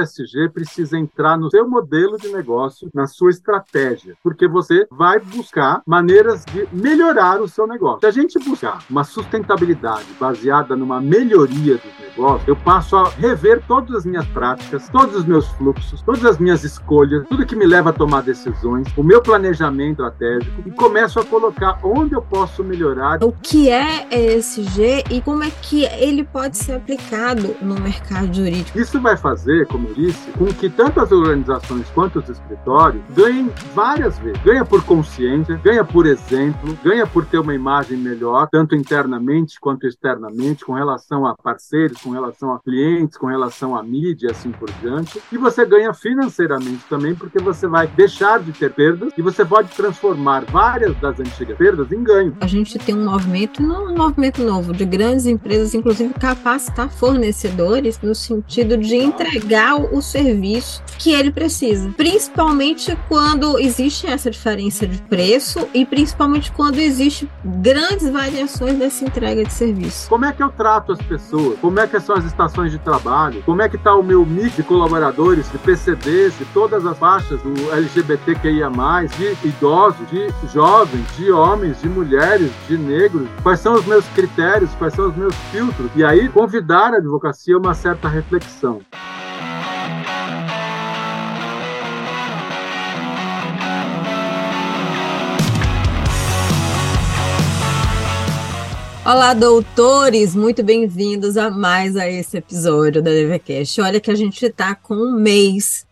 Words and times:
ISG 0.00 0.48
precisa 0.52 0.98
entrar 0.98 1.36
no 1.36 1.50
seu 1.50 1.68
modelo 1.68 2.16
de 2.16 2.28
negócio, 2.28 2.88
na 2.94 3.06
sua 3.06 3.30
estratégia, 3.30 4.14
porque 4.22 4.46
você 4.46 4.86
vai 4.90 5.18
buscar 5.18 5.82
maneiras 5.86 6.44
de 6.44 6.68
melhorar 6.72 7.40
o 7.40 7.48
seu 7.48 7.66
negócio. 7.66 8.00
Se 8.00 8.06
a 8.06 8.10
gente 8.10 8.38
buscar 8.38 8.84
uma 8.88 9.04
sustentabilidade 9.04 10.06
baseada 10.18 10.76
numa 10.76 11.00
melhoria 11.00 11.76
dos 11.76 11.98
negócios, 12.00 12.48
eu 12.48 12.56
passo 12.56 12.96
a 12.96 13.08
rever 13.08 13.62
todas 13.66 13.96
as 13.96 14.04
minhas 14.04 14.26
práticas, 14.26 14.88
todos 14.88 15.16
os 15.16 15.24
meus 15.24 15.46
fluxos, 15.48 16.02
todas 16.02 16.24
as 16.24 16.38
minhas 16.38 16.64
escolhas, 16.64 17.26
tudo 17.28 17.46
que 17.46 17.56
me 17.56 17.66
leva 17.66 17.90
a 17.90 17.92
tomar 17.92 18.22
decisões, 18.22 18.86
o 18.96 19.02
meu 19.02 19.22
planejamento 19.22 20.02
estratégico 20.02 20.62
e 20.66 20.70
começo 20.70 21.18
a 21.18 21.24
colocar 21.24 21.78
onde 21.82 22.14
eu 22.14 22.22
posso 22.22 22.62
melhorar. 22.62 23.22
O 23.22 23.32
que 23.32 23.70
é 23.70 24.06
ESG 24.10 25.04
e 25.10 25.20
como 25.20 25.42
é 25.42 25.50
que 25.50 25.84
ele 25.84 26.24
pode 26.24 26.56
ser 26.56 26.72
aplicado 26.72 27.56
no 27.60 27.74
mercado 27.80 28.32
jurídico? 28.32 28.78
Isso 28.78 29.00
vai 29.00 29.16
fazer, 29.16 29.66
como 29.66 29.81
com 30.38 30.46
que 30.46 30.68
tanto 30.68 31.00
as 31.00 31.10
organizações 31.12 31.88
quanto 31.90 32.18
os 32.18 32.28
escritórios 32.28 33.02
ganhem 33.14 33.50
várias 33.74 34.18
vezes. 34.18 34.40
Ganha 34.42 34.64
por 34.64 34.84
consciência, 34.84 35.60
ganha 35.62 35.84
por 35.84 36.06
exemplo, 36.06 36.76
ganha 36.84 37.06
por 37.06 37.24
ter 37.24 37.38
uma 37.38 37.54
imagem 37.54 37.96
melhor, 37.96 38.48
tanto 38.50 38.74
internamente 38.74 39.60
quanto 39.60 39.86
externamente, 39.86 40.64
com 40.64 40.72
relação 40.72 41.26
a 41.26 41.34
parceiros, 41.36 42.00
com 42.00 42.10
relação 42.10 42.52
a 42.52 42.60
clientes, 42.60 43.16
com 43.16 43.26
relação 43.26 43.76
à 43.76 43.82
mídia 43.82 44.30
assim 44.30 44.50
por 44.50 44.70
diante. 44.80 45.20
E 45.30 45.38
você 45.38 45.64
ganha 45.64 45.92
financeiramente 45.92 46.84
também, 46.88 47.14
porque 47.14 47.38
você 47.38 47.66
vai 47.66 47.86
deixar 47.86 48.40
de 48.40 48.52
ter 48.52 48.72
perdas 48.72 49.12
e 49.16 49.22
você 49.22 49.44
pode 49.44 49.68
transformar 49.70 50.44
várias 50.44 50.94
das 50.96 51.18
antigas 51.20 51.56
perdas 51.56 51.90
em 51.92 52.02
ganho. 52.02 52.36
A 52.40 52.46
gente 52.46 52.78
tem 52.78 52.94
um 52.94 53.04
movimento, 53.04 53.62
um 53.62 53.96
movimento 53.96 54.42
novo 54.42 54.72
de 54.72 54.84
grandes 54.84 55.26
empresas, 55.26 55.74
inclusive 55.74 56.12
capacitar 56.14 56.90
fornecedores 56.90 58.00
no 58.00 58.14
sentido 58.14 58.76
de 58.76 58.96
entregar 58.96 59.71
o 59.74 60.00
serviço 60.00 60.82
que 60.98 61.12
ele 61.12 61.32
precisa, 61.32 61.90
principalmente 61.96 62.96
quando 63.08 63.58
existe 63.58 64.06
essa 64.06 64.30
diferença 64.30 64.86
de 64.86 64.98
preço 65.02 65.68
e 65.74 65.84
principalmente 65.84 66.52
quando 66.52 66.78
existe 66.78 67.28
grandes 67.44 68.08
variações 68.08 68.78
dessa 68.78 69.04
entrega 69.04 69.44
de 69.44 69.52
serviço. 69.52 70.08
Como 70.08 70.24
é 70.24 70.32
que 70.32 70.42
eu 70.42 70.50
trato 70.50 70.92
as 70.92 71.02
pessoas? 71.02 71.58
Como 71.60 71.80
é 71.80 71.86
que 71.86 71.98
são 72.00 72.16
as 72.16 72.24
estações 72.24 72.70
de 72.70 72.78
trabalho? 72.78 73.42
Como 73.44 73.62
é 73.62 73.68
que 73.68 73.76
está 73.76 73.94
o 73.94 74.02
meu 74.02 74.24
mix 74.24 74.54
de 74.56 74.62
colaboradores, 74.62 75.50
de 75.50 75.58
PCDs, 75.58 76.38
de 76.38 76.44
todas 76.46 76.86
as 76.86 76.96
faixas 76.98 77.40
do 77.42 77.72
LGBTQIA+, 77.72 78.70
de 79.16 79.48
idosos, 79.48 80.08
de 80.10 80.28
jovens, 80.52 81.06
de 81.16 81.30
homens, 81.32 81.80
de 81.80 81.88
mulheres, 81.88 82.50
de 82.68 82.78
negros? 82.78 83.28
Quais 83.42 83.60
são 83.60 83.74
os 83.74 83.84
meus 83.86 84.06
critérios? 84.08 84.70
Quais 84.78 84.94
são 84.94 85.08
os 85.08 85.16
meus 85.16 85.34
filtros? 85.50 85.90
E 85.96 86.04
aí 86.04 86.28
convidar 86.28 86.94
a 86.94 86.98
advocacia 86.98 87.56
a 87.56 87.58
uma 87.58 87.74
certa 87.74 88.08
reflexão. 88.08 88.80
Olá, 99.04 99.34
doutores! 99.34 100.32
Muito 100.32 100.62
bem-vindos 100.62 101.36
a 101.36 101.50
mais 101.50 101.96
a 101.96 102.08
esse 102.08 102.36
episódio 102.36 103.02
da 103.02 103.10
DVCast. 103.10 103.80
Olha 103.80 104.00
que 104.00 104.12
a 104.12 104.14
gente 104.14 104.46
está 104.46 104.76
com 104.76 104.94
um 104.94 105.12
mês 105.12 105.84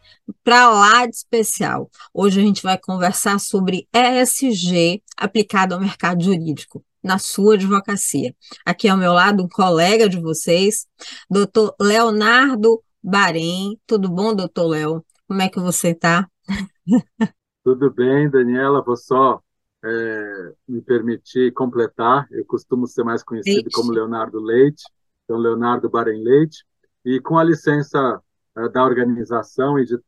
para 0.44 0.70
lá 0.70 1.06
de 1.06 1.16
especial. 1.16 1.90
Hoje 2.14 2.40
a 2.40 2.44
gente 2.44 2.62
vai 2.62 2.78
conversar 2.78 3.40
sobre 3.40 3.88
ESG 3.92 5.02
aplicado 5.16 5.74
ao 5.74 5.80
mercado 5.80 6.22
jurídico 6.22 6.84
na 7.02 7.18
sua 7.18 7.54
advocacia. 7.54 8.32
Aqui 8.64 8.88
ao 8.88 8.96
meu 8.96 9.12
lado 9.12 9.42
um 9.42 9.48
colega 9.48 10.08
de 10.08 10.20
vocês, 10.20 10.86
doutor 11.28 11.74
Leonardo 11.80 12.80
Barém. 13.02 13.76
Tudo 13.88 14.08
bom, 14.08 14.32
doutor 14.32 14.68
Léo? 14.68 15.04
Como 15.26 15.42
é 15.42 15.48
que 15.48 15.58
você 15.58 15.88
está? 15.88 16.28
Tudo 17.64 17.92
bem, 17.92 18.30
Daniela. 18.30 18.80
Vou 18.84 18.96
só 18.96 19.40
é, 19.84 20.52
me 20.68 20.82
permitir 20.82 21.52
completar, 21.52 22.26
eu 22.30 22.44
costumo 22.44 22.86
ser 22.86 23.04
mais 23.04 23.22
conhecido 23.22 23.62
Leite. 23.62 23.74
como 23.74 23.92
Leonardo 23.92 24.40
Leite, 24.40 24.84
então 25.24 25.38
Leonardo 25.38 25.88
Baren 25.88 26.22
Leite, 26.22 26.64
e 27.04 27.20
com 27.20 27.38
a 27.38 27.44
licença 27.44 28.20
é, 28.56 28.68
da 28.68 28.84
organização 28.84 29.78
e 29.78 29.84
de 29.84 29.98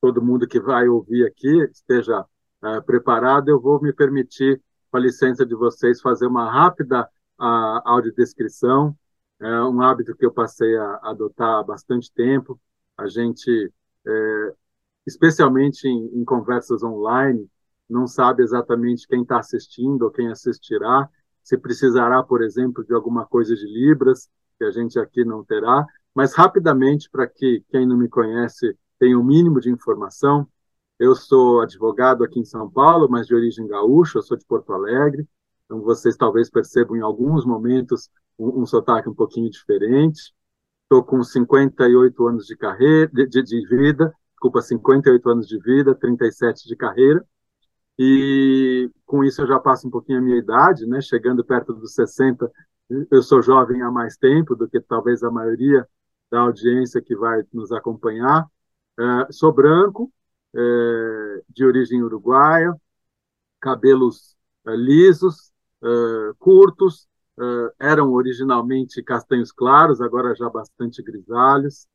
todo 0.00 0.22
mundo 0.22 0.46
que 0.46 0.60
vai 0.60 0.88
ouvir 0.88 1.24
aqui 1.24 1.62
esteja 1.70 2.24
é, 2.62 2.80
preparado, 2.80 3.48
eu 3.48 3.60
vou 3.60 3.80
me 3.80 3.92
permitir, 3.92 4.60
com 4.90 4.98
a 4.98 5.00
licença 5.00 5.46
de 5.46 5.54
vocês, 5.54 6.00
fazer 6.00 6.26
uma 6.26 6.50
rápida 6.50 7.08
a, 7.38 7.82
audiodescrição, 7.84 8.96
é 9.40 9.62
um 9.62 9.80
hábito 9.80 10.14
que 10.14 10.24
eu 10.24 10.32
passei 10.32 10.76
a, 10.76 10.84
a 11.02 11.10
adotar 11.10 11.58
há 11.58 11.62
bastante 11.62 12.12
tempo, 12.12 12.60
a 12.96 13.08
gente, 13.08 13.72
é, 14.06 14.54
especialmente 15.06 15.88
em, 15.88 16.20
em 16.20 16.24
conversas 16.24 16.82
online, 16.82 17.48
não 17.92 18.06
sabe 18.06 18.42
exatamente 18.42 19.06
quem 19.06 19.22
está 19.22 19.38
assistindo 19.38 20.02
ou 20.02 20.10
quem 20.10 20.28
assistirá, 20.28 21.08
se 21.42 21.58
precisará, 21.58 22.22
por 22.22 22.42
exemplo, 22.42 22.84
de 22.84 22.94
alguma 22.94 23.26
coisa 23.26 23.54
de 23.54 23.66
Libras, 23.66 24.28
que 24.58 24.64
a 24.64 24.70
gente 24.70 24.98
aqui 24.98 25.24
não 25.24 25.44
terá, 25.44 25.84
mas 26.14 26.34
rapidamente, 26.34 27.10
para 27.10 27.26
que 27.26 27.62
quem 27.68 27.86
não 27.86 27.96
me 27.96 28.08
conhece 28.08 28.76
tenha 28.98 29.18
o 29.18 29.20
um 29.20 29.24
mínimo 29.24 29.60
de 29.60 29.70
informação, 29.70 30.48
eu 30.98 31.14
sou 31.14 31.60
advogado 31.60 32.22
aqui 32.22 32.38
em 32.38 32.44
São 32.44 32.70
Paulo, 32.70 33.08
mas 33.10 33.26
de 33.26 33.34
origem 33.34 33.66
gaúcha, 33.66 34.18
eu 34.18 34.22
sou 34.22 34.36
de 34.36 34.44
Porto 34.44 34.72
Alegre, 34.72 35.26
então 35.64 35.80
vocês 35.80 36.16
talvez 36.16 36.48
percebam 36.48 36.96
em 36.96 37.00
alguns 37.00 37.44
momentos 37.44 38.08
um, 38.38 38.62
um 38.62 38.66
sotaque 38.66 39.08
um 39.08 39.14
pouquinho 39.14 39.50
diferente. 39.50 40.32
Estou 40.84 41.02
com 41.02 41.22
58 41.22 42.28
anos 42.28 42.46
de 42.46 42.56
carreira, 42.56 43.10
de, 43.12 43.42
de, 43.42 43.66
vida, 43.66 44.14
desculpa, 44.30 44.60
58 44.60 45.30
anos 45.30 45.48
de 45.48 45.58
vida, 45.58 45.94
37 45.94 46.68
de 46.68 46.76
carreira, 46.76 47.26
e 47.98 48.90
com 49.06 49.22
isso 49.24 49.42
eu 49.42 49.46
já 49.46 49.58
passo 49.58 49.86
um 49.86 49.90
pouquinho 49.90 50.18
a 50.18 50.22
minha 50.22 50.38
idade, 50.38 50.86
né? 50.86 51.00
Chegando 51.00 51.44
perto 51.44 51.72
dos 51.72 51.94
60, 51.94 52.50
eu 53.10 53.22
sou 53.22 53.42
jovem 53.42 53.82
há 53.82 53.90
mais 53.90 54.16
tempo 54.16 54.54
do 54.54 54.68
que 54.68 54.80
talvez 54.80 55.22
a 55.22 55.30
maioria 55.30 55.86
da 56.30 56.40
audiência 56.40 57.02
que 57.02 57.14
vai 57.14 57.42
nos 57.52 57.72
acompanhar. 57.72 58.46
É, 58.98 59.32
sou 59.32 59.52
branco, 59.52 60.12
é, 60.54 61.42
de 61.48 61.64
origem 61.64 62.02
uruguaia, 62.02 62.74
cabelos 63.60 64.36
é, 64.66 64.74
lisos, 64.76 65.52
curtos, 66.38 67.08
eram 67.80 68.12
originalmente 68.12 69.02
castanhos 69.02 69.50
claros, 69.50 70.00
agora 70.00 70.32
já 70.36 70.48
bastante 70.48 71.02
grisalhos. 71.02 71.88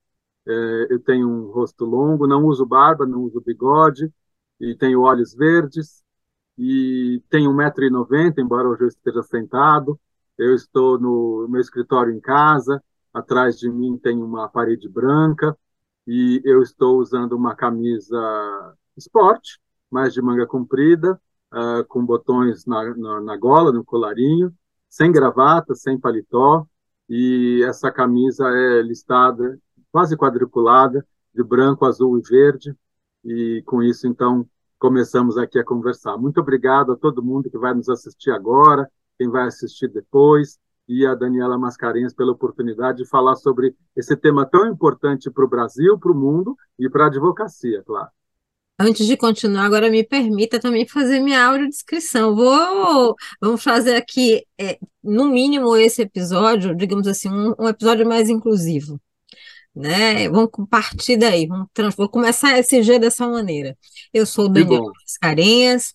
Eu 0.90 1.00
tenho 1.00 1.30
um 1.30 1.52
rosto 1.52 1.86
longo, 1.86 2.28
não 2.28 2.44
uso 2.46 2.66
barba, 2.66 3.06
não 3.06 3.22
uso 3.22 3.40
bigode, 3.40 4.12
e 4.60 4.76
tenho 4.76 5.02
olhos 5.02 5.34
verdes, 5.34 6.04
e 6.58 7.22
tenho 7.30 7.52
1,90m, 7.52 8.40
embora 8.40 8.68
hoje 8.68 8.84
eu 8.84 8.88
esteja 8.88 9.22
sentado. 9.24 10.00
Eu 10.38 10.54
estou 10.56 11.00
no 11.00 11.48
meu 11.50 11.62
escritório 11.62 12.14
em 12.14 12.20
casa, 12.20 12.84
atrás 13.14 13.58
de 13.58 13.70
mim 13.70 13.98
tem 13.98 14.22
uma 14.22 14.50
parede 14.50 14.88
branca, 14.88 15.58
e 16.06 16.42
eu 16.46 16.62
estou 16.62 17.00
usando 17.00 17.34
uma 17.34 17.56
camisa 17.56 18.76
esporte, 18.96 19.60
mais 19.90 20.14
de 20.14 20.22
manga 20.22 20.46
comprida, 20.48 21.20
uh, 21.54 21.86
com 21.88 22.06
botões 22.06 22.66
na, 22.66 22.96
na, 22.96 23.22
na 23.22 23.38
gola, 23.38 23.72
no 23.72 23.84
colarinho, 23.84 24.54
sem 24.90 25.12
gravata, 25.12 25.76
sem 25.76 26.00
paletó, 26.00 26.66
e 27.10 27.64
essa 27.64 27.92
camisa 27.92 28.48
é 28.50 28.82
listada, 28.82 29.60
quase 29.92 30.18
quadriculada, 30.18 31.06
de 31.34 31.44
branco, 31.44 31.86
azul 31.86 32.18
e 32.18 32.22
verde, 32.22 32.76
e 33.28 33.62
com 33.66 33.84
isso, 33.84 34.08
então, 34.08 34.48
começamos 34.80 35.38
aqui 35.38 35.60
a 35.60 35.64
conversar. 35.64 36.18
Muito 36.18 36.40
obrigado 36.40 36.94
a 36.94 36.96
todo 36.96 37.22
mundo 37.22 37.50
que 37.50 37.58
vai 37.58 37.74
nos 37.74 37.90
assistir 37.90 38.32
agora, 38.32 38.90
quem 39.20 39.30
vai 39.30 39.48
assistir 39.48 39.90
depois, 39.90 40.58
e 40.88 41.06
a 41.06 41.14
Daniela 41.14 41.58
Mascarenhas 41.58 42.14
pela 42.14 42.32
oportunidade 42.32 43.00
de 43.00 43.10
falar 43.10 43.36
sobre 43.36 43.76
esse 43.98 44.16
tema 44.16 44.46
tão 44.46 44.66
importante 44.66 45.30
para 45.30 45.44
o 45.44 45.50
Brasil, 45.50 46.00
para 46.00 46.12
o 46.14 46.16
mundo 46.16 46.56
e 46.80 46.90
para 46.90 47.04
a 47.04 47.08
advocacia, 47.08 47.84
claro. 47.86 48.08
Antes 48.80 49.06
de 49.06 49.18
continuar, 49.18 49.66
agora 49.66 49.90
me 49.90 50.06
permita 50.06 50.58
também 50.58 50.88
fazer 50.88 51.20
minha 51.20 51.44
audiodescrição. 51.48 52.34
Vou, 52.34 53.16
vamos 53.42 53.62
fazer 53.62 53.96
aqui, 53.98 54.46
é, 54.58 54.80
no 55.04 55.28
mínimo, 55.28 55.76
esse 55.76 56.04
episódio, 56.04 56.74
digamos 56.74 57.08
assim, 57.08 57.28
um, 57.28 57.54
um 57.60 57.68
episódio 57.68 58.08
mais 58.08 58.30
inclusivo 58.30 59.02
né? 59.78 60.28
Vamos 60.30 60.50
partir 60.70 61.18
daí, 61.18 61.48
vamos 61.48 61.68
trans... 61.74 61.96
vou 61.96 62.10
começar 62.10 62.58
esse 62.58 62.82
G 62.82 63.00
dessa 63.00 63.28
maneira. 63.28 63.78
Eu 64.14 64.26
sou 64.26 64.50
Daniela 64.50 64.92
Mascarenhas, 65.02 65.94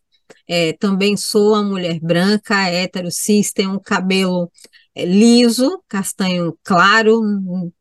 é, 0.48 0.72
também 0.74 1.16
sou 1.16 1.52
uma 1.52 1.62
mulher 1.62 1.98
branca, 2.00 2.68
hétero, 2.68 3.10
cis, 3.10 3.52
tenho 3.52 3.72
um 3.72 3.78
cabelo 3.78 4.50
é, 4.94 5.04
liso, 5.04 5.82
castanho 5.88 6.56
claro, 6.62 7.20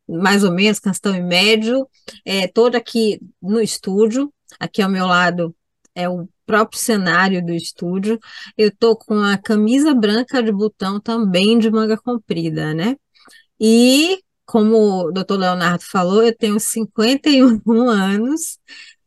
mais 0.08 0.44
ou 0.44 0.52
menos, 0.52 0.80
castanho 0.80 1.24
médio, 1.26 1.86
é, 2.24 2.50
aqui 2.76 3.20
no 3.40 3.60
estúdio, 3.60 4.32
aqui 4.58 4.82
ao 4.82 4.90
meu 4.90 5.06
lado 5.06 5.54
é 5.94 6.08
o 6.08 6.28
próprio 6.46 6.80
cenário 6.80 7.44
do 7.44 7.52
estúdio, 7.52 8.18
eu 8.56 8.74
tô 8.74 8.96
com 8.96 9.14
a 9.22 9.38
camisa 9.38 9.94
branca 9.94 10.42
de 10.42 10.50
botão 10.50 11.00
também 11.00 11.58
de 11.58 11.70
manga 11.70 11.96
comprida, 11.96 12.74
né? 12.74 12.96
E 13.60 14.18
como 14.44 15.06
o 15.06 15.12
doutor 15.12 15.38
Leonardo 15.38 15.84
falou, 15.84 16.22
eu 16.22 16.36
tenho 16.36 16.58
51 16.58 17.60
anos 17.88 18.58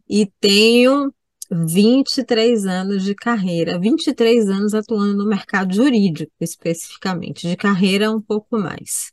e 0.10 0.26
tenho 0.40 1.14
23 1.52 2.66
anos 2.66 3.04
de 3.04 3.14
carreira, 3.14 3.80
23 3.80 4.50
anos 4.50 4.74
atuando 4.74 5.16
no 5.16 5.26
mercado 5.28 5.74
jurídico, 5.74 6.32
especificamente, 6.40 7.48
de 7.48 7.56
carreira 7.56 8.12
um 8.12 8.22
pouco 8.22 8.58
mais, 8.58 9.12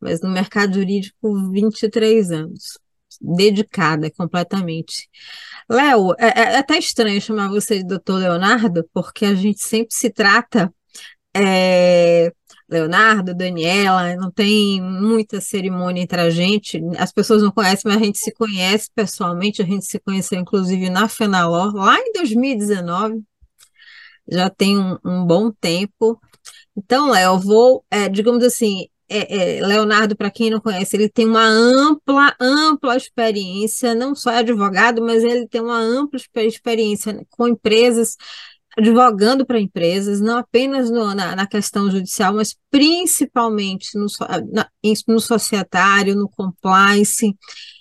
mas 0.00 0.20
no 0.20 0.28
mercado 0.30 0.74
jurídico, 0.74 1.50
23 1.50 2.30
anos, 2.32 2.78
dedicada 3.20 4.10
completamente. 4.10 5.08
Léo, 5.68 6.14
é, 6.18 6.26
é, 6.26 6.42
é 6.54 6.56
até 6.58 6.78
estranho 6.78 7.20
chamar 7.20 7.48
você 7.48 7.78
de 7.78 7.86
doutor 7.86 8.18
Leonardo, 8.18 8.88
porque 8.92 9.24
a 9.24 9.34
gente 9.34 9.62
sempre 9.62 9.94
se 9.94 10.10
trata 10.10 10.72
é, 11.34 12.32
Leonardo, 12.68 13.34
Daniela, 13.34 14.14
não 14.16 14.30
tem 14.30 14.80
muita 14.80 15.40
cerimônia 15.40 16.02
entre 16.02 16.20
a 16.20 16.30
gente. 16.30 16.80
As 16.98 17.10
pessoas 17.10 17.42
não 17.42 17.50
conhecem, 17.50 17.90
mas 17.90 18.00
a 18.00 18.04
gente 18.04 18.18
se 18.18 18.30
conhece 18.32 18.90
pessoalmente. 18.94 19.62
A 19.62 19.64
gente 19.64 19.86
se 19.86 19.98
conheceu, 19.98 20.38
inclusive, 20.38 20.90
na 20.90 21.08
Fenalor, 21.08 21.74
lá 21.74 21.98
em 21.98 22.12
2019. 22.12 23.22
Já 24.30 24.50
tem 24.50 24.78
um, 24.78 24.98
um 25.04 25.24
bom 25.24 25.50
tempo. 25.50 26.20
Então, 26.76 27.10
Léo, 27.10 27.38
vou, 27.38 27.84
é, 27.90 28.08
digamos 28.08 28.44
assim, 28.44 28.86
é, 29.08 29.58
é, 29.58 29.66
Leonardo, 29.66 30.14
para 30.14 30.30
quem 30.30 30.50
não 30.50 30.60
conhece, 30.60 30.94
ele 30.94 31.08
tem 31.08 31.26
uma 31.26 31.46
ampla, 31.46 32.36
ampla 32.38 32.96
experiência, 32.96 33.94
não 33.94 34.14
só 34.14 34.30
é 34.30 34.38
advogado, 34.38 35.00
mas 35.00 35.24
ele 35.24 35.48
tem 35.48 35.62
uma 35.62 35.78
ampla 35.78 36.20
experiência 36.36 37.26
com 37.30 37.48
empresas 37.48 38.16
advogando 38.78 39.44
para 39.44 39.60
empresas, 39.60 40.20
não 40.20 40.38
apenas 40.38 40.88
no, 40.90 41.12
na, 41.14 41.34
na, 41.34 41.46
questão 41.46 41.90
judicial, 41.90 42.32
mas 42.32 42.56
principalmente 42.70 43.98
no, 43.98 44.06
na, 44.52 44.68
no 45.08 45.20
societário, 45.20 46.14
no 46.14 46.28
compliance. 46.28 47.36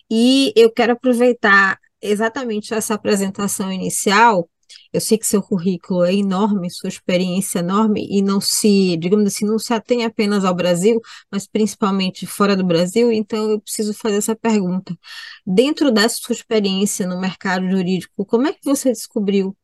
E 0.09 0.51
eu 0.55 0.71
quero 0.71 0.93
aproveitar 0.93 1.77
exatamente 2.01 2.73
essa 2.73 2.95
apresentação 2.95 3.71
inicial. 3.71 4.49
Eu 4.91 4.99
sei 4.99 5.17
que 5.17 5.27
seu 5.27 5.41
currículo 5.41 6.03
é 6.03 6.13
enorme, 6.15 6.71
sua 6.71 6.89
experiência 6.89 7.59
é 7.59 7.61
enorme, 7.61 8.07
e 8.09 8.21
não 8.21 8.41
se, 8.41 8.97
digamos 8.97 9.27
assim, 9.27 9.45
não 9.45 9.59
se 9.59 9.73
atém 9.73 10.03
apenas 10.03 10.43
ao 10.43 10.55
Brasil, 10.55 10.99
mas 11.31 11.45
principalmente 11.47 12.25
fora 12.25 12.55
do 12.55 12.65
Brasil, 12.65 13.11
então 13.11 13.51
eu 13.51 13.61
preciso 13.61 13.93
fazer 13.93 14.17
essa 14.17 14.35
pergunta. 14.35 14.97
Dentro 15.45 15.91
dessa 15.91 16.17
sua 16.19 16.33
experiência 16.33 17.05
no 17.07 17.19
mercado 17.19 17.69
jurídico, 17.69 18.25
como 18.25 18.47
é 18.47 18.53
que 18.53 18.63
você 18.63 18.91
descobriu 18.91 19.55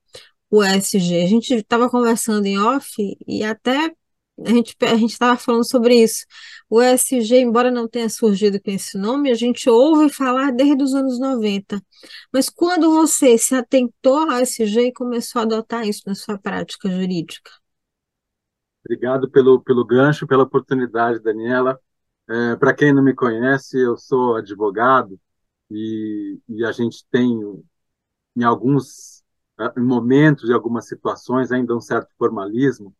o 0.53 0.63
ESG. 0.63 1.23
A 1.23 1.25
gente 1.25 1.51
estava 1.55 1.89
conversando 1.89 2.45
em 2.45 2.59
off 2.59 2.95
e 3.27 3.43
até 3.43 3.91
a 4.45 4.49
gente 4.49 4.75
a 4.81 4.93
estava 4.95 5.35
falando 5.35 5.67
sobre 5.67 5.95
isso. 5.95 6.25
O 6.69 6.79
ESG, 6.79 7.37
embora 7.37 7.71
não 7.71 7.87
tenha 7.87 8.07
surgido 8.07 8.61
com 8.61 8.69
esse 8.69 8.95
nome, 8.95 9.31
a 9.31 9.33
gente 9.33 9.67
ouve 9.67 10.09
falar 10.09 10.51
desde 10.51 10.83
os 10.83 10.93
anos 10.93 11.19
90. 11.19 11.81
Mas 12.31 12.49
quando 12.49 12.91
você 12.91 13.35
se 13.35 13.55
atentou 13.55 14.29
ao 14.29 14.41
ESG 14.41 14.87
e 14.89 14.93
começou 14.93 15.39
a 15.39 15.43
adotar 15.43 15.87
isso 15.87 16.03
na 16.05 16.13
sua 16.13 16.37
prática 16.37 16.87
jurídica? 16.87 17.49
Obrigado 18.85 19.29
pelo, 19.31 19.59
pelo 19.59 19.83
gancho, 19.83 20.27
pela 20.27 20.43
oportunidade, 20.43 21.19
Daniela. 21.19 21.79
É, 22.29 22.55
Para 22.57 22.75
quem 22.75 22.93
não 22.93 23.03
me 23.03 23.15
conhece, 23.15 23.79
eu 23.79 23.97
sou 23.97 24.35
advogado 24.35 25.19
e, 25.71 26.39
e 26.47 26.63
a 26.63 26.71
gente 26.71 27.03
tem, 27.09 27.39
em 28.35 28.43
alguns 28.43 29.12
em 29.77 29.83
momentos, 29.83 30.49
em 30.49 30.53
algumas 30.53 30.87
situações, 30.87 31.51
ainda 31.51 31.75
um 31.75 31.81
certo 31.81 32.09
formalismo, 32.17 32.95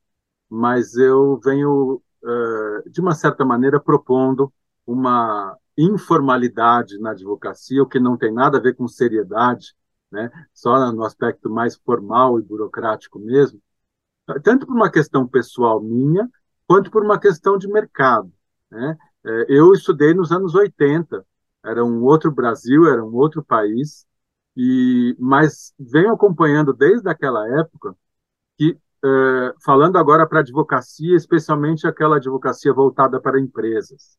mas 0.50 0.95
eu 0.95 1.39
venho, 1.44 2.01
uh, 2.23 2.89
de 2.89 3.01
uma 3.01 3.15
certa 3.15 3.44
maneira, 3.45 3.79
propondo 3.79 4.53
uma 4.85 5.57
informalidade 5.77 7.00
na 7.00 7.11
advocacia, 7.11 7.81
o 7.81 7.88
que 7.88 8.00
não 8.00 8.17
tem 8.17 8.31
nada 8.31 8.57
a 8.57 8.61
ver 8.61 8.75
com 8.75 8.88
seriedade, 8.88 9.75
né? 10.11 10.31
só 10.53 10.91
no 10.91 11.03
aspecto 11.03 11.50
mais 11.50 11.75
formal 11.75 12.39
e 12.39 12.44
burocrático 12.44 13.19
mesmo, 13.19 13.59
tanto 14.44 14.67
por 14.67 14.75
uma 14.75 14.91
questão 14.91 15.27
pessoal 15.27 15.81
minha, 15.81 16.29
quanto 16.67 16.91
por 16.91 17.03
uma 17.03 17.19
questão 17.19 17.57
de 17.57 17.67
mercado. 17.67 18.31
Né? 18.69 18.97
Eh, 19.25 19.45
eu 19.50 19.73
estudei 19.73 20.13
nos 20.13 20.31
anos 20.31 20.55
80, 20.55 21.25
era 21.63 21.83
um 21.83 22.03
outro 22.03 22.31
Brasil, 22.31 22.85
era 22.88 23.03
um 23.03 23.13
outro 23.15 23.44
país, 23.44 24.05
e 24.55 25.15
mas 25.19 25.73
venho 25.79 26.13
acompanhando 26.13 26.73
desde 26.73 27.09
aquela 27.09 27.47
época 27.59 27.95
que 28.57 28.77
é, 29.05 29.53
falando 29.63 29.97
agora 29.97 30.27
para 30.27 30.39
a 30.39 30.41
advocacia, 30.41 31.15
especialmente 31.15 31.88
aquela 31.88 32.17
advocacia 32.17 32.73
voltada 32.73 33.19
para 33.19 33.39
empresas, 33.39 34.17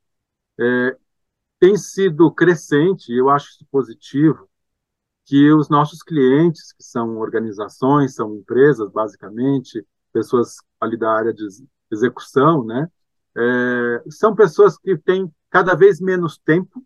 é, 0.61 0.97
tem 1.59 1.77
sido 1.77 2.31
crescente, 2.33 3.13
eu 3.13 3.31
acho 3.31 3.51
isso 3.51 3.67
positivo, 3.71 4.49
que 5.25 5.51
os 5.53 5.69
nossos 5.71 6.03
clientes, 6.03 6.73
que 6.75 6.83
são 6.85 7.17
organizações, 7.19 8.15
são 8.15 8.35
empresas, 8.37 8.91
basicamente, 8.93 9.87
pessoas 10.13 10.57
ali 10.81 10.97
da 10.99 11.11
área 11.11 11.33
de 11.33 11.47
execução, 11.91 12.65
né, 12.65 12.91
é, 13.37 14.03
são 14.11 14.35
pessoas 14.35 14.79
que 14.79 14.97
têm 14.99 15.33
cada 15.51 15.75
vez 15.75 16.01
menos 16.01 16.39
tempo 16.39 16.85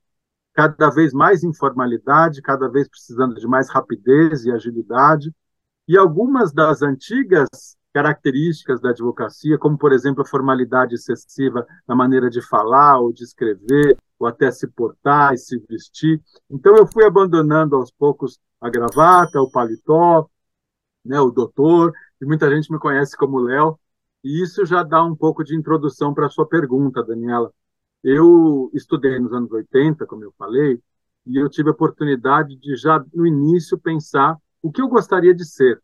cada 0.59 0.91
vez 0.91 1.13
mais 1.13 1.45
informalidade, 1.45 2.43
cada 2.43 2.69
vez 2.69 2.89
precisando 2.89 3.37
de 3.37 3.47
mais 3.47 3.71
rapidez 3.71 4.45
e 4.45 4.51
agilidade. 4.51 5.33
E 5.87 5.97
algumas 5.97 6.53
das 6.53 6.83
antigas 6.83 7.49
características 7.95 8.81
da 8.81 8.91
advocacia, 8.91 9.57
como, 9.57 9.79
por 9.79 9.93
exemplo, 9.93 10.23
a 10.23 10.27
formalidade 10.27 10.97
excessiva 10.97 11.65
na 11.87 11.95
maneira 11.95 12.29
de 12.29 12.43
falar 12.43 12.99
ou 12.99 13.13
de 13.13 13.23
escrever, 13.23 13.97
ou 14.19 14.27
até 14.27 14.51
se 14.51 14.67
portar 14.67 15.33
e 15.33 15.39
se 15.39 15.65
vestir. 15.71 16.21
Então, 16.51 16.77
eu 16.77 16.89
fui 16.89 17.05
abandonando 17.05 17.77
aos 17.77 17.93
poucos 17.93 18.41
a 18.61 18.69
gravata, 18.69 19.41
o 19.41 19.49
paletó, 19.49 20.29
né, 21.05 21.21
o 21.21 21.31
doutor, 21.31 21.93
e 22.21 22.27
muita 22.27 22.51
gente 22.51 22.73
me 22.73 22.81
conhece 22.81 23.17
como 23.17 23.39
Léo, 23.39 23.79
e 24.25 24.43
isso 24.43 24.67
já 24.67 24.83
dá 24.83 25.05
um 25.05 25.15
pouco 25.15 25.45
de 25.45 25.57
introdução 25.57 26.13
para 26.13 26.27
a 26.27 26.31
sua 26.31 26.49
pergunta, 26.49 27.05
Daniela. 27.05 27.53
Eu 28.03 28.71
estudei 28.75 29.19
nos 29.19 29.33
anos 29.33 29.50
80, 29.50 30.06
como 30.06 30.25
eu 30.25 30.33
falei, 30.39 30.81
e 31.27 31.37
eu 31.37 31.49
tive 31.49 31.69
a 31.69 31.73
oportunidade 31.73 32.56
de 32.56 32.77
já 32.77 33.05
no 33.12 33.27
início 33.27 33.79
pensar 33.79 34.37
o 34.62 34.71
que 34.73 34.81
eu 34.81 34.89
gostaria 34.89 35.35
de 35.35 35.45
ser, 35.45 35.83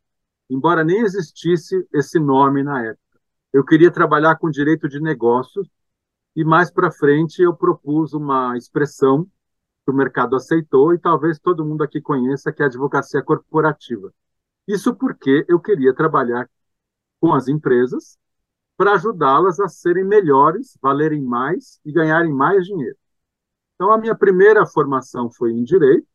embora 0.48 0.84
nem 0.84 1.00
existisse 1.00 1.86
esse 1.92 2.18
nome 2.18 2.62
na 2.62 2.82
época. 2.82 3.20
Eu 3.52 3.64
queria 3.64 3.90
trabalhar 3.90 4.36
com 4.36 4.50
direito 4.50 4.88
de 4.88 5.00
negócios 5.00 5.68
e 6.34 6.44
mais 6.44 6.70
para 6.70 6.90
frente 6.90 7.42
eu 7.42 7.54
propus 7.54 8.12
uma 8.12 8.56
expressão 8.56 9.24
que 9.84 9.90
o 9.90 9.94
mercado 9.94 10.34
aceitou 10.34 10.94
e 10.94 10.98
talvez 10.98 11.38
todo 11.38 11.64
mundo 11.64 11.82
aqui 11.84 12.00
conheça, 12.00 12.52
que 12.52 12.62
é 12.62 12.64
a 12.64 12.68
advocacia 12.68 13.22
corporativa. 13.22 14.12
Isso 14.66 14.94
porque 14.94 15.44
eu 15.48 15.60
queria 15.60 15.94
trabalhar 15.94 16.48
com 17.20 17.34
as 17.34 17.48
empresas 17.48 18.18
para 18.76 18.94
ajudá-las 18.94 19.60
a 19.60 19.68
serem 19.68 20.04
melhores, 20.04 20.76
valerem 20.82 21.22
mais 21.22 21.80
e 21.84 21.92
ganharem 21.92 22.32
mais 22.32 22.66
dinheiro. 22.66 22.96
Então, 23.74 23.92
a 23.92 23.98
minha 23.98 24.14
primeira 24.14 24.66
formação 24.66 25.30
foi 25.30 25.52
em 25.52 25.64
Direito. 25.64 26.06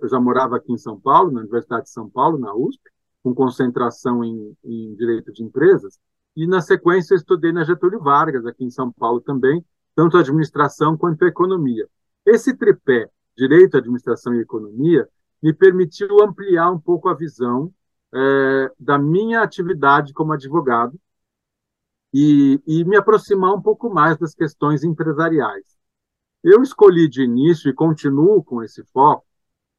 Eu 0.00 0.08
já 0.08 0.18
morava 0.18 0.56
aqui 0.56 0.72
em 0.72 0.78
São 0.78 0.98
Paulo, 0.98 1.30
na 1.30 1.40
Universidade 1.40 1.84
de 1.84 1.90
São 1.90 2.08
Paulo, 2.08 2.38
na 2.38 2.54
USP, 2.54 2.82
com 3.22 3.34
concentração 3.34 4.24
em, 4.24 4.56
em 4.64 4.94
Direito 4.94 5.32
de 5.32 5.42
Empresas. 5.42 5.98
E, 6.36 6.46
na 6.46 6.60
sequência, 6.60 7.14
estudei 7.14 7.52
na 7.52 7.64
Getúlio 7.64 8.00
Vargas, 8.00 8.46
aqui 8.46 8.64
em 8.64 8.70
São 8.70 8.90
Paulo 8.90 9.20
também, 9.20 9.64
tanto 9.94 10.16
administração 10.16 10.96
quanto 10.96 11.24
economia. 11.24 11.88
Esse 12.26 12.56
tripé, 12.56 13.08
Direito, 13.36 13.76
Administração 13.76 14.34
e 14.34 14.40
Economia, 14.40 15.08
me 15.42 15.52
permitiu 15.52 16.22
ampliar 16.22 16.70
um 16.70 16.80
pouco 16.80 17.08
a 17.08 17.14
visão 17.14 17.72
é, 18.14 18.72
da 18.78 18.98
minha 18.98 19.42
atividade 19.42 20.12
como 20.12 20.32
advogado, 20.32 20.98
e, 22.14 22.62
e 22.64 22.84
me 22.84 22.96
aproximar 22.96 23.52
um 23.52 23.60
pouco 23.60 23.92
mais 23.92 24.16
das 24.16 24.36
questões 24.36 24.84
empresariais. 24.84 25.64
Eu 26.44 26.62
escolhi 26.62 27.08
de 27.08 27.24
início 27.24 27.68
e 27.68 27.74
continuo 27.74 28.44
com 28.44 28.62
esse 28.62 28.84
foco, 28.92 29.26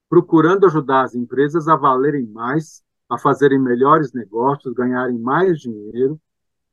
procurando 0.09 0.65
ajudar 0.65 1.03
as 1.03 1.15
empresas 1.15 1.69
a 1.69 1.77
valerem 1.77 2.27
mais, 2.27 2.83
a 3.09 3.17
fazerem 3.17 3.57
melhores 3.57 4.11
negócios, 4.11 4.73
ganharem 4.73 5.17
mais 5.17 5.59
dinheiro. 5.59 6.19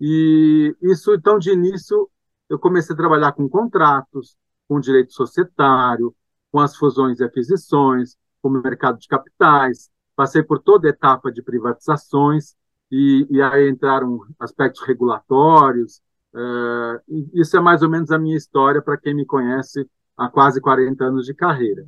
E 0.01 0.75
isso, 0.83 1.15
então, 1.15 1.39
de 1.39 1.53
início, 1.53 2.11
eu 2.49 2.59
comecei 2.59 2.95
a 2.95 2.97
trabalhar 2.97 3.31
com 3.31 3.49
contratos, 3.49 4.37
com 4.67 4.81
direito 4.81 5.13
societário, 5.13 6.13
com 6.51 6.59
as 6.59 6.77
fusões 6.77 7.21
e 7.21 7.25
aquisições, 7.25 8.17
com 8.41 8.49
o 8.49 8.63
mercado 8.63 8.99
de 8.99 9.07
capitais, 9.07 9.89
passei 10.17 10.43
por 10.43 10.59
toda 10.59 10.89
a 10.89 10.91
etapa 10.91 11.31
de 11.31 11.41
privatizações 11.41 12.57
e, 12.93 13.27
e 13.31 13.41
aí 13.41 13.71
entraram 13.71 14.21
aspectos 14.39 14.83
regulatórios. 14.87 16.03
Uh, 16.35 17.31
isso 17.33 17.57
é 17.57 17.61
mais 17.61 17.83
ou 17.83 17.89
menos 17.89 18.11
a 18.11 18.19
minha 18.19 18.37
história 18.37 18.83
para 18.83 18.99
quem 18.99 19.15
me 19.15 19.25
conhece 19.25 19.89
há 20.15 20.29
quase 20.29 20.61
40 20.61 21.03
anos 21.03 21.25
de 21.25 21.33
carreira. 21.33 21.87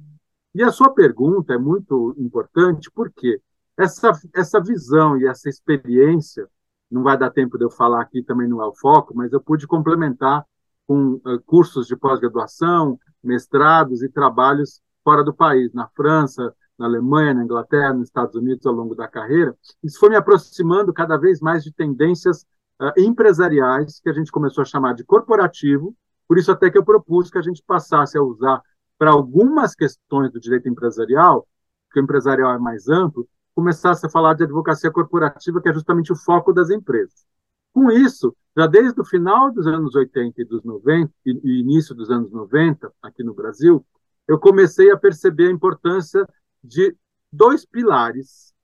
E 0.54 0.62
a 0.62 0.73
sua 0.73 0.94
pergunta 0.94 1.52
é 1.52 1.58
muito 1.58 2.14
importante 2.18 2.90
porque 2.90 3.38
essa, 3.76 4.12
essa 4.34 4.62
visão 4.62 5.18
e 5.18 5.26
essa 5.26 5.49
experiência, 5.49 6.49
não 6.90 7.02
vai 7.02 7.18
dar 7.18 7.30
tempo 7.30 7.58
de 7.58 7.64
eu 7.64 7.70
falar 7.70 8.00
aqui, 8.00 8.23
também 8.23 8.49
não 8.49 8.62
é 8.62 8.66
o 8.66 8.75
foco, 8.75 9.14
mas 9.14 9.30
eu 9.32 9.40
pude 9.40 9.66
complementar 9.66 10.42
com 10.87 11.14
uh, 11.14 11.40
cursos 11.44 11.87
de 11.87 11.96
pós-graduação, 11.96 12.99
mestrados 13.23 14.02
e 14.02 14.08
trabalhos 14.08 14.80
fora 15.02 15.23
do 15.23 15.34
país, 15.34 15.70
na 15.75 15.87
França, 15.88 16.54
na 16.78 16.87
Alemanha, 16.87 17.35
na 17.35 17.45
Inglaterra, 17.45 17.93
nos 17.93 18.09
Estados 18.09 18.35
Unidos 18.35 18.66
ao 18.66 18.73
longo 18.73 18.95
da 18.95 19.09
carreira. 19.09 19.57
Isso 19.83 19.99
foi 19.99 20.11
me 20.11 20.16
aproximando 20.16 20.93
cada 20.93 21.16
vez 21.16 21.40
mais 21.40 21.62
de 21.62 21.73
tendências 21.73 22.45
uh, 22.81 22.99
empresariais 22.99 24.00
que 24.00 24.09
a 24.09 24.12
gente 24.12 24.31
começou 24.31 24.62
a 24.62 24.64
chamar 24.64 24.95
de 24.95 25.04
corporativo, 25.04 25.95
por 26.26 26.38
isso 26.38 26.50
até 26.50 26.71
que 26.71 26.78
eu 26.78 26.85
propus 26.85 27.31
que 27.31 27.38
a 27.38 27.43
gente 27.43 27.62
passasse 27.66 28.16
a 28.19 28.23
usar 28.23 28.61
para 28.99 29.11
algumas 29.11 29.75
questões 29.75 30.31
do 30.33 30.40
direito 30.40 30.69
empresarial, 30.69 31.47
que 31.93 32.00
o 32.00 32.02
empresarial 32.02 32.52
é 32.54 32.59
mais 32.59 32.88
amplo, 32.88 33.28
começasse 33.54 34.04
a 34.04 34.11
falar 34.11 34.35
de 34.35 34.45
advocacia 34.45 34.90
corporativa, 34.90 35.61
que 35.61 35.69
é 35.69 35.73
justamente 35.73 36.12
o 36.12 36.16
foco 36.16 36.52
das 36.52 36.71
empresas. 36.71 37.25
Com 37.73 37.90
isso, 37.90 38.35
já 38.57 38.66
desde 38.66 39.00
o 39.00 39.04
final 39.04 39.52
dos 39.52 39.66
anos 39.66 39.95
80 39.95 40.40
e 40.40 40.45
dos 40.45 40.64
90 40.64 41.12
e, 41.26 41.40
e 41.45 41.61
início 41.61 41.95
dos 41.95 42.11
anos 42.11 42.33
90 42.33 42.93
aqui 43.02 43.23
no 43.23 43.35
Brasil, 43.35 43.85
eu 44.26 44.38
comecei 44.38 44.90
a 44.90 44.97
perceber 44.97 45.49
a 45.49 45.52
importância 45.52 46.26
de 46.64 46.97
dois 47.30 47.66
pilares, 47.66 48.54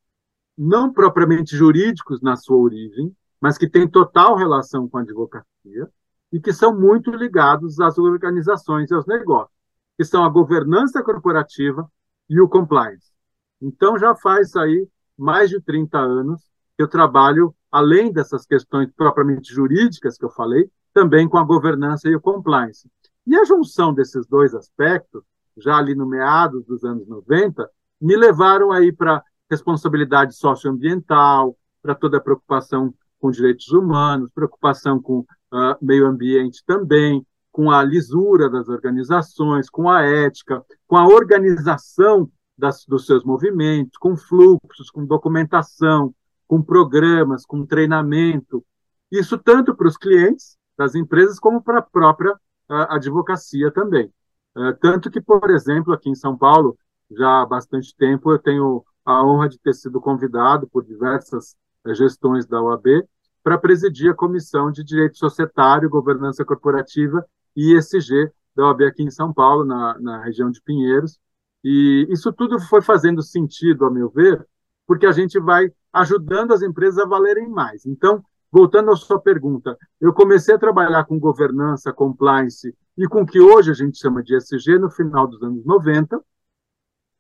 não 0.57 0.93
propriamente 0.93 1.55
jurídicos 1.55 2.23
na 2.23 2.37
sua 2.37 2.57
origem, 2.57 3.15
mas 3.41 3.59
que 3.59 3.69
têm 3.69 3.89
total 3.89 4.37
relação 4.37 4.89
com 4.89 4.99
a 4.99 5.03
advocacia 5.03 5.89
e 6.33 6.41
que 6.41 6.53
são 6.53 6.79
muito 6.79 7.11
ligados 7.11 7.79
às 7.81 7.99
organizações 7.99 8.91
e 8.91 8.95
aos 8.95 9.07
negócios, 9.07 9.57
que 9.99 10.05
são 10.05 10.25
a 10.25 10.29
governança 10.29 11.03
corporativa 11.03 11.91
e 12.29 12.41
o 12.41 12.49
compliance. 12.49 13.13
Então, 13.61 13.99
já 13.99 14.15
faz 14.15 14.57
aí 14.57 14.89
mais 15.17 15.51
de 15.51 15.61
30 15.61 15.99
anos 15.99 16.41
que 16.77 16.83
eu 16.83 16.89
trabalho, 16.89 17.55
além 17.71 18.13
dessas 18.13 18.47
questões 18.47 18.91
propriamente 18.93 19.53
jurídicas 19.53 20.17
que 20.17 20.25
eu 20.25 20.31
falei, 20.31 20.71
também 20.95 21.29
com 21.29 21.39
a 21.39 21.45
governança 21.45 22.09
e 22.09 22.15
o 22.15 22.21
compliance. 22.21 22.91
E 23.27 23.37
a 23.37 23.45
junção 23.45 23.93
desses 23.93 24.27
dois 24.27 24.55
aspectos, 24.55 25.23
já 25.57 25.77
ali 25.77 25.95
no 25.95 26.07
meados 26.07 26.65
dos 26.65 26.85
anos 26.85 27.07
90, 27.07 27.69
me 28.01 28.17
levaram 28.17 28.73
aí 28.73 28.93
para 28.93 29.23
responsabilidade 29.51 30.35
socioambiental, 30.35 31.57
para 31.83 31.95
toda 31.95 32.19
a 32.19 32.21
preocupação 32.21 32.95
com 33.19 33.31
direitos 33.31 33.69
humanos, 33.69 34.31
preocupação 34.35 35.01
com 35.01 35.21
uh, 35.21 35.77
meio 35.83 36.07
ambiente 36.07 36.63
também, 36.67 37.25
com 37.53 37.71
a 37.71 37.83
lisura 37.83 38.49
das 38.49 38.69
organizações, 38.69 39.69
com 39.69 39.91
a 39.91 40.03
ética, 40.03 40.65
com 40.87 40.97
a 40.97 41.07
organização 41.07 42.31
das, 42.57 42.85
dos 42.87 43.07
seus 43.07 43.25
movimentos, 43.25 43.99
com 43.99 44.17
fluxos, 44.17 44.91
com 44.91 45.05
documentação, 45.05 46.15
com 46.47 46.63
programas, 46.63 47.45
com 47.45 47.67
treinamento. 47.67 48.65
Isso 49.11 49.37
tanto 49.37 49.75
para 49.75 49.89
os 49.89 49.97
clientes 49.97 50.57
das 50.79 50.95
empresas 50.95 51.39
como 51.39 51.63
para 51.63 51.79
a 51.79 51.83
própria 51.83 52.33
uh, 52.33 52.87
advocacia 52.89 53.71
também. 53.71 54.13
Uh, 54.57 54.73
tanto 54.81 55.11
que, 55.11 55.21
por 55.21 55.51
exemplo, 55.51 55.93
aqui 55.93 56.09
em 56.09 56.15
São 56.15 56.37
Paulo, 56.37 56.79
já 57.11 57.43
há 57.43 57.47
bastante 57.47 57.95
tempo, 57.97 58.31
eu 58.31 58.39
tenho 58.39 58.85
a 59.05 59.25
honra 59.25 59.49
de 59.49 59.59
ter 59.59 59.75
sido 59.75 60.01
convidado 60.01 60.69
por 60.69 60.85
diversas 60.85 61.57
uh, 61.85 61.95
gestões 61.95 62.47
da 62.47 62.63
OAB 62.63 63.05
para 63.43 63.59
presidir 63.59 64.11
a 64.11 64.15
Comissão 64.15 64.71
de 64.71 64.85
Direito 64.85 65.17
Societário, 65.17 65.89
Governança 65.89 66.45
Corporativa 66.45 67.25
e 67.57 67.75
ESG 67.75 68.31
da 68.55 68.67
OAB 68.67 68.83
aqui 68.83 69.03
em 69.03 69.11
São 69.11 69.33
Paulo, 69.33 69.65
na, 69.65 69.99
na 69.99 70.23
região 70.23 70.51
de 70.51 70.61
Pinheiros, 70.61 71.19
e 71.63 72.07
isso 72.11 72.33
tudo 72.33 72.59
foi 72.59 72.83
fazendo 72.83 73.23
sentido, 73.23 73.85
a 73.85 73.91
meu 73.91 74.09
ver, 74.11 74.47
porque 74.87 75.07
a 75.07 75.13
gente 75.13 75.39
vai 75.39 75.71
ajudando 75.93 76.53
as 76.53 76.63
empresas 76.63 76.99
a 76.99 77.07
valerem 77.07 77.49
mais. 77.49 77.85
Então, 77.87 78.23
voltando 78.51 78.91
à 78.91 78.97
sua 78.97 79.21
pergunta, 79.21 79.77
eu 80.01 80.13
comecei 80.13 80.55
a 80.55 80.59
trabalhar 80.59 81.05
com 81.05 81.19
governança, 81.19 81.93
compliance 81.93 82.75
e 82.97 83.07
com 83.07 83.23
o 83.23 83.27
que 83.27 83.41
hoje 83.41 83.71
a 83.71 83.75
gente 83.75 83.99
chama 83.99 84.23
de 84.23 84.37
ESG 84.37 84.79
no 84.79 84.91
final 84.91 85.27
dos 85.27 85.43
anos 85.43 85.65
90. 85.65 86.21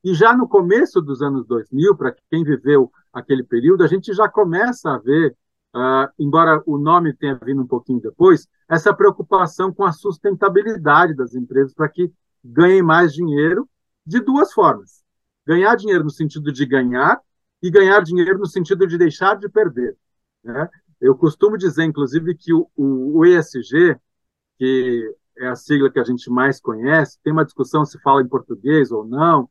E 0.03 0.15
já 0.15 0.35
no 0.37 0.49
começo 0.49 1.01
dos 1.01 1.21
anos 1.21 1.47
2000, 1.47 1.97
para 1.97 2.15
quem 2.31 2.43
viveu 2.43 2.91
aquele 3.13 3.43
período, 3.43 3.85
a 3.85 3.87
gente 3.87 4.13
já 4.15 4.29
começa 4.29 4.91
a 4.91 4.99
ver, 4.99 5.37
uh, 5.75 6.09
embora 6.19 6.63
o 6.67 6.79
nome 6.79 7.13
tenha 7.13 7.39
vindo 7.45 7.63
um 7.63 7.67
pouquinho 7.67 8.01
depois, 8.01 8.49
essa 8.69 8.95
preocupação 8.95 9.73
com 9.73 9.85
a 9.85 9.93
sustentabilidade 9.93 11.15
das 11.15 11.35
empresas 11.35 11.75
para 11.75 11.89
que 11.89 12.11
ganhem 12.43 12.83
mais 12.83 13.13
dinheiro 13.13 13.69
de 14.07 14.21
duas 14.21 14.53
formas. 14.53 15.03
Ganhar 15.47 15.75
dinheiro 15.77 16.05
no 16.05 16.11
sentido 16.11 16.51
de 16.53 16.65
ganhar 16.65 17.21
e 17.63 17.71
ganhar 17.71 18.03
dinheiro 18.03 18.39
no 18.39 18.47
sentido 18.47 18.87
de 18.87 18.97
deixar 18.97 19.37
de 19.37 19.49
perder. 19.49 19.97
Né? 20.43 20.69
Eu 21.01 21.15
costumo 21.15 21.59
dizer, 21.59 21.85
inclusive, 21.85 22.35
que 22.35 22.53
o, 22.53 22.69
o, 22.77 23.25
ESG, 23.25 23.97
que 24.59 25.15
é 25.39 25.49
a 25.49 25.57
sigla 25.57 25.91
que 25.91 25.99
a 25.99 26.05
gente 26.05 26.31
mais 26.31 26.61
conhece, 26.61 27.19
tem 27.23 27.33
uma 27.33 27.45
discussão 27.45 27.85
se 27.85 27.99
fala 28.01 28.23
em 28.23 28.29
português 28.29 28.91
ou 28.91 29.05
não, 29.07 29.49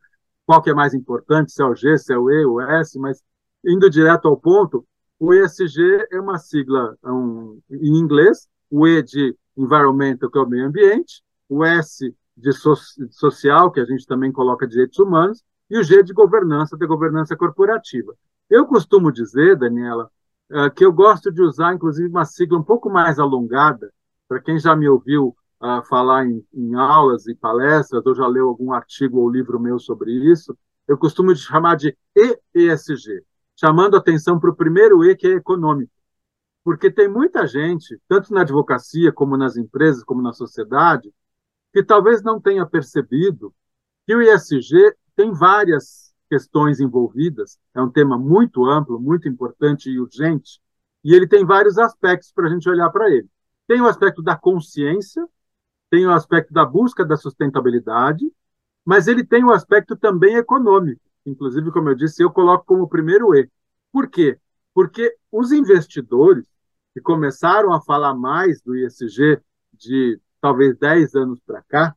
qual 0.50 0.64
que 0.64 0.72
é 0.72 0.74
mais 0.74 0.96
importante, 0.96 1.52
se 1.52 1.62
é 1.62 1.66
o 1.66 1.76
G, 1.76 1.96
se 2.00 2.12
é 2.12 2.18
o 2.18 2.28
E, 2.28 2.44
o 2.44 2.60
S, 2.60 2.98
mas 2.98 3.22
indo 3.64 3.88
direto 3.88 4.28
ao 4.28 4.36
ponto, 4.36 4.84
o 5.20 5.32
ESG 5.32 6.08
é 6.12 6.20
uma 6.20 6.40
sigla 6.40 6.98
um, 7.06 7.62
em 7.70 7.96
inglês, 7.96 8.48
o 8.68 8.88
E 8.88 9.04
de 9.04 9.38
environmental, 9.56 10.28
que 10.28 10.40
é 10.40 10.42
o 10.42 10.50
meio 10.50 10.66
ambiente, 10.66 11.22
o 11.48 11.64
S 11.64 12.12
de, 12.36 12.52
so, 12.52 12.74
social, 13.12 13.70
que 13.72 13.80
a 13.80 13.86
gente 13.86 14.08
também 14.08 14.32
coloca 14.32 14.68
direitos 14.68 14.98
humanos, 14.98 15.44
e 15.70 15.78
o 15.78 15.84
G 15.84 16.02
de 16.02 16.14
governança, 16.14 16.76
de 16.76 16.88
governança 16.88 17.36
corporativa. 17.38 18.16
Eu 18.50 18.66
costumo 18.66 19.12
dizer, 19.12 19.56
Daniela, 19.56 20.10
uh, 20.50 20.72
que 20.72 20.84
eu 20.84 20.92
gosto 20.92 21.32
de 21.32 21.44
usar, 21.44 21.76
inclusive, 21.76 22.10
uma 22.10 22.26
sigla 22.26 22.58
um 22.58 22.64
pouco 22.64 22.90
mais 22.90 23.20
alongada, 23.20 23.94
para 24.28 24.42
quem 24.42 24.58
já 24.58 24.76
me 24.76 24.90
ouviu 24.90 25.36
uh, 25.62 25.84
falar 25.88 26.26
em, 26.26 26.46
em, 26.54 26.76
aulas 26.76 27.28
e 27.28 27.36
palestras, 27.36 28.06
ou 28.06 28.16
já 28.16 28.28
leu 28.28 28.48
algum 28.48 28.74
artigo 28.74 29.20
ou 29.20 29.30
livro 29.30 29.60
meu 29.60 29.80
sobre 29.80 30.12
isso, 30.12 30.58
eu 30.88 30.98
costumo 30.98 31.36
chamar 31.36 31.76
de 31.76 31.98
EESG, 32.16 33.24
chamando 33.56 33.96
atenção 33.96 34.40
para 34.40 34.50
o 34.50 34.56
primeiro 34.56 35.04
E, 35.04 35.16
que 35.16 35.28
é 35.28 35.32
econômico. 35.32 35.92
Porque 36.64 36.92
tem 36.92 37.08
muita 37.08 37.48
gente, 37.48 38.00
tanto 38.08 38.34
na 38.34 38.42
advocacia, 38.42 39.12
como 39.12 39.38
nas 39.38 39.58
empresas, 39.58 40.04
como 40.04 40.22
na 40.22 40.34
sociedade, 40.34 41.14
que 41.74 41.84
talvez 41.84 42.22
não 42.24 42.40
tenha 42.40 42.66
percebido 42.66 43.54
que 44.06 44.16
o 44.16 44.22
ISG 44.22 44.96
tem 45.16 45.32
várias 45.32 46.14
questões 46.30 46.80
envolvidas, 46.80 47.58
é 47.74 47.82
um 47.82 47.90
tema 47.90 48.18
muito 48.18 48.66
amplo, 48.66 49.00
muito 49.00 49.28
importante 49.28 49.90
e 49.90 50.00
urgente, 50.00 50.62
e 51.04 51.14
ele 51.14 51.28
tem 51.28 51.46
vários 51.46 51.78
aspectos 51.78 52.32
para 52.32 52.48
a 52.48 52.50
gente 52.50 52.70
olhar 52.70 52.90
para 52.90 53.10
ele. 53.10 53.28
Tem 53.68 53.82
o 53.82 53.88
aspecto 53.88 54.22
da 54.22 54.36
consciência, 54.36 55.28
tem 55.90 56.06
o 56.06 56.12
aspecto 56.12 56.54
da 56.54 56.66
busca 56.66 57.06
da 57.06 57.18
sustentabilidade, 57.18 58.32
mas 58.86 59.08
ele 59.08 59.26
tem 59.26 59.44
o 59.44 59.52
aspecto 59.52 59.96
também 59.96 60.36
econômico. 60.36 61.02
Inclusive, 61.26 61.72
como 61.72 61.90
eu 61.90 61.96
disse, 61.96 62.24
eu 62.24 62.32
coloco 62.32 62.66
como 62.66 62.88
primeiro 62.88 63.36
E. 63.36 63.50
Por 63.92 64.10
quê? 64.10 64.40
Porque 64.74 65.16
os 65.32 65.52
investidores 65.52 66.46
que 66.94 67.02
começaram 67.02 67.74
a 67.74 67.82
falar 67.82 68.16
mais 68.16 68.62
do 68.62 68.76
ISG 68.76 69.40
de 69.74 70.20
talvez 70.42 70.78
10 70.78 71.16
anos 71.16 71.40
para 71.46 71.62
cá, 71.64 71.96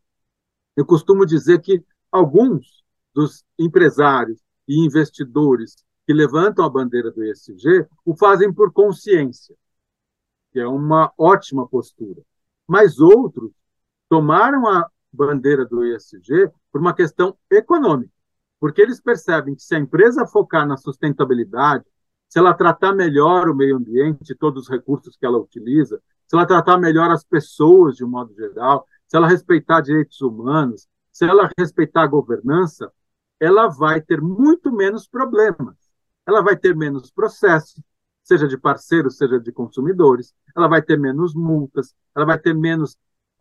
eu 0.77 0.85
costumo 0.85 1.25
dizer 1.25 1.61
que 1.61 1.85
alguns 2.11 2.83
dos 3.15 3.45
empresários 3.59 4.41
e 4.67 4.85
investidores 4.85 5.77
que 6.07 6.13
levantam 6.13 6.65
a 6.65 6.71
bandeira 6.71 7.11
do 7.11 7.25
ESG 7.25 7.87
o 8.05 8.17
fazem 8.17 8.53
por 8.53 8.73
consciência, 8.73 9.55
que 10.51 10.59
é 10.59 10.67
uma 10.67 11.13
ótima 11.17 11.67
postura. 11.69 12.23
Mas 12.67 12.99
outros 12.99 13.53
tomaram 14.13 14.69
a 14.69 14.87
bandeira 15.11 15.65
do 15.65 15.83
ESG 15.83 16.51
por 16.71 16.83
uma 16.83 16.93
questão 16.93 17.35
econômica, 17.51 18.13
porque 18.61 18.83
eles 18.83 19.01
percebem 19.01 19.55
que 19.55 19.63
se 19.63 19.75
a 19.75 19.79
empresa 19.79 20.27
focar 20.27 20.67
na 20.67 20.77
sustentabilidade, 20.77 21.87
se 22.29 22.39
ela 22.39 22.53
tratar 22.53 22.93
melhor 22.93 23.49
o 23.49 23.55
meio 23.55 23.79
ambiente 23.79 24.35
todos 24.35 24.65
os 24.65 24.69
recursos 24.69 25.17
que 25.17 25.25
ela 25.25 25.39
utiliza, 25.39 25.99
se 26.29 26.37
ela 26.37 26.45
tratar 26.45 26.77
melhor 26.77 27.11
as 27.11 27.25
pessoas 27.25 27.97
de 27.97 28.05
um 28.05 28.09
modo 28.09 28.35
geral, 28.35 28.87
se 29.09 29.17
ela 29.17 29.27
respeitar 29.27 29.81
direitos 29.81 30.21
humanos, 30.21 30.87
se 31.11 31.25
ela 31.25 31.49
respeitar 31.59 32.03
a 32.03 32.07
governança, 32.07 32.93
ela 33.41 33.67
vai 33.69 33.99
ter 33.99 34.21
muito 34.21 34.71
menos 34.71 35.09
problemas. 35.09 35.75
Ela 36.27 36.43
vai 36.43 36.55
ter 36.55 36.77
menos 36.77 37.11
processos, 37.11 37.83
seja 38.23 38.47
de 38.47 38.59
parceiros, 38.59 39.17
seja 39.17 39.41
de 39.41 39.51
consumidores, 39.53 40.35
ela 40.55 40.69
vai 40.69 40.83
ter 40.83 40.99
menos 40.99 41.35
multas, 41.35 41.95
ela 42.15 42.27
vai 42.27 42.39
ter 42.39 42.55
menos 42.55 42.95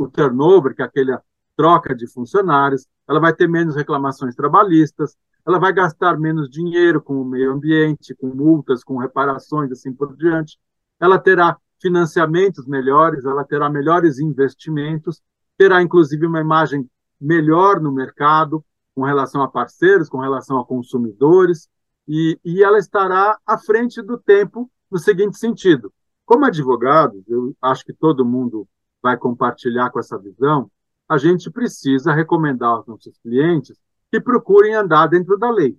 o 0.03 0.09
turnover, 0.09 0.75
que 0.75 0.81
é 0.81 0.85
aquela 0.85 1.21
troca 1.55 1.95
de 1.95 2.07
funcionários, 2.07 2.87
ela 3.07 3.19
vai 3.19 3.33
ter 3.33 3.47
menos 3.47 3.75
reclamações 3.75 4.35
trabalhistas, 4.35 5.15
ela 5.45 5.59
vai 5.59 5.73
gastar 5.73 6.17
menos 6.19 6.49
dinheiro 6.49 7.01
com 7.01 7.21
o 7.21 7.25
meio 7.25 7.51
ambiente, 7.51 8.15
com 8.15 8.27
multas, 8.27 8.83
com 8.83 8.97
reparações, 8.97 9.71
assim 9.71 9.93
por 9.93 10.15
diante. 10.15 10.57
Ela 10.99 11.17
terá 11.17 11.57
financiamentos 11.81 12.67
melhores, 12.67 13.25
ela 13.25 13.43
terá 13.43 13.69
melhores 13.69 14.19
investimentos, 14.19 15.21
terá 15.57 15.81
inclusive 15.81 16.25
uma 16.25 16.39
imagem 16.39 16.89
melhor 17.19 17.79
no 17.79 17.91
mercado 17.91 18.63
com 18.93 19.03
relação 19.03 19.41
a 19.41 19.47
parceiros, 19.47 20.09
com 20.09 20.19
relação 20.19 20.59
a 20.59 20.65
consumidores, 20.65 21.67
e, 22.07 22.39
e 22.43 22.63
ela 22.63 22.77
estará 22.77 23.37
à 23.45 23.57
frente 23.57 24.01
do 24.01 24.17
tempo 24.17 24.69
no 24.91 24.99
seguinte 24.99 25.37
sentido. 25.37 25.91
Como 26.25 26.45
advogado, 26.45 27.23
eu 27.27 27.55
acho 27.61 27.85
que 27.85 27.93
todo 27.93 28.25
mundo 28.25 28.67
vai 29.01 29.17
compartilhar 29.17 29.89
com 29.89 29.99
essa 29.99 30.17
visão, 30.17 30.69
a 31.07 31.17
gente 31.17 31.49
precisa 31.51 32.13
recomendar 32.13 32.69
aos 32.69 32.87
nossos 32.87 33.17
clientes 33.19 33.77
que 34.11 34.19
procurem 34.19 34.75
andar 34.75 35.07
dentro 35.07 35.37
da 35.37 35.49
lei. 35.49 35.77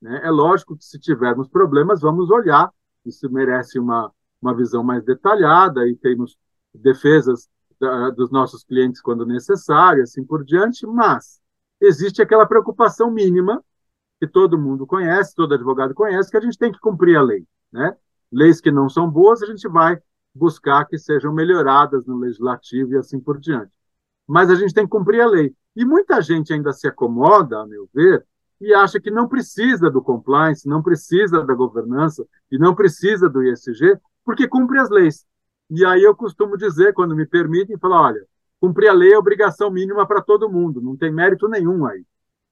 Né? 0.00 0.20
É 0.24 0.30
lógico 0.30 0.76
que 0.76 0.84
se 0.84 0.98
tivermos 0.98 1.48
problemas, 1.48 2.00
vamos 2.00 2.30
olhar, 2.30 2.70
isso 3.04 3.30
merece 3.30 3.78
uma, 3.78 4.12
uma 4.40 4.54
visão 4.54 4.82
mais 4.82 5.04
detalhada 5.04 5.86
e 5.86 5.96
temos 5.96 6.36
defesas 6.74 7.48
da, 7.80 8.10
dos 8.10 8.30
nossos 8.30 8.64
clientes 8.64 9.00
quando 9.00 9.26
necessário, 9.26 10.02
assim 10.02 10.24
por 10.24 10.44
diante, 10.44 10.86
mas 10.86 11.40
existe 11.80 12.22
aquela 12.22 12.46
preocupação 12.46 13.10
mínima 13.10 13.62
que 14.18 14.26
todo 14.26 14.58
mundo 14.58 14.86
conhece, 14.86 15.34
todo 15.34 15.54
advogado 15.54 15.94
conhece, 15.94 16.30
que 16.30 16.36
a 16.36 16.40
gente 16.40 16.58
tem 16.58 16.72
que 16.72 16.80
cumprir 16.80 17.16
a 17.16 17.22
lei. 17.22 17.46
Né? 17.70 17.94
Leis 18.32 18.60
que 18.60 18.70
não 18.70 18.88
são 18.88 19.10
boas, 19.10 19.42
a 19.42 19.46
gente 19.46 19.68
vai 19.68 20.00
buscar 20.36 20.84
que 20.86 20.98
sejam 20.98 21.32
melhoradas 21.32 22.06
no 22.06 22.16
legislativo 22.18 22.92
e 22.92 22.96
assim 22.96 23.18
por 23.18 23.38
diante. 23.38 23.72
Mas 24.26 24.50
a 24.50 24.54
gente 24.54 24.74
tem 24.74 24.84
que 24.84 24.90
cumprir 24.90 25.20
a 25.20 25.26
lei. 25.26 25.54
E 25.74 25.84
muita 25.84 26.20
gente 26.20 26.52
ainda 26.52 26.72
se 26.72 26.86
acomoda, 26.86 27.60
a 27.60 27.66
meu 27.66 27.88
ver, 27.94 28.24
e 28.60 28.72
acha 28.74 29.00
que 29.00 29.10
não 29.10 29.28
precisa 29.28 29.90
do 29.90 30.02
compliance, 30.02 30.68
não 30.68 30.82
precisa 30.82 31.44
da 31.44 31.54
governança 31.54 32.26
e 32.50 32.58
não 32.58 32.74
precisa 32.74 33.28
do 33.28 33.42
ISG, 33.42 33.98
porque 34.24 34.48
cumpre 34.48 34.78
as 34.78 34.90
leis. 34.90 35.26
E 35.70 35.84
aí 35.84 36.02
eu 36.02 36.14
costumo 36.14 36.56
dizer, 36.56 36.92
quando 36.94 37.14
me 37.14 37.26
permitem, 37.26 37.78
falar, 37.78 38.00
olha, 38.02 38.26
cumprir 38.60 38.88
a 38.88 38.92
lei 38.92 39.12
é 39.12 39.18
obrigação 39.18 39.70
mínima 39.70 40.06
para 40.06 40.22
todo 40.22 40.50
mundo, 40.50 40.80
não 40.80 40.96
tem 40.96 41.12
mérito 41.12 41.48
nenhum 41.48 41.84
aí. 41.86 42.04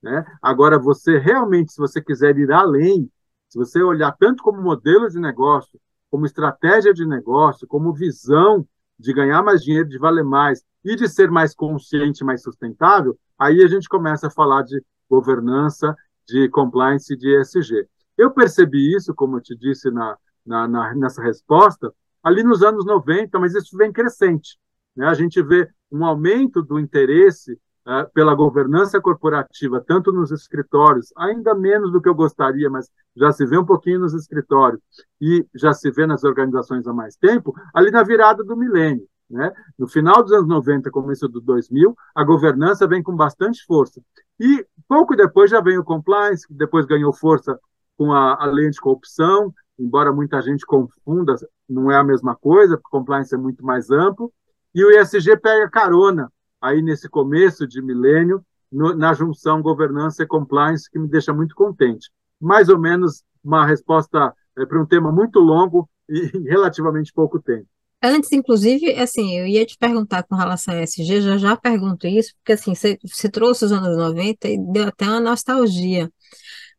Né? 0.02 0.24
Agora, 0.42 0.78
você 0.78 1.18
realmente, 1.18 1.72
se 1.72 1.78
você 1.78 2.00
quiser 2.02 2.36
ir 2.36 2.52
além, 2.52 3.10
se 3.48 3.58
você 3.58 3.82
olhar 3.82 4.12
tanto 4.18 4.42
como 4.42 4.60
modelo 4.60 5.08
de 5.08 5.18
negócio, 5.18 5.80
como 6.14 6.26
estratégia 6.26 6.94
de 6.94 7.04
negócio, 7.04 7.66
como 7.66 7.92
visão 7.92 8.64
de 8.96 9.12
ganhar 9.12 9.42
mais 9.42 9.64
dinheiro, 9.64 9.88
de 9.88 9.98
valer 9.98 10.22
mais 10.22 10.62
e 10.84 10.94
de 10.94 11.08
ser 11.08 11.28
mais 11.28 11.52
consciente, 11.56 12.22
mais 12.22 12.40
sustentável, 12.40 13.18
aí 13.36 13.64
a 13.64 13.66
gente 13.66 13.88
começa 13.88 14.28
a 14.28 14.30
falar 14.30 14.62
de 14.62 14.80
governança, 15.10 15.92
de 16.24 16.48
compliance, 16.50 17.16
de 17.16 17.36
ESG. 17.40 17.88
Eu 18.16 18.30
percebi 18.30 18.94
isso, 18.94 19.12
como 19.12 19.38
eu 19.38 19.40
te 19.40 19.56
disse 19.56 19.90
na, 19.90 20.16
na, 20.46 20.68
na, 20.68 20.94
nessa 20.94 21.20
resposta, 21.20 21.92
ali 22.22 22.44
nos 22.44 22.62
anos 22.62 22.86
90, 22.86 23.36
mas 23.40 23.56
isso 23.56 23.76
vem 23.76 23.90
crescente. 23.90 24.56
Né? 24.94 25.08
A 25.08 25.14
gente 25.14 25.42
vê 25.42 25.68
um 25.90 26.04
aumento 26.04 26.62
do 26.62 26.78
interesse 26.78 27.58
uh, 27.86 28.10
pela 28.12 28.34
governança 28.34 29.00
corporativa, 29.00 29.82
tanto 29.86 30.12
nos 30.12 30.30
escritórios, 30.30 31.12
ainda 31.16 31.54
menos 31.54 31.92
do 31.92 32.00
que 32.00 32.08
eu 32.08 32.14
gostaria, 32.14 32.68
mas 32.70 32.90
já 33.16 33.32
se 33.32 33.46
vê 33.46 33.56
um 33.58 33.64
pouquinho 33.64 34.00
nos 34.00 34.14
escritórios 34.14 34.80
e 35.20 35.46
já 35.54 35.72
se 35.72 35.90
vê 35.90 36.06
nas 36.06 36.24
organizações 36.24 36.86
há 36.86 36.92
mais 36.92 37.16
tempo, 37.16 37.54
ali 37.72 37.90
na 37.90 38.02
virada 38.02 38.42
do 38.42 38.56
milênio. 38.56 39.06
Né? 39.30 39.52
No 39.78 39.88
final 39.88 40.22
dos 40.22 40.32
anos 40.32 40.48
90, 40.48 40.90
começo 40.90 41.28
do 41.28 41.40
2000, 41.40 41.96
a 42.14 42.24
governança 42.24 42.86
vem 42.86 43.02
com 43.02 43.16
bastante 43.16 43.64
força. 43.64 44.00
E 44.38 44.66
pouco 44.88 45.16
depois 45.16 45.50
já 45.50 45.60
vem 45.60 45.78
o 45.78 45.84
compliance, 45.84 46.46
que 46.46 46.54
depois 46.54 46.86
ganhou 46.86 47.12
força 47.12 47.58
com 47.96 48.12
a, 48.12 48.42
a 48.42 48.46
lei 48.46 48.66
anticorrupção, 48.66 49.52
embora 49.78 50.12
muita 50.12 50.40
gente 50.42 50.66
confunda, 50.66 51.34
não 51.68 51.90
é 51.90 51.96
a 51.96 52.04
mesma 52.04 52.36
coisa, 52.36 52.76
porque 52.76 52.90
compliance 52.90 53.34
é 53.34 53.38
muito 53.38 53.64
mais 53.64 53.90
amplo. 53.90 54.32
E 54.74 54.84
o 54.84 54.90
ESG 54.90 55.36
pega 55.36 55.70
carona 55.70 56.30
aí 56.64 56.80
nesse 56.80 57.08
começo 57.10 57.66
de 57.66 57.82
milênio, 57.82 58.42
no, 58.72 58.96
na 58.96 59.12
junção 59.12 59.60
governança 59.60 60.22
e 60.22 60.26
compliance, 60.26 60.90
que 60.90 60.98
me 60.98 61.06
deixa 61.06 61.32
muito 61.32 61.54
contente. 61.54 62.10
Mais 62.40 62.70
ou 62.70 62.78
menos 62.78 63.22
uma 63.44 63.66
resposta 63.66 64.32
é, 64.58 64.64
para 64.64 64.80
um 64.80 64.86
tema 64.86 65.12
muito 65.12 65.38
longo 65.38 65.88
e 66.08 66.20
relativamente 66.48 67.12
pouco 67.12 67.40
tempo. 67.40 67.66
Antes, 68.02 68.32
inclusive, 68.32 68.92
assim, 68.94 69.38
eu 69.38 69.46
ia 69.46 69.64
te 69.64 69.76
perguntar 69.78 70.22
com 70.24 70.34
relação 70.34 70.74
a 70.74 70.82
ESG, 70.82 71.22
já 71.22 71.38
já 71.38 71.56
pergunto 71.56 72.06
isso, 72.06 72.34
porque 72.36 72.52
assim, 72.52 72.74
você, 72.74 72.98
você 73.02 73.30
trouxe 73.30 73.64
os 73.64 73.72
anos 73.72 73.96
90 73.96 74.48
e 74.48 74.58
deu 74.72 74.88
até 74.88 75.06
uma 75.06 75.20
nostalgia, 75.20 76.10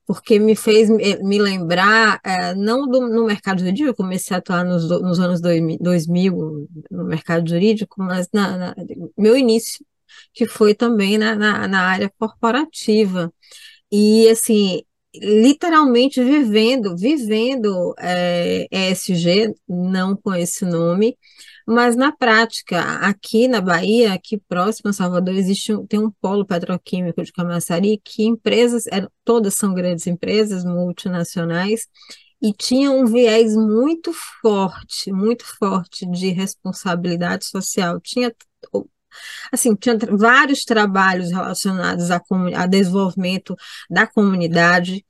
porque 0.06 0.40
me 0.40 0.56
fez 0.56 0.90
me 0.90 1.40
lembrar, 1.40 2.20
é, 2.24 2.54
não 2.54 2.88
do, 2.88 3.02
no 3.10 3.26
mercado 3.26 3.60
jurídico, 3.60 3.90
eu 3.90 3.96
comecei 3.96 4.36
a 4.36 4.40
atuar 4.40 4.64
nos, 4.64 4.88
nos 4.90 5.20
anos 5.20 5.42
2000 5.42 6.68
no 6.92 7.06
mercado 7.06 7.50
jurídico, 7.50 7.96
mas 8.02 8.28
na, 8.34 8.58
na 8.58 8.76
meu 9.18 9.38
início, 9.38 9.86
que 10.34 10.46
foi 10.46 10.76
também 10.76 11.18
na, 11.18 11.36
na, 11.36 11.68
na 11.68 11.82
área 11.82 12.12
corporativa. 12.20 13.34
E, 13.92 14.28
assim, 14.30 14.84
literalmente 15.16 16.24
vivendo, 16.24 16.96
vivendo 16.98 17.94
é, 18.00 18.68
ESG, 18.72 19.54
não 19.68 20.16
com 20.16 20.34
esse 20.34 20.66
nome, 20.66 21.18
mas 21.66 21.96
na 21.96 22.12
prática, 22.12 22.80
aqui 23.00 23.48
na 23.48 23.62
Bahia, 23.62 24.14
aqui 24.14 24.38
próximo 24.38 24.90
a 24.90 24.94
Salvador, 24.94 25.36
existe 25.36 25.74
tem 25.88 26.00
um 26.00 26.12
polo 26.12 26.46
petroquímico 26.46 27.24
de 27.24 27.32
Camaçari 27.32 28.00
que 28.04 28.24
empresas, 28.24 28.86
é, 28.88 29.08
todas 29.24 29.56
são 29.56 29.74
grandes 29.74 30.08
empresas 30.08 30.64
multinacionais, 30.64 31.88
e 32.42 32.54
tinham 32.54 33.00
um 33.00 33.06
viés 33.06 33.56
muito 33.56 34.12
forte, 34.42 35.12
muito 35.12 35.46
forte 35.58 36.06
de 36.06 36.30
responsabilidade 36.30 37.46
social. 37.46 38.00
Tinha 38.02 38.34
assim, 39.52 39.76
tinha 39.76 39.98
vários 40.12 40.64
trabalhos 40.66 41.32
relacionados 41.32 42.12
a, 42.12 42.22
a 42.56 42.68
desenvolvimento 42.68 43.56
da 43.90 44.06
comunidade, 44.06 45.06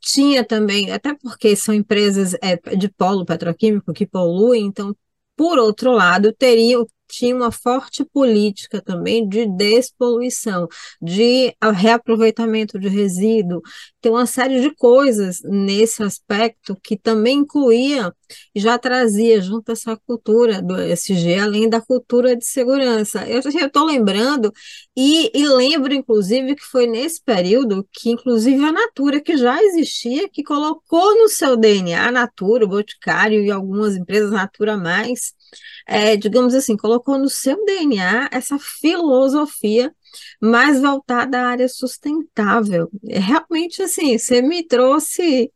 tinha 0.00 0.44
também, 0.44 0.92
até 0.92 1.14
porque 1.14 1.56
são 1.56 1.74
empresas 1.74 2.34
é, 2.34 2.56
de 2.76 2.88
polo 2.88 3.24
petroquímico 3.24 3.92
que 3.92 4.06
poluem, 4.06 4.66
então, 4.66 4.94
por 5.36 5.58
outro 5.58 5.92
lado, 5.92 6.32
teriam 6.32 6.86
tinha 7.08 7.34
uma 7.34 7.50
forte 7.52 8.04
política 8.04 8.80
também 8.80 9.28
de 9.28 9.46
despoluição, 9.46 10.68
de 11.00 11.54
reaproveitamento 11.74 12.78
de 12.78 12.88
resíduo, 12.88 13.62
tem 14.00 14.12
uma 14.12 14.26
série 14.26 14.60
de 14.60 14.72
coisas 14.74 15.40
nesse 15.42 16.02
aspecto 16.02 16.76
que 16.82 16.96
também 16.96 17.38
incluía 17.38 18.12
e 18.54 18.60
já 18.60 18.78
trazia 18.78 19.40
junto 19.40 19.72
essa 19.72 19.96
cultura 19.96 20.62
do 20.62 20.80
ESG, 20.80 21.40
além 21.40 21.68
da 21.68 21.80
cultura 21.80 22.36
de 22.36 22.44
segurança. 22.44 23.26
Eu 23.28 23.40
estou 23.40 23.84
lembrando 23.84 24.52
e, 24.96 25.30
e, 25.34 25.48
lembro, 25.48 25.92
inclusive, 25.92 26.54
que 26.54 26.62
foi 26.62 26.86
nesse 26.86 27.22
período 27.22 27.86
que, 27.92 28.10
inclusive, 28.10 28.64
a 28.64 28.72
Natura, 28.72 29.20
que 29.20 29.36
já 29.36 29.60
existia, 29.62 30.28
que 30.28 30.42
colocou 30.44 31.14
no 31.20 31.28
seu 31.28 31.56
DNA, 31.56 32.06
a 32.06 32.12
Natura, 32.12 32.64
o 32.64 32.68
Boticário 32.68 33.42
e 33.42 33.50
algumas 33.50 33.96
empresas 33.96 34.30
Natura 34.30 34.76
Mais, 34.76 35.34
é, 35.86 36.16
digamos 36.16 36.54
assim, 36.54 36.76
colocou 36.76 37.18
no 37.18 37.28
seu 37.28 37.64
DNA 37.64 38.28
essa 38.32 38.58
filosofia 38.58 39.94
mais 40.40 40.80
voltada 40.80 41.38
à 41.38 41.48
área 41.48 41.68
sustentável. 41.68 42.90
É, 43.08 43.18
realmente, 43.18 43.82
assim, 43.82 44.18
você 44.18 44.42
me 44.42 44.66
trouxe 44.66 45.52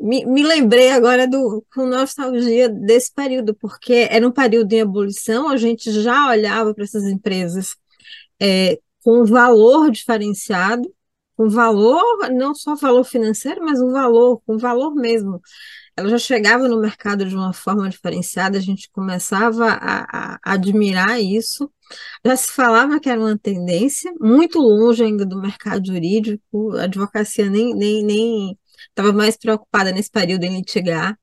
me, 0.00 0.24
me, 0.24 0.42
lembrei 0.44 0.90
agora 0.92 1.26
do, 1.26 1.64
com 1.74 1.84
nostalgia 1.86 2.68
desse 2.68 3.12
período, 3.12 3.54
porque 3.54 4.06
era 4.10 4.26
um 4.26 4.30
período 4.30 4.72
em 4.72 4.78
ebulição, 4.78 5.48
a 5.48 5.56
gente 5.56 5.90
já 5.90 6.28
olhava 6.28 6.72
para 6.72 6.84
essas 6.84 7.04
empresas 7.04 7.74
é, 8.40 8.78
com 9.02 9.24
valor 9.24 9.90
diferenciado, 9.90 10.88
com 11.36 11.48
valor, 11.48 12.30
não 12.30 12.54
só 12.54 12.74
valor 12.76 13.04
financeiro, 13.04 13.64
mas 13.64 13.80
um 13.80 13.92
valor, 13.92 14.40
com 14.46 14.58
valor 14.58 14.94
mesmo 14.94 15.40
ela 15.98 16.08
já 16.10 16.18
chegava 16.18 16.68
no 16.68 16.80
mercado 16.80 17.24
de 17.24 17.34
uma 17.34 17.52
forma 17.52 17.88
diferenciada, 17.88 18.56
a 18.56 18.60
gente 18.60 18.88
começava 18.92 19.66
a, 19.66 20.36
a, 20.36 20.38
admirar 20.44 21.20
isso. 21.20 21.70
Já 22.24 22.36
se 22.36 22.52
falava 22.52 23.00
que 23.00 23.08
era 23.10 23.20
uma 23.20 23.36
tendência, 23.36 24.12
muito 24.20 24.60
longe 24.60 25.02
ainda 25.02 25.26
do 25.26 25.40
mercado 25.40 25.86
jurídico, 25.86 26.76
a 26.76 26.84
advocacia 26.84 27.50
nem 27.50 27.74
nem 27.74 28.04
nem 28.04 28.58
estava 28.90 29.12
mais 29.12 29.36
preocupada 29.36 29.90
nesse 29.92 30.10
período 30.10 30.44
em 30.44 30.58
litigar 30.58 31.18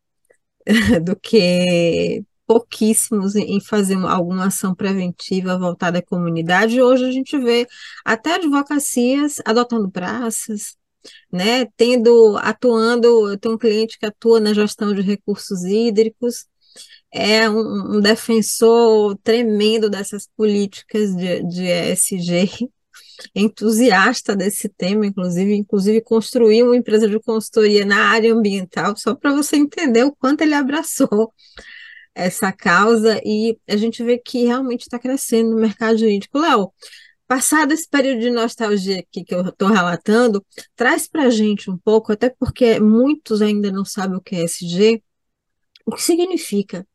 do 1.03 1.15
que 1.15 2.23
pouquíssimos 2.45 3.35
em 3.35 3.59
fazer 3.61 3.95
alguma 4.05 4.47
ação 4.47 4.75
preventiva 4.75 5.57
voltada 5.57 5.99
à 5.99 6.03
comunidade. 6.05 6.81
Hoje 6.81 7.05
a 7.05 7.11
gente 7.11 7.37
vê 7.37 7.67
até 8.03 8.35
advocacias 8.35 9.41
adotando 9.45 9.89
praças, 9.89 10.75
né? 11.31 11.65
Tendo, 11.77 12.37
atuando, 12.37 13.29
eu 13.31 13.37
tenho 13.37 13.55
um 13.55 13.57
cliente 13.57 13.97
que 13.99 14.05
atua 14.05 14.39
na 14.39 14.53
gestão 14.53 14.93
de 14.93 15.01
recursos 15.01 15.63
hídricos, 15.63 16.45
é 17.11 17.49
um, 17.49 17.97
um 17.97 18.01
defensor 18.01 19.17
tremendo 19.23 19.89
dessas 19.89 20.27
políticas 20.35 21.15
de, 21.15 21.43
de 21.43 21.63
ESG, 21.63 22.69
entusiasta 23.33 24.35
desse 24.35 24.67
tema, 24.69 25.05
inclusive, 25.05 25.55
inclusive 25.55 26.01
construiu 26.01 26.67
uma 26.67 26.77
empresa 26.77 27.07
de 27.07 27.19
consultoria 27.19 27.85
na 27.85 28.09
área 28.09 28.33
ambiental, 28.33 28.95
só 28.97 29.15
para 29.15 29.33
você 29.33 29.55
entender 29.55 30.03
o 30.03 30.13
quanto 30.13 30.41
ele 30.41 30.53
abraçou 30.53 31.33
essa 32.13 32.51
causa, 32.51 33.21
e 33.25 33.57
a 33.67 33.75
gente 33.75 34.03
vê 34.03 34.17
que 34.17 34.45
realmente 34.45 34.81
está 34.81 34.97
crescendo 34.97 35.51
no 35.51 35.57
mercado 35.61 35.97
jurídico. 35.97 36.39
Léo, 36.39 36.71
Passado 37.27 37.71
esse 37.73 37.87
período 37.89 38.21
de 38.21 38.29
nostalgia 38.29 38.99
aqui 38.99 39.23
que 39.23 39.33
eu 39.33 39.41
estou 39.47 39.67
relatando, 39.69 40.45
traz 40.75 41.07
para 41.07 41.23
a 41.23 41.29
gente 41.29 41.71
um 41.71 41.77
pouco, 41.77 42.11
até 42.11 42.29
porque 42.29 42.79
muitos 42.79 43.41
ainda 43.41 43.71
não 43.71 43.83
sabem 43.85 44.17
o 44.17 44.21
que 44.21 44.35
é 44.35 44.43
SG, 44.43 45.03
o 45.85 45.91
que 45.91 46.03
significa 46.03 46.85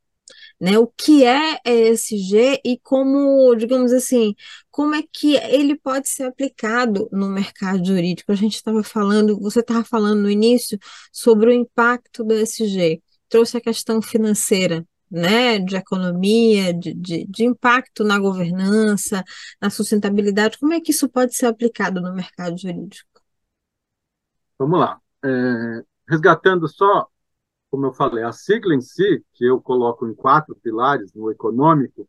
né? 0.61 0.79
O 0.79 0.87
que 0.87 1.25
é 1.25 1.59
ESG 1.65 2.61
e 2.65 2.79
como, 2.83 3.55
digamos 3.57 3.93
assim, 3.93 4.35
como 4.71 4.95
é 4.95 5.03
que 5.03 5.37
ele 5.37 5.77
pode 5.77 6.09
ser 6.09 6.25
aplicado 6.25 7.09
no 7.11 7.29
mercado 7.29 7.85
jurídico? 7.85 8.31
A 8.31 8.35
gente 8.35 8.57
estava 8.57 8.83
falando, 8.83 9.39
você 9.41 9.61
estava 9.61 9.83
falando 9.85 10.23
no 10.23 10.31
início 10.31 10.79
sobre 11.13 11.51
o 11.51 11.53
impacto 11.53 12.23
do 12.23 12.35
ESG, 12.35 13.03
trouxe 13.29 13.57
a 13.57 13.61
questão 13.61 14.03
financeira, 14.03 14.87
né, 15.11 15.59
de 15.59 15.77
economia, 15.77 16.73
de, 16.73 16.95
de, 16.95 17.27
de, 17.27 17.45
impacto 17.45 18.05
na 18.05 18.19
governança, 18.19 19.25
na 19.61 19.69
sustentabilidade, 19.69 20.59
como 20.59 20.73
é 20.73 20.81
que 20.81 20.93
isso 20.93 21.09
pode 21.09 21.35
ser 21.35 21.47
aplicado 21.47 22.01
no 22.01 22.15
mercado 22.15 22.57
jurídico? 22.57 23.09
Vamos 24.59 24.79
lá. 24.79 25.01
É, 25.25 25.85
resgatando 26.09 26.69
só, 26.69 27.09
como 27.71 27.87
eu 27.87 27.93
falei, 27.93 28.23
a 28.23 28.33
sigla 28.33 28.75
em 28.75 28.81
si, 28.81 29.25
que 29.33 29.45
eu 29.45 29.61
coloco 29.61 30.07
em 30.07 30.15
quatro 30.15 30.55
pilares, 30.57 31.13
no 31.15 31.31
econômico, 31.31 32.09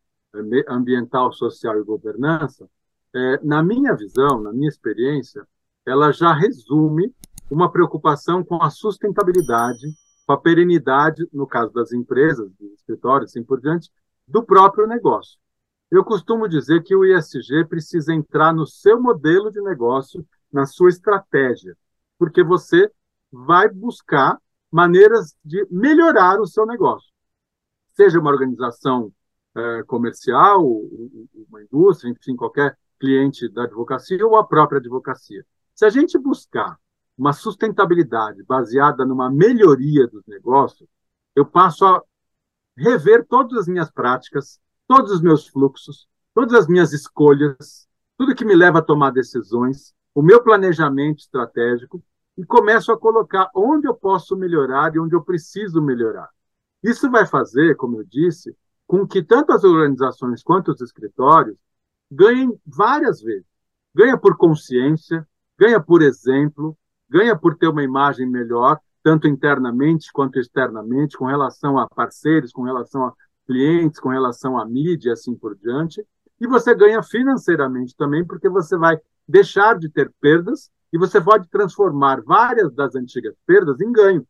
ambiental, 0.68 1.34
social 1.34 1.80
e 1.80 1.84
governança, 1.84 2.70
é, 3.14 3.40
na 3.44 3.62
minha 3.62 3.96
visão, 3.96 4.42
na 4.42 4.54
minha 4.54 4.70
experiência, 4.70 5.46
ela 5.86 6.12
já 6.12 6.34
resume 6.34 7.14
uma 7.50 7.72
preocupação 7.72 8.44
com 8.44 8.62
a 8.64 8.70
sustentabilidade, 8.70 9.88
com 10.32 10.36
a 10.36 10.40
perenidade, 10.40 11.28
no 11.34 11.46
caso 11.46 11.74
das 11.74 11.92
empresas, 11.92 12.50
dos 12.58 12.72
escritórios, 12.74 13.32
assim 13.32 13.44
por 13.44 13.60
diante, 13.60 13.92
do 14.26 14.42
próprio 14.42 14.88
negócio. 14.88 15.38
Eu 15.90 16.06
costumo 16.06 16.48
dizer 16.48 16.84
que 16.84 16.96
o 16.96 17.04
ISG 17.04 17.66
precisa 17.68 18.14
entrar 18.14 18.54
no 18.54 18.66
seu 18.66 19.02
modelo 19.02 19.52
de 19.52 19.60
negócio, 19.62 20.26
na 20.52 20.66
sua 20.66 20.88
estratégia, 20.88 21.76
porque 22.18 22.42
você 22.44 22.90
vai 23.30 23.70
buscar 23.70 24.40
maneiras 24.72 25.36
de 25.44 25.68
melhorar 25.70 26.40
o 26.40 26.48
seu 26.48 26.66
negócio. 26.66 27.12
Seja 27.92 28.18
uma 28.18 28.32
organização 28.32 29.12
é, 29.54 29.84
comercial, 29.84 30.66
uma 31.50 31.62
indústria, 31.62 32.10
enfim, 32.10 32.38
qualquer 32.38 32.78
cliente 32.98 33.50
da 33.50 33.64
advocacia 33.64 34.26
ou 34.26 34.38
a 34.38 34.48
própria 34.48 34.80
advocacia. 34.80 35.46
Se 35.76 35.84
a 35.84 35.90
gente 35.90 36.18
buscar 36.18 36.80
uma 37.22 37.34
sustentabilidade 37.34 38.42
baseada 38.46 39.06
numa 39.06 39.30
melhoria 39.30 40.08
dos 40.08 40.26
negócios, 40.26 40.90
eu 41.36 41.46
passo 41.46 41.86
a 41.86 42.02
rever 42.76 43.28
todas 43.28 43.60
as 43.60 43.68
minhas 43.68 43.92
práticas, 43.92 44.60
todos 44.88 45.12
os 45.12 45.22
meus 45.22 45.48
fluxos, 45.48 46.08
todas 46.34 46.56
as 46.56 46.68
minhas 46.68 46.94
escolhas, 46.94 47.88
tudo 48.18 48.34
que 48.34 48.44
me 48.44 48.56
leva 48.56 48.80
a 48.80 48.82
tomar 48.82 49.12
decisões, 49.12 49.94
o 50.16 50.24
meu 50.24 50.42
planejamento 50.42 51.20
estratégico 51.20 52.04
e 52.36 52.44
começo 52.44 52.92
a 52.92 53.00
colocar 53.00 53.52
onde 53.56 53.88
eu 53.88 53.94
posso 53.94 54.36
melhorar 54.36 54.96
e 54.96 55.00
onde 55.00 55.16
eu 55.16 55.22
preciso 55.22 55.80
melhorar. 55.80 56.28
Isso 56.82 57.08
vai 57.12 57.28
fazer, 57.28 57.76
como 57.76 57.98
eu 57.98 58.04
disse, 58.04 58.58
com 58.88 59.06
que 59.06 59.22
tanto 59.22 59.52
as 59.52 59.64
organizações 59.64 60.42
quanto 60.42 60.72
os 60.72 60.82
escritórios 60.82 61.56
ganhem 62.10 62.60
várias 62.66 63.22
vezes. 63.22 63.46
Ganha 63.94 64.18
por 64.18 64.36
consciência, 64.38 65.28
ganha 65.56 65.80
por 65.80 66.02
exemplo, 66.02 66.76
ganha 67.12 67.38
por 67.38 67.56
ter 67.58 67.68
uma 67.68 67.84
imagem 67.84 68.26
melhor, 68.26 68.80
tanto 69.04 69.28
internamente 69.28 70.12
quanto 70.14 70.40
externamente, 70.40 71.18
com 71.18 71.26
relação 71.26 71.78
a 71.78 71.88
parceiros, 71.90 72.54
com 72.54 72.64
relação 72.64 73.06
a 73.06 73.14
clientes, 73.46 74.00
com 74.00 74.10
relação 74.10 74.58
à 74.58 74.66
mídia 74.66 75.12
assim 75.12 75.36
por 75.36 75.56
diante. 75.56 76.06
E 76.40 76.48
você 76.48 76.74
ganha 76.74 77.04
financeiramente 77.04 77.96
também, 77.98 78.26
porque 78.26 78.48
você 78.48 78.78
vai 78.78 78.98
deixar 79.28 79.78
de 79.78 79.90
ter 79.90 80.10
perdas 80.22 80.72
e 80.94 80.98
você 80.98 81.20
pode 81.20 81.50
transformar 81.50 82.22
várias 82.22 82.74
das 82.74 82.96
antigas 82.96 83.36
perdas 83.46 83.82
em 83.82 83.92
ganho. 83.92 84.26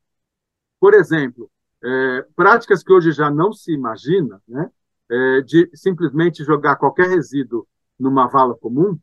Por 0.80 0.96
exemplo, 0.96 1.50
é, 1.84 2.26
práticas 2.36 2.84
que 2.84 2.91
hoje 2.91 3.12
já 3.12 3.30
não 3.30 3.54
se 3.54 3.72
imagina, 3.72 4.41
né, 4.48 4.70
é, 5.10 5.41
de 5.41 5.70
simplesmente 5.74 6.44
jogar 6.44 6.78
qualquer 6.78 7.10
resíduo 7.10 7.67
numa 8.00 8.28
vala 8.28 8.56
comum, 8.56 8.98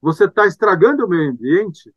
você 0.00 0.24
está 0.24 0.46
estragando 0.46 1.04
o 1.04 1.08
meio 1.08 1.30
ambiente, 1.30 1.92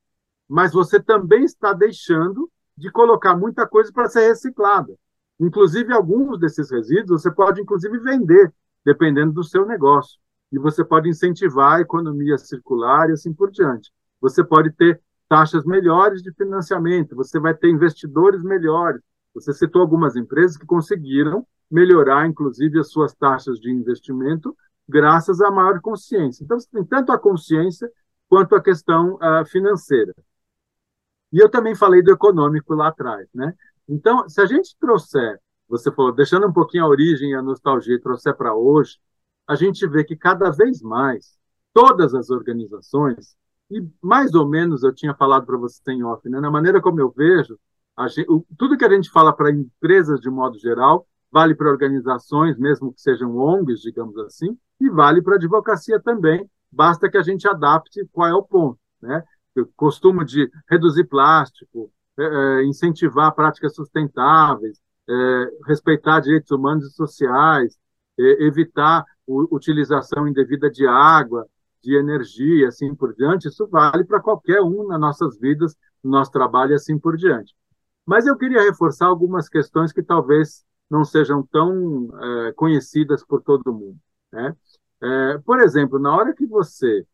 mas 0.47 0.73
você 0.73 0.99
também 0.99 1.43
está 1.43 1.73
deixando 1.73 2.49
de 2.77 2.91
colocar 2.91 3.35
muita 3.35 3.67
coisa 3.67 3.91
para 3.91 4.07
ser 4.07 4.27
reciclada. 4.27 4.93
Inclusive, 5.39 5.93
alguns 5.93 6.39
desses 6.39 6.71
resíduos 6.71 7.21
você 7.21 7.31
pode, 7.31 7.61
inclusive, 7.61 7.97
vender, 7.99 8.53
dependendo 8.85 9.33
do 9.33 9.43
seu 9.43 9.65
negócio. 9.65 10.19
E 10.51 10.57
você 10.57 10.83
pode 10.83 11.09
incentivar 11.09 11.77
a 11.77 11.81
economia 11.81 12.37
circular 12.37 13.09
e 13.09 13.13
assim 13.13 13.33
por 13.33 13.51
diante. 13.51 13.91
Você 14.21 14.43
pode 14.43 14.71
ter 14.71 15.01
taxas 15.27 15.65
melhores 15.65 16.21
de 16.21 16.31
financiamento, 16.31 17.15
você 17.15 17.39
vai 17.39 17.53
ter 17.53 17.69
investidores 17.69 18.41
melhores, 18.41 19.01
você 19.33 19.53
citou 19.53 19.81
algumas 19.81 20.15
empresas 20.15 20.55
que 20.55 20.65
conseguiram 20.65 21.45
melhorar, 21.69 22.25
inclusive, 22.25 22.79
as 22.79 22.89
suas 22.89 23.13
taxas 23.13 23.59
de 23.59 23.69
investimento 23.69 24.55
graças 24.87 25.41
à 25.41 25.51
maior 25.51 25.81
consciência. 25.81 26.43
Então, 26.43 26.57
você 26.57 26.67
tem 26.71 26.83
tanto 26.85 27.11
a 27.11 27.19
consciência 27.19 27.91
quanto 28.29 28.55
a 28.55 28.61
questão 28.61 29.15
uh, 29.15 29.45
financeira. 29.45 30.15
E 31.31 31.39
eu 31.39 31.49
também 31.49 31.75
falei 31.75 32.01
do 32.01 32.11
econômico 32.11 32.73
lá 32.73 32.87
atrás, 32.87 33.27
né? 33.33 33.53
Então, 33.87 34.27
se 34.29 34.41
a 34.41 34.45
gente 34.45 34.75
trouxer, 34.79 35.39
você 35.67 35.91
falou, 35.91 36.11
deixando 36.13 36.47
um 36.47 36.53
pouquinho 36.53 36.85
a 36.85 36.87
origem 36.87 37.31
e 37.31 37.35
a 37.35 37.41
nostalgia 37.41 37.95
e 37.95 38.01
trouxer 38.01 38.35
para 38.35 38.53
hoje, 38.55 38.97
a 39.47 39.55
gente 39.55 39.85
vê 39.87 40.03
que 40.03 40.15
cada 40.15 40.49
vez 40.49 40.81
mais 40.81 41.37
todas 41.73 42.13
as 42.13 42.29
organizações, 42.29 43.35
e 43.69 43.85
mais 44.01 44.33
ou 44.33 44.47
menos 44.47 44.83
eu 44.83 44.93
tinha 44.93 45.13
falado 45.13 45.45
para 45.45 45.57
você 45.57 45.91
em 45.91 46.03
off, 46.03 46.27
né? 46.29 46.39
na 46.39 46.49
maneira 46.49 46.81
como 46.81 46.99
eu 46.99 47.11
vejo, 47.11 47.57
Gente, 48.05 48.27
tudo 48.57 48.77
que 48.77 48.85
a 48.85 48.89
gente 48.89 49.09
fala 49.09 49.33
para 49.33 49.49
empresas 49.49 50.19
de 50.19 50.29
modo 50.29 50.59
geral 50.59 51.07
vale 51.31 51.55
para 51.55 51.69
organizações, 51.69 52.57
mesmo 52.57 52.93
que 52.93 53.01
sejam 53.01 53.35
ONGs, 53.35 53.81
digamos 53.81 54.17
assim, 54.19 54.57
e 54.79 54.89
vale 54.89 55.21
para 55.21 55.33
a 55.33 55.37
advocacia 55.37 55.99
também. 55.99 56.47
Basta 56.71 57.09
que 57.09 57.17
a 57.17 57.23
gente 57.23 57.47
adapte 57.47 58.07
qual 58.11 58.27
é 58.27 58.33
o 58.33 58.43
ponto, 58.43 58.79
né? 59.01 59.23
Costumo 59.75 60.23
de 60.23 60.49
reduzir 60.69 61.05
plástico, 61.05 61.91
é, 62.17 62.23
é, 62.23 62.63
incentivar 62.65 63.33
práticas 63.33 63.75
sustentáveis, 63.75 64.79
é, 65.09 65.51
respeitar 65.65 66.19
direitos 66.19 66.51
humanos 66.51 66.85
e 66.85 66.89
sociais, 66.91 67.77
é, 68.19 68.43
evitar 68.43 69.01
a 69.01 69.05
utilização 69.27 70.27
indevida 70.27 70.69
de 70.69 70.87
água, 70.87 71.47
de 71.81 71.95
energia, 71.95 72.67
assim 72.67 72.93
por 72.95 73.13
diante. 73.13 73.47
Isso 73.47 73.67
vale 73.67 74.03
para 74.03 74.19
qualquer 74.19 74.61
um 74.61 74.87
nas 74.87 74.99
nossas 74.99 75.37
vidas, 75.39 75.75
no 76.03 76.11
nosso 76.11 76.31
trabalho 76.31 76.71
e 76.71 76.75
assim 76.75 76.97
por 76.97 77.15
diante. 77.15 77.55
Mas 78.05 78.25
eu 78.25 78.37
queria 78.37 78.61
reforçar 78.61 79.05
algumas 79.07 79.47
questões 79.49 79.91
que 79.91 80.01
talvez 80.01 80.65
não 80.89 81.03
sejam 81.03 81.43
tão 81.43 82.09
é, 82.47 82.51
conhecidas 82.53 83.23
por 83.25 83.41
todo 83.41 83.73
mundo. 83.73 83.97
Né? 84.31 84.55
É, 85.01 85.37
por 85.39 85.59
exemplo, 85.59 85.99
na 85.99 86.15
hora 86.15 86.33
que 86.33 86.45
você 86.45 87.05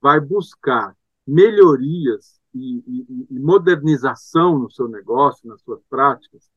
vai 0.00 0.20
buscar 0.20 0.94
melhorias 1.26 2.40
e, 2.54 2.78
e, 2.86 3.26
e, 3.30 3.38
modernização 3.40 4.58
no 4.58 4.70
seu 4.70 4.88
negócio, 4.88 5.48
nas 5.48 5.60
suas 5.62 5.82
práticas, 5.88 6.50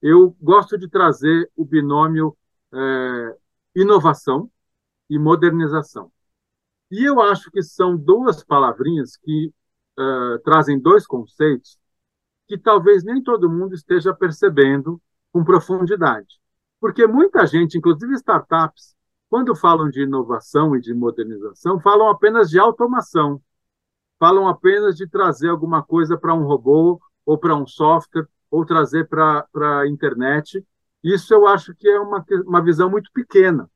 eu 0.00 0.36
gosto 0.40 0.76
de 0.76 0.88
trazer 0.88 1.50
o 1.56 1.64
binômio 1.64 2.36
é, 2.72 3.36
inovação 3.74 4.50
e 5.08 5.18
modernização. 5.18 6.10
E 6.90 7.04
eu 7.04 7.20
acho 7.20 7.50
que 7.50 7.62
são 7.62 7.96
duas 7.96 8.44
palavrinhas 8.44 9.16
que 9.16 9.52
é, 9.98 10.38
trazem 10.44 10.78
dois 10.78 11.06
conceitos 11.06 11.78
que 12.46 12.58
talvez 12.58 13.02
nem 13.02 13.22
todo 13.22 13.48
mundo 13.48 13.74
esteja 13.74 14.12
percebendo 14.12 15.00
com 15.32 15.44
profundidade. 15.44 16.38
Porque 16.80 17.06
muita 17.06 17.46
gente, 17.46 17.78
inclusive 17.78 18.14
startups, 18.14 18.94
quando 19.30 19.54
falam 19.54 19.88
de 19.88 20.02
inovação 20.02 20.76
e 20.76 20.80
de 20.80 20.92
modernização, 20.92 21.80
falam 21.80 22.10
apenas 22.10 22.50
de 22.50 22.58
automação, 22.58 23.40
falam 24.22 24.46
apenas 24.46 24.94
de 24.94 25.04
trazer 25.04 25.48
alguma 25.48 25.82
coisa 25.82 26.16
para 26.16 26.32
um 26.32 26.44
robô 26.44 27.00
ou 27.26 27.36
para 27.36 27.56
um 27.56 27.66
software 27.66 28.28
ou 28.48 28.64
trazer 28.64 29.08
para 29.08 29.44
a 29.80 29.88
internet. 29.88 30.64
Isso 31.02 31.34
eu 31.34 31.44
acho 31.44 31.74
que 31.74 31.88
é 31.88 31.98
uma, 31.98 32.24
uma 32.46 32.62
visão 32.62 32.88
muito 32.88 33.10
pequena. 33.12 33.68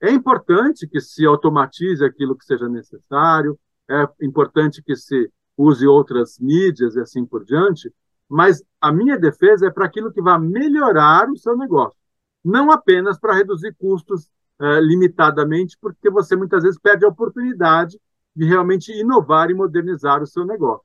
É 0.00 0.10
importante 0.10 0.88
que 0.88 1.00
se 1.00 1.24
automatize 1.24 2.04
aquilo 2.04 2.36
que 2.36 2.44
seja 2.44 2.68
necessário, 2.68 3.56
é 3.88 4.04
importante 4.20 4.82
que 4.82 4.96
se 4.96 5.30
use 5.56 5.86
outras 5.86 6.40
mídias 6.40 6.96
e 6.96 7.00
assim 7.00 7.24
por 7.24 7.44
diante, 7.44 7.88
mas 8.28 8.64
a 8.80 8.90
minha 8.90 9.16
defesa 9.16 9.68
é 9.68 9.70
para 9.70 9.86
aquilo 9.86 10.12
que 10.12 10.20
vai 10.20 10.40
melhorar 10.40 11.30
o 11.30 11.36
seu 11.36 11.56
negócio, 11.56 11.96
não 12.44 12.72
apenas 12.72 13.16
para 13.16 13.36
reduzir 13.36 13.76
custos 13.78 14.24
uh, 14.60 14.80
limitadamente, 14.80 15.78
porque 15.80 16.10
você 16.10 16.34
muitas 16.34 16.64
vezes 16.64 16.80
perde 16.80 17.04
a 17.04 17.08
oportunidade 17.08 17.96
de 18.34 18.46
realmente 18.46 18.92
inovar 18.92 19.50
e 19.50 19.54
modernizar 19.54 20.22
o 20.22 20.26
seu 20.26 20.44
negócio. 20.44 20.84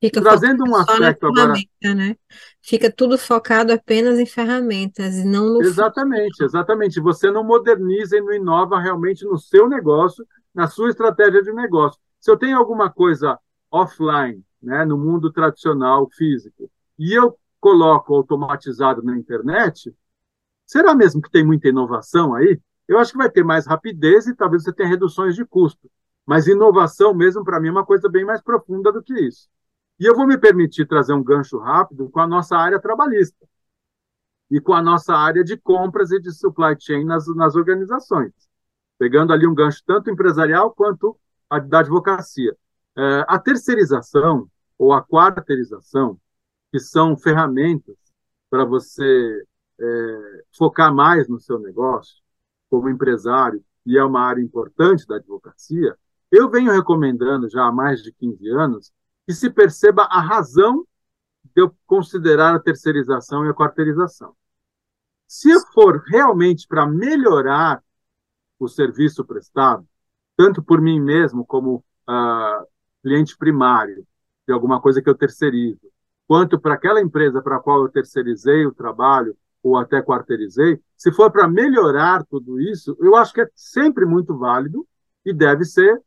Fica 0.00 0.20
Trazendo 0.20 0.64
um 0.64 0.76
aspecto 0.76 1.26
agora. 1.26 1.54
Né? 1.82 2.16
Fica 2.60 2.92
tudo 2.92 3.16
focado 3.16 3.72
apenas 3.72 4.18
em 4.18 4.26
ferramentas 4.26 5.16
e 5.16 5.24
não 5.24 5.48
no. 5.48 5.62
Exatamente, 5.62 6.44
exatamente. 6.44 7.00
Você 7.00 7.30
não 7.30 7.42
moderniza 7.42 8.16
e 8.16 8.20
não 8.20 8.32
inova 8.32 8.78
realmente 8.78 9.24
no 9.24 9.38
seu 9.38 9.68
negócio, 9.68 10.26
na 10.54 10.68
sua 10.68 10.90
estratégia 10.90 11.42
de 11.42 11.52
negócio. 11.52 11.98
Se 12.20 12.30
eu 12.30 12.36
tenho 12.36 12.58
alguma 12.58 12.90
coisa 12.90 13.38
offline, 13.70 14.42
né, 14.62 14.84
no 14.84 14.98
mundo 14.98 15.32
tradicional 15.32 16.08
físico, 16.10 16.70
e 16.98 17.12
eu 17.14 17.38
coloco 17.58 18.14
automatizado 18.14 19.02
na 19.02 19.16
internet, 19.16 19.90
Será 20.66 20.94
mesmo 20.94 21.20
que 21.20 21.30
tem 21.30 21.44
muita 21.44 21.68
inovação 21.68 22.34
aí? 22.34 22.58
Eu 22.88 22.98
acho 22.98 23.12
que 23.12 23.18
vai 23.18 23.30
ter 23.30 23.44
mais 23.44 23.66
rapidez 23.66 24.26
e 24.26 24.34
talvez 24.34 24.62
você 24.62 24.72
tenha 24.72 24.88
reduções 24.88 25.34
de 25.34 25.44
custo. 25.44 25.90
Mas 26.26 26.46
inovação 26.46 27.14
mesmo, 27.14 27.44
para 27.44 27.60
mim, 27.60 27.68
é 27.68 27.70
uma 27.70 27.84
coisa 27.84 28.08
bem 28.08 28.24
mais 28.24 28.42
profunda 28.42 28.90
do 28.92 29.02
que 29.02 29.14
isso. 29.14 29.48
E 29.98 30.06
eu 30.06 30.14
vou 30.14 30.26
me 30.26 30.38
permitir 30.38 30.86
trazer 30.86 31.12
um 31.12 31.22
gancho 31.22 31.58
rápido 31.58 32.08
com 32.10 32.20
a 32.20 32.26
nossa 32.26 32.56
área 32.56 32.80
trabalhista 32.80 33.46
e 34.50 34.60
com 34.60 34.72
a 34.72 34.82
nossa 34.82 35.14
área 35.14 35.44
de 35.44 35.56
compras 35.56 36.10
e 36.10 36.20
de 36.20 36.32
supply 36.32 36.76
chain 36.78 37.04
nas, 37.04 37.26
nas 37.34 37.54
organizações, 37.54 38.32
pegando 38.98 39.32
ali 39.32 39.46
um 39.46 39.54
gancho 39.54 39.82
tanto 39.86 40.10
empresarial 40.10 40.72
quanto 40.72 41.18
a, 41.48 41.58
da 41.58 41.80
advocacia. 41.80 42.56
É, 42.96 43.24
a 43.28 43.38
terceirização 43.38 44.48
ou 44.78 44.92
a 44.92 45.02
quarteirização, 45.02 46.18
que 46.72 46.78
são 46.78 47.16
ferramentas 47.16 47.96
para 48.50 48.64
você 48.64 49.44
é, 49.80 50.44
focar 50.56 50.92
mais 50.94 51.28
no 51.28 51.38
seu 51.38 51.58
negócio, 51.58 52.22
como 52.68 52.88
empresário, 52.88 53.64
e 53.86 53.98
é 53.98 54.04
uma 54.04 54.20
área 54.20 54.42
importante 54.42 55.06
da 55.06 55.16
advocacia, 55.16 55.96
eu 56.36 56.50
venho 56.50 56.72
recomendando 56.72 57.48
já 57.48 57.66
há 57.66 57.72
mais 57.72 58.02
de 58.02 58.12
15 58.12 58.48
anos 58.50 58.92
que 59.26 59.32
se 59.32 59.50
perceba 59.50 60.04
a 60.04 60.20
razão 60.20 60.86
de 61.54 61.62
eu 61.62 61.74
considerar 61.86 62.54
a 62.54 62.60
terceirização 62.60 63.44
e 63.44 63.48
a 63.48 63.54
quarteirização. 63.54 64.34
Se 65.26 65.52
for 65.72 66.02
realmente 66.06 66.66
para 66.66 66.86
melhorar 66.86 67.82
o 68.58 68.68
serviço 68.68 69.24
prestado, 69.24 69.86
tanto 70.36 70.62
por 70.62 70.80
mim 70.80 71.00
mesmo 71.00 71.44
como 71.44 71.76
uh, 72.08 72.66
cliente 73.02 73.36
primário 73.36 74.06
de 74.46 74.52
alguma 74.52 74.80
coisa 74.80 75.00
que 75.00 75.08
eu 75.08 75.14
terceirizo, 75.14 75.90
quanto 76.26 76.58
para 76.58 76.74
aquela 76.74 77.00
empresa 77.00 77.42
para 77.42 77.56
a 77.56 77.60
qual 77.60 77.82
eu 77.82 77.88
terceirizei 77.88 78.66
o 78.66 78.74
trabalho 78.74 79.36
ou 79.62 79.76
até 79.76 80.02
quarteirizei, 80.02 80.80
se 80.96 81.10
for 81.10 81.30
para 81.30 81.48
melhorar 81.48 82.24
tudo 82.26 82.60
isso, 82.60 82.96
eu 83.00 83.16
acho 83.16 83.32
que 83.32 83.40
é 83.40 83.48
sempre 83.54 84.04
muito 84.04 84.36
válido 84.36 84.86
e 85.24 85.32
deve 85.32 85.64
ser 85.64 86.02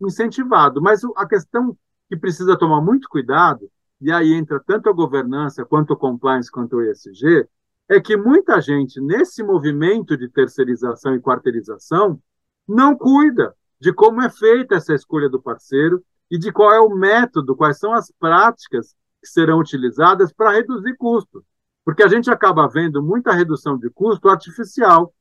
incentivado. 0.00 0.80
Mas 0.80 1.02
a 1.16 1.26
questão 1.26 1.76
que 2.08 2.16
precisa 2.16 2.56
tomar 2.56 2.80
muito 2.80 3.08
cuidado, 3.08 3.70
e 4.00 4.12
aí 4.12 4.32
entra 4.32 4.60
tanto 4.60 4.88
a 4.88 4.92
governança, 4.92 5.64
quanto 5.64 5.92
o 5.92 5.96
compliance, 5.96 6.50
quanto 6.50 6.76
o 6.76 6.82
ESG, 6.82 7.48
é 7.88 8.00
que 8.00 8.16
muita 8.16 8.60
gente, 8.60 9.00
nesse 9.00 9.42
movimento 9.42 10.16
de 10.16 10.28
terceirização 10.28 11.14
e 11.14 11.20
quarteirização, 11.20 12.20
não 12.66 12.96
cuida 12.96 13.54
de 13.80 13.92
como 13.92 14.20
é 14.22 14.28
feita 14.28 14.74
essa 14.74 14.94
escolha 14.94 15.28
do 15.28 15.40
parceiro 15.40 16.02
e 16.30 16.38
de 16.38 16.50
qual 16.50 16.72
é 16.72 16.80
o 16.80 16.94
método, 16.94 17.54
quais 17.54 17.78
são 17.78 17.92
as 17.92 18.10
práticas 18.10 18.94
que 19.22 19.28
serão 19.28 19.58
utilizadas 19.58 20.32
para 20.32 20.52
reduzir 20.52 20.96
custos. 20.96 21.44
Porque 21.84 22.02
a 22.02 22.08
gente 22.08 22.30
acaba 22.30 22.66
vendo 22.68 23.02
muita 23.02 23.32
redução 23.32 23.78
de 23.78 23.88
custo 23.90 24.28
artificial, 24.28 25.14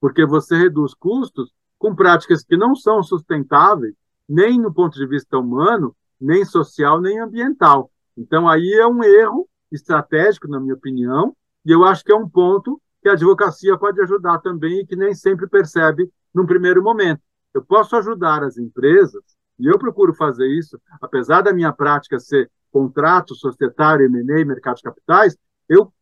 porque 0.00 0.26
você 0.26 0.56
reduz 0.56 0.92
custos 0.94 1.52
com 1.78 1.94
práticas 1.94 2.42
que 2.42 2.56
não 2.56 2.74
são 2.74 3.02
sustentáveis, 3.02 3.94
nem 4.30 4.60
no 4.60 4.72
ponto 4.72 4.96
de 4.96 5.04
vista 5.06 5.36
humano, 5.36 5.94
nem 6.20 6.44
social, 6.44 7.00
nem 7.00 7.18
ambiental. 7.18 7.90
Então, 8.16 8.48
aí 8.48 8.74
é 8.74 8.86
um 8.86 9.02
erro 9.02 9.48
estratégico, 9.72 10.46
na 10.46 10.60
minha 10.60 10.74
opinião, 10.74 11.34
e 11.66 11.72
eu 11.72 11.84
acho 11.84 12.04
que 12.04 12.12
é 12.12 12.16
um 12.16 12.28
ponto 12.28 12.80
que 13.02 13.08
a 13.08 13.12
advocacia 13.12 13.76
pode 13.76 14.00
ajudar 14.00 14.38
também 14.38 14.80
e 14.80 14.86
que 14.86 14.94
nem 14.94 15.14
sempre 15.14 15.48
percebe 15.48 16.08
num 16.32 16.46
primeiro 16.46 16.80
momento. 16.80 17.20
Eu 17.52 17.64
posso 17.64 17.96
ajudar 17.96 18.44
as 18.44 18.56
empresas, 18.56 19.22
e 19.58 19.66
eu 19.66 19.76
procuro 19.76 20.14
fazer 20.14 20.46
isso, 20.46 20.80
apesar 21.00 21.42
da 21.42 21.52
minha 21.52 21.72
prática 21.72 22.20
ser 22.20 22.48
contrato 22.70 23.34
societário, 23.34 24.06
M&A, 24.06 24.44
mercado 24.44 24.76
de 24.76 24.82
capitais, 24.82 25.36
eu 25.68 25.92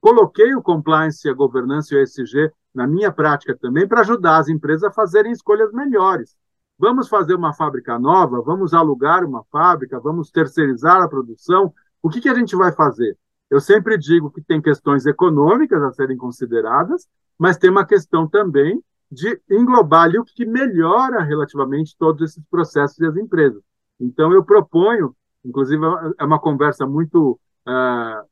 coloquei 0.00 0.52
o 0.56 0.62
compliance, 0.62 1.28
a 1.28 1.32
governança 1.32 1.94
e 1.94 1.98
o 1.98 2.02
ESG 2.02 2.50
na 2.74 2.88
minha 2.88 3.12
prática 3.12 3.56
também 3.56 3.86
para 3.86 4.00
ajudar 4.00 4.38
as 4.38 4.48
empresas 4.48 4.82
a 4.82 4.90
fazerem 4.90 5.30
escolhas 5.30 5.72
melhores. 5.72 6.36
Vamos 6.78 7.08
fazer 7.08 7.34
uma 7.34 7.52
fábrica 7.52 7.98
nova, 7.98 8.40
vamos 8.40 8.72
alugar 8.72 9.24
uma 9.24 9.42
fábrica, 9.50 9.98
vamos 9.98 10.30
terceirizar 10.30 11.02
a 11.02 11.08
produção. 11.08 11.74
O 12.00 12.08
que, 12.08 12.20
que 12.20 12.28
a 12.28 12.34
gente 12.34 12.54
vai 12.54 12.72
fazer? 12.72 13.18
Eu 13.50 13.60
sempre 13.60 13.98
digo 13.98 14.30
que 14.30 14.40
tem 14.40 14.62
questões 14.62 15.04
econômicas 15.04 15.82
a 15.82 15.92
serem 15.92 16.16
consideradas, 16.16 17.08
mas 17.38 17.56
tem 17.56 17.70
uma 17.70 17.84
questão 17.84 18.28
também 18.28 18.82
de 19.10 19.40
englobar 19.50 20.02
ali 20.02 20.18
o 20.18 20.24
que 20.24 20.44
melhora 20.44 21.22
relativamente 21.22 21.96
todos 21.98 22.30
esses 22.30 22.44
processos 22.50 22.98
e 22.98 23.06
as 23.06 23.16
empresas. 23.16 23.62
Então, 23.98 24.32
eu 24.32 24.44
proponho, 24.44 25.16
inclusive 25.44 25.82
é 26.18 26.24
uma 26.24 26.38
conversa 26.38 26.86
muito 26.86 27.40
uh, 27.66 28.28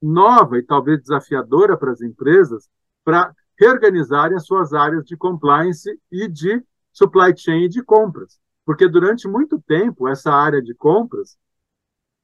nova 0.00 0.58
e 0.58 0.62
talvez 0.62 1.00
desafiadora 1.00 1.76
para 1.76 1.92
as 1.92 2.02
empresas, 2.02 2.68
para 3.02 3.34
reorganizarem 3.58 4.36
as 4.36 4.46
suas 4.46 4.72
áreas 4.72 5.04
de 5.04 5.16
compliance 5.16 5.90
e 6.12 6.28
de 6.28 6.62
supply 6.92 7.36
chain 7.36 7.64
e 7.64 7.68
de 7.68 7.82
compras. 7.82 8.38
Porque 8.64 8.88
durante 8.88 9.28
muito 9.28 9.60
tempo, 9.60 10.08
essa 10.08 10.32
área 10.32 10.62
de 10.62 10.74
compras 10.74 11.36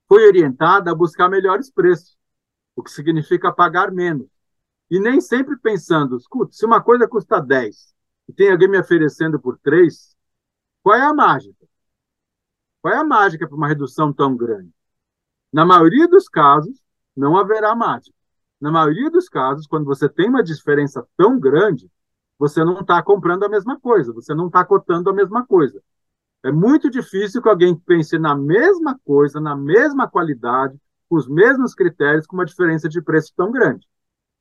foi 0.09 0.27
orientada 0.27 0.91
a 0.91 0.95
buscar 0.95 1.29
melhores 1.29 1.71
preços 1.71 2.17
o 2.77 2.83
que 2.83 2.91
significa 2.91 3.53
pagar 3.53 3.91
menos. 3.91 4.29
E 4.91 5.01
nem 5.01 5.21
sempre 5.21 5.57
pensando, 5.57 6.17
escuta, 6.17 6.53
se 6.53 6.65
uma 6.65 6.81
coisa 6.83 7.09
custa 7.09 7.41
10 7.41 7.95
e 8.29 8.33
tem 8.33 8.53
alguém 8.53 8.69
me 8.69 8.79
oferecendo 8.79 9.41
por 9.41 9.59
3, 9.59 10.15
qual 10.83 10.97
é 10.97 11.03
a 11.03 11.15
mágica? 11.15 11.67
Qual 12.83 12.95
é 12.95 12.99
a 12.99 13.05
mágica 13.05 13.49
para 13.49 13.57
uma 13.57 13.67
redução 13.67 14.13
tão 14.13 14.37
grande? 14.37 14.71
Na 15.53 15.65
maioria 15.65 16.07
dos 16.07 16.29
casos, 16.29 16.81
não 17.17 17.37
haverá 17.37 17.75
mágica. 17.75 18.15
Na 18.61 18.71
maioria 18.71 19.11
dos 19.11 19.29
casos, 19.29 19.67
quando 19.67 19.87
você 19.87 20.09
tem 20.09 20.29
uma 20.29 20.43
diferença 20.43 21.07
tão 21.17 21.41
grande, 21.41 21.91
você 22.39 22.65
não 22.65 22.81
está 22.81 23.03
comprando 23.03 23.45
a 23.45 23.49
mesma 23.49 23.79
coisa, 23.81 24.13
você 24.13 24.35
não 24.35 24.47
está 24.47 24.65
cotando 24.65 25.11
a 25.11 25.13
mesma 25.13 25.47
coisa. 25.47 25.83
É 26.43 26.53
muito 26.53 26.91
difícil 26.91 27.43
que 27.43 27.49
alguém 27.49 27.75
pense 27.75 28.19
na 28.19 28.35
mesma 28.35 28.99
coisa, 29.05 29.41
na 29.41 29.57
mesma 29.57 30.09
qualidade, 30.09 30.79
os 31.09 31.29
mesmos 31.29 31.75
critérios 31.75 32.27
com 32.27 32.37
uma 32.37 32.45
diferença 32.45 32.89
de 32.89 33.01
preço 33.01 33.33
tão 33.37 33.51
grande. 33.51 33.87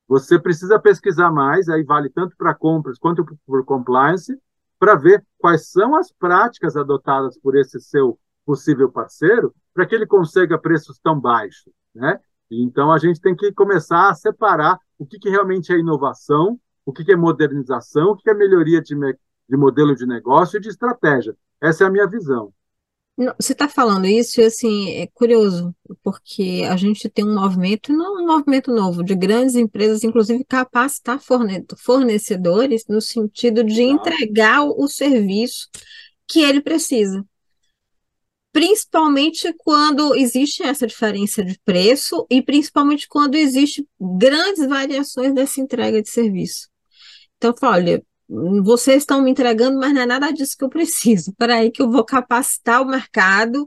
Você 0.08 0.38
precisa 0.38 0.80
pesquisar 0.80 1.32
mais, 1.32 1.68
aí 1.68 1.84
vale 1.84 2.10
tanto 2.10 2.36
para 2.38 2.54
compras 2.54 3.00
quanto 3.00 3.26
por 3.46 3.66
compliance, 3.66 4.38
para 4.78 4.96
ver 4.96 5.26
quais 5.40 5.72
são 5.72 5.96
as 5.96 6.12
práticas 6.12 6.76
adotadas 6.76 7.40
por 7.40 7.56
esse 7.56 7.80
seu 7.80 8.20
possível 8.46 8.92
parceiro 8.92 9.54
para 9.74 9.86
que 9.86 9.96
ele 9.96 10.06
consiga 10.06 10.58
preços 10.58 11.00
tão 11.00 11.20
baixos, 11.20 11.74
né? 11.94 12.20
Então 12.50 12.92
a 12.92 12.98
gente 12.98 13.20
tem 13.20 13.36
que 13.36 13.52
começar 13.52 14.10
a 14.10 14.14
separar 14.14 14.80
o 14.98 15.06
que, 15.06 15.18
que 15.18 15.30
realmente 15.30 15.74
é 15.74 15.78
inovação, 15.78 16.60
o 16.86 16.94
que, 16.94 17.12
é 17.12 17.16
modernização, 17.16 18.12
o 18.12 18.16
que, 18.16 18.30
é 18.30 18.34
melhoria 18.34 18.82
de, 18.82 18.96
de 18.96 19.58
modelo 19.58 19.96
de 19.96 20.06
negócio 20.06 20.58
e 20.58 20.62
de 20.62 20.70
estratégia. 20.70 21.36
Essa 21.62 21.84
é 21.84 21.88
a 21.88 21.90
minha 21.90 22.08
visão. 22.08 22.54
Você 23.40 23.54
está 23.54 23.70
falando 23.70 24.06
isso 24.06 24.42
e 24.42 24.44
assim, 24.44 24.90
é 24.92 25.08
curioso, 25.08 25.74
porque 26.04 26.64
a 26.70 26.76
gente 26.76 27.10
tem 27.10 27.24
um 27.24 27.34
movimento, 27.34 27.94
não 27.94 28.22
um 28.22 28.28
movimento 28.28 28.74
novo, 28.74 29.02
de 29.02 29.16
grandes 29.16 29.56
empresas, 29.56 30.04
inclusive 30.04 30.44
capacitar 30.44 31.22
fornecedores 31.78 32.84
no 32.90 33.00
sentido 33.00 33.64
de 33.64 33.84
entregar 33.84 34.66
o 34.66 34.86
serviço 34.90 35.70
que 36.28 36.42
ele 36.42 36.62
precisa. 36.62 37.26
Principalmente 38.52 39.54
quando 39.60 40.14
existe 40.16 40.64
essa 40.64 40.86
diferença 40.86 41.44
de 41.44 41.58
preço 41.64 42.28
e 42.30 42.42
principalmente 42.42 43.08
quando 43.08 43.36
existe 43.36 43.88
grandes 44.00 44.68
variações 44.68 45.34
dessa 45.34 45.62
entrega 45.62 46.02
de 46.02 46.10
serviço. 46.10 46.68
Então, 47.50 47.70
olha, 47.70 48.04
vocês 48.64 49.04
estão 49.04 49.22
me 49.22 49.32
entregando, 49.32 49.80
mas 49.80 49.94
não 49.94 50.02
é 50.02 50.06
nada 50.06 50.32
disso 50.32 50.58
que 50.58 50.64
eu 50.64 50.70
preciso. 50.70 51.34
Para 51.38 51.58
aí 51.58 51.72
que 51.72 51.82
eu 51.82 51.92
vou 51.92 52.04
capacitar 52.06 52.82
o 52.82 52.86
mercado 52.86 53.66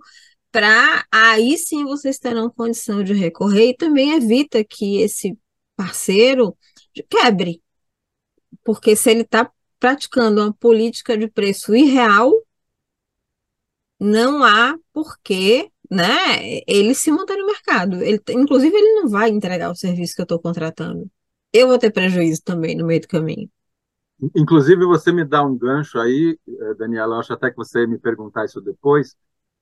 para 0.50 1.04
aí 1.12 1.56
sim 1.58 1.84
vocês 1.84 2.18
terão 2.18 2.50
condição 2.50 3.02
de 3.04 3.12
recorrer 3.12 3.70
e 3.70 3.76
também 3.76 4.12
evita 4.12 4.64
que 4.64 5.00
esse 5.00 5.38
parceiro 5.76 6.56
quebre. 7.08 7.62
Porque 8.64 8.96
se 8.96 9.10
ele 9.10 9.22
está 9.22 9.50
praticando 9.78 10.40
uma 10.42 10.52
política 10.52 11.16
de 11.16 11.28
preço 11.28 11.74
irreal, 11.74 12.32
não 14.00 14.44
há 14.44 14.76
porquê 14.92 15.70
né, 15.90 16.60
ele 16.66 16.94
se 16.94 17.10
manter 17.10 17.36
no 17.36 17.46
mercado. 17.46 18.02
Ele, 18.02 18.20
inclusive, 18.30 18.76
ele 18.76 19.00
não 19.00 19.08
vai 19.08 19.30
entregar 19.30 19.70
o 19.70 19.76
serviço 19.76 20.14
que 20.14 20.20
eu 20.20 20.24
estou 20.24 20.40
contratando. 20.40 21.10
Eu 21.52 21.68
vou 21.68 21.78
ter 21.78 21.90
prejuízo 21.92 22.42
também 22.42 22.76
no 22.76 22.86
meio 22.86 23.00
do 23.00 23.08
caminho. 23.08 23.50
Inclusive, 24.34 24.84
você 24.84 25.12
me 25.12 25.24
dá 25.24 25.44
um 25.44 25.56
gancho 25.56 25.98
aí, 25.98 26.38
eh, 26.48 26.74
Daniela, 26.74 27.18
acho 27.18 27.32
até 27.32 27.50
que 27.50 27.56
você 27.56 27.86
me 27.86 27.98
perguntar 27.98 28.44
isso 28.44 28.60
depois, 28.60 29.16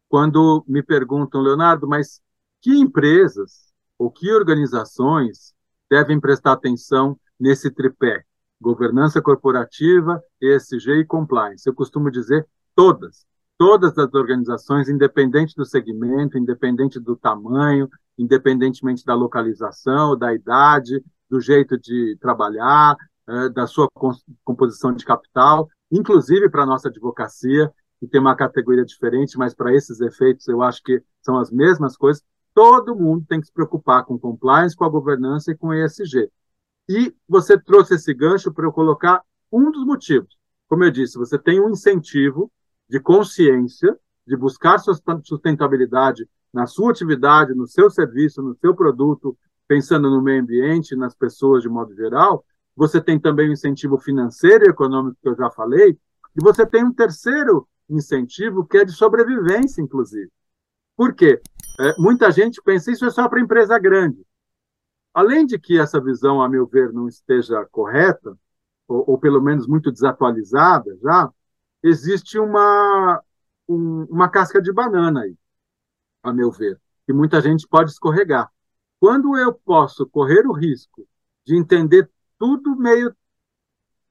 quando 0.09 0.65
me 0.67 0.83
perguntam, 0.83 1.43
Leonardo, 1.43 1.87
mas 1.87 2.21
que 2.63 2.75
empresas 2.75 3.73
ou 3.99 4.11
que 4.11 4.33
organizações 4.33 5.55
devem 5.91 6.19
prestar 6.19 6.53
atenção 6.53 7.19
nesse 7.39 7.71
tripé? 7.71 8.25
Governança 8.61 9.21
corporativa, 9.21 10.23
ESG 10.41 11.01
e 11.01 11.05
compliance. 11.05 11.69
Eu 11.69 11.75
costumo 11.75 12.11
dizer 12.11 12.47
todas, 12.75 13.27
todas 13.59 13.97
as 13.99 14.15
organizações, 14.15 14.89
independente 14.89 15.55
do 15.55 15.65
segmento, 15.67 16.39
independente 16.39 16.99
do 16.99 17.15
tamanho, 17.15 17.89
independentemente 18.17 19.05
da 19.05 19.15
localização, 19.15 20.17
da 20.17 20.35
idade, 20.35 21.05
do 21.29 21.41
jeito 21.41 21.79
de 21.79 22.17
trabalhar, 22.21 22.97
é, 23.29 23.49
da 23.49 23.67
sua 23.67 23.89
composição 24.45 24.93
de 24.93 25.05
capital, 25.05 25.69
inclusive 25.91 26.49
para 26.49 26.63
a 26.63 26.67
nossa 26.67 26.89
advocacia, 26.89 27.73
que 27.99 28.07
tem 28.07 28.21
uma 28.21 28.37
categoria 28.37 28.85
diferente, 28.85 29.39
mas 29.39 29.55
para 29.55 29.75
esses 29.75 30.01
efeitos 30.01 30.47
eu 30.49 30.63
acho 30.63 30.83
que 30.83 31.03
são 31.23 31.39
as 31.39 31.51
mesmas 31.51 31.97
coisas. 31.97 32.23
Todo 32.55 32.97
mundo 32.97 33.25
tem 33.29 33.41
que 33.41 33.47
se 33.47 33.53
preocupar 33.53 34.05
com 34.05 34.19
compliance, 34.19 34.77
com 34.77 34.85
a 34.85 34.89
governança 34.89 35.51
e 35.51 35.57
com 35.57 35.75
ESG. 35.75 36.31
E 36.89 37.15
você 37.29 37.59
trouxe 37.59 37.95
esse 37.95 38.15
gancho 38.15 38.53
para 38.53 38.67
eu 38.67 38.73
colocar 38.73 39.23
um 39.51 39.71
dos 39.71 39.85
motivos. 39.85 40.37
Como 40.69 40.85
eu 40.85 40.91
disse, 40.91 41.19
você 41.19 41.39
tem 41.39 41.61
um 41.61 41.71
incentivo 41.71 42.51
de 42.89 43.01
consciência 43.01 43.99
de 44.27 44.37
buscar 44.37 44.79
sustentabilidade 44.79 46.29
na 46.53 46.67
sua 46.67 46.91
atividade, 46.91 47.55
no 47.55 47.67
seu 47.67 47.91
serviço, 47.91 48.43
no 48.43 48.57
seu 48.57 48.75
produto, 48.75 49.37
pensando 49.69 50.11
no 50.11 50.23
meio 50.23 50.43
ambiente, 50.43 50.97
nas 50.97 51.15
pessoas 51.15 51.63
de 51.63 51.69
modo 51.69 51.95
geral. 51.95 52.45
Você 52.77 53.01
tem 53.01 53.19
também 53.19 53.49
o 53.49 53.53
incentivo 53.53 53.99
financeiro 53.99 54.67
e 54.67 54.69
econômico 54.69 55.17
que 55.21 55.29
eu 55.29 55.35
já 55.35 55.51
falei, 55.51 55.99
e 56.37 56.43
você 56.43 56.67
tem 56.67 56.85
um 56.85 56.93
terceiro 56.93 57.67
incentivo 57.89 58.67
que 58.67 58.77
é 58.77 58.85
de 58.85 58.93
sobrevivência, 58.93 59.81
inclusive. 59.81 60.31
Por 60.95 61.15
quê? 61.15 61.41
É, 61.81 61.95
muita 61.99 62.31
gente 62.31 62.61
pensa 62.63 62.93
isso 62.93 63.05
é 63.07 63.11
só 63.11 63.29
para 63.29 63.41
empresa 63.41 63.79
grande. 63.79 64.25
Além 65.15 65.47
de 65.47 65.59
que 65.59 65.79
essa 65.79 66.01
visão, 66.01 66.43
a 66.43 66.49
meu 66.49 66.67
ver, 66.67 66.93
não 66.93 67.09
esteja 67.09 67.65
correta, 67.71 68.37
ou, 68.87 69.13
ou 69.13 69.19
pelo 69.19 69.41
menos 69.41 69.67
muito 69.67 69.91
desatualizada 69.91 70.97
já, 71.03 71.31
existe 71.83 72.39
uma, 72.39 73.23
um, 73.67 74.05
uma 74.11 74.29
casca 74.29 74.61
de 74.61 74.73
banana 74.73 75.23
aí, 75.23 75.35
a 76.23 76.33
meu 76.33 76.51
ver, 76.51 76.79
que 77.07 77.13
muita 77.13 77.41
gente 77.41 77.67
pode 77.67 77.91
escorregar. 77.91 78.51
Quando 79.01 79.37
eu 79.39 79.53
posso 79.53 80.07
correr 80.07 80.47
o 80.47 80.53
risco 80.53 81.07
de 81.45 81.57
entender 81.57 82.11
tudo 82.39 82.77
meio 82.77 83.15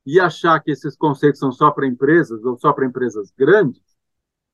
e 0.05 0.19
achar 0.19 0.59
que 0.61 0.71
esses 0.71 0.95
conceitos 0.95 1.39
são 1.39 1.51
só 1.51 1.71
para 1.71 1.87
empresas 1.87 2.43
ou 2.43 2.57
só 2.57 2.71
para 2.71 2.85
empresas 2.85 3.31
grandes, 3.37 3.81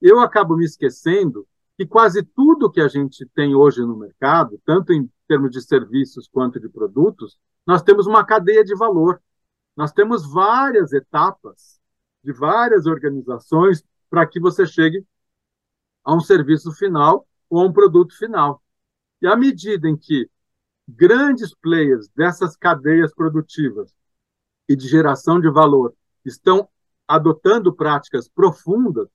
eu 0.01 0.19
acabo 0.19 0.55
me 0.55 0.65
esquecendo 0.65 1.47
que 1.77 1.86
quase 1.86 2.23
tudo 2.23 2.71
que 2.71 2.81
a 2.81 2.88
gente 2.88 3.25
tem 3.34 3.55
hoje 3.55 3.81
no 3.81 3.97
mercado, 3.97 4.60
tanto 4.65 4.93
em 4.93 5.10
termos 5.27 5.51
de 5.51 5.62
serviços 5.62 6.27
quanto 6.27 6.60
de 6.60 6.69
produtos, 6.69 7.38
nós 7.65 7.81
temos 7.81 8.07
uma 8.07 8.25
cadeia 8.25 8.63
de 8.63 8.75
valor. 8.75 9.21
Nós 9.75 9.91
temos 9.91 10.31
várias 10.31 10.91
etapas 10.93 11.79
de 12.23 12.31
várias 12.34 12.86
organizações 12.86 13.84
para 14.10 14.25
que 14.27 14.39
você 14.39 14.65
chegue 14.65 15.05
a 16.03 16.13
um 16.13 16.19
serviço 16.19 16.71
final 16.71 17.27
ou 17.49 17.62
a 17.62 17.65
um 17.65 17.73
produto 17.73 18.17
final. 18.17 18.62
E 19.21 19.27
à 19.27 19.36
medida 19.36 19.88
em 19.88 19.95
que 19.95 20.29
grandes 20.95 21.54
players 21.54 22.08
dessas 22.15 22.56
cadeias 22.56 23.13
produtivas 23.13 23.93
e 24.67 24.75
de 24.75 24.88
geração 24.88 25.39
de 25.39 25.49
valor 25.49 25.93
estão 26.25 26.67
adotando 27.08 27.73
práticas 27.73 28.30
profundas, 28.30 29.08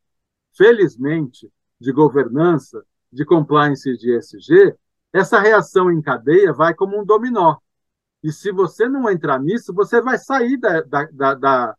felizmente, 0.57 1.51
de 1.81 1.93
governança, 1.93 2.85
de 3.13 3.25
compliance 3.25 3.89
e 3.89 3.97
de 3.97 4.17
ESG, 4.17 4.75
essa 5.13 5.41
reação 5.41 5.91
em 5.91 6.03
cadeia 6.03 6.53
vai 6.53 6.75
como 6.75 7.01
um 7.01 7.05
dominó. 7.05 7.57
E 8.23 8.33
se 8.33 8.51
você 8.51 8.89
não 8.89 9.09
entrar 9.09 9.39
nisso, 9.39 9.73
você 9.73 10.01
vai 10.01 10.19
sair 10.19 10.57
da, 10.59 10.83
da, 10.83 11.05
da, 11.13 11.35
da, 11.35 11.77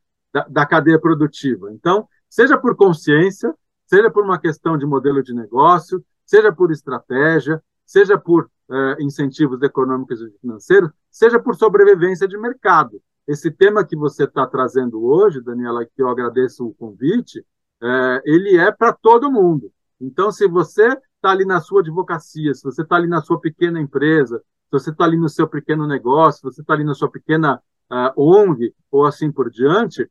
da 0.47 0.65
cadeia 0.65 0.99
produtiva. 0.99 1.71
Então, 1.71 2.07
seja 2.29 2.57
por 2.57 2.75
consciência, 2.75 3.53
seja 3.85 4.09
por 4.09 4.23
uma 4.23 4.39
questão 4.39 4.77
de 4.77 4.85
modelo 4.85 5.21
de 5.21 5.33
negócio, 5.33 6.03
seja 6.25 6.51
por 6.51 6.71
estratégia, 6.71 7.61
seja 7.85 8.17
por 8.17 8.49
eh, 8.69 8.97
incentivos 8.99 9.61
econômicos 9.61 10.19
e 10.21 10.29
financeiros, 10.41 10.91
seja 11.09 11.39
por 11.39 11.55
sobrevivência 11.55 12.27
de 12.27 12.37
mercado. 12.37 13.01
Esse 13.25 13.49
tema 13.49 13.85
que 13.85 13.95
você 13.95 14.25
está 14.25 14.45
trazendo 14.45 15.03
hoje, 15.05 15.41
Daniela, 15.41 15.85
que 15.85 16.01
eu 16.01 16.09
agradeço 16.09 16.65
o 16.65 16.73
convite, 16.73 17.45
eh, 17.81 18.21
ele 18.25 18.57
é 18.57 18.69
para 18.69 18.91
todo 18.91 19.31
mundo. 19.31 19.71
Então, 20.01 20.31
se 20.31 20.47
você 20.47 20.87
está 21.15 21.31
ali 21.31 21.45
na 21.45 21.61
sua 21.61 21.79
advocacia, 21.79 22.53
se 22.53 22.61
você 22.61 22.81
está 22.81 22.97
ali 22.97 23.07
na 23.07 23.21
sua 23.21 23.39
pequena 23.39 23.79
empresa, 23.79 24.39
se 24.39 24.71
você 24.71 24.89
está 24.89 25.05
ali 25.05 25.17
no 25.17 25.29
seu 25.29 25.47
pequeno 25.47 25.87
negócio, 25.87 26.39
se 26.39 26.55
você 26.55 26.61
está 26.61 26.73
ali 26.73 26.83
na 26.83 26.93
sua 26.93 27.09
pequena 27.09 27.61
uh, 27.89 28.21
ONG 28.21 28.73
ou 28.91 29.05
assim 29.05 29.31
por 29.31 29.49
diante, 29.49 30.09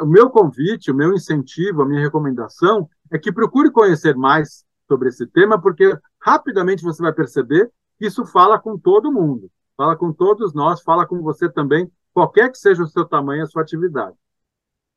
o 0.00 0.06
meu 0.06 0.30
convite, 0.30 0.92
o 0.92 0.94
meu 0.94 1.12
incentivo, 1.12 1.82
a 1.82 1.86
minha 1.86 2.00
recomendação 2.00 2.88
é 3.10 3.18
que 3.18 3.32
procure 3.32 3.68
conhecer 3.68 4.14
mais 4.14 4.64
sobre 4.88 5.08
esse 5.08 5.26
tema, 5.26 5.60
porque 5.60 5.98
rapidamente 6.26 6.82
você 6.82 7.00
vai 7.00 7.12
perceber 7.12 7.70
que 7.98 8.06
isso 8.06 8.26
fala 8.26 8.58
com 8.58 8.76
todo 8.76 9.12
mundo, 9.12 9.48
fala 9.76 9.96
com 9.96 10.12
todos 10.12 10.52
nós, 10.52 10.82
fala 10.82 11.06
com 11.06 11.22
você 11.22 11.48
também, 11.48 11.88
qualquer 12.12 12.50
que 12.50 12.58
seja 12.58 12.82
o 12.82 12.88
seu 12.88 13.04
tamanho, 13.04 13.44
a 13.44 13.46
sua 13.46 13.62
atividade. 13.62 14.16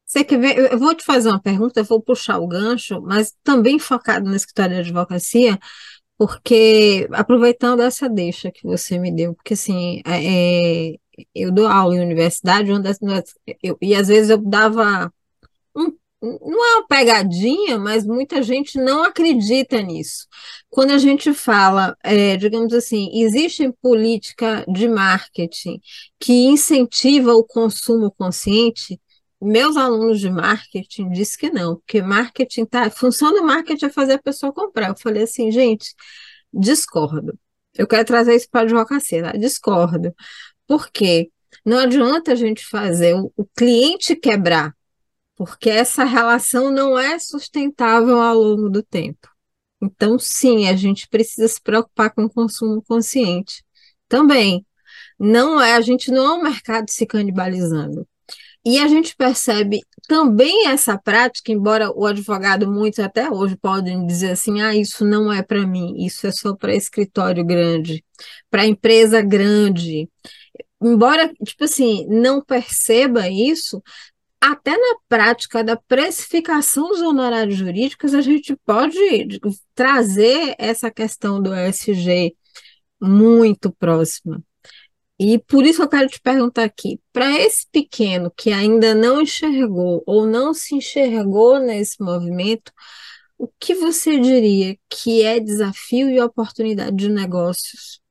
Você 0.05 0.23
quer 0.23 0.39
ver? 0.39 0.71
Eu 0.71 0.79
vou 0.79 0.95
te 0.95 1.05
fazer 1.05 1.29
uma 1.29 1.39
pergunta, 1.39 1.79
eu 1.79 1.83
vou 1.83 2.01
puxar 2.01 2.39
o 2.39 2.47
gancho, 2.47 2.99
mas 3.01 3.35
também 3.43 3.77
focado 3.77 4.27
no 4.27 4.35
escritório 4.35 4.73
de 4.73 4.81
advocacia, 4.81 5.59
porque 6.17 7.07
aproveitando 7.11 7.81
essa 7.81 8.09
deixa 8.09 8.51
que 8.51 8.63
você 8.63 8.97
me 8.97 9.15
deu, 9.15 9.35
porque 9.35 9.53
assim, 9.53 10.01
é, 10.05 10.93
é 10.93 10.95
eu 11.35 11.51
dou 11.51 11.67
aula 11.67 11.95
em 11.95 12.01
universidade, 12.01 12.71
onde 12.71 12.89
eu, 13.61 13.77
e 13.79 13.93
às 13.93 14.07
vezes 14.07 14.31
eu 14.31 14.37
dava 14.37 15.13
um, 15.75 15.95
não 16.21 16.65
é 16.65 16.77
uma 16.77 16.87
pegadinha, 16.87 17.77
mas 17.79 18.05
muita 18.05 18.43
gente 18.43 18.77
não 18.77 19.03
acredita 19.03 19.81
nisso. 19.81 20.27
Quando 20.69 20.91
a 20.91 20.97
gente 20.97 21.33
fala, 21.33 21.95
é, 22.03 22.35
digamos 22.35 22.73
assim, 22.73 23.09
existe 23.21 23.71
política 23.81 24.65
de 24.67 24.87
marketing 24.87 25.79
que 26.19 26.33
incentiva 26.45 27.33
o 27.33 27.43
consumo 27.43 28.11
consciente, 28.11 28.99
meus 29.41 29.77
alunos 29.77 30.19
de 30.19 30.29
marketing 30.29 31.11
dizem 31.11 31.37
que 31.39 31.49
não, 31.49 31.77
porque 31.77 32.01
marketing 32.01 32.65
tá, 32.65 32.89
função 32.91 33.31
do 33.33 33.43
marketing 33.43 33.85
é 33.85 33.89
fazer 33.89 34.13
a 34.13 34.21
pessoa 34.21 34.51
comprar. 34.53 34.89
Eu 34.89 34.97
falei 34.97 35.23
assim, 35.23 35.49
gente, 35.51 35.93
discordo. 36.53 37.37
Eu 37.75 37.87
quero 37.87 38.05
trazer 38.05 38.35
isso 38.35 38.49
para 38.49 38.61
a 38.61 38.63
advocacia, 38.63 39.23
tá? 39.23 39.31
discordo. 39.33 40.13
Por 40.67 40.89
quê? 40.91 41.31
Não 41.65 41.77
adianta 41.77 42.33
a 42.33 42.35
gente 42.35 42.65
fazer 42.65 43.15
o, 43.15 43.31
o 43.37 43.45
cliente 43.55 44.15
quebrar, 44.15 44.73
porque 45.39 45.69
essa 45.69 46.03
relação 46.03 46.69
não 46.69 46.99
é 46.99 47.17
sustentável 47.17 48.19
ao 48.19 48.35
longo 48.35 48.69
do 48.69 48.83
tempo. 48.83 49.29
Então, 49.81 50.19
sim, 50.19 50.67
a 50.67 50.75
gente 50.75 51.07
precisa 51.07 51.47
se 51.47 51.61
preocupar 51.61 52.13
com 52.13 52.25
o 52.25 52.29
consumo 52.29 52.83
consciente. 52.83 53.63
Também, 54.09 54.65
não 55.17 55.61
é, 55.61 55.75
a 55.75 55.81
gente 55.81 56.11
não 56.11 56.25
é 56.25 56.33
um 56.33 56.43
mercado 56.43 56.89
se 56.89 57.05
canibalizando. 57.05 58.05
E 58.65 58.79
a 58.79 58.87
gente 58.89 59.15
percebe 59.15 59.79
também 60.09 60.67
essa 60.67 60.97
prática, 60.97 61.53
embora 61.53 61.89
o 61.89 62.05
advogado, 62.05 62.69
muitos 62.69 62.99
até 62.99 63.31
hoje 63.31 63.55
podem 63.55 64.05
dizer 64.05 64.31
assim: 64.31 64.59
ah, 64.59 64.75
isso 64.75 65.05
não 65.05 65.31
é 65.31 65.41
para 65.41 65.65
mim, 65.65 66.05
isso 66.05 66.27
é 66.27 66.31
só 66.33 66.53
para 66.53 66.75
escritório 66.75 67.45
grande, 67.45 68.03
para 68.49 68.65
empresa 68.65 69.21
grande. 69.21 70.09
Embora, 70.81 71.31
tipo 71.45 71.63
assim, 71.63 72.05
não 72.09 72.43
perceba 72.43 73.29
isso, 73.29 73.81
até 74.41 74.71
na 74.71 74.95
prática 75.07 75.63
da 75.63 75.75
precificação 75.75 76.89
dos 76.89 77.01
honorários 77.01 77.57
jurídicos, 77.57 78.13
a 78.13 78.21
gente 78.21 78.55
pode 78.65 79.39
trazer 79.75 80.55
essa 80.57 80.89
questão 80.89 81.41
do 81.41 81.53
ESG 81.53 82.35
muito 83.01 83.71
próxima. 83.71 84.43
E 85.19 85.37
por 85.37 85.65
isso 85.65 85.83
eu 85.83 85.89
quero 85.89 86.07
te 86.07 86.21
perguntar 86.21 86.63
aqui, 86.63 86.99
para 87.11 87.37
esse 87.37 87.67
pequeno 87.69 88.31
que 88.35 88.51
ainda 88.51 88.95
não 88.95 89.21
enxergou 89.21 90.01
ou 90.05 90.25
não 90.25 90.53
se 90.53 90.75
enxergou 90.75 91.59
nesse 91.59 92.01
movimento, 92.01 92.71
o 93.37 93.47
que 93.59 93.75
você 93.75 94.17
diria 94.19 94.77
que 94.89 95.21
é 95.23 95.39
desafio 95.39 96.09
e 96.09 96.21
oportunidade 96.21 96.95
de 96.95 97.09
negócios 97.09 98.01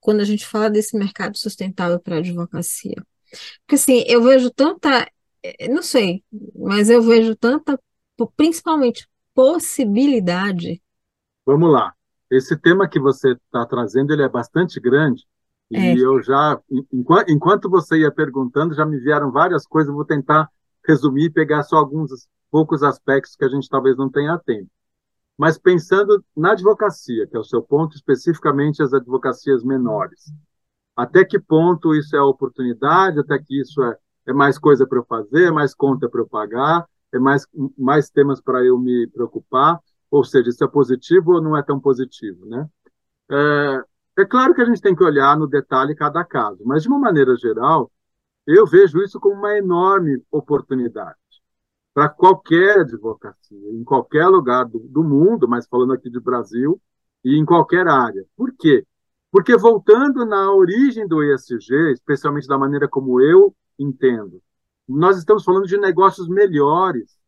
quando 0.00 0.20
a 0.20 0.24
gente 0.24 0.46
fala 0.46 0.68
desse 0.68 0.96
mercado 0.96 1.38
sustentável 1.38 1.98
para 1.98 2.16
a 2.16 2.18
advocacia? 2.18 2.96
Porque 3.60 3.74
assim, 3.74 4.04
eu 4.06 4.22
vejo 4.22 4.50
tanta, 4.50 5.06
não 5.68 5.82
sei, 5.82 6.22
mas 6.54 6.90
eu 6.90 7.02
vejo 7.02 7.34
tanta, 7.36 7.80
principalmente 8.36 9.08
possibilidade. 9.34 10.82
Vamos 11.46 11.70
lá. 11.70 11.94
Esse 12.30 12.56
tema 12.56 12.88
que 12.88 13.00
você 13.00 13.32
está 13.32 13.64
trazendo 13.64 14.12
ele 14.12 14.22
é 14.22 14.28
bastante 14.28 14.78
grande 14.78 15.24
e 15.70 15.76
é. 15.76 15.94
eu 15.98 16.22
já, 16.22 16.58
enquanto, 16.92 17.30
enquanto 17.30 17.70
você 17.70 17.98
ia 17.98 18.10
perguntando, 18.10 18.74
já 18.74 18.86
me 18.86 18.98
vieram 18.98 19.30
várias 19.30 19.66
coisas, 19.66 19.92
vou 19.92 20.04
tentar 20.04 20.48
resumir 20.86 21.24
e 21.24 21.30
pegar 21.30 21.62
só 21.62 21.76
alguns 21.76 22.26
poucos 22.50 22.82
aspectos 22.82 23.36
que 23.36 23.44
a 23.44 23.48
gente 23.48 23.68
talvez 23.68 23.96
não 23.96 24.10
tenha 24.10 24.38
tempo. 24.38 24.70
Mas 25.36 25.58
pensando 25.58 26.24
na 26.36 26.52
advocacia, 26.52 27.26
que 27.26 27.36
é 27.36 27.38
o 27.38 27.44
seu 27.44 27.62
ponto, 27.62 27.94
especificamente 27.94 28.82
as 28.82 28.94
advocacias 28.94 29.62
menores, 29.62 30.32
até 30.96 31.24
que 31.24 31.38
ponto 31.38 31.94
isso 31.94 32.16
é 32.16 32.20
oportunidade, 32.20 33.20
até 33.20 33.38
que 33.38 33.60
isso 33.60 33.82
é, 33.82 33.96
é 34.28 34.32
mais 34.32 34.58
coisa 34.58 34.86
para 34.86 34.98
eu 34.98 35.04
fazer, 35.04 35.46
é 35.48 35.50
mais 35.50 35.74
conta 35.74 36.08
para 36.08 36.20
eu 36.20 36.28
pagar, 36.28 36.86
é 37.12 37.18
mais, 37.18 37.46
mais 37.76 38.10
temas 38.10 38.40
para 38.40 38.62
eu 38.64 38.78
me 38.78 39.06
preocupar, 39.08 39.80
ou 40.10 40.22
seja, 40.22 40.50
isso 40.50 40.62
é 40.62 40.68
positivo 40.68 41.32
ou 41.34 41.42
não 41.42 41.56
é 41.56 41.62
tão 41.62 41.80
positivo, 41.80 42.46
né? 42.46 42.68
É, 43.30 43.82
É 44.18 44.24
claro 44.26 44.54
que 44.54 44.60
a 44.62 44.64
gente 44.64 44.80
tem 44.80 44.94
que 44.94 45.04
olhar 45.04 45.36
no 45.38 45.46
detalhe 45.46 45.94
cada 45.94 46.24
caso, 46.24 46.62
mas 46.64 46.82
de 46.82 46.88
uma 46.88 46.98
maneira 46.98 47.36
geral, 47.36 47.90
eu 48.46 48.66
vejo 48.66 49.02
isso 49.02 49.20
como 49.20 49.36
uma 49.36 49.56
enorme 49.56 50.22
oportunidade 50.30 51.16
para 51.94 52.08
qualquer 52.08 52.80
advocacia, 52.80 53.72
em 53.72 53.84
qualquer 53.84 54.26
lugar 54.28 54.64
do, 54.66 54.78
do, 54.80 55.02
mundo, 55.02 55.48
mas 55.48 55.66
falando 55.66 55.92
aqui 55.92 56.10
de 56.10 56.20
Brasil, 56.20 56.80
e 57.24 57.36
em 57.36 57.44
qualquer 57.44 57.88
área. 57.88 58.24
Por 58.36 58.52
quê? 58.56 58.86
Porque 59.32 59.56
voltando 59.56 60.24
na 60.24 60.52
origem 60.52 61.06
do 61.08 61.22
ESG, 61.22 61.92
especialmente 61.92 62.46
da 62.46 62.56
maneira 62.58 62.88
como 62.88 63.20
eu 63.20 63.54
entendo, 63.78 64.42
nós 64.88 65.18
estamos 65.18 65.44
falando 65.44 65.66
de 65.66 65.76
negócios 65.78 66.28
melhores, 66.28 67.18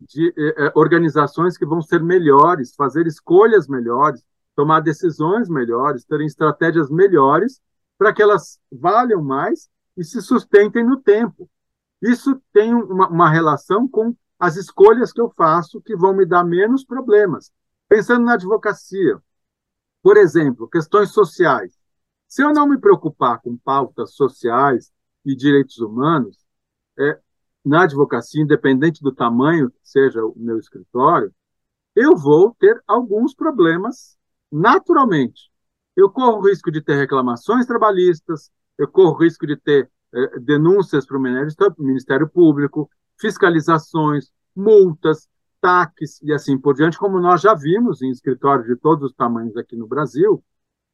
de 0.00 0.28
eh, 0.36 0.66
eh 0.66 0.72
organizações 0.74 1.58
que 1.58 1.66
vão 1.66 1.82
ser 1.82 2.02
melhores, 2.02 2.74
fazer 2.74 3.06
escolhas 3.06 3.66
melhores, 3.66 4.24
tomar 4.54 4.80
decisões 4.80 5.48
melhores, 5.48 6.04
terem 6.04 6.26
estratégias 6.26 6.90
melhores 6.90 7.60
para 7.98 8.12
que 8.12 8.22
elas 8.22 8.58
valham 8.70 9.22
mais 9.22 9.68
e 9.96 10.04
se 10.04 10.22
sustentem 10.22 10.84
no 10.84 10.96
tempo. 10.98 11.50
Isso 12.00 12.40
tem 12.52 12.72
uma, 12.72 13.08
uma 13.08 13.28
relação 13.28 13.86
com 13.86 14.14
as 14.38 14.56
escolhas 14.56 15.12
que 15.12 15.20
eu 15.20 15.30
faço 15.36 15.82
que 15.82 15.94
vão 15.94 16.14
me 16.14 16.24
dar 16.24 16.44
menos 16.44 16.84
problemas. 16.84 17.52
Pensando 17.88 18.24
na 18.24 18.34
advocacia, 18.34 19.20
por 20.02 20.16
exemplo, 20.16 20.68
questões 20.68 21.10
sociais. 21.10 21.78
Se 22.26 22.42
eu 22.42 22.54
não 22.54 22.66
me 22.66 22.78
preocupar 22.78 23.40
com 23.40 23.56
pautas 23.56 24.14
sociais 24.14 24.90
e 25.24 25.34
direitos 25.36 25.78
humanos, 25.78 26.38
é, 26.98 27.18
na 27.64 27.82
advocacia, 27.82 28.42
independente 28.42 29.02
do 29.02 29.12
tamanho 29.12 29.70
que 29.70 29.80
seja 29.82 30.24
o 30.24 30.34
meu 30.36 30.58
escritório, 30.58 31.32
eu 31.94 32.16
vou 32.16 32.54
ter 32.58 32.82
alguns 32.86 33.34
problemas 33.34 34.16
naturalmente. 34.50 35.50
Eu 35.96 36.10
corro 36.10 36.38
o 36.38 36.48
risco 36.48 36.70
de 36.70 36.80
ter 36.80 36.96
reclamações 36.96 37.66
trabalhistas, 37.66 38.50
eu 38.78 38.88
corro 38.88 39.14
o 39.14 39.18
risco 39.18 39.46
de 39.46 39.56
ter 39.56 39.90
eh, 40.14 40.38
denúncias 40.40 41.06
para 41.06 41.18
o 41.18 41.20
Ministério 41.78 42.28
Público, 42.28 42.90
fiscalizações, 43.20 44.30
multas, 44.56 45.28
taques 45.60 46.20
e 46.22 46.32
assim 46.32 46.58
por 46.58 46.74
diante, 46.74 46.98
como 46.98 47.20
nós 47.20 47.42
já 47.42 47.54
vimos 47.54 48.00
em 48.02 48.10
escritórios 48.10 48.66
de 48.66 48.76
todos 48.76 49.10
os 49.10 49.14
tamanhos 49.14 49.56
aqui 49.56 49.76
no 49.76 49.86
Brasil, 49.86 50.42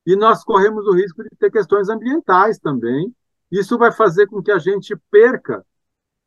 e 0.04 0.16
nós 0.16 0.44
corremos 0.44 0.86
o 0.86 0.94
risco 0.94 1.22
de 1.22 1.30
ter 1.38 1.50
questões 1.50 1.88
ambientais 1.88 2.58
também. 2.58 3.14
Isso 3.50 3.78
vai 3.78 3.92
fazer 3.92 4.26
com 4.26 4.42
que 4.42 4.50
a 4.50 4.58
gente 4.58 4.96
perca 5.10 5.64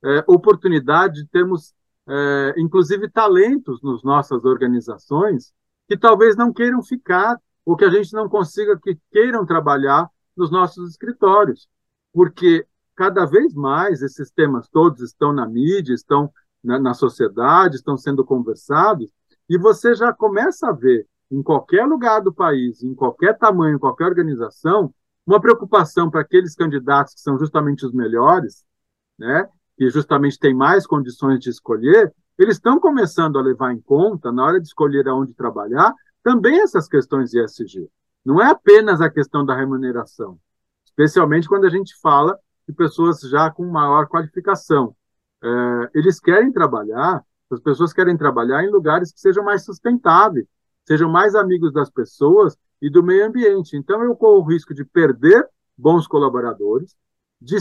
é, 0.03 0.24
oportunidade. 0.28 1.24
De 1.24 1.28
termos, 1.28 1.74
é, 2.07 2.53
inclusive, 2.57 3.09
talentos 3.09 3.82
nas 3.82 4.03
nossas 4.03 4.45
organizações 4.45 5.53
que 5.88 5.97
talvez 5.97 6.36
não 6.36 6.53
queiram 6.53 6.82
ficar 6.84 7.38
ou 7.65 7.76
que 7.76 7.86
a 7.86 7.89
gente 7.89 8.13
não 8.13 8.30
consiga 8.30 8.80
que 8.80 8.97
queiram 9.11 9.45
trabalhar 9.45 10.09
nos 10.36 10.49
nossos 10.49 10.89
escritórios, 10.91 11.67
porque 12.13 12.65
cada 12.95 13.26
vez 13.26 13.53
mais 13.53 14.01
esses 14.01 14.32
temas 14.32 14.67
todos 14.70 15.01
estão 15.01 15.34
na 15.34 15.45
mídia, 15.45 15.93
estão 15.93 16.32
na, 16.63 16.80
na 16.80 16.93
sociedade, 16.93 17.76
estão 17.76 17.97
sendo 17.97 18.24
conversados, 18.24 19.11
e 19.49 19.57
você 19.57 19.93
já 19.95 20.13
começa 20.13 20.70
a 20.70 20.72
ver 20.72 21.05
em 21.32 21.43
qualquer 21.43 21.86
lugar 21.86 22.22
do 22.22 22.34
país, 22.34 22.82
em 22.84 22.95
qualquer 22.95 23.38
tamanho, 23.38 23.76
em 23.76 23.80
qualquer 23.80 24.05
organização, 24.05 24.93
uma 25.30 25.39
preocupação 25.39 26.09
para 26.09 26.21
aqueles 26.21 26.55
candidatos 26.55 27.13
que 27.13 27.21
são 27.21 27.38
justamente 27.38 27.86
os 27.86 27.93
melhores, 27.93 28.65
né, 29.17 29.47
que 29.77 29.88
justamente 29.89 30.39
têm 30.39 30.55
mais 30.55 30.88
condições 30.88 31.39
de 31.39 31.51
escolher, 31.51 32.11
eles 32.36 32.55
estão 32.55 32.80
começando 32.80 33.38
a 33.38 33.41
levar 33.41 33.71
em 33.71 33.80
conta, 33.80 34.32
na 34.32 34.43
hora 34.43 34.59
de 34.59 34.67
escolher 34.67 35.07
aonde 35.07 35.36
trabalhar, 35.36 35.93
também 36.23 36.59
essas 36.61 36.88
questões 36.88 37.30
de 37.30 37.43
ESG. 37.43 37.88
Não 38.25 38.41
é 38.41 38.49
apenas 38.49 39.01
a 39.01 39.09
questão 39.09 39.45
da 39.45 39.55
remuneração, 39.55 40.39
especialmente 40.84 41.47
quando 41.47 41.65
a 41.65 41.69
gente 41.69 41.95
fala 42.01 42.38
de 42.67 42.73
pessoas 42.73 43.19
já 43.21 43.51
com 43.51 43.65
maior 43.65 44.07
qualificação. 44.07 44.95
É, 45.43 45.89
eles 45.93 46.19
querem 46.19 46.51
trabalhar, 46.51 47.23
as 47.51 47.59
pessoas 47.59 47.93
querem 47.93 48.17
trabalhar 48.17 48.63
em 48.63 48.71
lugares 48.71 49.11
que 49.11 49.19
sejam 49.19 49.43
mais 49.43 49.63
sustentáveis, 49.63 50.47
sejam 50.88 51.09
mais 51.09 51.36
amigos 51.36 51.71
das 51.71 51.89
pessoas 51.89 52.57
e 52.82 52.89
do 52.89 53.03
meio 53.03 53.25
ambiente. 53.25 53.75
Então, 53.75 54.03
eu 54.03 54.15
corro 54.15 54.39
o 54.39 54.49
risco 54.49 54.73
de 54.73 54.86
perder 54.86 55.47
bons 55.77 56.07
colaboradores, 56.07 56.95
de, 57.41 57.57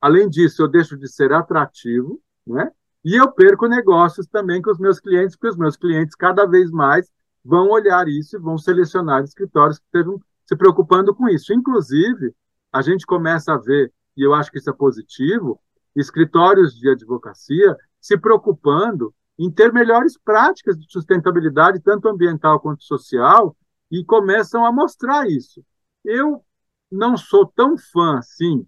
além 0.00 0.28
disso, 0.28 0.62
eu 0.62 0.68
deixo 0.68 0.96
de 0.96 1.08
ser 1.08 1.32
atrativo, 1.32 2.20
né? 2.46 2.70
e 3.04 3.14
eu 3.14 3.30
perco 3.30 3.66
negócios 3.66 4.26
também 4.26 4.60
com 4.60 4.70
os 4.70 4.78
meus 4.78 5.00
clientes, 5.00 5.36
porque 5.36 5.48
os 5.48 5.56
meus 5.56 5.76
clientes 5.76 6.14
cada 6.14 6.46
vez 6.46 6.70
mais 6.70 7.10
vão 7.44 7.70
olhar 7.70 8.06
isso 8.08 8.36
e 8.36 8.40
vão 8.40 8.58
selecionar 8.58 9.22
escritórios 9.22 9.78
que 9.78 9.84
estejam 9.86 10.20
se 10.44 10.56
preocupando 10.56 11.14
com 11.14 11.28
isso. 11.28 11.52
Inclusive, 11.52 12.34
a 12.72 12.82
gente 12.82 13.06
começa 13.06 13.54
a 13.54 13.56
ver 13.56 13.92
e 14.16 14.22
eu 14.22 14.34
acho 14.34 14.50
que 14.50 14.58
isso 14.58 14.68
é 14.68 14.72
positivo, 14.72 15.60
escritórios 15.94 16.74
de 16.74 16.90
advocacia 16.90 17.76
se 18.00 18.18
preocupando 18.18 19.14
em 19.38 19.50
ter 19.50 19.72
melhores 19.72 20.18
práticas 20.18 20.76
de 20.76 20.90
sustentabilidade, 20.90 21.80
tanto 21.80 22.08
ambiental 22.08 22.58
quanto 22.58 22.82
social, 22.82 23.56
e 23.90 24.04
começam 24.04 24.64
a 24.64 24.72
mostrar 24.72 25.28
isso. 25.28 25.64
Eu 26.04 26.44
não 26.90 27.16
sou 27.16 27.46
tão 27.46 27.76
fã 27.76 28.18
assim 28.18 28.66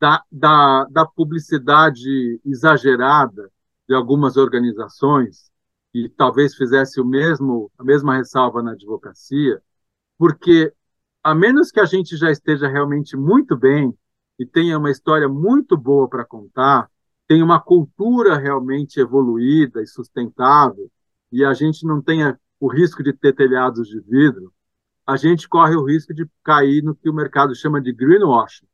da, 0.00 0.22
da, 0.30 0.84
da 0.84 1.06
publicidade 1.06 2.40
exagerada 2.44 3.50
de 3.88 3.94
algumas 3.94 4.36
organizações, 4.36 5.50
e 5.94 6.08
talvez 6.08 6.54
fizesse 6.54 7.00
o 7.00 7.04
mesmo, 7.04 7.70
a 7.78 7.84
mesma 7.84 8.16
ressalva 8.16 8.62
na 8.62 8.72
advocacia, 8.72 9.62
porque 10.18 10.72
a 11.22 11.34
menos 11.34 11.70
que 11.70 11.80
a 11.80 11.84
gente 11.84 12.16
já 12.16 12.30
esteja 12.30 12.68
realmente 12.68 13.16
muito 13.16 13.56
bem 13.56 13.96
e 14.38 14.44
tenha 14.44 14.78
uma 14.78 14.90
história 14.90 15.28
muito 15.28 15.76
boa 15.76 16.08
para 16.08 16.24
contar, 16.24 16.90
tem 17.26 17.42
uma 17.42 17.60
cultura 17.60 18.36
realmente 18.36 19.00
evoluída 19.00 19.82
e 19.82 19.86
sustentável, 19.86 20.90
e 21.32 21.44
a 21.44 21.54
gente 21.54 21.86
não 21.86 22.02
tenha 22.02 22.38
o 22.60 22.68
risco 22.68 23.02
de 23.02 23.12
ter 23.12 23.34
telhados 23.34 23.88
de 23.88 24.00
vidro, 24.00 24.52
a 25.06 25.16
gente 25.16 25.48
corre 25.48 25.76
o 25.76 25.84
risco 25.84 26.12
de 26.12 26.28
cair 26.42 26.82
no 26.82 26.94
que 26.94 27.08
o 27.08 27.14
mercado 27.14 27.54
chama 27.54 27.80
de 27.80 27.92
greenwashing, 27.92 28.66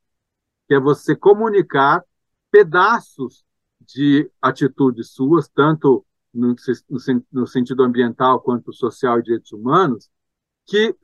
que 0.67 0.75
é 0.75 0.81
você 0.81 1.15
comunicar 1.15 2.03
pedaços 2.51 3.45
de 3.81 4.31
atitudes 4.41 5.11
suas, 5.11 5.49
tanto 5.49 6.05
no, 6.33 6.55
no, 6.89 6.99
no 7.33 7.47
sentido 7.47 7.83
ambiental 7.83 8.41
quanto 8.41 8.73
social 8.73 9.19
e 9.19 9.23
direitos 9.23 9.53
humanos, 9.53 10.11
que 10.67 10.97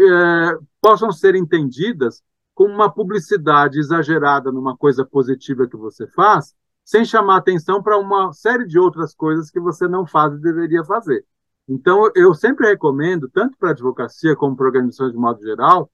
é, 0.00 0.58
possam 0.80 1.12
ser 1.12 1.34
entendidas 1.34 2.22
com 2.54 2.64
uma 2.64 2.92
publicidade 2.92 3.78
exagerada 3.78 4.52
numa 4.52 4.76
coisa 4.76 5.04
positiva 5.04 5.66
que 5.66 5.76
você 5.76 6.06
faz, 6.08 6.54
sem 6.84 7.04
chamar 7.04 7.36
atenção 7.36 7.82
para 7.82 7.98
uma 7.98 8.32
série 8.32 8.66
de 8.66 8.78
outras 8.78 9.14
coisas 9.14 9.50
que 9.50 9.60
você 9.60 9.86
não 9.88 10.06
faz 10.06 10.34
e 10.34 10.38
deveria 10.38 10.84
fazer. 10.84 11.24
Então, 11.70 12.10
eu 12.16 12.34
sempre 12.34 12.66
recomendo, 12.66 13.28
tanto 13.28 13.56
para 13.56 13.68
a 13.68 13.72
advocacia 13.72 14.34
como 14.34 14.56
para 14.56 14.66
organizações 14.66 15.12
de 15.12 15.18
modo 15.18 15.40
geral, 15.40 15.88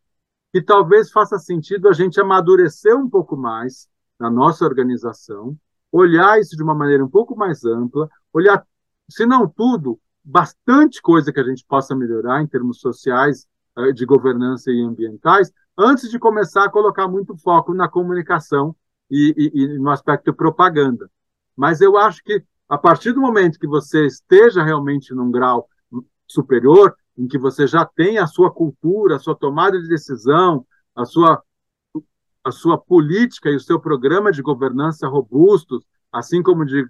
que 0.50 0.62
talvez 0.62 1.10
faça 1.10 1.38
sentido 1.38 1.86
a 1.86 1.92
gente 1.92 2.18
amadurecer 2.18 2.96
um 2.96 3.10
pouco 3.10 3.36
mais 3.36 3.86
na 4.18 4.30
nossa 4.30 4.64
organização, 4.64 5.54
olhar 5.92 6.40
isso 6.40 6.56
de 6.56 6.62
uma 6.62 6.74
maneira 6.74 7.04
um 7.04 7.10
pouco 7.10 7.36
mais 7.36 7.62
ampla, 7.66 8.08
olhar, 8.32 8.66
se 9.06 9.26
não 9.26 9.46
tudo, 9.46 10.00
bastante 10.24 11.02
coisa 11.02 11.30
que 11.30 11.38
a 11.38 11.44
gente 11.44 11.62
possa 11.68 11.94
melhorar 11.94 12.40
em 12.40 12.46
termos 12.46 12.80
sociais, 12.80 13.46
eh, 13.76 13.92
de 13.92 14.06
governança 14.06 14.70
e 14.70 14.80
ambientais, 14.80 15.52
antes 15.76 16.10
de 16.10 16.18
começar 16.18 16.64
a 16.64 16.70
colocar 16.70 17.06
muito 17.06 17.36
foco 17.36 17.74
na 17.74 17.86
comunicação 17.86 18.74
e, 19.10 19.34
e, 19.36 19.62
e, 19.62 19.78
no 19.78 19.90
aspecto 19.90 20.32
propaganda. 20.32 21.10
Mas 21.54 21.82
eu 21.82 21.98
acho 21.98 22.24
que 22.24 22.42
a 22.68 22.76
partir 22.76 23.12
do 23.12 23.20
momento 23.20 23.58
que 23.58 23.66
você 23.66 24.06
esteja 24.06 24.62
realmente 24.62 25.14
num 25.14 25.30
grau 25.30 25.68
superior, 26.26 26.96
em 27.16 27.26
que 27.26 27.38
você 27.38 27.66
já 27.66 27.84
tem 27.84 28.18
a 28.18 28.26
sua 28.26 28.50
cultura, 28.50 29.16
a 29.16 29.18
sua 29.18 29.34
tomada 29.34 29.80
de 29.80 29.88
decisão, 29.88 30.66
a 30.94 31.04
sua, 31.04 31.42
a 32.44 32.50
sua 32.50 32.76
política 32.76 33.50
e 33.50 33.56
o 33.56 33.60
seu 33.60 33.80
programa 33.80 34.32
de 34.32 34.42
governança 34.42 35.08
robustos, 35.08 35.84
assim 36.12 36.42
como 36.42 36.64
de, 36.64 36.84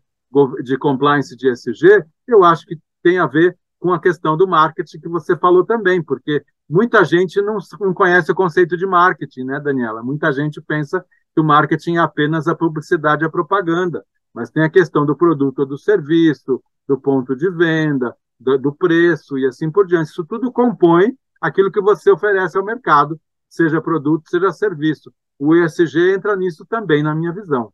de 0.65 0.79
compliance 0.79 1.37
de 1.37 1.51
ESG, 1.51 2.05
eu 2.27 2.43
acho 2.43 2.67
que 2.67 2.79
tem 3.03 3.19
a 3.19 3.27
ver 3.27 3.57
com 3.79 3.93
a 3.93 4.01
questão 4.01 4.37
do 4.37 4.49
marketing 4.49 4.99
que 4.99 5.09
você 5.09 5.37
falou 5.37 5.65
também, 5.65 6.03
porque 6.03 6.45
muita 6.69 7.05
gente 7.05 7.41
não, 7.43 7.59
não 7.81 7.95
conhece 7.95 8.33
o 8.33 8.35
conceito 8.35 8.77
de 8.77 8.87
marketing, 8.87 9.45
né, 9.45 9.61
Daniela? 9.61 10.03
Muita 10.03 10.33
gente 10.33 10.61
pensa 10.61 11.05
que 11.35 11.41
o 11.41 11.45
marketing 11.45 11.97
é 11.97 12.01
apenas 12.01 12.49
a 12.49 12.55
publicidade 12.55 13.23
e 13.23 13.27
a 13.27 13.31
propaganda, 13.31 14.05
mas 14.37 14.51
tem 14.51 14.63
a 14.63 14.69
questão 14.69 15.07
do 15.07 15.17
produto 15.17 15.61
ou 15.61 15.67
do 15.67 15.79
serviço, 15.79 16.63
do 16.87 17.01
ponto 17.01 17.35
de 17.35 17.51
venda, 17.51 18.15
do, 18.39 18.59
do 18.59 18.71
preço 18.71 19.39
e 19.39 19.47
assim 19.47 19.71
por 19.71 19.87
diante. 19.87 20.11
Isso 20.11 20.27
tudo 20.27 20.53
compõe 20.53 21.17
aquilo 21.41 21.73
que 21.73 21.81
você 21.81 22.11
oferece 22.11 22.59
ao 22.59 22.63
mercado, 22.63 23.19
seja 23.49 23.81
produto, 23.81 24.29
seja 24.29 24.53
serviço. 24.53 25.11
O 25.39 25.57
ESG 25.57 26.13
entra 26.17 26.37
nisso 26.37 26.67
também, 26.67 27.03
na 27.03 27.15
minha 27.15 27.33
visão. 27.33 27.73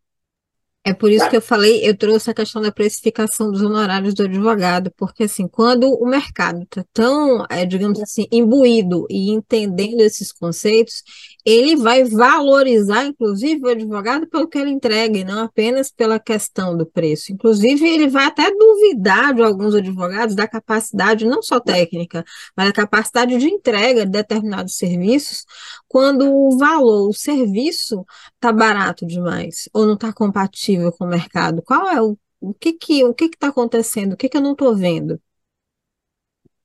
É 0.84 0.92
por 0.92 1.12
isso 1.12 1.30
que 1.30 1.36
eu 1.36 1.40
falei, 1.40 1.88
eu 1.88 1.96
trouxe 1.96 2.28
a 2.28 2.34
questão 2.34 2.60
da 2.60 2.72
precificação 2.72 3.52
dos 3.52 3.62
honorários 3.62 4.14
do 4.14 4.24
advogado, 4.24 4.92
porque 4.96 5.22
assim, 5.24 5.46
quando 5.46 5.88
o 5.88 6.04
mercado 6.04 6.64
está 6.64 6.84
tão, 6.92 7.46
é, 7.48 7.64
digamos 7.64 8.00
assim, 8.00 8.26
imbuído 8.32 9.06
e 9.08 9.30
entendendo 9.30 10.00
esses 10.00 10.32
conceitos, 10.32 11.04
ele 11.44 11.76
vai 11.76 12.02
valorizar, 12.02 13.04
inclusive, 13.04 13.64
o 13.64 13.68
advogado 13.68 14.26
pelo 14.28 14.48
que 14.48 14.58
ele 14.58 14.70
entrega, 14.70 15.16
e 15.16 15.22
não 15.24 15.44
apenas 15.44 15.88
pela 15.92 16.18
questão 16.18 16.76
do 16.76 16.84
preço. 16.84 17.32
Inclusive, 17.32 17.88
ele 17.88 18.08
vai 18.08 18.24
até 18.24 18.50
duvidar 18.50 19.34
de 19.34 19.42
alguns 19.42 19.76
advogados 19.76 20.34
da 20.34 20.48
capacidade, 20.48 21.24
não 21.24 21.42
só 21.42 21.60
técnica, 21.60 22.24
mas 22.56 22.66
da 22.66 22.72
capacidade 22.72 23.38
de 23.38 23.46
entrega 23.48 24.04
de 24.04 24.10
determinados 24.10 24.74
serviços, 24.74 25.44
quando 25.86 26.28
o 26.28 26.58
valor, 26.58 27.08
o 27.08 27.12
serviço 27.12 28.04
está 28.34 28.52
barato 28.52 29.06
demais, 29.06 29.68
ou 29.72 29.86
não 29.86 29.94
está 29.94 30.12
compatível 30.12 30.71
com 30.92 31.04
o 31.04 31.08
mercado. 31.08 31.62
Qual 31.62 31.88
é 31.88 32.00
o, 32.00 32.16
o 32.40 32.54
que 32.54 32.72
que 32.72 33.04
o 33.04 33.14
que 33.14 33.26
está 33.26 33.48
acontecendo? 33.48 34.12
O 34.12 34.16
que, 34.16 34.28
que 34.28 34.36
eu 34.36 34.42
não 34.42 34.52
estou 34.52 34.74
vendo? 34.74 35.20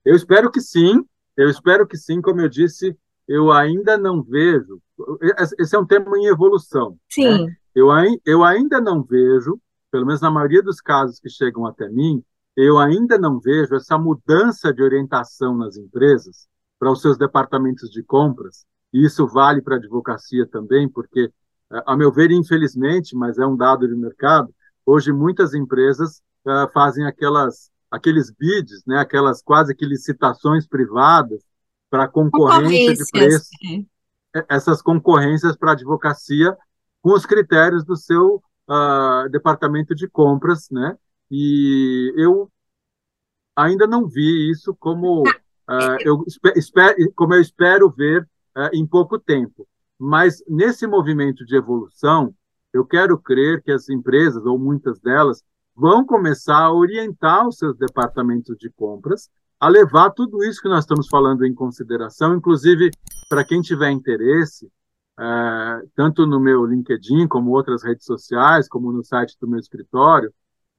Eu 0.05 0.16
espero 0.16 0.49
que 0.51 0.62
sim, 0.62 1.03
eu 1.36 1.49
espero 1.49 1.88
que 1.88 1.97
sim, 1.97 2.22
como 2.22 2.39
eu 2.39 2.47
disse, 2.47 2.97
eu 3.28 3.51
ainda 3.51 3.97
não 3.97 4.24
vejo. 4.24 4.82
Esse 5.60 5.76
é 5.76 5.80
um 5.80 5.86
tema 5.86 6.18
em 6.18 6.28
evolução. 6.28 6.91
Né? 6.91 6.97
Sim. 7.10 7.45
Né? 7.45 7.55
Eu, 7.76 7.89
eu 8.26 8.43
ainda 8.43 8.82
não 8.82 9.03
vejo, 9.03 9.60
pelo 9.91 10.05
menos 10.05 10.22
na 10.22 10.32
maioria 10.32 10.64
dos 10.64 10.82
casos 10.82 11.20
que 11.20 11.30
chegam 11.30 11.66
até 11.66 11.88
mim, 11.89 12.24
eu 12.55 12.80
ainda 12.80 13.20
não 13.20 13.39
vejo 13.39 13.76
essa 13.76 13.99
mudança 13.99 14.74
de 14.74 14.82
orientação 14.82 15.55
nas 15.55 15.78
empresas 15.78 16.47
para 16.80 16.91
os 16.91 17.01
seus 17.01 17.18
departamentos 17.18 17.91
de 17.91 18.01
compras. 18.01 18.66
E 18.91 19.05
isso 19.05 19.28
vale 19.28 19.62
para 19.62 19.76
a 19.76 19.78
advocacia 19.78 20.47
também, 20.47 20.89
porque, 20.89 21.32
a 21.70 21.95
meu 21.95 22.11
ver, 22.11 22.32
infelizmente, 22.32 23.15
mas 23.15 23.38
é 23.38 23.45
um 23.45 23.55
dado 23.55 23.88
de 23.88 23.95
mercado, 23.95 24.53
hoje 24.86 25.11
muitas 25.11 25.53
empresas 25.53 26.22
uh, 26.45 26.72
fazem 26.74 27.05
aquelas 27.05 27.70
aqueles 27.89 28.30
bids, 28.30 28.84
né, 28.86 28.99
aquelas 28.99 29.41
quase 29.41 29.74
que 29.74 29.86
licitações 29.86 30.68
privadas 30.68 31.41
para 31.89 32.05
concorrência 32.05 32.93
de 32.95 33.11
preço, 33.11 33.49
é. 34.36 34.45
essas 34.49 34.82
concorrências 34.82 35.55
para 35.55 35.72
advocacia 35.72 36.57
com 37.01 37.13
os 37.13 37.26
critérios 37.26 37.86
do 37.86 37.95
seu 37.95 38.43
uh, 38.70 39.30
departamento 39.32 39.95
de 39.95 40.05
compras, 40.05 40.68
né? 40.70 40.97
E 41.32 42.13
eu 42.18 42.51
ainda 43.55 43.88
não 43.88 44.05
vi 44.05 44.51
isso 44.51 44.76
como 44.76 45.24
uh, 45.24 45.97
eu 46.01 46.26
espero, 46.57 46.95
como 47.15 47.34
eu 47.36 47.41
espero 47.41 47.89
ver 47.89 48.28
em 48.74 48.86
pouco 48.88 49.20
tempo. 49.20 49.68
Mas 50.00 50.43
nesse 50.48 50.86
movimento 50.86 51.45
de 51.45 51.56
evolução, 51.56 52.34
eu 52.74 52.86
quero 52.86 53.18
crer 53.18 53.62
que 53.64 53.72
as 53.72 53.89
empresas 53.89 54.45
ou 54.45 54.60
muitas 54.60 55.00
delas 55.00 55.43
vão 55.76 56.06
começar 56.06 56.58
a 56.58 56.74
orientar 56.74 57.48
os 57.48 57.58
seus 57.58 57.78
departamentos 57.78 58.58
de 58.58 58.70
compras 58.72 59.30
a 59.60 59.68
levar 59.68 60.12
tudo 60.12 60.43
isso 60.43 60.62
que 60.62 60.70
nós 60.70 60.84
estamos 60.84 61.08
falando 61.08 61.45
em 61.45 61.54
consideração, 61.54 62.36
inclusive 62.36 62.91
para 63.28 63.43
quem 63.43 63.62
tiver 63.62 63.89
interesse, 63.89 64.72
é, 65.20 65.82
tanto 65.95 66.28
no 66.28 66.39
meu 66.39 66.66
LinkedIn, 66.66 67.28
como 67.28 67.52
outras 67.52 67.84
redes 67.84 68.06
sociais, 68.06 68.68
como 68.68 68.91
no 68.91 69.04
site 69.04 69.36
do 69.41 69.48
meu 69.48 69.60
escritório, 69.60 70.32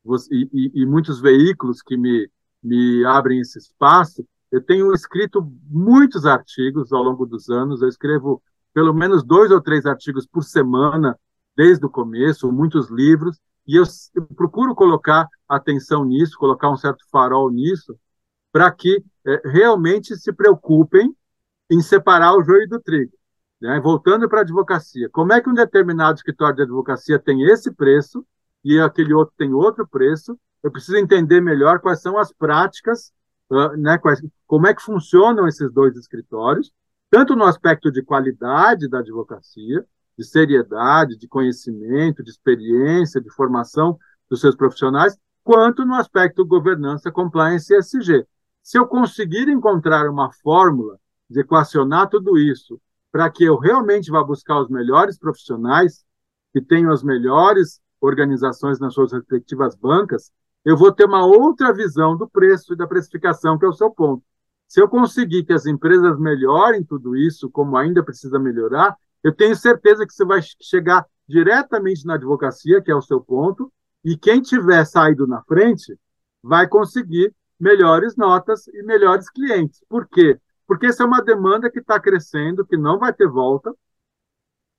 você, 0.04 0.32
e, 0.32 0.70
e, 0.74 0.86
muitos 0.86 1.20
veículos 1.20 1.82
que 1.82 1.96
me, 1.96 2.30
me 2.62 3.04
abrem 3.04 3.40
esse 3.40 3.58
espaço, 3.58 4.24
eu 4.50 4.62
tenho 4.62 4.92
escrito 4.94 5.42
muitos 5.68 6.24
artigos 6.24 6.92
ao 6.92 7.02
longo 7.02 7.26
dos 7.26 7.50
anos, 7.50 7.82
eu 7.82 7.88
escrevo 7.88 8.40
pelo 8.78 8.94
menos 8.94 9.24
dois 9.24 9.50
ou 9.50 9.60
três 9.60 9.84
artigos 9.84 10.24
por 10.24 10.44
semana, 10.44 11.18
desde 11.56 11.84
o 11.84 11.90
começo, 11.90 12.52
muitos 12.52 12.88
livros, 12.88 13.36
e 13.66 13.74
eu, 13.74 13.82
procuro 14.36 14.72
colocar 14.72 15.26
atenção 15.48 16.04
nisso, 16.04 16.38
colocar 16.38 16.70
um 16.70 16.76
certo 16.76 17.04
farol 17.10 17.50
nisso, 17.50 17.98
para 18.52 18.70
que 18.70 19.04
é, 19.26 19.42
realmente 19.48 20.14
se 20.14 20.32
preocupem 20.32 21.12
em 21.68 21.82
separar 21.82 22.36
o 22.36 22.44
joio 22.44 22.68
do 22.68 22.80
trigo. 22.80 23.10
Né? 23.60 23.80
Voltando 23.80 24.28
para 24.28 24.38
a 24.38 24.42
advocacia, 24.42 25.08
como 25.10 25.32
é 25.32 25.40
que 25.40 25.50
um 25.50 25.54
determinado 25.54 26.14
escritório 26.14 26.54
de 26.54 26.62
advocacia 26.62 27.18
tem 27.18 27.42
esse 27.50 27.72
preço 27.72 28.24
e 28.62 28.78
aquele 28.78 29.12
outro 29.12 29.34
tem 29.36 29.52
outro 29.52 29.88
preço? 29.88 30.38
Eu 30.62 30.70
preciso 30.70 30.96
entender 30.98 31.40
melhor 31.40 31.80
quais 31.80 32.00
são 32.00 32.16
as 32.16 32.32
práticas, 32.32 33.10
uh, 33.50 33.76
né? 33.76 33.98
Quais, 33.98 34.24
como 34.46 34.68
é 34.68 34.72
que 34.72 34.82
funcionam 34.82 35.48
esses 35.48 35.68
dois 35.72 35.96
escritórios, 35.96 36.70
tanto 37.10 37.34
no 37.34 37.44
aspecto 37.44 37.90
de 37.90 38.02
qualidade 38.02 38.88
da 38.88 38.98
advocacia, 38.98 39.84
de 40.16 40.24
seriedade, 40.24 41.16
de 41.16 41.28
conhecimento, 41.28 42.22
de 42.22 42.30
experiência, 42.30 43.20
de 43.20 43.30
formação 43.30 43.98
dos 44.28 44.40
seus 44.40 44.56
profissionais, 44.56 45.16
quanto 45.42 45.84
no 45.84 45.94
aspecto 45.94 46.44
governança, 46.44 47.10
compliance 47.10 47.72
e 47.72 47.78
SG. 47.78 48.26
Se 48.62 48.78
eu 48.78 48.86
conseguir 48.86 49.48
encontrar 49.48 50.10
uma 50.10 50.30
fórmula 50.42 50.98
de 51.30 51.40
equacionar 51.40 52.08
tudo 52.08 52.36
isso 52.36 52.80
para 53.10 53.30
que 53.30 53.44
eu 53.44 53.56
realmente 53.56 54.10
vá 54.10 54.22
buscar 54.22 54.60
os 54.60 54.68
melhores 54.68 55.18
profissionais, 55.18 56.04
que 56.52 56.60
tenham 56.60 56.92
as 56.92 57.02
melhores 57.02 57.80
organizações 58.00 58.78
nas 58.78 58.92
suas 58.92 59.12
respectivas 59.12 59.74
bancas, 59.74 60.30
eu 60.64 60.76
vou 60.76 60.92
ter 60.92 61.06
uma 61.06 61.24
outra 61.24 61.72
visão 61.72 62.16
do 62.16 62.28
preço 62.28 62.74
e 62.74 62.76
da 62.76 62.86
precificação, 62.86 63.58
que 63.58 63.64
é 63.64 63.68
o 63.68 63.72
seu 63.72 63.90
ponto. 63.90 64.22
Se 64.68 64.80
eu 64.80 64.88
conseguir 64.88 65.44
que 65.44 65.52
as 65.52 65.64
empresas 65.64 66.18
melhorem 66.20 66.84
tudo 66.84 67.16
isso, 67.16 67.50
como 67.50 67.76
ainda 67.76 68.04
precisa 68.04 68.38
melhorar, 68.38 68.94
eu 69.24 69.34
tenho 69.34 69.56
certeza 69.56 70.06
que 70.06 70.12
você 70.12 70.24
vai 70.24 70.40
chegar 70.60 71.06
diretamente 71.26 72.06
na 72.06 72.14
advocacia, 72.14 72.82
que 72.82 72.90
é 72.90 72.94
o 72.94 73.02
seu 73.02 73.20
ponto, 73.20 73.72
e 74.04 74.16
quem 74.16 74.42
tiver 74.42 74.84
saído 74.84 75.26
na 75.26 75.42
frente 75.42 75.98
vai 76.42 76.68
conseguir 76.68 77.34
melhores 77.58 78.14
notas 78.14 78.68
e 78.68 78.82
melhores 78.82 79.30
clientes. 79.30 79.82
Por 79.88 80.06
quê? 80.06 80.38
Porque 80.66 80.86
essa 80.86 81.02
é 81.02 81.06
uma 81.06 81.22
demanda 81.22 81.70
que 81.70 81.80
está 81.80 81.98
crescendo, 81.98 82.64
que 82.64 82.76
não 82.76 82.98
vai 82.98 83.12
ter 83.12 83.26
volta. 83.26 83.74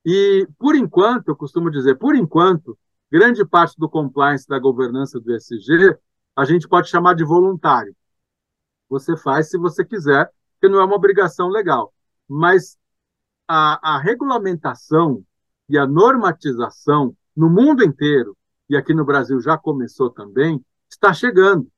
E, 0.06 0.48
por 0.58 0.76
enquanto, 0.76 1.30
eu 1.30 1.36
costumo 1.36 1.70
dizer, 1.70 1.96
por 1.98 2.16
enquanto, 2.16 2.78
grande 3.12 3.44
parte 3.44 3.76
do 3.78 3.90
compliance 3.90 4.48
da 4.48 4.60
governança 4.60 5.20
do 5.20 5.36
ESG 5.36 5.98
a 6.36 6.46
gente 6.46 6.68
pode 6.68 6.90
chamar 6.90 7.16
de 7.16 7.24
voluntário. 7.24 7.94
Você 8.90 9.16
faz 9.16 9.50
se 9.50 9.58
você 9.58 9.86
quiser, 9.86 10.32
porque 10.54 10.72
não 10.72 10.82
é 10.82 10.86
uma 10.86 10.96
obrigação 10.96 11.48
legal. 11.48 11.94
Mas 12.28 12.78
a, 13.48 13.96
a 13.96 14.00
regulamentação 14.00 15.24
e 15.68 15.78
a 15.78 15.86
normatização 15.86 17.16
no 17.36 17.50
mundo 17.50 17.84
inteiro, 17.84 18.36
e 18.70 18.76
aqui 18.76 18.94
no 18.94 19.06
Brasil 19.06 19.40
já 19.40 19.58
começou 19.58 20.10
também, 20.10 20.64
está 20.90 21.14
chegando 21.14 21.70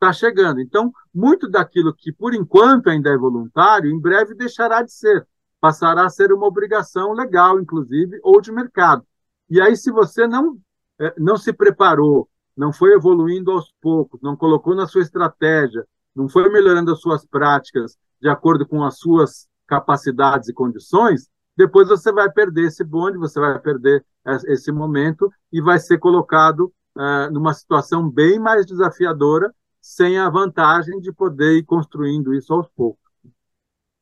está 0.00 0.12
chegando. 0.14 0.60
Então, 0.60 0.90
muito 1.14 1.48
daquilo 1.48 1.94
que, 1.94 2.10
por 2.10 2.34
enquanto, 2.34 2.88
ainda 2.88 3.10
é 3.10 3.16
voluntário, 3.16 3.90
em 3.90 4.00
breve 4.00 4.34
deixará 4.34 4.82
de 4.82 4.92
ser. 4.92 5.26
Passará 5.60 6.06
a 6.06 6.10
ser 6.10 6.32
uma 6.32 6.46
obrigação 6.46 7.12
legal, 7.12 7.60
inclusive, 7.60 8.18
ou 8.22 8.40
de 8.40 8.50
mercado. 8.50 9.04
E 9.48 9.60
aí, 9.60 9.76
se 9.76 9.92
você 9.92 10.26
não, 10.26 10.58
é, 10.98 11.12
não 11.18 11.36
se 11.36 11.52
preparou, 11.52 12.28
não 12.56 12.72
foi 12.72 12.94
evoluindo 12.94 13.50
aos 13.50 13.72
poucos, 13.80 14.20
não 14.22 14.34
colocou 14.34 14.74
na 14.74 14.86
sua 14.86 15.02
estratégia, 15.02 15.86
não 16.20 16.28
foi 16.28 16.48
melhorando 16.50 16.92
as 16.92 17.00
suas 17.00 17.24
práticas 17.24 17.96
de 18.20 18.28
acordo 18.28 18.66
com 18.66 18.84
as 18.84 18.98
suas 18.98 19.48
capacidades 19.66 20.48
e 20.48 20.52
condições, 20.52 21.28
depois 21.56 21.88
você 21.88 22.12
vai 22.12 22.30
perder 22.30 22.66
esse 22.66 22.84
bonde, 22.84 23.16
você 23.16 23.40
vai 23.40 23.58
perder 23.58 24.04
esse 24.46 24.70
momento 24.70 25.32
e 25.50 25.62
vai 25.62 25.78
ser 25.78 25.98
colocado 25.98 26.72
uh, 26.96 27.32
numa 27.32 27.54
situação 27.54 28.08
bem 28.08 28.38
mais 28.38 28.66
desafiadora 28.66 29.50
sem 29.80 30.18
a 30.18 30.28
vantagem 30.28 31.00
de 31.00 31.10
poder 31.10 31.56
ir 31.56 31.62
construindo 31.64 32.34
isso 32.34 32.52
aos 32.52 32.68
poucos. 32.76 33.00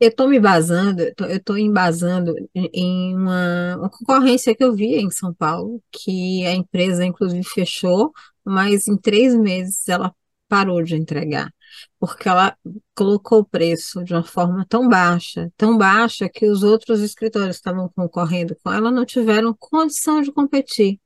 Eu 0.00 0.08
estou 0.08 0.28
me 0.28 0.38
embasando, 0.38 1.02
eu 1.02 1.36
estou 1.36 1.58
embasando 1.58 2.34
em 2.54 3.16
uma, 3.16 3.76
uma, 3.76 3.90
concorrência 3.90 4.54
que 4.54 4.62
eu 4.62 4.72
vi 4.72 4.96
em 4.96 5.10
São 5.10 5.34
Paulo, 5.34 5.82
que 5.90 6.46
a 6.46 6.54
empresa, 6.54 7.04
inclusive, 7.04 7.42
fechou, 7.44 8.12
mas 8.44 8.86
em 8.86 8.96
três 8.96 9.34
meses 9.36 9.88
ela 9.88 10.14
parou 10.48 10.82
de 10.82 10.96
entregar, 10.96 11.52
porque 11.98 12.28
ela 12.28 12.56
colocou 12.94 13.40
o 13.40 13.44
preço 13.44 14.04
de 14.04 14.12
uma 14.14 14.24
forma 14.24 14.66
tão 14.68 14.88
baixa, 14.88 15.50
tão 15.56 15.76
baixa, 15.76 16.28
que 16.28 16.46
os 16.46 16.62
outros 16.62 17.00
escritórios 17.00 17.56
que 17.56 17.60
estavam 17.60 17.88
concorrendo 17.94 18.56
com 18.62 18.72
ela 18.72 18.90
não 18.90 19.04
tiveram 19.04 19.54
condição 19.58 20.20
de 20.22 20.32
competir 20.32 20.98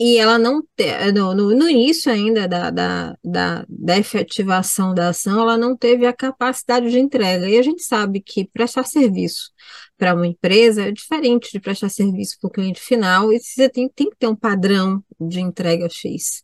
e 0.00 0.16
ela 0.16 0.38
não 0.38 0.62
no, 1.14 1.34
no, 1.34 1.54
no, 1.54 1.68
início 1.68 2.10
ainda 2.10 2.48
da, 2.48 2.70
da, 2.70 3.14
da, 3.22 3.66
da, 3.68 3.98
efetivação 3.98 4.94
da 4.94 5.10
ação, 5.10 5.42
ela 5.42 5.58
não 5.58 5.76
teve 5.76 6.06
a 6.06 6.12
capacidade 6.12 6.90
de 6.90 6.98
entrega. 6.98 7.46
E 7.46 7.58
a 7.58 7.62
gente 7.62 7.82
sabe 7.82 8.22
que 8.22 8.48
prestar 8.48 8.84
serviço 8.84 9.50
para 9.98 10.14
uma 10.14 10.26
empresa 10.26 10.84
é 10.88 10.90
diferente 10.90 11.52
de 11.52 11.60
prestar 11.60 11.90
serviço 11.90 12.38
para 12.40 12.48
o 12.48 12.50
cliente 12.50 12.80
final, 12.80 13.30
e 13.30 13.38
você 13.38 13.68
tem, 13.68 13.90
tem 13.90 14.08
que 14.08 14.16
ter 14.16 14.26
um 14.26 14.34
padrão 14.34 15.04
de 15.20 15.38
entrega 15.38 15.86
X. 15.90 16.42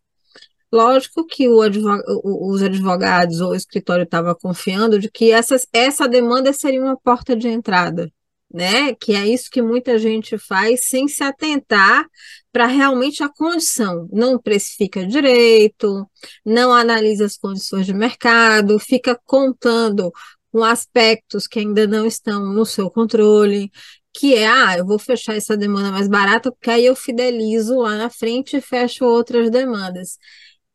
Lógico 0.73 1.25
que 1.27 1.47
advog, 1.47 2.03
os 2.25 2.63
advogados 2.63 3.41
ou 3.41 3.51
o 3.51 3.55
escritório 3.55 4.03
estava 4.05 4.35
confiando 4.35 4.99
de 4.99 5.11
que 5.11 5.31
essa 5.31 5.57
essa 5.73 6.09
demanda 6.09 6.53
seria 6.53 6.83
uma 6.83 6.97
porta 6.97 7.37
de 7.37 7.49
entrada 7.49 8.11
né? 8.53 8.95
Que 8.95 9.15
é 9.15 9.27
isso 9.27 9.51
que 9.51 9.61
muita 9.63 9.99
gente 9.99 10.39
faz 10.39 10.89
sem 10.89 11.09
se 11.09 11.23
atentar 11.23 12.07
para 12.53 12.67
realmente 12.67 13.23
a 13.23 13.29
condição. 13.29 14.09
Não 14.13 14.39
precifica 14.39 15.07
direito, 15.07 16.09
não 16.45 16.73
analisa 16.73 17.27
as 17.27 17.37
condições 17.37 17.87
de 17.87 17.95
mercado, 17.95 18.79
fica 18.79 19.19
contando 19.25 20.13
com 20.53 20.65
aspectos 20.65 21.47
que 21.47 21.59
ainda 21.59 21.87
não 21.87 22.07
estão 22.07 22.47
no 22.47 22.65
seu 22.65 22.91
controle, 22.91 23.71
que 24.15 24.35
é, 24.35 24.47
ah, 24.47 24.79
eu 24.79 24.87
vou 24.87 24.99
fechar 24.99 25.37
essa 25.37 25.57
demanda 25.57 25.91
mais 25.91 26.09
barata, 26.09 26.51
porque 26.51 26.71
aí 26.71 26.87
eu 26.87 26.97
fidelizo 26.97 27.77
lá 27.81 27.97
na 27.97 28.09
frente 28.09 28.57
e 28.57 28.61
fecho 28.63 29.05
outras 29.05 29.51
demandas. 29.51 30.19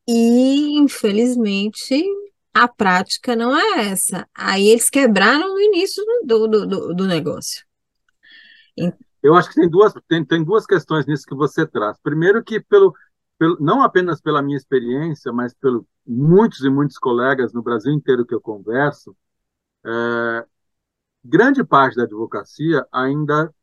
E, 0.07 0.77
infelizmente, 0.79 2.03
a 2.53 2.67
prática 2.67 3.35
não 3.35 3.55
é 3.55 3.91
essa. 3.91 4.27
Aí 4.35 4.67
eles 4.67 4.89
quebraram 4.89 5.53
no 5.53 5.59
início 5.59 6.03
do, 6.25 6.47
do, 6.47 6.67
do, 6.67 6.93
do 6.93 7.07
negócio. 7.07 7.65
Eu 9.21 9.35
acho 9.35 9.49
que 9.49 9.55
tem 9.55 9.69
duas, 9.69 9.93
tem, 10.07 10.25
tem 10.25 10.43
duas 10.43 10.65
questões 10.65 11.05
nisso 11.05 11.25
que 11.25 11.35
você 11.35 11.65
traz. 11.65 11.97
Primeiro 12.01 12.43
que 12.43 12.59
pelo, 12.59 12.93
pelo 13.37 13.57
não 13.59 13.83
apenas 13.83 14.19
pela 14.19 14.41
minha 14.41 14.57
experiência, 14.57 15.31
mas 15.31 15.53
pelo 15.53 15.87
muitos 16.05 16.63
e 16.63 16.69
muitos 16.69 16.97
colegas 16.97 17.53
no 17.53 17.61
Brasil 17.61 17.93
inteiro 17.93 18.25
que 18.25 18.33
eu 18.33 18.41
converso, 18.41 19.15
é, 19.85 20.45
grande 21.23 21.63
parte 21.63 21.95
da 21.95 22.03
advocacia 22.03 22.85
ainda, 22.91 23.53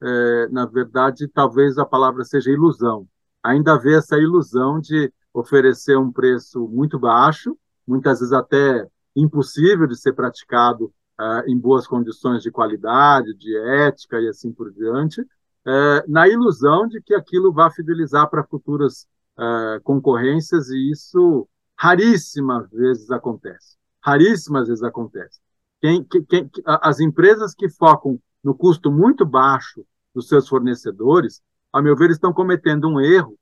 é, 0.00 0.48
na 0.48 0.64
verdade, 0.64 1.28
talvez 1.28 1.76
a 1.78 1.84
palavra 1.84 2.24
seja 2.24 2.50
ilusão. 2.50 3.08
Ainda 3.42 3.78
vê 3.78 3.96
essa 3.96 4.16
ilusão 4.16 4.80
de 4.80 5.12
oferecer 5.38 5.96
um 5.96 6.12
preço 6.12 6.66
muito 6.68 6.98
baixo, 6.98 7.56
muitas 7.86 8.20
vezes 8.20 8.32
até 8.32 8.86
impossível 9.14 9.86
de 9.86 9.96
ser 9.96 10.12
praticado 10.12 10.86
uh, 11.18 11.42
em 11.46 11.56
boas 11.56 11.86
condições 11.86 12.42
de 12.42 12.50
qualidade, 12.50 13.34
de 13.34 13.56
ética 13.56 14.20
e 14.20 14.28
assim 14.28 14.52
por 14.52 14.72
diante, 14.72 15.20
uh, 15.20 16.02
na 16.06 16.28
ilusão 16.28 16.86
de 16.86 17.00
que 17.00 17.14
aquilo 17.14 17.52
vai 17.52 17.70
fidelizar 17.70 18.28
para 18.28 18.44
futuras 18.44 19.06
uh, 19.36 19.80
concorrências, 19.82 20.68
e 20.70 20.90
isso 20.90 21.48
raríssimas 21.76 22.70
vezes 22.70 23.10
acontece. 23.10 23.76
Raríssimas 24.00 24.68
vezes 24.68 24.82
acontece. 24.82 25.40
Quem, 25.80 26.04
quem, 26.04 26.50
as 26.66 26.98
empresas 26.98 27.54
que 27.54 27.68
focam 27.68 28.20
no 28.42 28.54
custo 28.54 28.90
muito 28.90 29.24
baixo 29.24 29.84
dos 30.12 30.28
seus 30.28 30.48
fornecedores, 30.48 31.40
a 31.72 31.80
meu 31.80 31.94
ver, 31.96 32.10
estão 32.10 32.32
cometendo 32.32 32.88
um 32.88 33.00
erro 33.00 33.38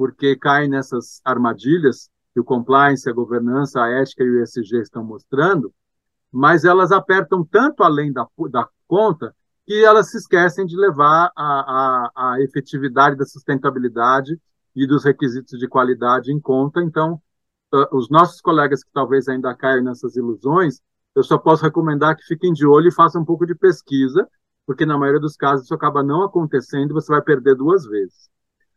porque 0.00 0.34
caem 0.34 0.66
nessas 0.66 1.20
armadilhas 1.22 2.08
que 2.32 2.40
o 2.40 2.44
compliance, 2.44 3.06
a 3.06 3.12
governança, 3.12 3.82
a 3.82 3.90
ética 3.90 4.24
e 4.24 4.30
o 4.30 4.42
ESG 4.42 4.80
estão 4.80 5.04
mostrando, 5.04 5.74
mas 6.32 6.64
elas 6.64 6.90
apertam 6.90 7.44
tanto 7.44 7.82
além 7.82 8.10
da, 8.10 8.26
da 8.50 8.66
conta 8.88 9.36
que 9.66 9.84
elas 9.84 10.10
se 10.10 10.16
esquecem 10.16 10.64
de 10.64 10.74
levar 10.74 11.30
a, 11.36 11.44
a, 12.16 12.32
a 12.32 12.40
efetividade 12.40 13.14
da 13.14 13.26
sustentabilidade 13.26 14.40
e 14.74 14.86
dos 14.86 15.04
requisitos 15.04 15.58
de 15.58 15.68
qualidade 15.68 16.32
em 16.32 16.40
conta. 16.40 16.80
Então, 16.80 17.20
uh, 17.70 17.94
os 17.94 18.08
nossos 18.08 18.40
colegas 18.40 18.82
que 18.82 18.90
talvez 18.94 19.28
ainda 19.28 19.54
caiam 19.54 19.84
nessas 19.84 20.16
ilusões, 20.16 20.80
eu 21.14 21.22
só 21.22 21.36
posso 21.36 21.62
recomendar 21.62 22.16
que 22.16 22.24
fiquem 22.24 22.54
de 22.54 22.66
olho 22.66 22.88
e 22.88 22.94
façam 22.94 23.20
um 23.20 23.26
pouco 23.26 23.44
de 23.44 23.54
pesquisa, 23.54 24.26
porque 24.64 24.86
na 24.86 24.96
maioria 24.96 25.20
dos 25.20 25.36
casos 25.36 25.66
isso 25.66 25.74
acaba 25.74 26.02
não 26.02 26.22
acontecendo 26.22 26.88
e 26.88 26.94
você 26.94 27.12
vai 27.12 27.20
perder 27.20 27.54
duas 27.54 27.84
vezes. 27.84 28.30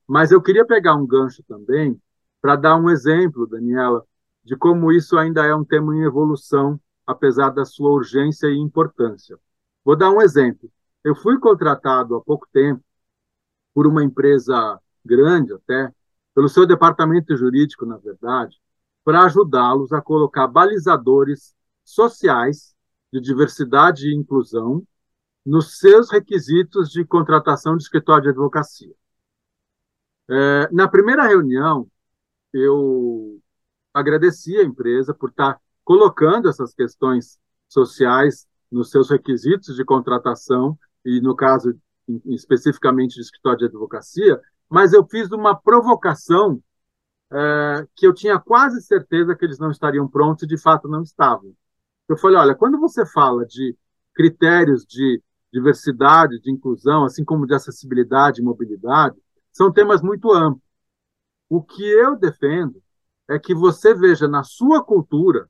Mas 0.08 0.32
eu 0.32 0.42
queria 0.42 0.66
pegar 0.66 0.96
um 0.96 1.08
gancho 1.08 1.44
também 1.48 2.00
para 2.42 2.56
dar 2.56 2.76
um 2.76 2.90
exemplo, 2.90 3.48
Daniela, 3.48 4.06
de 4.44 4.56
como 4.56 4.92
isso 4.92 5.18
ainda 5.18 5.46
é 5.46 5.56
um 5.56 5.64
tema 5.64 5.96
em 5.96 6.04
evolução, 6.04 6.80
apesar 7.08 7.50
da 7.50 7.66
sua 7.66 7.92
urgência 7.92 8.48
e 8.48 8.58
importância. 8.58 9.38
Vou 9.84 9.96
dar 9.96 10.12
um 10.12 10.22
exemplo. 10.22 10.70
Eu 11.04 11.16
fui 11.16 11.40
contratado 11.40 12.16
há 12.16 12.22
pouco 12.22 12.48
tempo 12.52 12.84
por 13.74 13.88
uma 13.88 14.04
empresa 14.04 14.80
grande 15.04 15.54
até, 15.54 15.92
pelo 16.34 16.50
seu 16.50 16.66
departamento 16.66 17.36
jurídico, 17.36 17.86
na 17.86 17.98
verdade, 17.98 18.58
para 19.04 19.24
ajudá-los 19.24 19.92
a 19.92 20.02
colocar 20.02 20.48
balizadores 20.48 21.54
sociais 21.84 22.74
de 23.12 23.20
diversidade 23.20 24.08
e 24.08 24.16
inclusão 24.16 24.86
nos 25.46 25.78
seus 25.78 26.10
requisitos 26.10 26.90
de 26.90 27.06
contratação 27.06 27.76
de 27.76 27.84
escritório 27.84 28.24
de 28.24 28.30
advocacia. 28.30 28.94
É, 30.30 30.70
na 30.72 30.88
primeira 30.88 31.28
reunião, 31.28 31.88
eu 32.54 33.40
agradeci 33.94 34.58
a 34.58 34.64
empresa 34.64 35.14
por 35.14 35.30
estar 35.30 35.60
colocando 35.84 36.50
essas 36.50 36.74
questões 36.74 37.38
sociais 37.68 38.48
nos 38.72 38.90
seus 38.90 39.10
requisitos 39.10 39.76
de 39.76 39.84
contratação 39.86 40.78
e, 41.06 41.22
no 41.22 41.36
caso 41.36 41.78
especificamente 42.26 43.16
de 43.16 43.22
escritório 43.22 43.60
de 43.60 43.66
advocacia, 43.66 44.40
mas 44.70 44.94
eu 44.94 45.06
fiz 45.06 45.32
uma 45.32 45.56
provocação 45.56 46.62
é, 47.32 47.88
que 47.96 48.06
eu 48.06 48.14
tinha 48.14 48.40
quase 48.40 48.82
certeza 48.82 49.36
que 49.36 49.46
eles 49.46 49.60
não 49.60 49.72
estariam 49.72 50.08
prontos 50.08 50.44
e 50.44 50.48
de 50.48 50.58
fato 50.58 50.88
não 50.88 51.02
estavam. 51.02 51.54
Eu 52.08 52.18
falei, 52.18 52.38
olha, 52.38 52.56
quando 52.56 52.80
você 52.80 53.06
fala 53.06 53.46
de 53.46 53.76
critérios 54.14 54.86
de 54.86 55.22
diversidade, 55.52 56.40
de 56.40 56.52
inclusão, 56.52 57.06
assim 57.06 57.24
como 57.24 57.46
de 57.46 57.54
acessibilidade 57.54 58.42
e 58.42 58.44
mobilidade, 58.44 59.16
são 59.54 59.72
temas 59.72 60.02
muito 60.02 60.32
amplos. 60.34 60.64
O 61.48 61.62
que 61.62 61.84
eu 61.84 62.18
defendo 62.18 62.82
é 63.30 63.40
que 63.40 63.54
você 63.54 63.94
veja 63.94 64.28
na 64.28 64.44
sua 64.44 64.84
cultura, 64.84 65.50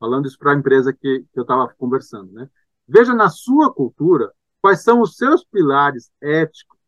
falando 0.00 0.26
isso 0.26 0.38
para 0.38 0.52
a 0.52 0.56
empresa 0.56 0.92
que, 0.92 1.20
que 1.32 1.38
eu 1.38 1.42
estava 1.42 1.72
conversando, 1.74 2.32
né? 2.32 2.50
Veja 2.88 3.14
na 3.14 3.28
sua 3.28 3.72
cultura 3.72 4.32
quais 4.60 4.82
são 4.82 5.00
os 5.00 5.16
seus 5.16 5.44
pilares 5.44 6.10
éticos 6.20 6.78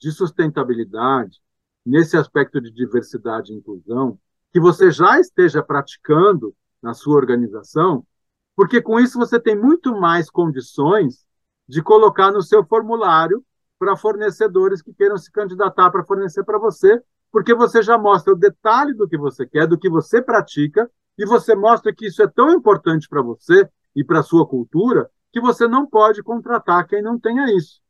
de 0.00 0.12
sustentabilidade, 0.12 1.40
nesse 1.84 2.16
aspecto 2.16 2.60
de 2.60 2.70
diversidade 2.70 3.52
e 3.52 3.56
inclusão, 3.56 4.18
que 4.52 4.60
você 4.60 4.90
já 4.90 5.18
esteja 5.18 5.62
praticando 5.62 6.54
na 6.80 6.94
sua 6.94 7.16
organização, 7.16 8.06
porque 8.54 8.80
com 8.80 9.00
isso 9.00 9.18
você 9.18 9.40
tem 9.40 9.56
muito 9.56 9.98
mais 9.98 10.30
condições 10.30 11.26
de 11.66 11.82
colocar 11.82 12.30
no 12.30 12.42
seu 12.42 12.64
formulário 12.64 13.44
para 13.78 13.96
fornecedores 13.96 14.82
que 14.82 14.92
queiram 14.92 15.16
se 15.16 15.30
candidatar 15.30 15.90
para 15.90 16.04
fornecer 16.04 16.44
para 16.44 16.58
você, 16.58 17.00
porque 17.30 17.54
você 17.54 17.82
já 17.82 17.96
mostra 17.96 18.32
o 18.32 18.36
detalhe 18.36 18.94
do 18.94 19.08
que 19.08 19.16
você 19.16 19.46
quer, 19.46 19.66
do 19.66 19.78
que 19.78 19.88
você 19.88 20.20
pratica, 20.20 20.90
e 21.16 21.26
você 21.26 21.54
mostra 21.54 21.94
que 21.94 22.06
isso 22.06 22.22
é 22.22 22.26
tão 22.26 22.50
importante 22.50 23.08
para 23.08 23.22
você 23.22 23.68
e 23.94 24.04
para 24.04 24.20
a 24.20 24.22
sua 24.22 24.46
cultura 24.46 25.10
que 25.32 25.40
você 25.40 25.68
não 25.68 25.86
pode 25.86 26.22
contratar 26.22 26.86
quem 26.86 27.02
não 27.02 27.18
tenha 27.18 27.46
isso. 27.54 27.80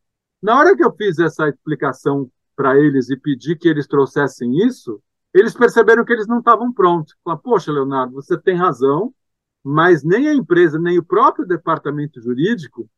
Na 0.43 0.59
hora 0.59 0.76
que 0.76 0.84
eu 0.84 0.93
fiz 0.93 1.18
essa 1.18 1.49
explicação 1.49 2.30
para 2.57 2.76
eles 2.78 3.11
e 3.11 3.16
pedi 3.16 3.55
que 3.55 3.68
eles 3.68 3.86
trouxessem 3.86 4.66
isso, 4.66 5.01
eles 5.32 5.55
perceberam 5.55 6.05
que 6.05 6.12
eles 6.12 6.26
não 6.26 6.39
estavam 6.39 6.72
prontos. 6.72 7.14
Falaram, 7.22 7.43
poxa, 7.43 7.70
Leonardo, 7.70 8.14
você 8.14 8.36
tem 8.36 8.57
razão, 8.57 9.14
mas 9.62 10.03
nem 10.03 10.28
a 10.28 10.34
empresa, 10.34 10.78
nem 10.78 10.99
o 10.99 11.05
próprio 11.05 11.47
departamento 11.47 12.20
jurídico 12.20 12.89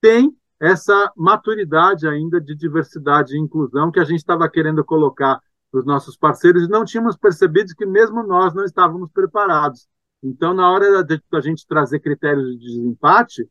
tem 0.00 0.34
essa 0.62 1.12
maturidade 1.16 2.06
ainda 2.06 2.40
de 2.40 2.54
diversidade 2.54 3.34
e 3.34 3.40
inclusão 3.40 3.90
que 3.90 3.98
a 3.98 4.04
gente 4.04 4.20
estava 4.20 4.48
querendo 4.48 4.84
colocar 4.84 5.40
para 5.72 5.80
os 5.80 5.84
nossos 5.84 6.16
parceiros 6.16 6.62
e 6.62 6.68
não 6.68 6.84
tínhamos 6.84 7.16
percebido 7.16 7.74
que 7.74 7.84
mesmo 7.84 8.22
nós 8.22 8.54
não 8.54 8.64
estávamos 8.64 9.10
preparados. 9.10 9.88
Então, 10.22 10.54
na 10.54 10.70
hora 10.70 11.02
da 11.02 11.40
gente 11.40 11.66
trazer 11.66 11.98
critérios 11.98 12.56
de 12.60 12.76
desempate, 12.76 13.44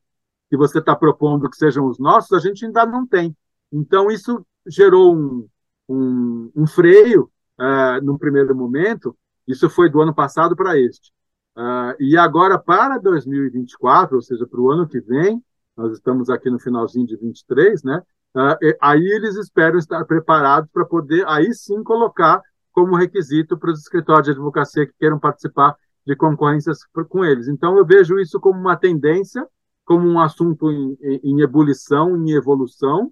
que 0.50 0.56
você 0.56 0.80
está 0.80 0.96
propondo 0.96 1.50
que 1.50 1.58
sejam 1.58 1.86
os 1.86 2.00
nossos, 2.00 2.32
a 2.32 2.40
gente 2.40 2.66
ainda 2.66 2.86
não 2.86 3.06
tem. 3.06 3.36
Então, 3.74 4.10
isso 4.10 4.46
gerou 4.66 5.14
um, 5.14 5.50
um, 5.90 6.52
um 6.56 6.66
freio 6.66 7.30
uh, 7.60 8.02
num 8.02 8.18
primeiro 8.18 8.56
momento. 8.56 9.18
Isso 9.46 9.70
foi 9.70 9.90
do 9.90 10.02
ano 10.02 10.16
passado 10.16 10.56
para 10.56 10.80
este. 10.80 11.12
Uh, 11.58 11.92
e 12.00 12.18
agora, 12.18 12.58
para 12.58 12.98
2024, 13.00 14.16
ou 14.16 14.22
seja, 14.22 14.48
para 14.48 14.62
o 14.62 14.72
ano 14.72 14.88
que 14.88 15.02
vem, 15.02 15.44
nós 15.82 15.94
estamos 15.94 16.30
aqui 16.30 16.50
no 16.50 16.60
finalzinho 16.60 17.06
de 17.06 17.18
23, 17.18 17.84
né? 17.84 18.02
Uh, 18.36 18.76
aí 18.82 19.04
eles 19.04 19.36
esperam 19.36 19.78
estar 19.78 20.06
preparados 20.06 20.70
para 20.72 20.86
poder, 20.86 21.26
aí 21.28 21.54
sim, 21.54 21.84
colocar 21.84 22.42
como 22.72 22.96
requisito 22.96 23.58
para 23.58 23.72
os 23.72 23.82
escritórios 23.82 24.26
de 24.26 24.32
advocacia 24.32 24.86
que 24.86 24.94
queiram 24.98 25.20
participar 25.20 25.76
de 26.06 26.16
concorrências 26.16 26.80
com 27.10 27.26
eles. 27.26 27.48
Então, 27.48 27.78
eu 27.78 27.86
vejo 27.86 28.20
isso 28.20 28.40
como 28.40 28.60
uma 28.60 28.78
tendência, 28.78 29.46
como 29.84 30.08
um 30.08 30.20
assunto 30.20 30.72
em, 30.72 30.98
em 31.02 31.42
ebulição, 31.42 32.16
em 32.16 32.32
evolução, 32.32 33.12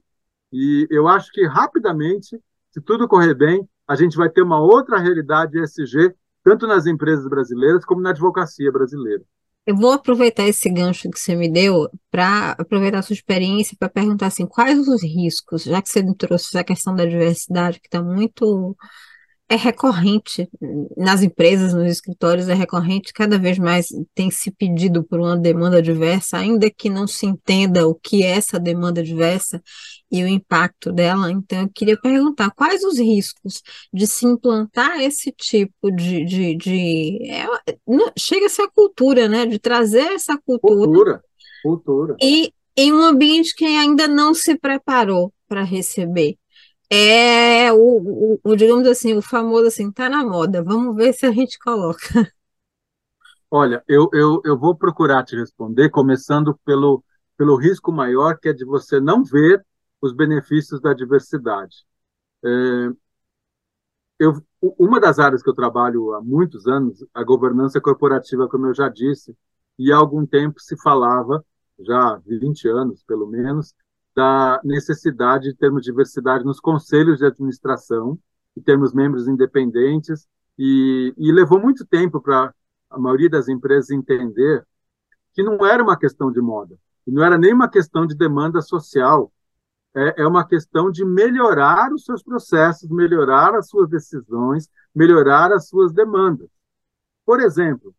e 0.51 0.87
eu 0.89 1.07
acho 1.07 1.31
que 1.31 1.45
rapidamente, 1.45 2.39
se 2.71 2.81
tudo 2.81 3.07
correr 3.07 3.33
bem, 3.33 3.67
a 3.87 3.95
gente 3.95 4.15
vai 4.15 4.29
ter 4.29 4.41
uma 4.41 4.59
outra 4.59 4.97
realidade 4.97 5.59
ESG, 5.59 6.15
tanto 6.43 6.65
nas 6.65 6.85
empresas 6.85 7.27
brasileiras 7.27 7.83
como 7.83 8.01
na 8.01 8.11
advocacia 8.11 8.71
brasileira. 8.71 9.23
Eu 9.69 9.75
vou 9.75 9.91
aproveitar 9.91 10.47
esse 10.47 10.67
gancho 10.67 11.11
que 11.11 11.19
você 11.19 11.35
me 11.35 11.47
deu 11.47 11.87
para 12.09 12.53
aproveitar 12.53 12.97
a 12.97 13.01
sua 13.03 13.13
experiência 13.13 13.77
para 13.79 13.87
perguntar 13.87 14.25
assim, 14.25 14.47
quais 14.47 14.79
os 14.87 15.03
riscos, 15.03 15.63
já 15.63 15.79
que 15.79 15.87
você 15.87 16.03
trouxe 16.15 16.47
essa 16.47 16.63
questão 16.63 16.95
da 16.95 17.05
diversidade 17.05 17.79
que 17.79 17.85
está 17.87 18.01
muito 18.01 18.75
é 19.49 19.55
recorrente 19.55 20.47
nas 20.95 21.23
empresas, 21.23 21.73
nos 21.73 21.91
escritórios, 21.91 22.47
é 22.47 22.53
recorrente, 22.53 23.11
cada 23.11 23.39
vez 23.39 23.57
mais 23.57 23.87
tem 24.13 24.29
se 24.29 24.51
pedido 24.51 25.03
por 25.03 25.19
uma 25.19 25.35
demanda 25.35 25.81
diversa, 25.81 26.37
ainda 26.37 26.69
que 26.69 26.87
não 26.87 27.07
se 27.07 27.25
entenda 27.25 27.87
o 27.87 27.95
que 27.95 28.23
é 28.23 28.29
essa 28.29 28.59
demanda 28.59 29.01
diversa 29.01 29.59
e 30.11 30.23
o 30.23 30.27
impacto 30.27 30.91
dela. 30.91 31.31
Então, 31.31 31.63
eu 31.63 31.69
queria 31.73 31.99
perguntar 31.99 32.51
quais 32.51 32.83
os 32.83 32.99
riscos 32.99 33.63
de 33.91 34.05
se 34.05 34.27
implantar 34.27 35.01
esse 35.01 35.31
tipo 35.31 35.89
de. 35.91 36.23
de, 36.25 36.55
de 36.55 37.19
é, 37.31 37.47
chega 38.15 38.45
a 38.45 38.49
ser 38.49 38.61
a 38.61 38.71
cultura, 38.71 39.27
né? 39.27 39.47
De 39.47 39.57
trazer 39.57 40.13
essa 40.13 40.37
cultura. 40.37 40.85
Cultura, 40.85 41.23
cultura. 41.63 42.15
E 42.21 42.53
em 42.77 42.93
um 42.93 43.01
ambiente 43.01 43.55
que 43.55 43.65
ainda 43.65 44.07
não 44.07 44.35
se 44.35 44.55
preparou 44.55 45.33
para 45.47 45.63
receber 45.63 46.37
é 46.89 47.71
o, 47.73 47.77
o, 47.77 48.39
o, 48.43 48.55
digamos 48.55 48.87
assim, 48.87 49.13
o 49.13 49.21
famoso 49.21 49.67
assim, 49.67 49.91
tá 49.91 50.09
na 50.09 50.23
moda. 50.23 50.63
Vamos 50.63 50.95
ver 50.95 51.13
se 51.13 51.25
a 51.25 51.31
gente 51.31 51.57
coloca. 51.59 51.99
Olha, 53.51 53.83
eu, 53.87 54.09
eu, 54.13 54.41
eu 54.45 54.57
vou 54.57 54.75
procurar 54.75 55.23
te 55.23 55.35
responder, 55.35 55.89
começando 55.89 56.57
pelo, 56.65 57.03
pelo 57.37 57.55
risco 57.57 57.91
maior, 57.91 58.37
que 58.39 58.49
é 58.49 58.53
de 58.53 58.63
você 58.65 58.99
não 58.99 59.23
ver 59.23 59.65
os 60.01 60.13
benefícios 60.13 60.79
da 60.81 60.93
diversidade. 60.93 61.77
É, 62.45 62.49
eu, 64.19 64.33
uma 64.61 64.99
das 64.99 65.19
áreas 65.19 65.41
que 65.41 65.49
eu 65.49 65.53
trabalho 65.55 66.13
há 66.13 66.21
muitos 66.21 66.67
anos, 66.67 67.05
a 67.13 67.23
governança 67.23 67.79
corporativa, 67.81 68.47
como 68.47 68.67
eu 68.67 68.73
já 68.73 68.89
disse, 68.89 69.35
e 69.77 69.91
há 69.91 69.97
algum 69.97 70.25
tempo 70.25 70.59
se 70.59 70.77
falava, 70.81 71.43
já 71.79 72.17
20 72.25 72.67
anos 72.67 73.03
pelo 73.03 73.27
menos, 73.27 73.73
da 74.19 74.59
necessidade 74.65 75.45
de 75.45 75.55
termos 75.55 75.81
diversidade 75.81 76.43
nos 76.43 76.59
conselhos 76.59 77.19
de 77.19 77.25
administração, 77.25 78.19
e 78.53 78.59
termos 78.59 78.93
membros 78.93 79.29
independentes, 79.29 80.27
e, 80.57 81.13
e 81.17 81.31
levou 81.31 81.57
muito 81.57 81.85
tempo 81.85 82.19
para 82.19 82.53
a 82.89 82.99
maioria 82.99 83.29
das 83.29 83.47
empresas 83.47 83.91
entender 83.91 84.67
que 85.33 85.41
não 85.41 85.65
era 85.65 85.81
uma 85.81 85.97
questão 85.97 86.29
de 86.29 86.41
moda, 86.41 86.77
não 87.07 87.23
era 87.23 87.37
nem 87.37 87.53
uma 87.53 87.69
questão 87.69 88.05
de 88.05 88.13
demanda 88.13 88.61
social, 88.61 89.31
é, 89.95 90.23
é 90.23 90.27
uma 90.27 90.45
questão 90.45 90.91
de 90.91 91.05
melhorar 91.05 91.93
os 91.93 92.03
seus 92.03 92.21
processos, 92.21 92.89
melhorar 92.89 93.55
as 93.55 93.69
suas 93.69 93.87
decisões, 93.87 94.69
melhorar 94.93 95.53
as 95.53 95.69
suas 95.69 95.93
demandas. 95.93 96.49
Por 97.25 97.39
exemplo, 97.39 97.95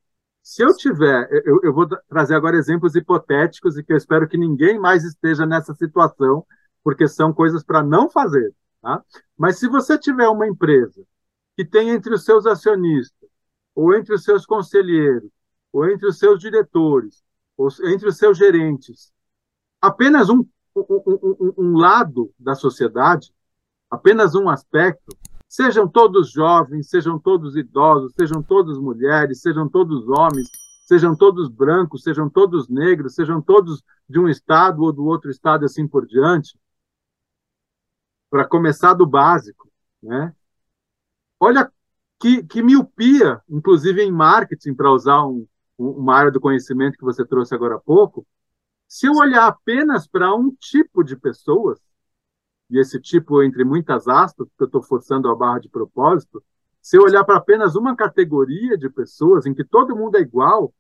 se 0.51 0.65
eu 0.65 0.77
tiver, 0.77 1.29
eu, 1.47 1.61
eu, 1.63 1.73
vou 1.73 1.87
trazer 2.09 2.35
agora 2.35 2.57
exemplos 2.57 2.97
hipotéticos 2.97 3.79
e 3.79 3.85
que 3.85 3.93
eu 3.93 3.97
espero 3.97 4.27
que 4.27 4.37
ninguém 4.37 4.81
mais 4.81 5.05
esteja 5.05 5.47
nessa 5.47 5.73
situação, 5.75 6.45
porque 6.83 7.07
são 7.07 7.33
coisas 7.33 7.63
para 7.63 7.85
não 7.85 8.11
fazer. 8.11 8.53
Tá? 8.83 9.01
Mas 9.39 9.61
se 9.61 9.69
você 9.69 9.97
tiver 9.97 10.27
uma 10.27 10.49
empresa 10.49 11.05
que 11.57 11.65
tem 11.65 11.91
entre 11.91 12.13
os 12.13 12.25
seus 12.25 12.47
acionistas, 12.47 13.29
ou 13.77 13.95
entre 13.95 14.13
os 14.13 14.25
seus 14.25 14.45
conselheiros, 14.45 15.31
ou 15.73 15.89
entre 15.89 16.09
os 16.09 16.19
seus 16.19 16.41
diretores, 16.41 17.23
ou 17.57 17.69
entre 17.85 18.09
os 18.09 18.17
seus 18.17 18.37
gerentes, 18.37 19.13
apenas 19.81 20.29
um, 20.29 20.45
um, 20.75 20.85
um, 21.07 21.55
um 21.59 21.77
lado 21.77 22.35
da 22.37 22.57
sociedade, 22.57 23.33
apenas 23.89 24.35
um 24.35 24.49
aspecto, 24.49 25.17
Sejam 25.51 25.89
todos 25.89 26.31
jovens, 26.31 26.89
sejam 26.89 27.19
todos 27.19 27.57
idosos, 27.57 28.13
sejam 28.17 28.41
todos 28.41 28.79
mulheres, 28.79 29.41
sejam 29.41 29.69
todos 29.69 30.09
homens, 30.09 30.49
sejam 30.87 31.17
todos 31.17 31.49
brancos, 31.49 32.05
sejam 32.05 32.31
todos 32.31 32.69
negros, 32.69 33.17
sejam 33.17 33.43
todos 33.43 33.83
de 34.09 34.21
um 34.21 34.29
estado 34.29 34.81
ou 34.81 34.93
do 34.93 35.05
outro 35.05 35.29
estado, 35.29 35.65
assim 35.65 35.89
por 35.89 36.07
diante. 36.07 36.57
Para 38.31 38.47
começar 38.47 38.95
do 38.95 39.05
básico, 39.05 39.69
né? 40.01 40.33
Olha 41.41 41.69
que, 42.21 42.45
que 42.45 42.63
miopia, 42.63 43.43
inclusive 43.49 44.05
em 44.05 44.13
marketing, 44.13 44.73
para 44.73 44.93
usar 44.93 45.27
um, 45.27 45.49
uma 45.77 46.15
área 46.15 46.31
do 46.31 46.41
conhecimento 46.41 46.97
que 46.97 47.05
você 47.05 47.27
trouxe 47.27 47.57
agora 47.57 47.75
há 47.75 47.81
pouco, 47.81 48.25
se 48.87 49.07
eu 49.07 49.15
olhar 49.15 49.49
apenas 49.49 50.07
para 50.07 50.33
um 50.33 50.55
tipo 50.61 51.03
de 51.03 51.17
pessoas, 51.17 51.81
e 52.71 52.79
esse 52.79 53.01
tipo 53.01 53.43
entre 53.43 53.65
muitas 53.65 54.07
aspas, 54.07 54.47
porque 54.49 54.63
eu 54.63 54.67
estou 54.67 54.83
forçando 54.83 55.29
a 55.29 55.35
barra 55.35 55.59
de 55.59 55.69
propósito, 55.69 56.43
se 56.81 56.97
eu 56.97 57.03
olhar 57.03 57.25
para 57.25 57.37
apenas 57.37 57.77
uma 57.77 57.95
categoria 57.95 58.77
de 58.77 58.89
pessoas 58.89 59.45
em 59.47 59.53
que 59.53 59.65
todo 59.65 59.97
mundo 59.97 60.17
é 60.17 60.21
igual, 60.21 60.73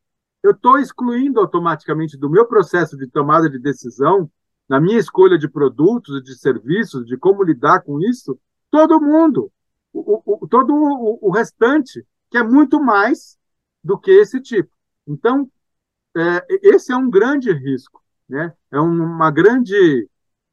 eu 0.42 0.52
estou 0.52 0.78
excluindo 0.78 1.40
automaticamente 1.40 2.16
do 2.16 2.30
meu 2.30 2.46
processo 2.46 2.96
de 2.96 3.06
tomada 3.06 3.50
de 3.50 3.58
decisão, 3.58 4.30
na 4.68 4.80
minha 4.80 4.98
escolha 4.98 5.36
de 5.36 5.48
produtos, 5.48 6.22
de 6.22 6.34
serviços, 6.38 7.04
de 7.06 7.16
como 7.16 7.42
lidar 7.42 7.82
com 7.82 8.00
isso, 8.00 8.38
todo 8.70 9.00
mundo, 9.00 9.52
o, 9.92 10.44
o, 10.44 10.48
todo 10.48 10.72
o, 10.72 11.18
o 11.20 11.30
restante, 11.30 12.06
que 12.30 12.38
é 12.38 12.42
muito 12.42 12.80
mais 12.80 13.36
do 13.82 13.98
que 13.98 14.10
esse 14.10 14.40
tipo. 14.40 14.70
Então, 15.06 15.50
é, 16.16 16.46
esse 16.62 16.92
é 16.92 16.96
um 16.96 17.10
grande 17.10 17.52
risco, 17.52 18.02
né? 18.28 18.54
é 18.70 18.80
uma 18.80 19.30
grande 19.30 20.08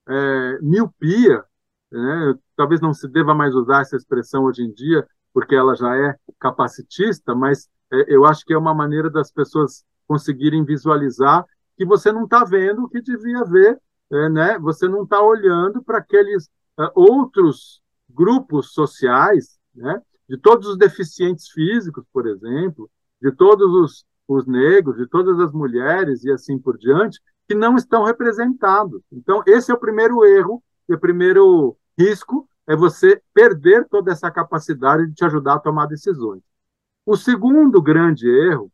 é, 0.07 0.59
miopia, 0.61 1.43
né? 1.91 2.35
talvez 2.55 2.81
não 2.81 2.93
se 2.93 3.07
deva 3.07 3.33
mais 3.33 3.53
usar 3.53 3.81
essa 3.81 3.95
expressão 3.95 4.43
hoje 4.43 4.63
em 4.63 4.71
dia, 4.71 5.07
porque 5.33 5.55
ela 5.55 5.75
já 5.75 5.95
é 5.95 6.15
capacitista, 6.39 7.35
mas 7.35 7.69
é, 7.91 8.13
eu 8.15 8.25
acho 8.25 8.45
que 8.45 8.53
é 8.53 8.57
uma 8.57 8.73
maneira 8.73 9.09
das 9.09 9.31
pessoas 9.31 9.83
conseguirem 10.07 10.63
visualizar 10.63 11.45
que 11.77 11.85
você 11.85 12.11
não 12.11 12.23
está 12.23 12.43
vendo 12.43 12.83
o 12.83 12.89
que 12.89 13.01
devia 13.01 13.43
ver, 13.43 13.79
é, 14.11 14.29
né? 14.29 14.59
você 14.59 14.87
não 14.87 15.03
está 15.03 15.21
olhando 15.21 15.83
para 15.83 15.99
aqueles 15.99 16.49
é, 16.79 16.91
outros 16.95 17.81
grupos 18.09 18.73
sociais, 18.73 19.59
né? 19.75 20.01
de 20.27 20.37
todos 20.37 20.67
os 20.67 20.77
deficientes 20.77 21.49
físicos, 21.49 22.03
por 22.11 22.27
exemplo, 22.27 22.89
de 23.21 23.31
todos 23.31 23.71
os, 23.73 24.05
os 24.27 24.45
negros, 24.45 24.97
de 24.97 25.07
todas 25.07 25.39
as 25.39 25.51
mulheres 25.51 26.23
e 26.23 26.31
assim 26.31 26.57
por 26.57 26.77
diante, 26.77 27.19
que 27.47 27.55
não 27.55 27.75
estão 27.75 28.03
representados. 28.03 29.01
Então, 29.11 29.41
esse 29.45 29.71
é 29.71 29.73
o 29.73 29.79
primeiro 29.79 30.25
erro, 30.25 30.63
e 30.87 30.93
o 30.93 30.99
primeiro 30.99 31.77
risco 31.97 32.47
é 32.65 32.75
você 32.75 33.21
perder 33.33 33.87
toda 33.87 34.11
essa 34.11 34.29
capacidade 34.29 35.07
de 35.07 35.13
te 35.13 35.25
ajudar 35.25 35.55
a 35.55 35.59
tomar 35.59 35.85
decisões. 35.85 36.41
O 37.05 37.15
segundo 37.15 37.81
grande 37.81 38.29
erro 38.29 38.71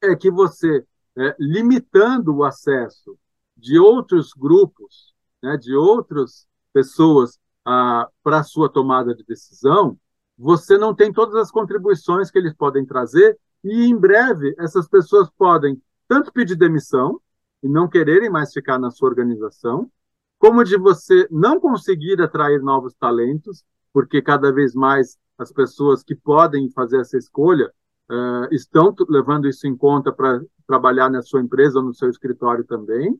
é 0.00 0.14
que 0.14 0.30
você, 0.30 0.84
é, 1.16 1.36
limitando 1.38 2.36
o 2.36 2.44
acesso 2.44 3.18
de 3.56 3.78
outros 3.78 4.32
grupos, 4.32 5.14
né, 5.42 5.56
de 5.56 5.74
outras 5.74 6.46
pessoas 6.72 7.38
para 7.64 8.38
a 8.38 8.44
sua 8.44 8.68
tomada 8.68 9.14
de 9.14 9.24
decisão, 9.24 9.98
você 10.38 10.78
não 10.78 10.94
tem 10.94 11.12
todas 11.12 11.34
as 11.34 11.50
contribuições 11.50 12.30
que 12.30 12.38
eles 12.38 12.54
podem 12.54 12.86
trazer 12.86 13.38
e 13.64 13.84
em 13.86 13.96
breve 13.96 14.54
essas 14.58 14.88
pessoas 14.88 15.28
podem 15.36 15.82
tanto 16.06 16.32
pedir 16.32 16.54
demissão, 16.54 17.20
e 17.62 17.68
não 17.68 17.88
quererem 17.88 18.30
mais 18.30 18.52
ficar 18.52 18.78
na 18.78 18.90
sua 18.90 19.08
organização, 19.08 19.90
como 20.38 20.62
de 20.62 20.76
você 20.76 21.26
não 21.30 21.58
conseguir 21.58 22.20
atrair 22.22 22.62
novos 22.62 22.94
talentos, 22.94 23.64
porque 23.92 24.22
cada 24.22 24.52
vez 24.52 24.74
mais 24.74 25.18
as 25.36 25.52
pessoas 25.52 26.02
que 26.02 26.14
podem 26.14 26.70
fazer 26.70 27.00
essa 27.00 27.18
escolha 27.18 27.72
uh, 28.10 28.54
estão 28.54 28.94
levando 29.08 29.48
isso 29.48 29.66
em 29.66 29.76
conta 29.76 30.12
para 30.12 30.40
trabalhar 30.66 31.10
na 31.10 31.22
sua 31.22 31.40
empresa 31.40 31.78
ou 31.78 31.84
no 31.84 31.94
seu 31.94 32.08
escritório 32.08 32.64
também. 32.64 33.18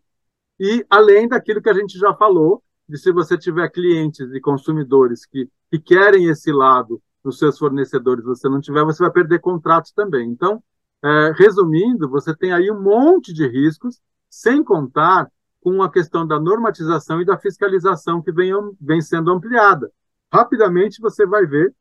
E 0.60 0.84
além 0.88 1.28
daquilo 1.28 1.62
que 1.62 1.70
a 1.70 1.74
gente 1.74 1.98
já 1.98 2.14
falou, 2.14 2.62
de 2.88 2.96
se 2.98 3.12
você 3.12 3.36
tiver 3.36 3.68
clientes 3.70 4.32
e 4.32 4.40
consumidores 4.40 5.26
que, 5.26 5.48
que 5.70 5.78
querem 5.78 6.26
esse 6.26 6.50
lado 6.50 7.00
nos 7.22 7.38
seus 7.38 7.58
fornecedores, 7.58 8.24
você 8.24 8.48
não 8.48 8.60
tiver, 8.60 8.84
você 8.84 9.02
vai 9.02 9.12
perder 9.12 9.40
contratos 9.40 9.92
também. 9.92 10.28
Então, 10.30 10.62
é, 11.04 11.32
resumindo, 11.36 12.08
você 12.08 12.34
tem 12.34 12.52
aí 12.52 12.70
um 12.70 12.80
monte 12.80 13.32
de 13.32 13.46
riscos 13.46 14.00
sem 14.30 14.62
contar 14.62 15.30
com 15.60 15.82
a 15.82 15.90
questão 15.90 16.26
da 16.26 16.38
normatização 16.38 17.20
e 17.20 17.24
da 17.24 17.36
fiscalização 17.36 18.22
que 18.22 18.32
vem, 18.32 18.52
vem 18.80 19.00
sendo 19.00 19.30
ampliada. 19.30 19.90
Rapidamente 20.32 21.00
você 21.00 21.26
vai 21.26 21.46
ver 21.46 21.74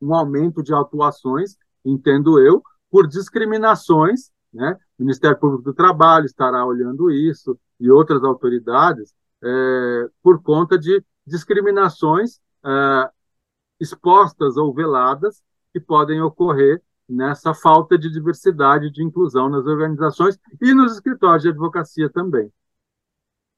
um 0.00 0.14
aumento 0.14 0.62
de 0.62 0.72
autuações, 0.72 1.56
entendo 1.84 2.40
eu, 2.40 2.62
por 2.90 3.06
discriminações, 3.06 4.30
né? 4.52 4.76
O 4.98 5.02
Ministério 5.02 5.38
Público 5.38 5.62
do 5.62 5.74
Trabalho 5.74 6.26
estará 6.26 6.64
olhando 6.64 7.10
isso 7.10 7.58
e 7.78 7.90
outras 7.90 8.22
autoridades 8.24 9.14
é, 9.42 10.08
por 10.22 10.42
conta 10.42 10.78
de 10.78 11.02
discriminações 11.26 12.40
é, 12.64 13.10
expostas 13.78 14.56
ou 14.56 14.74
veladas 14.74 15.42
que 15.72 15.80
podem 15.80 16.20
ocorrer 16.20 16.82
nessa 17.10 17.52
falta 17.52 17.98
de 17.98 18.10
diversidade 18.10 18.90
de 18.90 19.02
inclusão 19.02 19.48
nas 19.48 19.66
organizações 19.66 20.38
e 20.60 20.72
nos 20.72 20.92
escritórios 20.92 21.42
de 21.42 21.48
advocacia 21.48 22.08
também. 22.08 22.50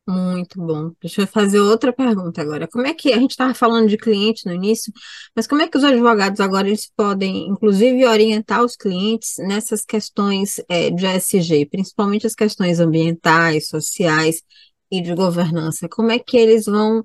Muito 0.04 0.58
bom. 0.60 0.92
Deixa 1.00 1.22
eu 1.22 1.26
fazer 1.28 1.60
outra 1.60 1.92
pergunta 1.92 2.42
agora. 2.42 2.66
Como 2.66 2.84
é 2.86 2.92
que 2.92 3.12
a 3.12 3.18
gente 3.18 3.30
estava 3.30 3.54
falando 3.54 3.88
de 3.88 3.96
cliente 3.96 4.44
no 4.46 4.52
início, 4.52 4.92
mas 5.34 5.46
como 5.46 5.62
é 5.62 5.68
que 5.68 5.78
os 5.78 5.84
advogados 5.84 6.40
agora 6.40 6.66
eles 6.66 6.90
podem, 6.96 7.46
inclusive, 7.48 8.04
orientar 8.04 8.64
os 8.64 8.74
clientes 8.74 9.36
nessas 9.38 9.84
questões 9.84 10.60
é, 10.68 10.90
de 10.90 11.06
ESG, 11.06 11.66
principalmente 11.66 12.26
as 12.26 12.34
questões 12.34 12.80
ambientais, 12.80 13.68
sociais 13.68 14.42
e 14.90 15.00
de 15.00 15.14
governança? 15.14 15.88
Como 15.88 16.10
é 16.10 16.18
que 16.18 16.36
eles 16.36 16.64
vão 16.64 17.04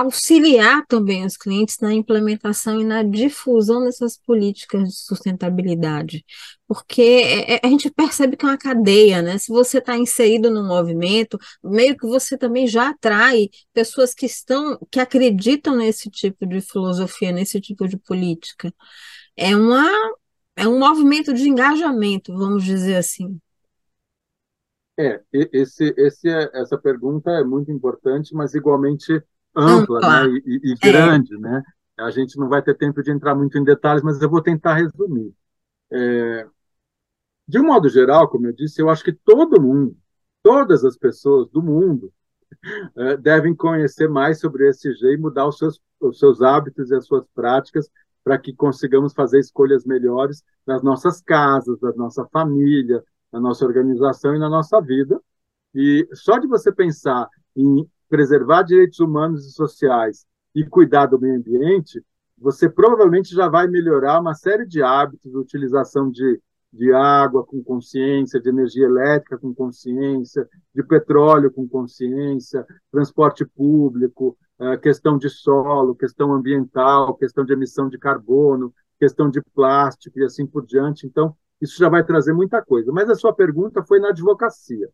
auxiliar 0.00 0.84
também 0.86 1.24
os 1.24 1.36
clientes 1.36 1.78
na 1.80 1.92
implementação 1.92 2.80
e 2.80 2.84
na 2.84 3.02
difusão 3.02 3.84
dessas 3.84 4.18
políticas 4.18 4.88
de 4.88 4.96
sustentabilidade, 4.96 6.24
porque 6.66 7.02
é, 7.02 7.54
é, 7.56 7.60
a 7.62 7.68
gente 7.68 7.90
percebe 7.90 8.36
que 8.36 8.44
é 8.44 8.48
uma 8.48 8.58
cadeia, 8.58 9.22
né? 9.22 9.38
Se 9.38 9.52
você 9.52 9.78
está 9.78 9.96
inserido 9.96 10.50
no 10.50 10.62
movimento, 10.62 11.38
meio 11.62 11.96
que 11.96 12.06
você 12.06 12.36
também 12.38 12.66
já 12.66 12.90
atrai 12.90 13.48
pessoas 13.72 14.14
que 14.14 14.26
estão, 14.26 14.78
que 14.90 15.00
acreditam 15.00 15.76
nesse 15.76 16.10
tipo 16.10 16.46
de 16.46 16.60
filosofia, 16.60 17.32
nesse 17.32 17.60
tipo 17.60 17.88
de 17.88 17.96
política. 17.96 18.72
É 19.36 19.56
uma, 19.56 19.88
é 20.56 20.68
um 20.68 20.78
movimento 20.78 21.32
de 21.34 21.48
engajamento, 21.48 22.32
vamos 22.36 22.64
dizer 22.64 22.96
assim. 22.96 23.40
É, 24.98 25.22
esse, 25.32 25.94
esse, 25.96 26.28
é, 26.28 26.50
essa 26.52 26.76
pergunta 26.76 27.30
é 27.30 27.42
muito 27.42 27.70
importante, 27.72 28.34
mas 28.34 28.54
igualmente 28.54 29.22
ampla. 29.56 30.00
Né? 30.00 30.40
E, 30.46 30.60
e, 30.70 30.72
é. 30.72 30.92
grande, 30.92 31.34
é. 31.34 31.38
né? 31.38 31.62
A 31.98 32.10
gente 32.10 32.38
não 32.38 32.48
vai 32.48 32.62
ter 32.62 32.74
tempo 32.76 33.02
de 33.02 33.10
entrar 33.10 33.34
muito 33.34 33.58
em 33.58 33.64
detalhes, 33.64 34.02
mas 34.02 34.20
eu 34.20 34.30
vou 34.30 34.42
tentar 34.42 34.74
resumir. 34.74 35.34
É, 35.92 36.46
de 37.46 37.58
um 37.58 37.66
modo 37.66 37.88
geral, 37.88 38.28
como 38.28 38.46
eu 38.46 38.52
disse, 38.52 38.80
eu 38.80 38.88
acho 38.88 39.04
que 39.04 39.12
todo 39.12 39.60
mundo, 39.60 39.96
todas 40.42 40.84
as 40.84 40.96
pessoas 40.96 41.48
do 41.50 41.62
mundo, 41.62 42.12
é, 42.96 43.16
devem 43.16 43.54
conhecer 43.54 44.08
mais 44.08 44.40
sobre 44.40 44.68
esse 44.68 44.88
ESG 44.88 45.14
e 45.14 45.16
mudar 45.16 45.46
os 45.46 45.58
seus, 45.58 45.80
os 46.00 46.18
seus 46.18 46.42
hábitos 46.42 46.90
e 46.90 46.94
as 46.94 47.04
suas 47.06 47.26
práticas 47.34 47.90
para 48.22 48.38
que 48.38 48.54
consigamos 48.54 49.12
fazer 49.12 49.40
escolhas 49.40 49.84
melhores 49.84 50.42
nas 50.66 50.82
nossas 50.82 51.20
casas, 51.20 51.80
na 51.80 51.92
nossa 51.92 52.24
família, 52.26 53.02
na 53.32 53.40
nossa 53.40 53.64
organização 53.64 54.34
e 54.34 54.38
na 54.38 54.48
nossa 54.48 54.80
vida. 54.80 55.20
E 55.74 56.08
só 56.12 56.38
de 56.38 56.46
você 56.46 56.70
pensar 56.70 57.28
em 57.56 57.88
preservar 58.10 58.64
direitos 58.64 58.98
humanos 58.98 59.46
e 59.46 59.52
sociais 59.52 60.26
e 60.54 60.66
cuidar 60.66 61.06
do 61.06 61.18
meio 61.18 61.36
ambiente, 61.36 62.04
você 62.36 62.68
provavelmente 62.68 63.32
já 63.34 63.48
vai 63.48 63.68
melhorar 63.68 64.20
uma 64.20 64.34
série 64.34 64.66
de 64.66 64.82
hábitos, 64.82 65.34
utilização 65.34 66.10
de, 66.10 66.40
de 66.72 66.92
água 66.92 67.44
com 67.44 67.62
consciência, 67.62 68.40
de 68.40 68.48
energia 68.48 68.86
elétrica 68.86 69.38
com 69.38 69.54
consciência, 69.54 70.48
de 70.74 70.82
petróleo 70.82 71.52
com 71.52 71.68
consciência, 71.68 72.66
transporte 72.90 73.44
público, 73.44 74.36
eh, 74.58 74.76
questão 74.78 75.16
de 75.16 75.28
solo, 75.30 75.94
questão 75.94 76.32
ambiental, 76.32 77.14
questão 77.14 77.44
de 77.44 77.52
emissão 77.52 77.88
de 77.88 77.98
carbono, 77.98 78.74
questão 78.98 79.30
de 79.30 79.40
plástico 79.54 80.18
e 80.18 80.24
assim 80.24 80.46
por 80.46 80.66
diante. 80.66 81.06
Então, 81.06 81.36
isso 81.60 81.78
já 81.78 81.88
vai 81.88 82.02
trazer 82.02 82.32
muita 82.32 82.62
coisa. 82.64 82.90
Mas 82.90 83.08
a 83.08 83.14
sua 83.14 83.34
pergunta 83.34 83.84
foi 83.84 84.00
na 84.00 84.08
advocacia. 84.08 84.88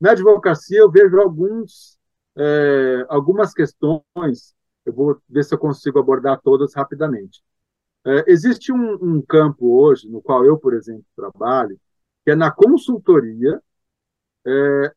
Na 0.00 0.12
advocacia, 0.12 0.78
eu 0.78 0.90
vejo 0.90 1.18
alguns 1.18 1.95
é, 2.36 3.06
algumas 3.08 3.52
questões, 3.54 4.54
eu 4.84 4.92
vou 4.92 5.20
ver 5.28 5.44
se 5.44 5.54
eu 5.54 5.58
consigo 5.58 5.98
abordar 5.98 6.40
todas 6.42 6.74
rapidamente. 6.74 7.42
É, 8.04 8.24
existe 8.28 8.72
um, 8.72 8.94
um, 9.02 9.22
campo 9.22 9.80
hoje, 9.80 10.08
no 10.08 10.22
qual 10.22 10.44
eu, 10.44 10.56
por 10.58 10.74
exemplo, 10.74 11.04
trabalho, 11.16 11.78
que 12.24 12.30
é 12.30 12.34
na 12.36 12.50
consultoria 12.50 13.60
é, 14.46 14.94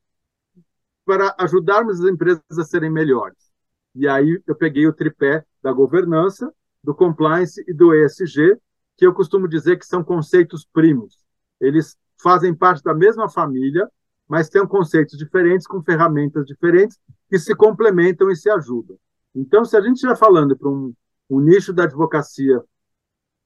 para 1.06 1.36
ajudarmos 1.40 2.00
as 2.00 2.12
empresas 2.12 2.44
a 2.52 2.64
serem 2.64 2.92
melhores. 2.92 3.50
E 3.96 4.08
aí 4.08 4.42
eu 4.46 4.56
peguei 4.56 4.88
o 4.88 4.94
tripé 4.94 5.44
da 5.62 5.72
governança, 5.72 6.54
do 6.84 6.94
compliance 6.94 7.64
e 7.68 7.74
do 7.74 7.94
ESG, 7.94 8.58
que 8.96 9.06
eu 9.06 9.14
costumo 9.14 9.48
dizer 9.48 9.78
que 9.78 9.86
são 9.86 10.04
conceitos 10.04 10.66
primos. 10.72 11.18
Eles 11.60 11.98
fazem 12.22 12.54
parte 12.54 12.84
da 12.84 12.94
mesma 12.94 13.30
família, 13.30 13.90
mas 14.28 14.50
têm 14.50 14.66
conceitos 14.68 15.18
diferentes, 15.18 15.66
com 15.66 15.82
ferramentas 15.82 16.46
diferentes, 16.46 17.00
que 17.30 17.38
se 17.38 17.56
complementam 17.56 18.30
e 18.30 18.36
se 18.36 18.50
ajudam. 18.50 18.98
Então, 19.36 19.64
se 19.64 19.78
a 19.78 19.82
gente 19.82 19.96
estiver 19.96 20.18
falando 20.18 20.58
para 20.58 20.70
um, 20.70 20.94
um 21.30 21.40
nicho 21.40 21.72
da 21.72 21.84
advocacia 21.84 22.62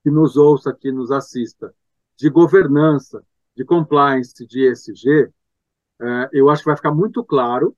que 0.03 0.09
nos 0.09 0.37
ouça, 0.37 0.73
que 0.73 0.91
nos 0.91 1.11
assista, 1.11 1.73
de 2.17 2.29
governança, 2.29 3.23
de 3.55 3.65
compliance, 3.65 4.45
de 4.45 4.67
ESG, 4.69 5.29
é, 6.01 6.29
eu 6.33 6.49
acho 6.49 6.63
que 6.63 6.69
vai 6.69 6.75
ficar 6.75 6.93
muito 6.93 7.23
claro 7.23 7.75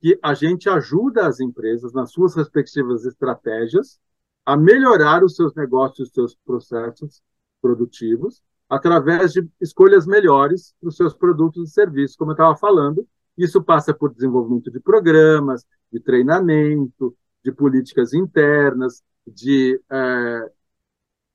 que 0.00 0.18
a 0.22 0.32
gente 0.34 0.68
ajuda 0.68 1.26
as 1.26 1.40
empresas 1.40 1.92
nas 1.92 2.12
suas 2.12 2.34
respectivas 2.34 3.04
estratégias 3.04 3.98
a 4.46 4.56
melhorar 4.56 5.24
os 5.24 5.34
seus 5.34 5.54
negócios, 5.54 6.08
os 6.08 6.14
seus 6.14 6.34
processos 6.36 7.20
produtivos, 7.60 8.42
através 8.68 9.32
de 9.32 9.48
escolhas 9.60 10.06
melhores 10.06 10.74
para 10.80 10.88
os 10.88 10.96
seus 10.96 11.14
produtos 11.14 11.68
e 11.68 11.72
serviços, 11.72 12.16
como 12.16 12.30
eu 12.30 12.34
estava 12.34 12.56
falando. 12.56 13.06
Isso 13.38 13.62
passa 13.62 13.94
por 13.94 14.12
desenvolvimento 14.12 14.70
de 14.70 14.80
programas, 14.80 15.64
de 15.92 16.00
treinamento, 16.00 17.16
de 17.44 17.52
políticas 17.52 18.12
internas, 18.12 19.02
de 19.24 19.80
é, 19.90 20.50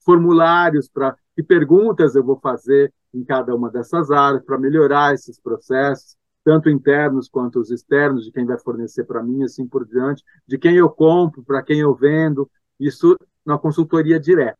formulários 0.03 0.89
para 0.89 1.15
que 1.35 1.41
perguntas 1.41 2.15
eu 2.15 2.23
vou 2.23 2.37
fazer 2.39 2.93
em 3.13 3.23
cada 3.23 3.55
uma 3.55 3.71
dessas 3.71 4.11
áreas 4.11 4.43
para 4.43 4.57
melhorar 4.57 5.13
esses 5.13 5.39
processos, 5.39 6.17
tanto 6.43 6.69
internos 6.69 7.29
quanto 7.29 7.59
os 7.59 7.71
externos, 7.71 8.25
de 8.25 8.31
quem 8.31 8.45
vai 8.45 8.57
fornecer 8.59 9.05
para 9.05 9.23
mim, 9.23 9.43
assim 9.43 9.65
por 9.65 9.85
diante, 9.85 10.23
de 10.45 10.57
quem 10.57 10.75
eu 10.75 10.89
compro, 10.89 11.43
para 11.43 11.63
quem 11.63 11.79
eu 11.79 11.95
vendo, 11.95 12.49
isso 12.79 13.17
na 13.45 13.57
consultoria 13.57 14.19
direta. 14.19 14.57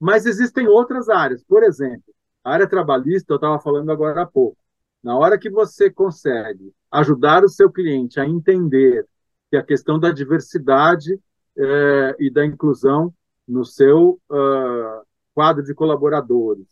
Mas 0.00 0.24
existem 0.24 0.66
outras 0.66 1.08
áreas. 1.08 1.44
Por 1.44 1.62
exemplo, 1.62 2.14
a 2.42 2.52
área 2.52 2.66
trabalhista, 2.66 3.32
eu 3.32 3.36
estava 3.36 3.58
falando 3.60 3.90
agora 3.90 4.22
há 4.22 4.26
pouco. 4.26 4.56
Na 5.04 5.18
hora 5.18 5.38
que 5.38 5.50
você 5.50 5.90
consegue 5.90 6.72
ajudar 6.90 7.44
o 7.44 7.48
seu 7.48 7.70
cliente 7.70 8.18
a 8.18 8.26
entender 8.26 9.06
que 9.50 9.56
a 9.56 9.62
questão 9.62 10.00
da 10.00 10.10
diversidade 10.10 11.20
é, 11.58 12.16
e 12.18 12.30
da 12.30 12.44
inclusão 12.44 13.12
no 13.46 13.66
seu 13.66 14.18
uh, 14.30 15.06
quadro 15.34 15.62
de 15.62 15.74
colaboradores, 15.74 16.66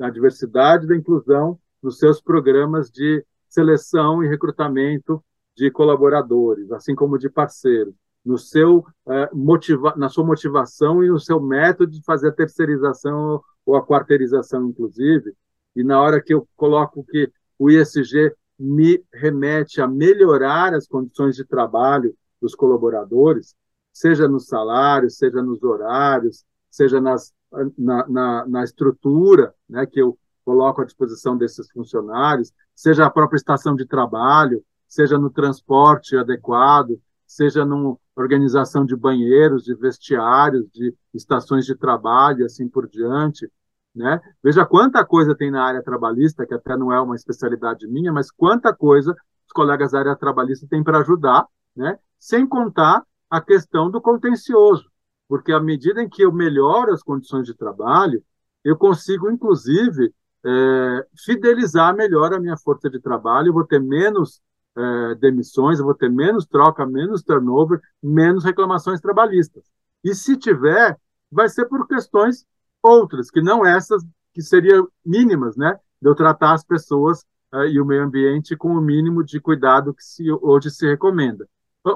a 0.00 0.10
diversidade 0.10 0.84
e 0.84 0.88
da 0.88 0.96
inclusão 0.96 1.56
nos 1.80 1.98
seus 1.98 2.20
programas 2.20 2.90
de 2.90 3.24
seleção 3.48 4.20
e 4.24 4.28
recrutamento 4.28 5.22
de 5.56 5.70
colaboradores, 5.70 6.72
assim 6.72 6.92
como 6.92 7.16
de 7.16 7.30
parceiros 7.30 7.94
no 8.24 8.36
seu 8.36 8.84
é, 9.06 9.30
motiva 9.32 9.94
na 9.96 10.08
sua 10.08 10.24
motivação 10.24 11.04
e 11.04 11.08
no 11.08 11.20
seu 11.20 11.38
método 11.38 11.92
de 11.92 12.02
fazer 12.02 12.30
a 12.30 12.32
terceirização 12.32 13.40
ou 13.64 13.76
a 13.76 13.86
quarteirização, 13.86 14.66
inclusive. 14.66 15.34
E 15.76 15.84
na 15.84 16.00
hora 16.00 16.20
que 16.20 16.32
eu 16.34 16.48
coloco 16.56 17.04
que 17.04 17.30
o 17.58 17.70
ISG 17.70 18.34
me 18.58 19.02
remete 19.12 19.80
a 19.80 19.88
melhorar 19.88 20.74
as 20.74 20.86
condições 20.86 21.36
de 21.36 21.44
trabalho 21.44 22.14
dos 22.40 22.54
colaboradores, 22.54 23.54
seja 23.92 24.28
no 24.28 24.38
salário, 24.40 25.10
seja 25.10 25.42
nos 25.42 25.62
horários, 25.62 26.44
seja 26.70 27.00
nas, 27.00 27.32
na, 27.78 28.06
na, 28.08 28.46
na 28.46 28.64
estrutura 28.64 29.54
né, 29.68 29.86
que 29.86 30.00
eu 30.00 30.18
coloco 30.44 30.82
à 30.82 30.84
disposição 30.84 31.36
desses 31.36 31.70
funcionários, 31.70 32.52
seja 32.74 33.06
a 33.06 33.10
própria 33.10 33.36
estação 33.36 33.74
de 33.74 33.86
trabalho, 33.86 34.62
seja 34.86 35.18
no 35.18 35.30
transporte 35.30 36.16
adequado, 36.16 37.00
seja 37.26 37.64
numa 37.64 37.96
organização 38.14 38.84
de 38.84 38.94
banheiros, 38.94 39.64
de 39.64 39.74
vestiários, 39.74 40.70
de 40.70 40.94
estações 41.12 41.64
de 41.64 41.74
trabalho, 41.74 42.44
assim 42.44 42.68
por 42.68 42.88
diante. 42.88 43.50
Né? 43.94 44.20
Veja 44.42 44.66
quanta 44.66 45.04
coisa 45.04 45.36
tem 45.36 45.50
na 45.50 45.64
área 45.64 45.82
trabalhista, 45.82 46.44
que 46.44 46.54
até 46.54 46.76
não 46.76 46.92
é 46.92 47.00
uma 47.00 47.14
especialidade 47.14 47.86
minha, 47.86 48.12
mas 48.12 48.30
quanta 48.30 48.74
coisa 48.74 49.14
os 49.46 49.52
colegas 49.52 49.92
da 49.92 50.00
área 50.00 50.16
trabalhista 50.16 50.66
têm 50.68 50.82
para 50.82 50.98
ajudar, 50.98 51.46
né? 51.76 51.98
sem 52.18 52.46
contar 52.46 53.04
a 53.30 53.40
questão 53.40 53.90
do 53.90 54.00
contencioso, 54.00 54.90
porque 55.28 55.52
à 55.52 55.60
medida 55.60 56.02
em 56.02 56.08
que 56.08 56.22
eu 56.22 56.32
melhoro 56.32 56.92
as 56.92 57.02
condições 57.02 57.46
de 57.46 57.54
trabalho, 57.54 58.22
eu 58.64 58.76
consigo, 58.76 59.30
inclusive, 59.30 60.12
é, 60.44 61.06
fidelizar 61.24 61.94
melhor 61.94 62.32
a 62.32 62.40
minha 62.40 62.56
força 62.56 62.90
de 62.90 63.00
trabalho, 63.00 63.48
eu 63.48 63.52
vou 63.52 63.64
ter 63.64 63.80
menos 63.80 64.40
é, 64.76 65.14
demissões, 65.16 65.78
eu 65.78 65.84
vou 65.84 65.94
ter 65.94 66.10
menos 66.10 66.46
troca, 66.46 66.84
menos 66.86 67.22
turnover, 67.22 67.80
menos 68.02 68.44
reclamações 68.44 69.00
trabalhistas. 69.00 69.64
E 70.02 70.14
se 70.14 70.36
tiver, 70.36 70.98
vai 71.30 71.48
ser 71.48 71.66
por 71.66 71.86
questões 71.86 72.44
outras, 72.84 73.30
que 73.30 73.40
não 73.40 73.64
essas 73.64 74.04
que 74.32 74.42
seriam 74.42 74.88
mínimas, 75.04 75.56
né? 75.56 75.78
De 76.00 76.08
eu 76.08 76.14
tratar 76.14 76.52
as 76.52 76.64
pessoas 76.64 77.24
é, 77.52 77.68
e 77.68 77.80
o 77.80 77.84
meio 77.84 78.02
ambiente 78.02 78.56
com 78.56 78.68
o 78.76 78.80
mínimo 78.80 79.24
de 79.24 79.40
cuidado 79.40 79.94
que 79.94 80.02
se, 80.04 80.30
hoje 80.30 80.70
se 80.70 80.86
recomenda. 80.86 81.48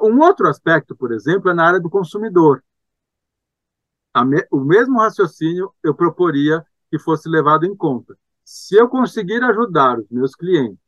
Um 0.03 0.21
outro 0.21 0.49
aspecto, 0.49 0.95
por 0.95 1.13
exemplo, 1.13 1.51
é 1.51 1.55
na 1.55 1.67
área 1.67 1.81
do 1.81 1.91
consumidor. 1.91 2.63
Me, 4.25 4.47
o 4.51 4.61
mesmo 4.61 4.99
raciocínio 4.99 5.73
eu 5.83 5.95
proporia 5.95 6.65
que 6.91 6.99
fosse 6.99 7.29
levado 7.29 7.65
em 7.65 7.75
conta. 7.77 8.17
Se 8.45 8.77
eu 8.77 8.89
conseguir 8.89 9.43
ajudar 9.43 9.99
os 9.99 10.09
meus 10.11 10.35
clientes 10.35 10.79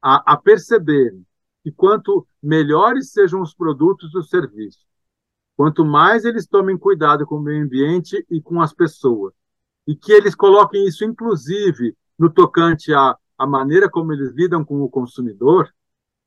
a, 0.00 0.34
a 0.34 0.36
perceberem 0.36 1.26
que 1.62 1.72
quanto 1.72 2.26
melhores 2.42 3.10
sejam 3.10 3.40
os 3.40 3.54
produtos 3.54 4.14
e 4.14 4.18
os 4.18 4.28
serviços, 4.28 4.86
quanto 5.56 5.84
mais 5.84 6.24
eles 6.24 6.46
tomem 6.46 6.76
cuidado 6.76 7.26
com 7.26 7.36
o 7.36 7.42
meio 7.42 7.64
ambiente 7.64 8.24
e 8.30 8.40
com 8.40 8.60
as 8.60 8.74
pessoas, 8.74 9.32
e 9.86 9.96
que 9.96 10.12
eles 10.12 10.34
coloquem 10.34 10.86
isso, 10.86 11.04
inclusive, 11.04 11.96
no 12.18 12.30
tocante 12.30 12.92
à, 12.92 13.16
à 13.38 13.46
maneira 13.46 13.88
como 13.88 14.12
eles 14.12 14.32
lidam 14.34 14.64
com 14.64 14.82
o 14.82 14.88
consumidor, 14.88 15.72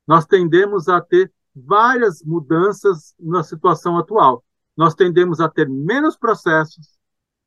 nós 0.08 0.26
tendemos 0.26 0.88
a 0.88 1.00
ter 1.00 1.32
várias 1.56 2.24
mudanças 2.24 3.14
na 3.20 3.44
situação 3.44 3.98
atual. 3.98 4.44
Nós 4.76 4.96
tendemos 4.96 5.40
a 5.40 5.50
ter 5.50 5.68
menos 5.70 6.18
processos, 6.18 6.98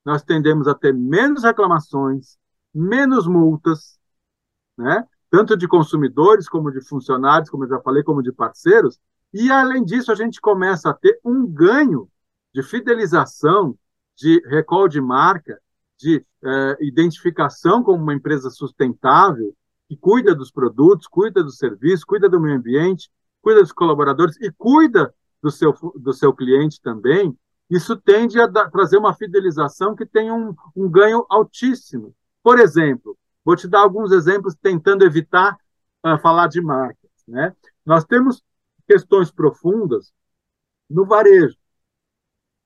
nós 0.05 0.23
tendemos 0.23 0.69
a 0.69 0.75
ter 0.75 0.93
menos 0.93 1.45
reclamações, 1.45 2.37
menos 2.75 3.27
multas, 3.27 3.99
né? 4.77 5.07
tanto 5.31 5.57
de 5.57 5.67
consumidores 5.67 6.49
como 6.49 6.71
de 6.71 6.81
funcionários, 6.87 7.49
como 7.49 7.65
eu 7.65 7.69
já 7.69 7.81
falei, 7.81 8.03
como 8.03 8.23
de 8.23 8.33
parceiros, 8.33 9.01
e 9.33 9.51
além 9.51 9.85
disso 9.85 10.13
a 10.13 10.15
gente 10.15 10.41
começa 10.41 10.91
a 10.91 10.95
ter 10.95 11.19
um 11.25 11.47
ganho 11.47 12.09
de 12.55 12.63
fidelização, 12.63 13.77
de 14.17 14.41
recall 14.49 14.89
de 14.89 15.01
marca, 15.01 15.59
de 15.99 16.25
eh, 16.45 16.77
identificação 16.81 17.83
como 17.83 18.03
uma 18.03 18.15
empresa 18.15 18.51
sustentável, 18.51 19.55
que 19.89 19.97
cuida 19.97 20.35
dos 20.35 20.51
produtos, 20.51 21.07
cuida 21.07 21.43
do 21.43 21.51
serviço, 21.51 22.07
cuida 22.07 22.29
do 22.29 22.41
meio 22.41 22.57
ambiente, 22.57 23.11
cuida 23.41 23.61
dos 23.61 23.73
colaboradores 23.73 24.37
e 24.41 24.51
cuida 24.51 25.15
do 25.43 25.51
seu, 25.51 25.73
do 25.97 26.13
seu 26.13 26.33
cliente 26.33 26.81
também, 26.81 27.37
isso 27.69 27.97
tende 27.97 28.39
a 28.41 28.49
trazer 28.69 28.99
uma 28.99 29.15
fidelização 29.15 29.97
que 29.97 30.05
tem 30.05 30.31
um, 30.31 30.55
um 30.77 30.91
ganho 30.91 31.25
altíssimo. 31.29 32.15
Por 32.43 32.59
exemplo, 32.59 33.17
vou 33.45 33.57
te 33.57 33.67
dar 33.67 33.81
alguns 33.81 34.13
exemplos 34.13 34.55
tentando 34.55 35.05
evitar 35.05 35.57
uh, 36.05 36.19
falar 36.19 36.49
de 36.49 36.61
marcas. 36.61 37.11
Né? 37.27 37.55
Nós 37.85 38.05
temos 38.05 38.43
questões 38.87 39.31
profundas 39.31 40.13
no 40.89 41.07
varejo. 41.07 41.57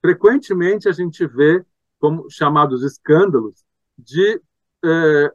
Frequentemente 0.01 0.87
a 0.87 0.91
gente 0.91 1.25
vê 1.25 1.65
como 1.99 2.29
chamados 2.29 2.83
escândalos 2.83 3.65
de 3.97 4.41
eh, 4.85 5.33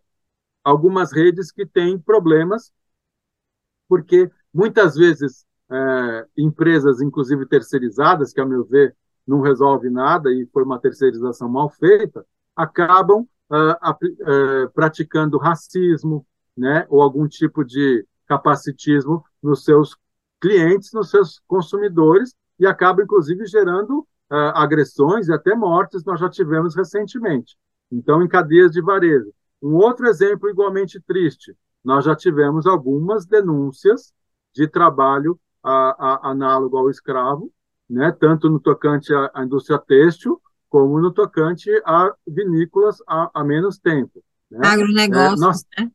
algumas 0.63 1.13
redes 1.13 1.51
que 1.51 1.67
têm 1.67 1.99
problemas, 1.99 2.73
porque 3.89 4.31
muitas 4.53 4.95
vezes 4.95 5.45
é, 5.71 6.27
empresas, 6.37 7.01
inclusive 7.01 7.47
terceirizadas, 7.47 8.33
que, 8.33 8.41
a 8.41 8.47
meu 8.47 8.65
ver, 8.65 8.95
não 9.27 9.41
resolve 9.41 9.89
nada 9.89 10.31
e 10.31 10.47
foi 10.53 10.63
uma 10.65 10.79
terceirização 10.79 11.49
mal 11.49 11.71
feita, 11.71 12.25
acabam 12.55 13.27
é, 13.51 13.57
é, 13.57 14.67
praticando 14.69 15.39
racismo, 15.39 16.27
né, 16.57 16.87
ou 16.89 17.01
algum 17.01 17.27
tipo 17.27 17.65
de 17.65 18.07
capacitismo 18.27 19.25
nos 19.43 19.65
seus 19.65 19.97
clientes, 20.43 20.93
nos 20.93 21.09
seus 21.09 21.41
consumidores, 21.47 22.35
e 22.59 22.67
acaba, 22.67 23.03
inclusive, 23.03 23.47
gerando 23.47 24.07
agressões 24.55 25.29
e 25.29 25.33
até 25.33 25.55
mortes, 25.55 26.05
nós 26.05 26.19
já 26.19 26.29
tivemos 26.29 26.75
recentemente. 26.75 27.55
Então, 27.91 28.23
em 28.23 28.29
cadeias 28.29 28.73
de 28.73 28.81
varejo. 28.81 29.31
Um 29.63 29.75
outro 29.77 30.07
exemplo 30.07 30.49
igualmente 30.49 30.99
triste, 31.01 31.55
nós 31.85 32.05
já 32.05 32.17
tivemos 32.17 32.67
algumas 32.67 33.27
denúncias 33.27 34.13
de 34.55 34.67
trabalho 34.67 35.39
a, 35.63 35.71
a, 35.99 36.31
análogo 36.31 36.77
ao 36.77 36.91
escravo, 36.91 37.53
né, 37.89 38.11
tanto 38.11 38.49
no 38.49 38.59
tocante 38.59 39.15
à, 39.15 39.31
à, 39.35 39.45
indústria 39.45 39.79
têxtil, 39.79 40.41
como 40.69 40.99
no 40.99 41.13
tocante 41.13 41.71
a 41.85 42.13
vinícolas 42.27 42.97
há, 43.07 43.45
menos 43.45 43.79
tempo. 43.79 44.25
Né? 44.51 44.67
Agronegócio. 44.67 45.37
É, 45.37 45.41
nós, 45.41 45.67
né? 45.79 45.93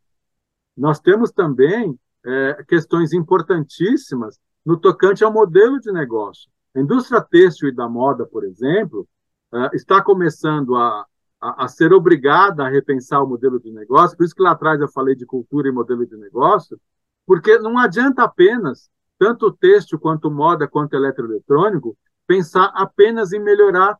nós 0.77 0.99
temos 0.99 1.31
também 1.31 1.99
é, 2.25 2.63
questões 2.67 3.13
importantíssimas 3.13 4.39
no 4.65 4.77
tocante 4.77 5.23
ao 5.23 5.31
modelo 5.31 5.79
de 5.79 5.91
negócio. 5.91 6.49
A 6.75 6.79
indústria 6.79 7.21
têxtil 7.21 7.69
e 7.69 7.75
da 7.75 7.87
moda, 7.87 8.25
por 8.25 8.43
exemplo, 8.43 9.07
é, 9.53 9.75
está 9.75 10.01
começando 10.01 10.75
a, 10.75 11.05
a, 11.39 11.65
a, 11.65 11.67
ser 11.67 11.93
obrigada 11.93 12.65
a 12.65 12.69
repensar 12.69 13.23
o 13.23 13.27
modelo 13.27 13.59
de 13.59 13.71
negócio, 13.71 14.17
por 14.17 14.25
isso 14.25 14.35
que 14.35 14.43
lá 14.43 14.51
atrás 14.51 14.79
eu 14.81 14.89
falei 14.89 15.15
de 15.15 15.25
cultura 15.25 15.69
e 15.69 15.71
modelo 15.71 16.05
de 16.05 16.17
negócio, 16.17 16.79
porque 17.25 17.57
não 17.59 17.77
adianta 17.77 18.23
apenas, 18.23 18.89
tanto 19.17 19.51
têxtil 19.51 19.99
quanto 19.99 20.29
moda 20.29 20.67
quanto 20.67 20.95
eletroeletrônico, 20.95 21.97
pensar 22.25 22.71
apenas 22.75 23.31
em 23.31 23.39
melhorar 23.39 23.97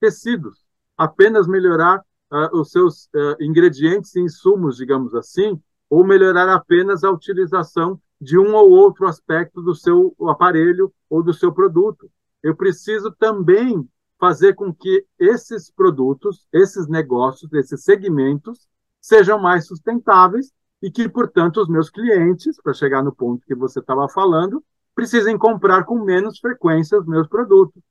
tecidos, 0.00 0.64
apenas 0.96 1.46
melhorar 1.46 2.00
uh, 2.32 2.58
os 2.58 2.70
seus 2.70 3.04
uh, 3.14 3.36
ingredientes 3.40 4.14
e 4.16 4.20
insumos, 4.20 4.76
digamos 4.76 5.14
assim, 5.14 5.60
ou 5.90 6.06
melhorar 6.06 6.48
apenas 6.48 7.02
a 7.04 7.10
utilização 7.10 8.00
de 8.20 8.38
um 8.38 8.54
ou 8.54 8.70
outro 8.70 9.06
aspecto 9.06 9.60
do 9.60 9.74
seu 9.74 10.14
aparelho 10.28 10.92
ou 11.08 11.22
do 11.22 11.34
seu 11.34 11.52
produto. 11.52 12.08
Eu 12.42 12.54
preciso 12.54 13.10
também 13.10 13.86
fazer 14.18 14.54
com 14.54 14.72
que 14.72 15.04
esses 15.18 15.70
produtos, 15.70 16.46
esses 16.52 16.86
negócios, 16.86 17.52
esses 17.52 17.82
segmentos 17.82 18.68
sejam 19.00 19.40
mais 19.40 19.66
sustentáveis 19.66 20.52
e 20.80 20.90
que, 20.90 21.08
portanto, 21.08 21.60
os 21.60 21.68
meus 21.68 21.90
clientes, 21.90 22.60
para 22.62 22.72
chegar 22.72 23.02
no 23.02 23.14
ponto 23.14 23.44
que 23.46 23.54
você 23.54 23.80
estava 23.80 24.08
falando, 24.08 24.62
precisem 24.94 25.36
comprar 25.36 25.84
com 25.84 26.04
menos 26.04 26.38
frequência 26.38 26.98
os 26.98 27.06
meus 27.06 27.26
produtos. 27.26 27.82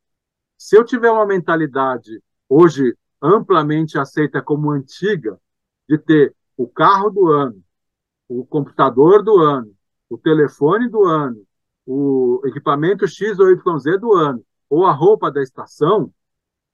Se 0.57 0.77
eu 0.77 0.83
tiver 0.83 1.11
uma 1.11 1.25
mentalidade 1.25 2.21
hoje 2.47 2.95
amplamente 3.21 3.97
aceita 3.97 4.41
como 4.41 4.71
antiga, 4.71 5.39
de 5.87 5.97
ter 5.97 6.35
o 6.55 6.67
carro 6.67 7.09
do 7.09 7.27
ano, 7.27 7.63
o 8.29 8.45
computador 8.45 9.23
do 9.23 9.39
ano, 9.39 9.73
o 10.07 10.17
telefone 10.17 10.87
do 10.87 11.03
ano, 11.03 11.41
o 11.85 12.41
equipamento 12.45 13.07
X 13.07 13.39
ou 13.39 13.49
YZ 13.49 13.99
do 13.99 14.13
ano, 14.13 14.43
ou 14.69 14.85
a 14.85 14.91
roupa 14.91 15.31
da 15.31 15.41
estação, 15.41 16.13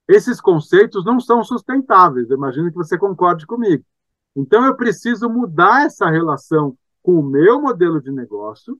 esses 0.07 0.41
conceitos 0.41 1.05
não 1.05 1.19
são 1.19 1.43
sustentáveis. 1.43 2.29
Eu 2.29 2.37
imagino 2.37 2.69
que 2.69 2.77
você 2.77 2.97
concorde 2.97 3.47
comigo. 3.47 3.83
Então, 4.35 4.65
eu 4.65 4.75
preciso 4.75 5.29
mudar 5.29 5.85
essa 5.85 6.09
relação 6.09 6.77
com 7.01 7.19
o 7.19 7.23
meu 7.23 7.61
modelo 7.61 8.01
de 8.01 8.11
negócio 8.11 8.77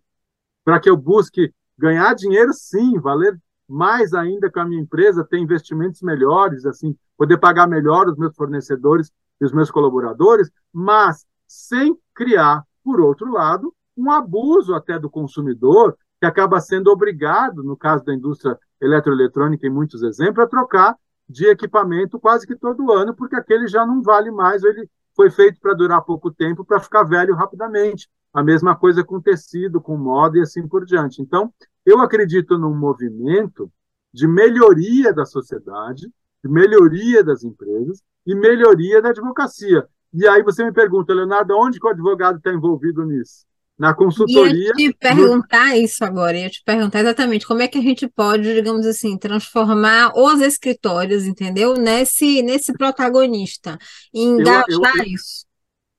para 0.63 0.79
que 0.79 0.89
eu 0.89 0.97
busque 0.97 1.53
ganhar 1.77 2.13
dinheiro, 2.13 2.51
sim, 2.53 2.99
valer 2.99 3.39
mais 3.67 4.13
ainda 4.13 4.51
com 4.51 4.59
a 4.59 4.65
minha 4.65 4.81
empresa, 4.81 5.23
ter 5.23 5.37
investimentos 5.37 6.01
melhores, 6.01 6.65
assim, 6.65 6.95
poder 7.17 7.37
pagar 7.37 7.67
melhor 7.67 8.07
os 8.07 8.17
meus 8.17 8.35
fornecedores 8.35 9.11
e 9.39 9.45
os 9.45 9.51
meus 9.51 9.71
colaboradores, 9.71 10.51
mas 10.73 11.25
sem 11.47 11.97
criar, 12.15 12.63
por 12.83 13.01
outro 13.01 13.31
lado, 13.31 13.73
um 13.95 14.09
abuso 14.09 14.73
até 14.73 14.97
do 14.97 15.09
consumidor, 15.09 15.97
que 16.19 16.25
acaba 16.25 16.59
sendo 16.59 16.89
obrigado, 16.89 17.61
no 17.63 17.77
caso 17.77 18.03
da 18.05 18.13
indústria 18.13 18.57
eletroeletrônica, 18.81 19.67
em 19.67 19.69
muitos 19.69 20.01
exemplos, 20.01 20.43
a 20.43 20.47
trocar 20.47 20.95
de 21.27 21.47
equipamento 21.47 22.19
quase 22.19 22.47
que 22.47 22.55
todo 22.55 22.91
ano, 22.91 23.15
porque 23.15 23.35
aquele 23.35 23.67
já 23.67 23.85
não 23.85 24.01
vale 24.01 24.31
mais, 24.31 24.63
ele 24.63 24.89
foi 25.15 25.29
feito 25.29 25.59
para 25.59 25.73
durar 25.73 26.01
pouco 26.01 26.31
tempo, 26.31 26.63
para 26.63 26.79
ficar 26.79 27.03
velho 27.03 27.35
rapidamente. 27.35 28.09
A 28.33 28.43
mesma 28.43 28.75
coisa 28.75 29.03
com 29.03 29.21
tecido, 29.21 29.79
com 29.79 29.97
moda 29.97 30.37
e 30.37 30.41
assim 30.41 30.67
por 30.67 30.85
diante. 30.85 31.21
Então, 31.21 31.53
eu 31.85 32.01
acredito 32.01 32.57
num 32.57 32.75
movimento 32.75 33.71
de 34.13 34.27
melhoria 34.27 35.13
da 35.13 35.25
sociedade, 35.25 36.11
de 36.43 36.49
melhoria 36.49 37.23
das 37.23 37.43
empresas 37.43 38.03
e 38.25 38.35
melhoria 38.35 39.01
da 39.01 39.09
advocacia. 39.09 39.87
E 40.15 40.27
aí 40.27 40.41
você 40.43 40.63
me 40.63 40.71
pergunta, 40.71 41.13
Leonardo, 41.13 41.57
onde 41.57 41.79
que 41.79 41.85
o 41.85 41.89
advogado 41.89 42.37
está 42.37 42.51
envolvido 42.51 43.03
nisso? 43.05 43.45
na 43.77 43.93
consultoria. 43.93 44.67
Ia 44.67 44.73
te 44.73 44.93
perguntar 44.93 45.71
do... 45.71 45.77
isso 45.77 46.03
agora, 46.03 46.37
ia 46.37 46.49
te 46.49 46.63
perguntar 46.63 47.01
exatamente 47.01 47.45
como 47.45 47.61
é 47.61 47.67
que 47.67 47.77
a 47.77 47.81
gente 47.81 48.07
pode, 48.07 48.53
digamos 48.53 48.85
assim, 48.85 49.17
transformar 49.17 50.13
os 50.15 50.41
escritórios, 50.41 51.25
entendeu? 51.25 51.73
Nesse, 51.73 52.41
nesse 52.41 52.73
protagonista, 52.73 53.77
engajar 54.13 54.63
eu, 54.69 55.03
eu, 55.03 55.03
isso. 55.03 55.45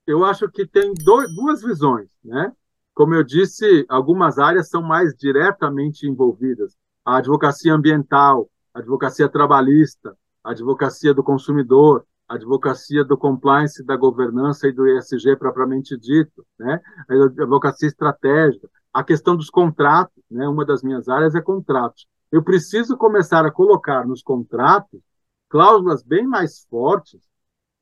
Eu 0.07 0.25
acho 0.25 0.49
que 0.49 0.67
tem 0.67 0.95
dois, 0.95 1.35
duas 1.35 1.63
visões, 1.63 2.09
né? 2.25 2.51
Como 2.95 3.15
eu 3.15 3.23
disse, 3.23 3.85
algumas 3.89 4.39
áreas 4.39 4.71
são 4.71 4.81
mais 4.81 5.15
diretamente 5.15 6.07
envolvidas. 6.07 6.75
A 7.05 7.19
advocacia 7.19 7.75
ambiental, 7.75 8.49
a 8.73 8.79
advocacia 8.79 9.29
trabalhista, 9.29 10.17
a 10.43 10.53
advocacia 10.53 11.13
do 11.13 11.23
consumidor, 11.23 12.07
advocacia 12.29 13.05
do 13.05 13.17
compliance, 13.17 13.85
da 13.85 13.97
governança 13.97 14.67
e 14.67 14.73
do 14.73 14.87
ESG 14.87 15.37
propriamente 15.37 15.97
dito, 15.97 16.45
né? 16.59 16.81
a 17.09 17.15
advocacia 17.15 17.89
estratégica, 17.89 18.69
a 18.93 19.05
questão 19.05 19.37
dos 19.37 19.51
contratos, 19.51 20.23
né? 20.31 20.49
uma 20.49 20.65
das 20.65 20.83
minhas 20.83 21.09
áreas 21.09 21.35
é 21.35 21.41
contratos. 21.41 22.07
Eu 22.33 22.43
preciso 22.43 22.97
começar 22.97 23.47
a 23.47 23.51
colocar 23.51 24.07
nos 24.07 24.23
contratos 24.23 25.01
cláusulas 25.49 26.03
bem 26.03 26.27
mais 26.27 26.65
fortes 26.69 27.21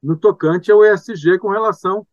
no 0.03 0.17
tocante 0.17 0.71
ao 0.71 0.85
ESG 0.85 1.39
com 1.39 1.49
relação 1.49 2.07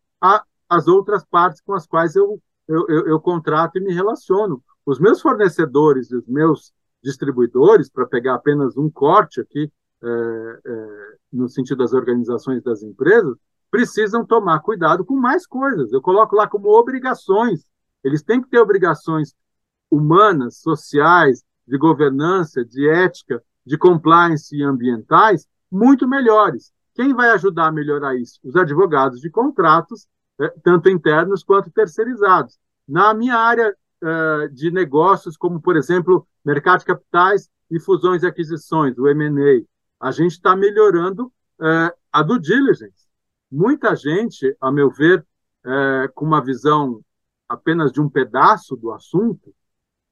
às 0.68 0.88
outras 0.88 1.24
partes 1.24 1.60
com 1.60 1.74
as 1.74 1.86
quais 1.86 2.16
eu, 2.16 2.40
eu, 2.66 2.86
eu, 2.88 3.06
eu 3.08 3.20
contrato 3.20 3.76
e 3.76 3.80
me 3.80 3.92
relaciono. 3.92 4.62
Os 4.86 4.98
meus 4.98 5.20
fornecedores 5.20 6.10
e 6.10 6.16
os 6.16 6.26
meus 6.26 6.72
distribuidores, 7.02 7.90
para 7.90 8.06
pegar 8.06 8.34
apenas 8.34 8.76
um 8.76 8.88
corte 8.88 9.40
aqui, 9.40 9.70
é, 10.02 10.60
é, 10.64 11.16
no 11.32 11.48
sentido 11.48 11.78
das 11.78 11.92
organizações 11.92 12.62
das 12.62 12.82
empresas, 12.82 13.36
precisam 13.70 14.24
tomar 14.24 14.60
cuidado 14.60 15.04
com 15.04 15.16
mais 15.16 15.46
coisas. 15.46 15.92
Eu 15.92 16.02
coloco 16.02 16.36
lá 16.36 16.46
como 16.46 16.68
obrigações. 16.68 17.64
Eles 18.04 18.22
têm 18.22 18.42
que 18.42 18.48
ter 18.48 18.58
obrigações 18.58 19.34
humanas, 19.90 20.58
sociais, 20.58 21.42
de 21.66 21.78
governança, 21.78 22.64
de 22.64 22.88
ética, 22.88 23.42
de 23.64 23.78
compliance 23.78 24.54
e 24.54 24.62
ambientais 24.62 25.46
muito 25.70 26.06
melhores. 26.06 26.72
Quem 26.94 27.14
vai 27.14 27.30
ajudar 27.30 27.68
a 27.68 27.72
melhorar 27.72 28.14
isso? 28.16 28.38
Os 28.44 28.54
advogados 28.56 29.20
de 29.20 29.30
contratos, 29.30 30.06
é, 30.38 30.48
tanto 30.62 30.90
internos 30.90 31.42
quanto 31.42 31.70
terceirizados. 31.70 32.58
Na 32.86 33.14
minha 33.14 33.36
área 33.36 33.74
uh, 34.02 34.48
de 34.50 34.70
negócios, 34.70 35.36
como, 35.36 35.60
por 35.60 35.76
exemplo, 35.76 36.26
mercado 36.44 36.80
de 36.80 36.86
capitais 36.86 37.48
e 37.70 37.80
fusões 37.80 38.22
e 38.22 38.26
aquisições, 38.26 38.98
o 38.98 39.08
M&A. 39.08 39.64
A 40.02 40.10
gente 40.10 40.32
está 40.32 40.56
melhorando 40.56 41.26
uh, 41.60 41.96
a 42.12 42.22
due 42.24 42.40
diligence. 42.40 43.06
Muita 43.48 43.94
gente, 43.94 44.56
a 44.60 44.72
meu 44.72 44.90
ver, 44.90 45.24
uh, 45.64 46.12
com 46.12 46.24
uma 46.24 46.44
visão 46.44 47.00
apenas 47.48 47.92
de 47.92 48.00
um 48.00 48.08
pedaço 48.08 48.74
do 48.74 48.90
assunto, 48.90 49.54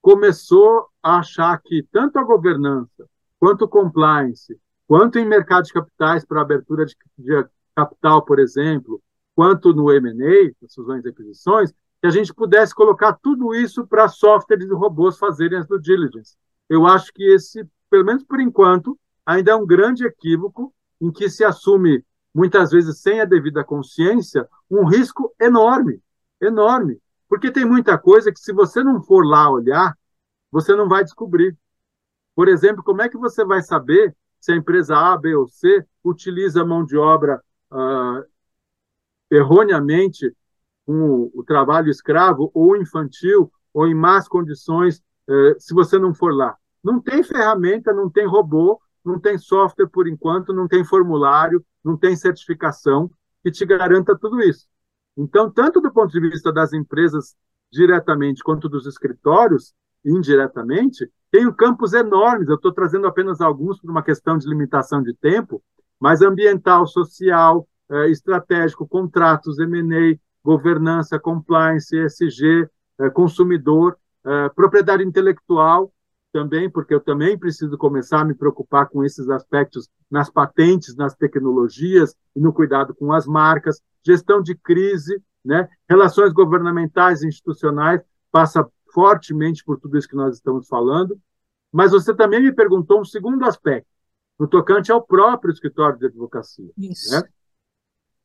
começou 0.00 0.86
a 1.02 1.18
achar 1.18 1.60
que 1.60 1.82
tanto 1.90 2.20
a 2.20 2.22
governança, 2.22 3.04
quanto 3.40 3.64
o 3.64 3.68
compliance, 3.68 4.56
quanto 4.86 5.18
em 5.18 5.26
mercado 5.26 5.64
de 5.64 5.72
capitais 5.72 6.24
para 6.24 6.40
abertura 6.40 6.86
de, 6.86 6.94
de 7.18 7.44
capital, 7.74 8.24
por 8.24 8.38
exemplo, 8.38 9.02
quanto 9.34 9.74
no 9.74 9.90
M&A, 9.90 10.52
fusões 10.72 11.04
e 11.04 11.08
aquisições, 11.08 11.72
que 12.00 12.06
a 12.06 12.10
gente 12.10 12.32
pudesse 12.32 12.72
colocar 12.72 13.14
tudo 13.14 13.54
isso 13.56 13.84
para 13.86 14.06
softwares 14.06 14.68
e 14.68 14.72
robôs 14.72 15.18
fazerem 15.18 15.58
as 15.58 15.66
due 15.66 15.80
diligence. 15.80 16.36
Eu 16.68 16.86
acho 16.86 17.12
que 17.12 17.24
esse, 17.24 17.66
pelo 17.90 18.04
menos 18.04 18.22
por 18.22 18.40
enquanto, 18.40 18.96
ainda 19.30 19.52
é 19.52 19.54
um 19.54 19.64
grande 19.64 20.04
equívoco 20.04 20.74
em 21.00 21.10
que 21.12 21.30
se 21.30 21.44
assume, 21.44 22.04
muitas 22.34 22.72
vezes 22.72 23.00
sem 23.00 23.20
a 23.20 23.24
devida 23.24 23.62
consciência, 23.62 24.48
um 24.68 24.84
risco 24.84 25.32
enorme, 25.40 26.02
enorme. 26.40 27.00
Porque 27.28 27.50
tem 27.50 27.64
muita 27.64 27.96
coisa 27.96 28.32
que, 28.32 28.40
se 28.40 28.52
você 28.52 28.82
não 28.82 29.00
for 29.00 29.24
lá 29.24 29.48
olhar, 29.48 29.96
você 30.50 30.74
não 30.74 30.88
vai 30.88 31.04
descobrir. 31.04 31.56
Por 32.34 32.48
exemplo, 32.48 32.82
como 32.82 33.02
é 33.02 33.08
que 33.08 33.16
você 33.16 33.44
vai 33.44 33.62
saber 33.62 34.14
se 34.40 34.50
a 34.52 34.56
empresa 34.56 34.96
A, 34.96 35.16
B 35.16 35.34
ou 35.36 35.46
C 35.46 35.86
utiliza 36.02 36.64
mão 36.64 36.84
de 36.84 36.96
obra 36.96 37.40
uh, 37.70 38.24
erroneamente 39.30 40.34
com 40.84 41.30
o 41.32 41.44
trabalho 41.44 41.88
escravo 41.88 42.50
ou 42.52 42.76
infantil 42.76 43.52
ou 43.72 43.86
em 43.86 43.94
más 43.94 44.26
condições, 44.26 45.00
uh, 45.28 45.54
se 45.58 45.72
você 45.72 45.98
não 46.00 46.12
for 46.12 46.34
lá? 46.34 46.56
Não 46.82 47.00
tem 47.00 47.22
ferramenta, 47.22 47.92
não 47.92 48.10
tem 48.10 48.26
robô, 48.26 48.80
não 49.04 49.18
tem 49.18 49.38
software 49.38 49.88
por 49.88 50.08
enquanto, 50.08 50.52
não 50.52 50.68
tem 50.68 50.84
formulário, 50.84 51.64
não 51.84 51.96
tem 51.96 52.16
certificação 52.16 53.10
que 53.42 53.50
te 53.50 53.64
garanta 53.64 54.16
tudo 54.16 54.40
isso. 54.42 54.66
Então, 55.16 55.50
tanto 55.50 55.80
do 55.80 55.92
ponto 55.92 56.12
de 56.12 56.20
vista 56.20 56.52
das 56.52 56.72
empresas 56.72 57.34
diretamente 57.70 58.42
quanto 58.42 58.68
dos 58.68 58.86
escritórios, 58.86 59.72
indiretamente, 60.04 61.10
tenho 61.30 61.54
campos 61.54 61.92
enormes. 61.92 62.48
Eu 62.48 62.56
estou 62.56 62.72
trazendo 62.72 63.06
apenas 63.06 63.40
alguns 63.40 63.80
por 63.80 63.90
uma 63.90 64.02
questão 64.02 64.36
de 64.36 64.48
limitação 64.48 65.02
de 65.02 65.14
tempo, 65.14 65.62
mas 65.98 66.22
ambiental, 66.22 66.86
social, 66.86 67.68
eh, 67.90 68.08
estratégico, 68.10 68.88
contratos, 68.88 69.58
M&A, 69.58 70.18
governança, 70.42 71.18
compliance, 71.18 71.94
ESG, 71.96 72.68
eh, 72.98 73.10
consumidor, 73.10 73.96
eh, 74.24 74.48
propriedade 74.50 75.04
intelectual, 75.04 75.92
também, 76.32 76.70
porque 76.70 76.94
eu 76.94 77.00
também 77.00 77.38
preciso 77.38 77.76
começar 77.76 78.20
a 78.20 78.24
me 78.24 78.34
preocupar 78.34 78.88
com 78.88 79.04
esses 79.04 79.28
aspectos 79.28 79.88
nas 80.10 80.30
patentes, 80.30 80.96
nas 80.96 81.14
tecnologias 81.14 82.14
e 82.34 82.40
no 82.40 82.52
cuidado 82.52 82.94
com 82.94 83.12
as 83.12 83.26
marcas, 83.26 83.80
gestão 84.04 84.42
de 84.42 84.54
crise, 84.54 85.22
né? 85.44 85.68
relações 85.88 86.32
governamentais 86.32 87.22
e 87.22 87.28
institucionais, 87.28 88.00
passa 88.30 88.66
fortemente 88.92 89.64
por 89.64 89.78
tudo 89.78 89.98
isso 89.98 90.08
que 90.08 90.16
nós 90.16 90.36
estamos 90.36 90.68
falando. 90.68 91.18
Mas 91.72 91.92
você 91.92 92.14
também 92.14 92.42
me 92.42 92.52
perguntou 92.52 93.00
um 93.00 93.04
segundo 93.04 93.44
aspecto, 93.44 93.88
no 94.38 94.48
tocante 94.48 94.90
ao 94.90 95.04
próprio 95.04 95.52
escritório 95.52 95.98
de 95.98 96.06
advocacia. 96.06 96.70
Né? 97.12 97.22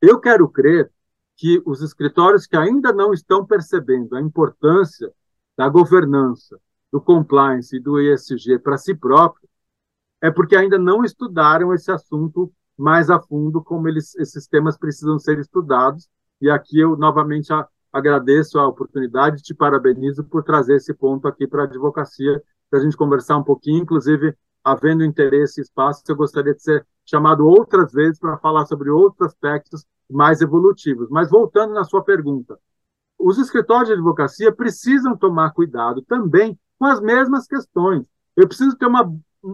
Eu 0.01 0.19
quero 0.19 0.47
crer 0.49 0.91
que 1.35 1.61
os 1.65 1.81
escritórios 1.81 2.47
que 2.47 2.55
ainda 2.55 2.93
não 2.93 3.13
estão 3.13 3.45
percebendo 3.45 4.15
a 4.15 4.21
importância 4.21 5.11
da 5.57 5.67
governança, 5.69 6.59
do 6.95 7.01
compliance 7.01 7.75
e 7.75 7.79
do 7.81 7.99
ESG 7.99 8.57
para 8.57 8.77
si 8.77 8.95
próprio, 8.95 9.45
é 10.21 10.31
porque 10.31 10.55
ainda 10.55 10.79
não 10.79 11.03
estudaram 11.03 11.73
esse 11.73 11.91
assunto 11.91 12.49
mais 12.77 13.09
a 13.09 13.19
fundo, 13.19 13.61
como 13.61 13.89
eles, 13.89 14.15
esses 14.15 14.47
temas 14.47 14.77
precisam 14.77 15.19
ser 15.19 15.37
estudados. 15.37 16.07
E 16.39 16.49
aqui 16.49 16.79
eu 16.79 16.95
novamente 16.95 17.51
a, 17.51 17.67
agradeço 17.91 18.57
a 18.57 18.65
oportunidade, 18.65 19.43
te 19.43 19.53
parabenizo 19.53 20.23
por 20.23 20.41
trazer 20.41 20.77
esse 20.77 20.93
ponto 20.93 21.27
aqui 21.27 21.45
para 21.45 21.63
a 21.63 21.65
advocacia, 21.65 22.41
para 22.69 22.79
a 22.79 22.81
gente 22.81 22.95
conversar 22.95 23.35
um 23.35 23.43
pouquinho, 23.43 23.83
inclusive, 23.83 24.33
havendo 24.63 25.03
interesse 25.03 25.59
e 25.59 25.63
espaço, 25.63 26.01
eu 26.07 26.15
gostaria 26.15 26.53
de 26.53 26.61
ser 26.61 26.87
chamado 27.05 27.45
outras 27.45 27.91
vezes 27.91 28.17
para 28.17 28.37
falar 28.37 28.65
sobre 28.67 28.89
outros 28.89 29.33
aspectos 29.33 29.85
mais 30.09 30.39
evolutivos. 30.39 31.09
Mas 31.09 31.29
voltando 31.29 31.73
na 31.73 31.83
sua 31.83 32.01
pergunta, 32.01 32.57
os 33.19 33.37
escritórios 33.37 33.89
de 33.89 33.95
advocacia 33.95 34.49
precisam 34.49 35.17
tomar 35.17 35.51
cuidado 35.51 36.01
também 36.01 36.57
com 36.77 36.85
as 36.85 36.99
mesmas 37.01 37.47
questões. 37.47 38.05
Eu 38.35 38.47
preciso 38.47 38.75
ter 38.77 38.85
uma, 38.85 39.11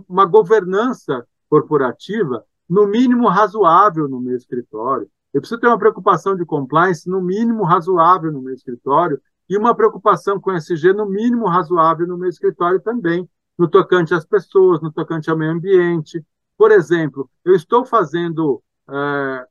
uma 0.08 0.26
governança 0.26 1.26
corporativa, 1.50 2.44
no 2.68 2.88
mínimo 2.88 3.28
razoável, 3.28 4.08
no 4.08 4.20
meu 4.22 4.36
escritório. 4.36 5.10
Eu 5.34 5.42
preciso 5.42 5.60
ter 5.60 5.68
uma 5.68 5.78
preocupação 5.78 6.36
de 6.36 6.46
compliance, 6.46 7.10
no 7.10 7.22
mínimo 7.22 7.64
razoável, 7.64 8.32
no 8.32 8.42
meu 8.42 8.54
escritório, 8.54 9.22
e 9.50 9.58
uma 9.58 9.76
preocupação 9.76 10.40
com 10.40 10.54
SG, 10.54 10.94
no 10.94 11.06
mínimo 11.06 11.48
razoável, 11.48 12.08
no 12.08 12.18
meu 12.18 12.30
escritório 12.30 12.80
também, 12.80 13.30
no 13.58 13.68
tocante 13.68 14.14
às 14.14 14.26
pessoas, 14.26 14.82
no 14.82 14.92
tocante 14.92 15.30
ao 15.30 15.38
meio 15.38 15.52
ambiente. 15.52 16.26
Por 16.58 16.72
exemplo, 16.72 17.30
eu 17.44 17.54
estou 17.54 17.86
fazendo. 17.86 18.64
É, 18.90 19.48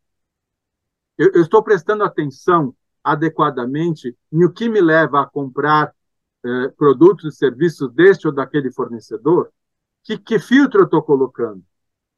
eu, 1.18 1.32
eu 1.34 1.42
estou 1.42 1.62
prestando 1.62 2.02
atenção 2.02 2.74
adequadamente 3.04 4.16
no 4.32 4.50
que 4.50 4.68
me 4.68 4.80
leva 4.80 5.20
a 5.20 5.26
comprar 5.26 5.94
é, 6.44 6.68
produtos 6.68 7.34
e 7.34 7.36
serviços 7.36 7.92
deste 7.92 8.26
ou 8.26 8.32
daquele 8.32 8.72
fornecedor, 8.72 9.50
que, 10.04 10.18
que 10.18 10.38
filtro 10.38 10.80
eu 10.80 10.84
estou 10.84 11.02
colocando? 11.02 11.62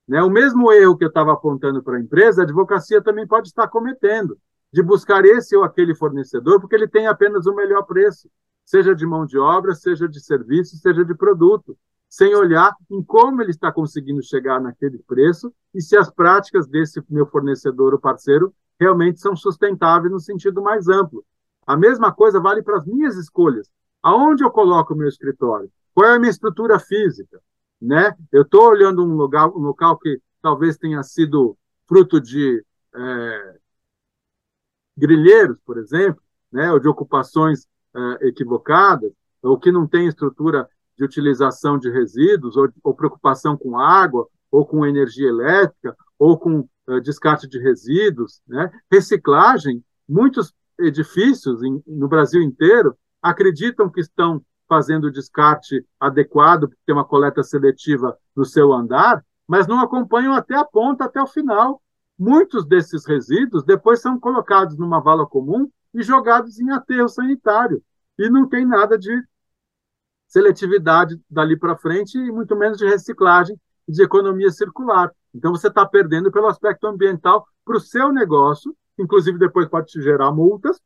Né? 0.07 0.23
O 0.23 0.31
mesmo 0.31 0.73
erro 0.73 0.97
que 0.97 1.05
eu 1.05 1.09
estava 1.09 1.33
apontando 1.33 1.83
para 1.83 1.97
a 1.97 2.01
empresa, 2.01 2.43
a 2.43 2.45
advocacia 2.45 3.03
também 3.03 3.27
pode 3.27 3.49
estar 3.49 3.69
cometendo, 3.69 4.39
de 4.73 4.83
buscar 4.83 5.25
esse 5.25 5.57
ou 5.57 5.65
aquele 5.65 5.95
fornecedor, 5.95 6.61
porque 6.61 6.75
ele 6.75 6.89
tem 6.89 7.07
apenas 7.07 7.47
o 7.47 7.55
melhor 7.55 7.83
preço, 7.83 8.29
seja 8.65 8.95
de 8.95 9.07
mão 9.07 9.27
de 9.27 9.39
obra, 9.39 9.75
seja 9.75 10.09
de 10.09 10.21
serviço, 10.21 10.77
seja 10.77 11.05
de 11.05 11.15
produto, 11.15 11.77
sem 12.09 12.35
olhar 12.35 12.75
em 12.91 13.03
como 13.03 13.41
ele 13.41 13.51
está 13.51 13.73
conseguindo 13.73 14.23
chegar 14.23 14.61
naquele 14.61 14.99
preço 14.99 15.53
e 15.75 15.81
se 15.81 15.97
as 15.97 16.11
práticas 16.11 16.67
desse 16.67 17.03
meu 17.09 17.27
fornecedor 17.27 17.95
ou 17.95 17.99
parceiro 17.99 18.55
realmente 18.79 19.21
são 19.21 19.35
sustentáveis 19.35 20.13
no 20.13 20.21
sentido 20.21 20.61
mais 20.61 20.89
amplo. 20.89 21.25
A 21.67 21.77
mesma 21.77 22.13
coisa 22.13 22.41
vale 22.41 22.63
para 22.63 22.77
as 22.77 22.85
minhas 22.85 23.17
escolhas. 23.17 23.71
Aonde 24.03 24.43
eu 24.43 24.51
coloco 24.51 24.95
o 24.95 24.97
meu 24.97 25.09
escritório? 25.09 25.71
Qual 25.95 26.11
é 26.11 26.17
a 26.17 26.19
minha 26.19 26.31
estrutura 26.31 26.79
física? 26.79 27.41
Né? 27.81 28.17
Eu 28.33 28.43
estou 28.43 28.69
olhando 28.69 29.05
um 29.05 29.15
lugar, 29.17 29.49
um 29.49 29.61
local 29.61 29.99
que 29.99 30.21
talvez 30.41 30.77
tenha 30.77 31.03
sido 31.03 31.57
fruto 31.87 32.21
de 32.21 32.65
é, 32.95 33.59
grilheiros, 34.97 35.59
por 35.65 35.79
exemplo, 35.79 36.23
né? 36.51 36.73
ou 36.73 36.81
de 36.81 36.89
ocupações 36.89 37.67
é, 37.95 38.29
equivocadas, 38.29 39.13
ou 39.43 39.59
que 39.59 39.71
não 39.71 39.87
tem 39.87 40.07
estrutura 40.07 40.69
de 40.97 41.05
utilização 41.05 41.79
de 41.79 41.91
resíduos, 41.91 42.57
ou, 42.57 42.69
ou 42.83 42.95
preocupação 42.95 43.57
com 43.57 43.79
água, 43.79 44.29
ou 44.51 44.67
com 44.67 44.87
energia 44.87 45.29
elétrica, 45.29 45.97
ou 46.19 46.39
com 46.39 46.69
é, 46.89 47.01
descarte 47.01 47.49
de 47.49 47.59
resíduos. 47.59 48.41
Né? 48.47 48.71
Reciclagem, 48.91 49.85
muitos 50.09 50.53
edifícios 50.79 51.63
em, 51.63 51.83
no 51.87 52.09
Brasil 52.09 52.43
inteiro 52.43 52.97
acreditam 53.23 53.89
que 53.89 54.01
estão 54.01 54.43
fazendo 54.69 55.05
o 55.05 55.13
descarte 55.13 55.87
adequado, 56.01 56.69
porque 56.69 56.83
tem 56.87 56.95
uma 56.95 57.05
coleta 57.05 57.43
seletiva 57.43 58.17
no 58.35 58.45
seu 58.45 58.73
andar, 58.73 59.25
mas 59.47 59.67
não 59.67 59.81
acompanham 59.81 60.33
até 60.33 60.57
a 60.57 60.65
ponta, 60.65 61.05
até 61.05 61.23
o 61.23 61.27
final. 61.27 61.83
Muitos 62.19 62.67
desses 62.67 63.07
resíduos 63.07 63.65
depois 63.65 64.01
são 64.01 64.19
colocados 64.19 64.77
numa 64.77 65.01
vala 65.01 65.27
comum 65.27 65.71
e 65.93 66.03
jogados 66.03 66.59
em 66.59 66.71
aterro 66.71 67.09
sanitário. 67.09 67.83
E 68.19 68.31
não 68.31 68.49
tem 68.49 68.67
nada 68.67 68.99
de 68.99 69.11
seletividade 70.27 71.21
dali 71.31 71.59
para 71.59 71.77
frente 71.77 72.17
e 72.17 72.33
muito 72.33 72.57
menos 72.57 72.79
de 72.79 72.87
reciclagem 72.87 73.61
e 73.87 73.93
de 73.93 74.03
economia 74.03 74.51
circular. 74.51 75.13
Então 75.35 75.51
você 75.51 75.69
está 75.69 75.85
perdendo 75.85 76.33
pelo 76.33 76.47
aspecto 76.47 76.87
ambiental 76.87 77.47
para 77.65 77.77
o 77.77 77.81
seu 77.81 78.11
negócio, 78.11 78.75
inclusive 78.99 79.39
depois 79.39 79.69
pode 79.69 79.89
te 79.89 80.01
gerar 80.01 80.33
multas, 80.33 80.81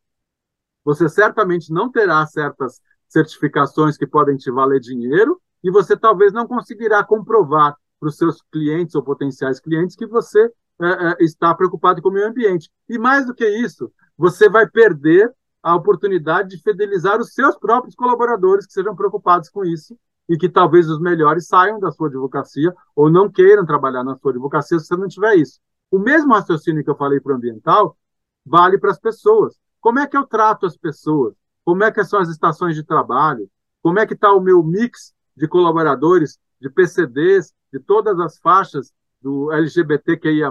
você 0.87 1.09
certamente 1.09 1.73
não 1.73 1.91
terá 1.91 2.25
certas 2.27 2.81
certificações 3.09 3.97
que 3.97 4.07
podem 4.07 4.37
te 4.37 4.53
valer 4.53 4.79
dinheiro 4.79 5.43
e 5.65 5.69
você 5.69 5.97
talvez 5.97 6.33
não 6.33 6.47
conseguirá 6.47 7.03
comprovar 7.03 7.77
para 7.99 8.09
os 8.09 8.17
seus 8.17 8.41
clientes 8.53 8.95
ou 8.95 9.03
potenciais 9.03 9.59
clientes 9.59 9.97
que 9.97 10.07
você 10.07 10.45
é, 10.81 11.25
está 11.25 11.53
preocupado 11.53 12.01
com 12.01 12.09
o 12.09 12.13
meio 12.13 12.29
ambiente. 12.29 12.71
E 12.89 12.99
mais 12.99 13.27
do 13.27 13.35
que 13.35 13.45
isso, 13.45 13.91
você 14.17 14.49
vai 14.49 14.69
perder 14.69 15.35
a 15.61 15.75
oportunidade 15.75 16.51
de 16.51 16.63
fidelizar 16.63 17.19
os 17.19 17.35
seus 17.35 17.59
próprios 17.59 17.97
colaboradores 17.97 18.65
que 18.65 18.73
sejam 18.73 18.95
preocupados 18.95 19.49
com 19.49 19.65
isso 19.65 19.99
e 20.29 20.39
que 20.39 20.49
talvez 20.49 20.89
os 20.89 21.01
melhores 21.01 21.49
saiam 21.49 21.81
da 21.81 21.91
sua 21.91 22.07
advocacia 22.07 22.73
ou 22.95 23.11
não 23.11 23.29
queiram 23.29 23.67
trabalhar 23.67 24.05
na 24.05 24.17
sua 24.19 24.31
advocacia 24.31 24.79
se 24.79 24.87
você 24.87 24.97
não 24.97 25.09
tiver 25.09 25.35
isso. 25.35 25.59
O 25.91 25.99
mesmo 25.99 26.33
raciocínio 26.33 26.85
que 26.85 26.91
eu 26.91 26.97
falei 26.97 27.19
para 27.19 27.33
o 27.33 27.37
ambiental 27.37 27.97
vale 28.45 28.79
para 28.79 28.93
as 28.93 29.01
pessoas. 29.01 29.57
Como 29.81 29.99
é 29.99 30.07
que 30.07 30.17
eu 30.17 30.27
trato 30.27 30.67
as 30.67 30.77
pessoas? 30.77 31.35
como 31.67 31.83
é 31.83 31.91
que 31.91 32.05
são 32.05 32.21
as 32.21 32.29
estações 32.29 32.77
de 32.77 32.85
trabalho, 32.85 33.51
como 33.83 33.99
é 33.99 34.07
que 34.07 34.15
está 34.15 34.33
o 34.33 34.41
meu 34.41 34.63
mix 34.63 35.13
de 35.37 35.49
colaboradores, 35.49 36.39
de 36.61 36.71
PCDs, 36.71 37.53
de 37.73 37.81
todas 37.81 38.21
as 38.21 38.39
faixas 38.39 38.93
do 39.21 39.51
LGBTQIA+, 39.51 40.49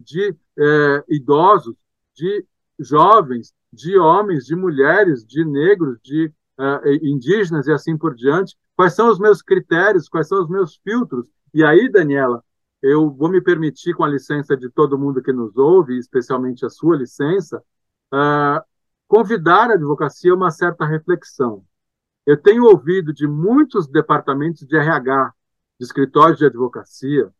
de 0.00 0.36
é, 0.58 1.04
idosos, 1.08 1.76
de 2.12 2.44
jovens, 2.76 3.54
de 3.72 3.96
homens, 3.96 4.44
de 4.44 4.56
mulheres, 4.56 5.24
de 5.24 5.44
negros, 5.44 5.96
de 6.02 6.32
é, 6.58 6.94
indígenas 7.06 7.68
e 7.68 7.72
assim 7.72 7.96
por 7.96 8.12
diante. 8.12 8.56
Quais 8.74 8.94
são 8.94 9.08
os 9.08 9.20
meus 9.20 9.42
critérios, 9.42 10.08
quais 10.08 10.26
são 10.26 10.42
os 10.42 10.48
meus 10.48 10.74
filtros? 10.82 11.28
E 11.54 11.62
aí, 11.62 11.88
Daniela, 11.88 12.42
eu 12.82 13.08
vou 13.08 13.28
me 13.28 13.40
permitir, 13.40 13.94
com 13.94 14.02
a 14.02 14.08
licença 14.08 14.56
de 14.56 14.68
todo 14.68 14.98
mundo 14.98 15.22
que 15.22 15.32
nos 15.32 15.56
ouve, 15.56 15.96
especialmente 15.96 16.66
a 16.66 16.68
sua 16.68 16.96
licença, 16.96 17.62
uh, 18.12 18.62
convidar 19.08 19.70
a 19.70 19.74
advocacia 19.74 20.32
a 20.32 20.36
uma 20.36 20.50
certa 20.50 20.84
reflexão. 20.84 21.64
Eu 22.26 22.36
tenho 22.36 22.64
ouvido 22.64 23.12
de 23.12 23.26
muitos 23.26 23.88
departamentos 23.88 24.66
de 24.66 24.76
RH, 24.76 25.32
de 25.78 25.84
escritórios 25.84 26.38
de 26.38 26.46
advocacia, 26.46 27.32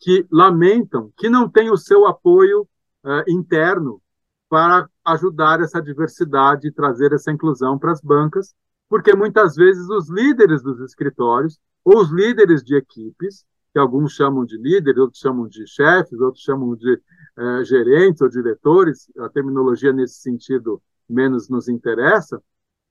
que 0.00 0.26
lamentam 0.30 1.12
que 1.16 1.28
não 1.28 1.48
tem 1.48 1.70
o 1.70 1.76
seu 1.76 2.06
apoio 2.06 2.62
uh, 3.04 3.24
interno 3.28 4.02
para 4.48 4.88
ajudar 5.04 5.60
essa 5.60 5.80
diversidade 5.80 6.68
e 6.68 6.72
trazer 6.72 7.12
essa 7.12 7.30
inclusão 7.30 7.78
para 7.78 7.92
as 7.92 8.00
bancas, 8.00 8.54
porque 8.88 9.14
muitas 9.14 9.54
vezes 9.54 9.88
os 9.88 10.08
líderes 10.08 10.62
dos 10.62 10.80
escritórios 10.80 11.58
ou 11.84 12.00
os 12.00 12.10
líderes 12.10 12.62
de 12.62 12.76
equipes, 12.76 13.44
que 13.74 13.78
alguns 13.80 14.12
chamam 14.12 14.44
de 14.44 14.56
líderes, 14.56 15.00
outros 15.00 15.20
chamam 15.20 15.48
de 15.48 15.66
chefes, 15.66 16.20
outros 16.20 16.44
chamam 16.44 16.76
de 16.76 16.94
uh, 16.94 17.64
gerentes 17.64 18.22
ou 18.22 18.28
diretores, 18.28 19.10
a 19.18 19.28
terminologia 19.28 19.92
nesse 19.92 20.20
sentido 20.20 20.80
menos 21.08 21.48
nos 21.48 21.68
interessa, 21.68 22.40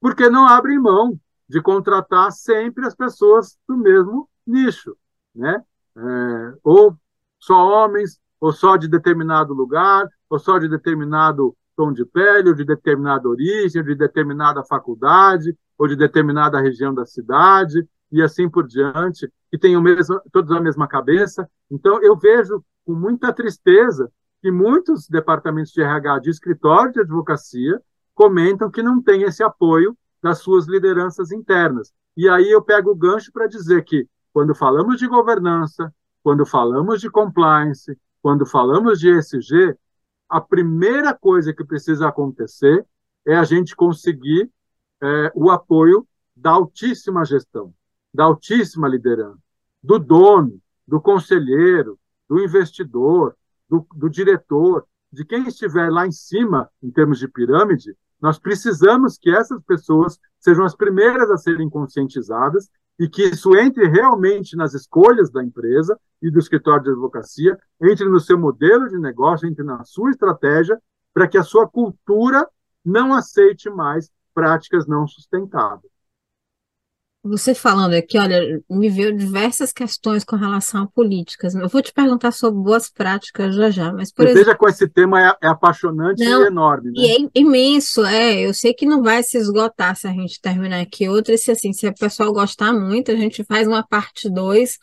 porque 0.02 0.30
não 0.30 0.46
abrem 0.46 0.78
mão 0.78 1.18
de 1.48 1.62
contratar 1.62 2.34
sempre 2.34 2.86
as 2.86 2.94
pessoas 2.94 3.58
do 3.66 3.78
mesmo 3.78 4.30
nicho, 4.46 4.98
né? 5.34 5.64
É, 5.96 6.54
ou 6.64 6.98
só 7.40 7.56
homens, 7.56 8.20
ou 8.42 8.52
só 8.52 8.76
de 8.76 8.90
determinado 8.90 9.54
lugar, 9.54 10.06
ou 10.30 10.38
só 10.38 10.60
de 10.60 10.68
determinado 10.68 11.56
tom 11.78 11.94
de 11.94 12.06
pele, 12.06 12.50
ou 12.50 12.56
de 12.56 12.66
determinada 12.66 13.30
origem, 13.30 13.82
ou 13.82 13.88
de 13.88 13.96
determinada 13.96 14.64
faculdade, 14.66 15.58
ou 15.78 15.88
de 15.88 15.96
determinada 15.96 16.60
região 16.60 16.94
da 16.94 17.06
cidade, 17.06 17.88
e 18.14 18.22
assim 18.22 18.48
por 18.48 18.68
diante, 18.68 19.28
que 19.50 19.58
tenham 19.58 19.82
mesmo, 19.82 20.22
todos 20.32 20.52
a 20.52 20.62
mesma 20.62 20.88
cabeça. 20.88 21.50
Então, 21.70 22.00
eu 22.04 22.16
vejo 22.16 22.64
com 22.86 22.94
muita 22.94 23.34
tristeza 23.34 24.10
que 24.40 24.52
muitos 24.52 25.08
departamentos 25.10 25.72
de 25.72 25.82
RH 25.82 26.20
de 26.20 26.30
escritório 26.30 26.94
de 26.94 27.00
advocacia 27.00 27.82
comentam 28.14 28.70
que 28.70 28.84
não 28.84 29.02
tem 29.02 29.24
esse 29.24 29.42
apoio 29.44 29.98
das 30.22 30.38
suas 30.38 30.68
lideranças 30.68 31.32
internas. 31.32 31.92
E 32.16 32.30
aí 32.30 32.52
eu 32.52 32.62
pego 32.62 32.92
o 32.92 32.96
gancho 32.96 33.32
para 33.32 33.48
dizer 33.48 33.84
que, 33.84 34.08
quando 34.32 34.54
falamos 34.54 35.00
de 35.00 35.08
governança, 35.08 35.92
quando 36.22 36.46
falamos 36.46 37.02
de 37.02 37.10
compliance, 37.10 37.98
quando 38.22 38.46
falamos 38.46 39.00
de 39.00 39.10
ESG, 39.10 39.76
a 40.30 40.40
primeira 40.40 41.16
coisa 41.16 41.52
que 41.52 41.64
precisa 41.64 42.08
acontecer 42.08 42.86
é 43.26 43.36
a 43.36 43.44
gente 43.44 43.76
conseguir 43.76 44.52
é, 45.02 45.32
o 45.34 45.50
apoio 45.50 46.08
da 46.36 46.52
altíssima 46.52 47.26
gestão, 47.26 47.74
da 48.14 48.26
altíssima 48.26 48.88
liderança, 48.88 49.40
do 49.82 49.98
dono, 49.98 50.60
do 50.88 51.02
conselheiro, 51.02 51.98
do 52.30 52.40
investidor, 52.40 53.36
do, 53.70 53.86
do 53.96 54.10
diretor, 54.10 54.86
de 55.12 55.26
quem 55.26 55.48
estiver 55.48 55.92
lá 55.92 56.06
em 56.08 56.12
cima, 56.12 56.70
em 56.82 56.92
termos 56.92 57.20
de 57.20 57.28
pirâmide, 57.28 57.96
nós 58.22 58.40
precisamos 58.40 59.18
que 59.18 59.30
essas 59.30 59.62
pessoas 59.64 60.18
sejam 60.40 60.64
as 60.64 60.76
primeiras 60.76 61.30
a 61.30 61.38
serem 61.38 61.70
conscientizadas 61.70 62.70
e 63.00 63.08
que 63.08 63.24
isso 63.24 63.56
entre 63.56 63.88
realmente 63.88 64.56
nas 64.56 64.74
escolhas 64.74 65.30
da 65.32 65.44
empresa 65.44 66.00
e 66.22 66.32
do 66.32 66.40
escritório 66.40 66.84
de 66.84 66.90
advocacia, 66.92 67.60
entre 67.82 68.08
no 68.08 68.20
seu 68.20 68.38
modelo 68.38 68.88
de 68.88 68.98
negócio, 68.98 69.48
entre 69.48 69.64
na 69.64 69.84
sua 69.84 70.12
estratégia, 70.12 70.82
para 71.14 71.28
que 71.28 71.38
a 71.38 71.44
sua 71.44 71.68
cultura 71.68 72.48
não 72.84 73.14
aceite 73.14 73.70
mais 73.70 74.10
práticas 74.34 74.88
não 74.88 75.08
sustentáveis. 75.08 75.93
Você 77.26 77.56
falando 77.56 77.94
aqui, 77.94 78.18
olha, 78.18 78.62
me 78.70 78.90
veio 78.90 79.16
diversas 79.16 79.72
questões 79.72 80.26
com 80.26 80.36
relação 80.36 80.84
a 80.84 80.88
políticas. 80.88 81.56
Eu 81.56 81.70
vou 81.70 81.82
te 81.82 81.94
perguntar 81.94 82.32
sobre 82.32 82.62
boas 82.62 82.90
práticas 82.90 83.56
já 83.56 83.70
já, 83.70 83.94
mas 83.94 84.12
por 84.12 84.28
exemplo, 84.28 84.58
com 84.58 84.68
esse 84.68 84.90
tema 84.90 85.30
é, 85.30 85.34
é 85.44 85.48
apaixonante 85.48 86.22
não, 86.22 86.44
e 86.44 86.48
enorme, 86.48 86.92
né? 86.92 86.94
E 86.98 87.12
é 87.12 87.30
imenso, 87.34 88.04
é. 88.04 88.42
Eu 88.42 88.54
sei 88.54 88.74
que 88.74 88.86
não 88.86 89.02
vai 89.02 89.24
se 89.24 89.38
esgotar 89.38 89.96
se 89.96 90.06
a 90.06 90.12
gente 90.12 90.42
terminar 90.42 90.82
aqui 90.82 91.08
outra, 91.08 91.38
se 91.38 91.50
assim, 91.50 91.72
se 91.72 91.88
o 91.88 91.96
pessoal 91.96 92.34
gostar 92.34 92.74
muito, 92.74 93.10
a 93.10 93.16
gente 93.16 93.42
faz 93.46 93.70
uma 93.70 93.88
parte 93.88 94.30
2 94.30 94.78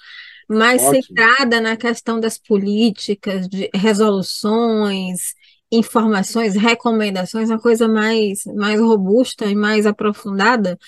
mais 0.48 0.82
Ótimo. 0.82 1.02
centrada 1.02 1.60
na 1.60 1.76
questão 1.76 2.18
das 2.18 2.38
políticas, 2.38 3.46
de 3.48 3.68
resoluções, 3.74 5.34
informações, 5.70 6.54
recomendações, 6.54 7.50
uma 7.50 7.60
coisa 7.60 7.86
mais, 7.86 8.44
mais 8.56 8.80
robusta 8.80 9.44
e 9.44 9.54
mais 9.54 9.84
aprofundada 9.84 10.78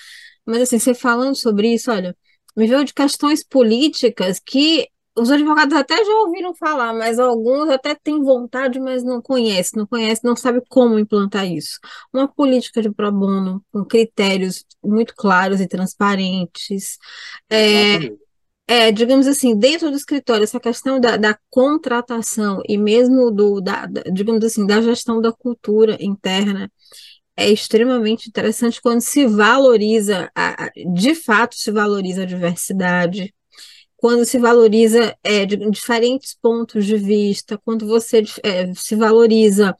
mas 0.45 0.61
assim, 0.63 0.79
você 0.79 0.93
falando 0.93 1.35
sobre 1.35 1.73
isso, 1.73 1.91
olha, 1.91 2.15
me 2.55 2.67
veio 2.67 2.83
de 2.83 2.93
questões 2.93 3.43
políticas 3.43 4.39
que 4.39 4.87
os 5.15 5.29
advogados 5.29 5.75
até 5.75 6.03
já 6.03 6.13
ouviram 6.21 6.55
falar, 6.55 6.93
mas 6.93 7.19
alguns 7.19 7.69
até 7.69 7.93
têm 7.95 8.21
vontade, 8.21 8.79
mas 8.79 9.03
não 9.03 9.21
conhecem, 9.21 9.77
não 9.77 9.85
conhecem, 9.85 10.21
não 10.23 10.35
sabem 10.35 10.61
como 10.67 10.97
implantar 10.97 11.45
isso. 11.45 11.79
Uma 12.11 12.27
política 12.27 12.81
de 12.81 12.91
pro 12.91 13.11
bono 13.11 13.63
com 13.71 13.85
critérios 13.85 14.65
muito 14.83 15.13
claros 15.15 15.61
e 15.61 15.67
transparentes. 15.67 16.97
É, 17.47 18.11
é, 18.67 18.91
digamos 18.91 19.27
assim, 19.27 19.55
dentro 19.55 19.91
do 19.91 19.97
escritório, 19.97 20.43
essa 20.43 20.59
questão 20.59 20.99
da, 20.99 21.15
da 21.15 21.37
contratação 21.49 22.61
e 22.67 22.77
mesmo 22.77 23.29
do, 23.29 23.61
da, 23.61 23.85
da, 23.85 24.01
digamos 24.11 24.43
assim, 24.43 24.65
da 24.65 24.81
gestão 24.81 25.21
da 25.21 25.31
cultura 25.31 25.95
interna 25.99 26.71
é 27.35 27.49
extremamente 27.49 28.27
interessante 28.29 28.81
quando 28.81 29.01
se 29.01 29.25
valoriza, 29.25 30.31
a, 30.35 30.69
de 30.93 31.15
fato 31.15 31.55
se 31.55 31.71
valoriza 31.71 32.23
a 32.23 32.25
diversidade, 32.25 33.33
quando 34.03 34.25
se 34.25 34.37
valoriza 34.37 35.15
é, 35.23 35.45
de, 35.45 35.55
diferentes 35.71 36.35
pontos 36.35 36.85
de 36.85 36.97
vista, 36.97 37.57
quando 37.57 37.87
você 37.87 38.21
é, 38.43 38.73
se 38.75 38.97
valoriza, 38.97 39.73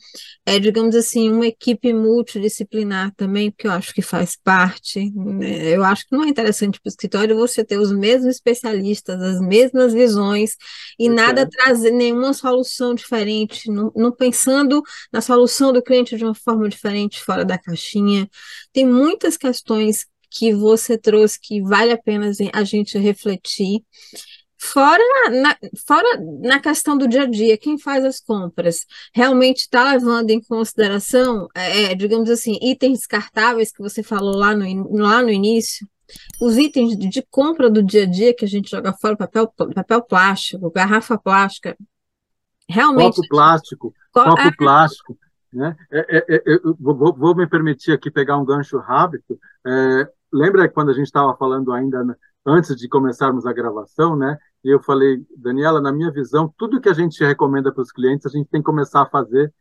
é, 0.45 0.57
digamos 0.59 0.95
assim, 0.95 1.29
uma 1.29 1.45
equipe 1.45 1.91
multidisciplinar 1.91 3.13
também, 3.17 3.51
porque 3.51 3.67
eu 3.67 3.71
acho 3.73 3.93
que 3.93 4.01
faz 4.01 4.37
parte. 4.41 5.11
Né? 5.13 5.75
Eu 5.75 5.83
acho 5.83 6.07
que 6.07 6.15
não 6.15 6.23
é 6.23 6.29
interessante 6.29 6.79
para 6.79 6.87
o 6.87 6.89
escritório 6.89 7.35
você 7.35 7.65
ter 7.65 7.77
os 7.77 7.91
mesmos 7.91 8.35
especialistas, 8.35 9.21
as 9.21 9.41
mesmas 9.41 9.91
visões, 9.91 10.55
e 10.97 11.09
nada 11.09 11.45
trazer 11.45 11.91
nenhuma 11.91 12.33
solução 12.33 12.95
diferente, 12.95 13.69
não, 13.69 13.91
não 13.93 14.09
pensando 14.09 14.81
na 15.11 15.19
solução 15.19 15.73
do 15.73 15.83
cliente 15.83 16.15
de 16.15 16.23
uma 16.23 16.33
forma 16.33 16.69
diferente, 16.69 17.19
fora 17.19 17.43
da 17.43 17.57
caixinha. 17.57 18.29
Tem 18.71 18.85
muitas 18.85 19.35
questões 19.35 20.05
que 20.33 20.53
você 20.53 20.97
trouxe 20.97 21.39
que 21.39 21.61
vale 21.61 21.91
a 21.91 21.97
pena 21.97 22.31
a 22.51 22.63
gente 22.63 22.97
refletir. 22.97 23.83
Fora 24.57 25.03
na, 25.29 25.57
fora 25.85 26.07
na 26.41 26.59
questão 26.59 26.97
do 26.97 27.07
dia 27.07 27.23
a 27.23 27.29
dia, 27.29 27.57
quem 27.57 27.77
faz 27.77 28.03
as 28.05 28.19
compras 28.21 28.85
realmente 29.13 29.57
está 29.57 29.91
levando 29.91 30.29
em 30.29 30.41
consideração, 30.41 31.49
é, 31.53 31.91
é, 31.91 31.95
digamos 31.95 32.29
assim, 32.29 32.57
itens 32.61 32.99
descartáveis 32.99 33.73
que 33.73 33.81
você 33.81 34.01
falou 34.01 34.35
lá 34.35 34.55
no, 34.55 34.97
lá 34.97 35.21
no 35.21 35.29
início? 35.29 35.85
Os 36.41 36.57
itens 36.57 36.97
de 36.97 37.21
compra 37.29 37.69
do 37.69 37.83
dia 37.83 38.03
a 38.03 38.05
dia 38.05 38.33
que 38.33 38.45
a 38.45 38.47
gente 38.47 38.71
joga 38.71 38.93
fora, 38.93 39.17
papel, 39.17 39.53
papel 39.75 40.01
plástico, 40.01 40.71
garrafa 40.71 41.17
plástica, 41.17 41.77
realmente. 42.69 43.15
Copo 43.17 43.27
plástico, 43.27 43.93
copo 44.13 44.39
é, 44.39 44.51
plástico. 44.55 45.17
Né? 45.51 45.75
É, 45.91 46.17
é, 46.17 46.35
é 46.35 46.59
vou, 46.79 47.13
vou, 47.13 47.35
me 47.35 47.47
permitir 47.47 47.91
aqui 47.91 48.09
pegar 48.09 48.37
um 48.37 48.45
gancho 48.45 48.77
rápido. 48.79 49.23
Lembra 50.33 50.67
quando 50.67 50.89
a 50.89 50.93
gente 50.93 51.05
estava 51.05 51.37
falando 51.37 51.71
ainda 51.71 52.17
antes 52.43 52.75
de 52.75 52.89
começarmos 52.89 53.45
a 53.45 53.53
gravação, 53.53 54.15
né? 54.15 54.35
E 54.63 54.69
eu 54.69 54.81
falei, 54.81 55.23
Daniela, 55.37 55.79
na 55.79 55.91
minha 55.91 56.11
visão, 56.11 56.51
tudo 56.57 56.81
que 56.81 56.89
a 56.89 56.93
gente 56.93 57.23
recomenda 57.23 57.71
para 57.71 57.83
os 57.83 57.91
clientes, 57.91 58.25
a 58.25 58.29
gente 58.29 58.49
tem 58.49 58.59
que 58.59 58.65
começar 58.65 59.03
a 59.03 59.05
fazer 59.05 59.53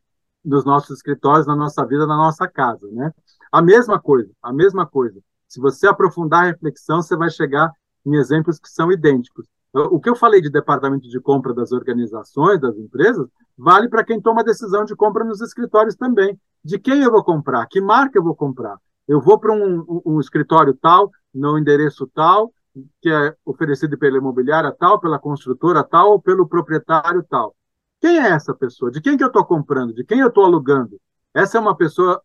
nos 0.43 0.65
nossos 0.65 0.97
escritórios, 0.97 1.45
na 1.45 1.55
nossa 1.55 1.85
vida, 1.85 2.07
na 2.07 2.17
nossa 2.17 2.47
casa, 2.47 2.87
né? 2.91 3.13
A 3.51 3.61
mesma 3.61 3.99
coisa, 3.99 4.31
a 4.41 4.51
mesma 4.51 4.85
coisa. 4.87 5.21
Se 5.47 5.59
você 5.61 5.87
aprofundar 5.87 6.45
a 6.45 6.47
reflexão, 6.47 7.03
você 7.03 7.15
vai 7.15 7.29
chegar 7.29 7.71
em 8.03 8.15
exemplos 8.15 8.57
que 8.57 8.67
são 8.67 8.91
idênticos. 8.91 9.45
O 9.73 9.99
que 9.99 10.09
eu 10.09 10.15
falei 10.15 10.41
de 10.41 10.49
departamento 10.49 11.07
de 11.07 11.19
compra 11.19 11.53
das 11.53 11.71
organizações, 11.71 12.59
das 12.59 12.75
empresas, 12.77 13.27
vale 13.55 13.87
para 13.89 14.03
quem 14.03 14.19
toma 14.19 14.43
decisão 14.43 14.85
de 14.85 14.95
compra 14.95 15.23
nos 15.23 15.39
escritórios 15.39 15.95
também. 15.95 16.39
De 16.65 16.79
quem 16.79 17.03
eu 17.03 17.11
vou 17.11 17.23
comprar? 17.23 17.67
Que 17.67 17.79
marca 17.79 18.17
eu 18.17 18.23
vou 18.23 18.35
comprar? 18.35 18.77
Eu 19.07 19.21
vou 19.21 19.39
para 19.39 19.53
um, 19.53 20.01
um, 20.05 20.19
escritório 20.19 20.73
tal, 20.73 21.11
no 21.33 21.57
endereço 21.57 22.07
tal, 22.07 22.53
que 23.01 23.09
é 23.09 23.35
oferecido 23.45 23.97
pela 23.97 24.17
imobiliária 24.17 24.71
tal, 24.71 24.99
pela 24.99 25.19
construtora 25.19 25.83
tal, 25.83 26.11
ou 26.11 26.21
pelo 26.21 26.47
proprietário 26.47 27.23
tal. 27.29 27.55
Quem 27.99 28.19
é 28.19 28.29
essa 28.29 28.53
pessoa? 28.53 28.91
De 28.91 29.01
quem 29.01 29.17
que 29.17 29.23
eu 29.23 29.27
estou 29.27 29.45
comprando? 29.45 29.93
De 29.93 30.03
quem 30.03 30.19
eu 30.19 30.27
estou 30.27 30.45
alugando? 30.45 30.99
Essa 31.33 31.57
é 31.57 31.61
uma 31.61 31.75
pessoa 31.75 32.21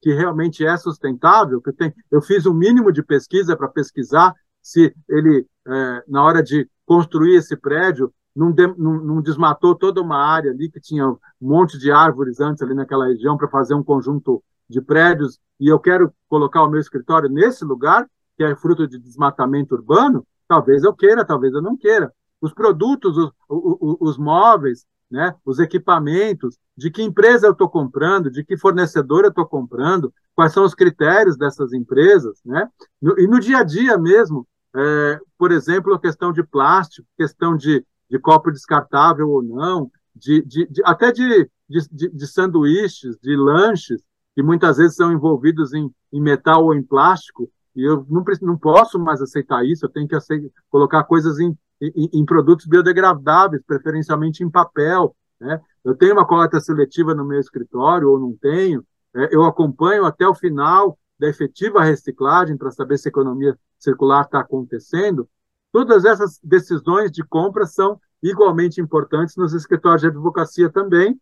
que 0.00 0.12
realmente 0.12 0.64
é 0.64 0.76
sustentável, 0.76 1.60
que 1.60 1.72
tem, 1.72 1.92
eu 2.10 2.22
fiz 2.22 2.46
um 2.46 2.54
mínimo 2.54 2.92
de 2.92 3.02
pesquisa 3.02 3.56
para 3.56 3.68
pesquisar 3.68 4.34
se 4.62 4.94
ele, 5.08 5.46
é, 5.66 6.04
na 6.08 6.22
hora 6.24 6.42
de 6.42 6.68
construir 6.84 7.36
esse 7.36 7.56
prédio, 7.56 8.12
não, 8.34 8.52
de, 8.52 8.66
não, 8.76 8.94
não, 9.02 9.22
desmatou 9.22 9.74
toda 9.74 10.02
uma 10.02 10.18
área 10.18 10.50
ali 10.50 10.70
que 10.70 10.80
tinha 10.80 11.08
um 11.08 11.18
monte 11.40 11.78
de 11.78 11.90
árvores 11.90 12.38
antes 12.40 12.62
ali 12.62 12.74
naquela 12.74 13.06
região 13.06 13.36
para 13.36 13.48
fazer 13.48 13.74
um 13.74 13.82
conjunto 13.82 14.42
de 14.68 14.80
prédios, 14.80 15.38
e 15.58 15.68
eu 15.68 15.78
quero 15.78 16.12
colocar 16.28 16.62
o 16.62 16.68
meu 16.68 16.80
escritório 16.80 17.28
nesse 17.28 17.64
lugar, 17.64 18.06
que 18.36 18.44
é 18.44 18.54
fruto 18.54 18.86
de 18.86 18.98
desmatamento 18.98 19.74
urbano, 19.74 20.26
talvez 20.46 20.84
eu 20.84 20.94
queira, 20.94 21.24
talvez 21.24 21.54
eu 21.54 21.62
não 21.62 21.76
queira. 21.76 22.12
Os 22.40 22.52
produtos, 22.52 23.16
os, 23.16 23.30
os, 23.48 23.96
os 24.00 24.18
móveis, 24.18 24.84
né, 25.10 25.34
os 25.44 25.58
equipamentos, 25.58 26.58
de 26.76 26.90
que 26.90 27.02
empresa 27.02 27.46
eu 27.46 27.52
estou 27.52 27.68
comprando, 27.68 28.30
de 28.30 28.44
que 28.44 28.56
fornecedor 28.56 29.24
eu 29.24 29.30
estou 29.30 29.46
comprando, 29.46 30.12
quais 30.34 30.52
são 30.52 30.64
os 30.64 30.74
critérios 30.74 31.36
dessas 31.36 31.72
empresas, 31.72 32.40
né? 32.44 32.68
E 33.16 33.26
no 33.26 33.40
dia 33.40 33.58
a 33.58 33.64
dia 33.64 33.96
mesmo, 33.96 34.46
é, 34.74 35.20
por 35.38 35.50
exemplo, 35.50 35.94
a 35.94 36.00
questão 36.00 36.32
de 36.32 36.42
plástico, 36.42 37.08
questão 37.16 37.56
de, 37.56 37.84
de 38.10 38.18
copo 38.18 38.50
descartável 38.50 39.30
ou 39.30 39.42
não, 39.42 39.90
de, 40.14 40.42
de, 40.42 40.66
de 40.66 40.82
até 40.84 41.10
de, 41.10 41.48
de, 41.68 42.26
sanduíches, 42.26 43.16
de 43.22 43.34
lanches, 43.36 44.02
que 44.36 44.42
muitas 44.42 44.76
vezes 44.76 44.94
são 44.94 45.10
envolvidos 45.10 45.72
em, 45.72 45.90
em 46.12 46.20
metal 46.20 46.62
ou 46.62 46.74
em 46.74 46.82
plástico, 46.82 47.50
e 47.74 47.82
eu 47.82 48.06
não, 48.08 48.22
não 48.42 48.58
posso 48.58 48.98
mais 48.98 49.22
aceitar 49.22 49.64
isso, 49.64 49.86
eu 49.86 49.90
tenho 49.90 50.06
que 50.06 50.14
aceitar, 50.14 50.50
colocar 50.68 51.04
coisas 51.04 51.40
em, 51.40 51.56
em, 51.80 52.10
em, 52.12 52.24
produtos 52.24 52.66
biodegradáveis, 52.66 53.62
preferencialmente 53.66 54.44
em 54.44 54.50
papel. 54.50 55.16
Né? 55.40 55.58
Eu 55.82 55.94
tenho 55.94 56.12
uma 56.12 56.26
coleta 56.26 56.60
seletiva 56.60 57.14
no 57.14 57.24
meu 57.24 57.40
escritório 57.40 58.10
ou 58.10 58.20
não 58.20 58.36
tenho, 58.36 58.84
é, 59.14 59.34
eu 59.34 59.42
acompanho 59.42 60.04
até 60.04 60.28
o 60.28 60.34
final 60.34 60.98
da 61.18 61.28
efetiva 61.28 61.82
reciclagem 61.82 62.58
para 62.58 62.70
saber 62.70 62.98
se 62.98 63.08
a 63.08 63.10
economia 63.10 63.58
circular 63.78 64.26
está 64.26 64.40
acontecendo. 64.40 65.26
Todas 65.72 66.04
essas 66.04 66.38
decisões 66.44 67.10
de 67.10 67.24
compra 67.24 67.64
são 67.64 67.98
igualmente 68.22 68.82
importantes 68.82 69.34
nos 69.36 69.54
escritórios 69.54 70.02
de 70.02 70.08
advocacia 70.08 70.68
também, 70.68 71.18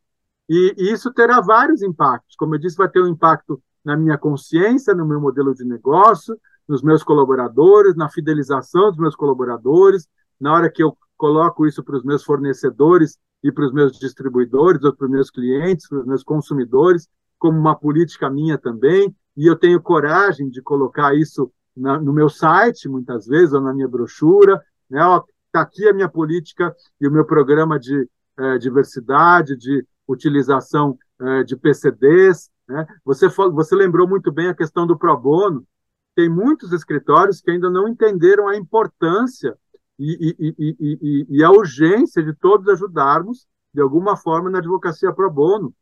e, 0.49 0.75
e 0.77 0.93
isso 0.93 1.13
terá 1.13 1.41
vários 1.41 1.83
impactos. 1.83 2.37
Como 2.37 2.55
eu 2.55 2.59
disse, 2.59 2.77
vai 2.77 2.89
ter 2.89 3.03
um 3.03 3.09
impacto 3.09 3.63
na 3.85 3.97
minha 3.97 4.17
consciência, 4.19 4.95
no 4.95 5.07
meu 5.07 5.21
modelo 5.21 5.55
de 5.55 5.65
negócio, 5.65 6.39
nos 6.67 6.83
meus 6.83 7.03
colaboradores, 7.03 7.95
na 7.95 8.09
fidelização 8.09 8.91
dos 8.91 8.99
meus 8.99 9.15
colaboradores, 9.15 10.09
na 10.41 10.53
hora 10.53 10.71
que 10.71 10.83
eu 10.83 10.97
coloco 11.17 11.67
isso 11.67 11.83
para 11.83 11.97
os 11.97 12.03
meus 12.03 12.25
fornecedores 12.25 13.19
e 13.43 13.53
para 13.53 13.67
os 13.67 13.73
meus 13.73 13.99
distribuidores, 13.99 14.83
ou 14.83 14.95
para 14.95 15.05
os 15.05 15.11
meus 15.11 15.31
clientes, 15.31 15.89
para 15.89 16.01
os 16.01 16.07
meus 16.07 16.23
consumidores, 16.23 17.09
como 17.39 17.59
uma 17.59 17.77
política 17.77 18.31
minha 18.31 18.57
também, 18.57 19.15
e 19.37 19.47
eu 19.47 19.57
tenho 19.57 19.83
coragem 19.83 20.49
de 20.49 20.63
colocar 20.63 21.15
isso 21.15 21.53
na, 21.77 22.01
no 22.01 22.13
meu 22.13 22.29
site, 22.29 22.89
muitas 22.89 23.27
vezes, 23.27 23.53
ou 23.53 23.61
na 23.61 23.75
minha 23.75 23.89
brochura, 23.89 24.63
né? 24.89 25.01
Está 25.47 25.61
aqui 25.61 25.89
a 25.89 25.93
minha 25.93 26.09
política 26.09 26.75
e 27.01 27.07
o 27.07 27.11
meu 27.13 27.25
programa 27.25 27.79
de 27.79 28.09
eh, 28.39 28.59
diversidade, 28.59 29.57
de 29.57 29.87
utilização 30.07 30.99
eh, 31.21 31.45
de 31.45 31.57
PCDs. 31.57 32.51
Né? 32.69 32.87
Você, 33.05 33.29
você 33.29 33.75
lembrou 33.75 34.09
muito 34.09 34.33
bem 34.33 34.49
a 34.49 34.55
questão 34.55 34.87
do 34.87 34.99
pro 34.99 35.17
bono. 35.17 35.67
Tem 36.15 36.29
muitos 36.29 36.73
escritórios 36.73 37.41
que 37.41 37.51
ainda 37.51 37.69
não 37.69 37.89
entenderam 37.89 38.49
a 38.49 38.57
importância 38.57 39.57
e, 39.99 40.37
e, 40.39 40.55
e, 40.59 41.27
e, 41.29 41.45
a 41.45 41.51
urgência 41.51 42.23
de 42.23 42.35
todos 42.35 42.69
ajudarmos, 42.69 43.47
de 43.73 43.81
alguma 43.81 44.17
forma, 44.17 44.51
na 44.51 44.59
advocacia 44.59 45.13
pro 45.13 45.31
bono, 45.31 45.75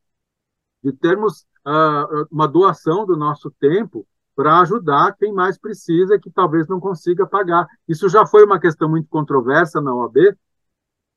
de 0.83 0.93
termos 0.93 1.47
uh, 1.67 2.27
uma 2.31 2.47
doação 2.47 3.07
do 3.07 3.17
nosso 3.17 3.51
tempo 3.59 4.07
para 4.35 4.61
ajudar 4.61 5.15
quem 5.17 5.33
mais 5.33 5.59
precisa 5.59 6.19
que 6.19 6.31
talvez 6.31 6.67
não 6.67 6.81
consiga 6.81 7.27
pagar. 7.27 7.67
Isso 7.87 8.09
já 8.09 8.27
foi 8.27 8.45
uma 8.45 8.61
questão 8.61 8.89
muito 8.89 9.09
controversa 9.09 9.81
na 9.81 9.95
OAB, 9.95 10.37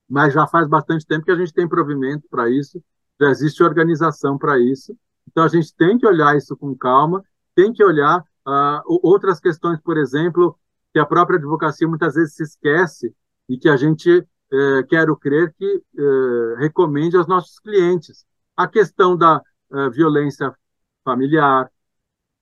mas 0.07 0.33
já 0.33 0.45
faz 0.47 0.67
bastante 0.67 1.05
tempo 1.05 1.25
que 1.25 1.31
a 1.31 1.35
gente 1.35 1.53
tem 1.53 1.67
provimento 1.67 2.27
para 2.29 2.49
isso, 2.49 2.81
já 3.19 3.29
existe 3.29 3.63
organização 3.63 4.37
para 4.37 4.59
isso. 4.59 4.95
Então 5.27 5.43
a 5.43 5.47
gente 5.47 5.73
tem 5.75 5.97
que 5.97 6.07
olhar 6.07 6.35
isso 6.35 6.55
com 6.55 6.75
calma, 6.75 7.23
tem 7.53 7.71
que 7.71 7.83
olhar 7.83 8.19
uh, 8.19 8.99
outras 9.01 9.39
questões, 9.39 9.79
por 9.81 9.97
exemplo, 9.97 10.57
que 10.95 10.99
a 10.99 11.05
própria 11.05 11.37
advocacia 11.37 11.87
muitas 11.87 12.15
vezes 12.15 12.35
se 12.35 12.43
esquece 12.43 13.13
e 13.49 13.57
que 13.57 13.67
a 13.67 13.75
gente, 13.75 14.09
eh, 14.09 14.83
quero 14.87 15.15
crer, 15.17 15.53
que 15.57 15.83
eh, 15.97 16.55
recomende 16.57 17.17
aos 17.17 17.27
nossos 17.27 17.59
clientes. 17.59 18.25
A 18.55 18.65
questão 18.65 19.17
da 19.17 19.41
eh, 19.73 19.89
violência 19.89 20.55
familiar, 21.03 21.69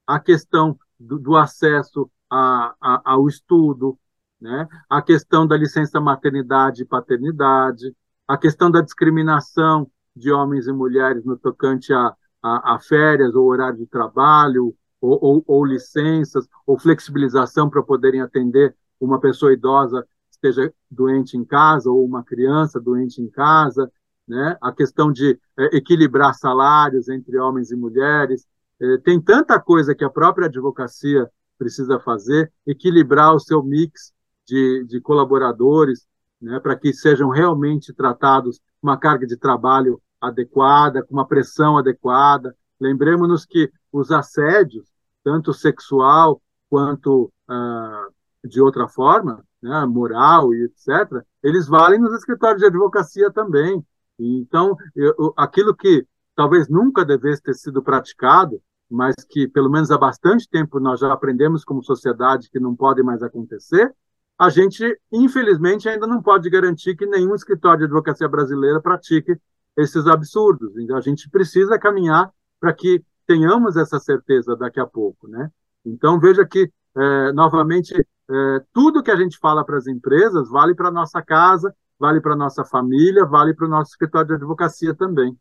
a 0.05 0.19
questão 0.19 0.77
do, 0.99 1.17
do 1.17 1.35
acesso 1.35 2.11
a, 2.29 2.75
a, 2.79 3.11
ao 3.13 3.27
estudo, 3.27 3.97
né? 4.39 4.67
a 4.89 5.01
questão 5.01 5.47
da 5.47 5.57
licença 5.57 5.99
maternidade 5.99 6.83
e 6.83 6.85
paternidade, 6.85 7.95
a 8.27 8.37
questão 8.37 8.69
da 8.69 8.81
discriminação 8.81 9.89
de 10.15 10.31
homens 10.31 10.67
e 10.67 10.71
mulheres 10.71 11.23
no 11.23 11.37
tocante 11.37 11.93
a, 11.93 12.13
a, 12.41 12.75
a 12.75 12.79
férias 12.79 13.33
ou 13.35 13.47
horário 13.47 13.77
de 13.77 13.87
trabalho, 13.87 14.75
ou, 15.01 15.19
ou, 15.21 15.43
ou 15.45 15.65
licenças, 15.65 16.47
ou 16.65 16.79
flexibilização 16.79 17.69
para 17.69 17.83
poderem 17.83 18.21
atender 18.21 18.75
uma 18.99 19.19
pessoa 19.19 19.53
idosa 19.53 20.01
que 20.03 20.35
esteja 20.35 20.73
doente 20.89 21.37
em 21.37 21.43
casa, 21.43 21.89
ou 21.89 22.05
uma 22.05 22.23
criança 22.23 22.79
doente 22.79 23.21
em 23.21 23.29
casa, 23.29 23.91
né? 24.27 24.57
a 24.61 24.71
questão 24.71 25.11
de 25.11 25.39
é, 25.57 25.77
equilibrar 25.77 26.33
salários 26.35 27.09
entre 27.09 27.37
homens 27.37 27.71
e 27.71 27.75
mulheres. 27.75 28.45
É, 28.79 28.97
tem 28.99 29.19
tanta 29.19 29.59
coisa 29.59 29.93
que 29.93 30.03
a 30.03 30.09
própria 30.09 30.47
advocacia 30.47 31.29
precisa 31.57 31.99
fazer, 31.99 32.51
equilibrar 32.65 33.33
o 33.35 33.39
seu 33.39 33.61
mix 33.61 34.13
de, 34.45 34.85
de 34.85 34.99
colaboradores, 35.01 36.05
né, 36.43 36.59
para 36.59 36.75
que 36.75 36.93
sejam 36.93 37.29
realmente 37.29 37.93
tratados 37.93 38.59
uma 38.81 38.97
carga 38.97 39.25
de 39.25 39.37
trabalho 39.37 40.01
adequada, 40.19 41.01
com 41.01 41.13
uma 41.13 41.27
pressão 41.27 41.77
adequada. 41.77 42.55
Lembremos-nos 42.79 43.45
que 43.45 43.71
os 43.91 44.11
assédios 44.11 44.85
tanto 45.23 45.53
sexual 45.53 46.41
quanto 46.69 47.31
ah, 47.47 48.07
de 48.43 48.61
outra 48.61 48.89
forma, 48.89 49.43
né, 49.61 49.85
moral 49.85 50.53
e 50.53 50.65
etc., 50.65 51.23
eles 51.41 51.67
valem 51.67 51.99
nos 51.99 52.13
escritórios 52.13 52.59
de 52.59 52.67
advocacia 52.67 53.31
também. 53.31 53.83
Então, 54.19 54.75
eu, 54.93 55.33
aquilo 55.37 55.73
que 55.73 56.05
talvez 56.35 56.67
nunca 56.67 57.05
devesse 57.05 57.41
ter 57.41 57.53
sido 57.53 57.81
praticado, 57.81 58.61
mas 58.89 59.15
que 59.29 59.47
pelo 59.47 59.69
menos 59.69 59.91
há 59.91 59.97
bastante 59.97 60.47
tempo 60.49 60.79
nós 60.79 60.99
já 60.99 61.11
aprendemos 61.11 61.63
como 61.63 61.83
sociedade 61.83 62.49
que 62.49 62.59
não 62.59 62.75
pode 62.75 63.01
mais 63.01 63.23
acontecer, 63.23 63.93
a 64.39 64.49
gente, 64.49 64.99
infelizmente, 65.11 65.87
ainda 65.87 66.07
não 66.07 66.21
pode 66.21 66.49
garantir 66.49 66.95
que 66.95 67.05
nenhum 67.05 67.35
escritório 67.35 67.79
de 67.79 67.85
advocacia 67.85 68.27
brasileira 68.27 68.81
pratique 68.81 69.37
esses 69.77 70.05
absurdos. 70.07 70.77
Então, 70.77 70.97
a 70.97 71.01
gente 71.01 71.29
precisa 71.29 71.79
caminhar 71.79 72.31
para 72.59 72.73
que 72.73 73.03
tenhamos 73.27 73.75
essa 73.75 73.99
certeza 73.99 74.55
daqui 74.55 74.79
a 74.79 74.85
pouco, 74.85 75.27
né? 75.27 75.49
Então 75.85 76.19
veja 76.19 76.45
que 76.45 76.71
é, 76.95 77.31
novamente 77.33 77.93
é, 77.95 78.61
tudo 78.71 79.03
que 79.03 79.11
a 79.11 79.15
gente 79.15 79.37
fala 79.37 79.65
para 79.65 79.77
as 79.77 79.87
empresas 79.87 80.49
vale 80.49 80.75
para 80.75 80.91
nossa 80.91 81.21
casa, 81.21 81.75
vale 81.99 82.21
para 82.21 82.35
nossa 82.35 82.63
família, 82.63 83.25
vale 83.25 83.53
para 83.53 83.65
o 83.65 83.69
nosso 83.69 83.91
escritório 83.91 84.27
de 84.27 84.33
advocacia 84.35 84.93
também. 84.93 85.37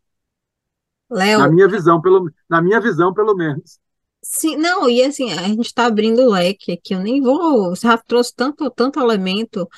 Léo, 1.11 1.41
na 1.41 1.49
minha 1.49 1.69
visão, 1.69 2.01
pelo 2.01 2.31
na 2.49 2.63
minha 2.63 2.81
visão 2.81 3.13
pelo 3.13 3.35
menos. 3.35 3.79
Sim, 4.25 4.57
não, 4.57 4.89
e 4.89 5.03
assim, 5.03 5.33
a 5.33 5.43
gente 5.49 5.67
está 5.67 5.87
abrindo 5.87 6.23
o 6.23 6.31
leque 6.31 6.73
aqui, 6.73 6.95
eu 6.95 7.01
nem 7.01 7.21
vou, 7.21 7.75
já 7.75 7.99
trouxe 7.99 8.33
tanto, 8.35 8.71
tanto 8.71 9.01
elemento, 9.01 9.69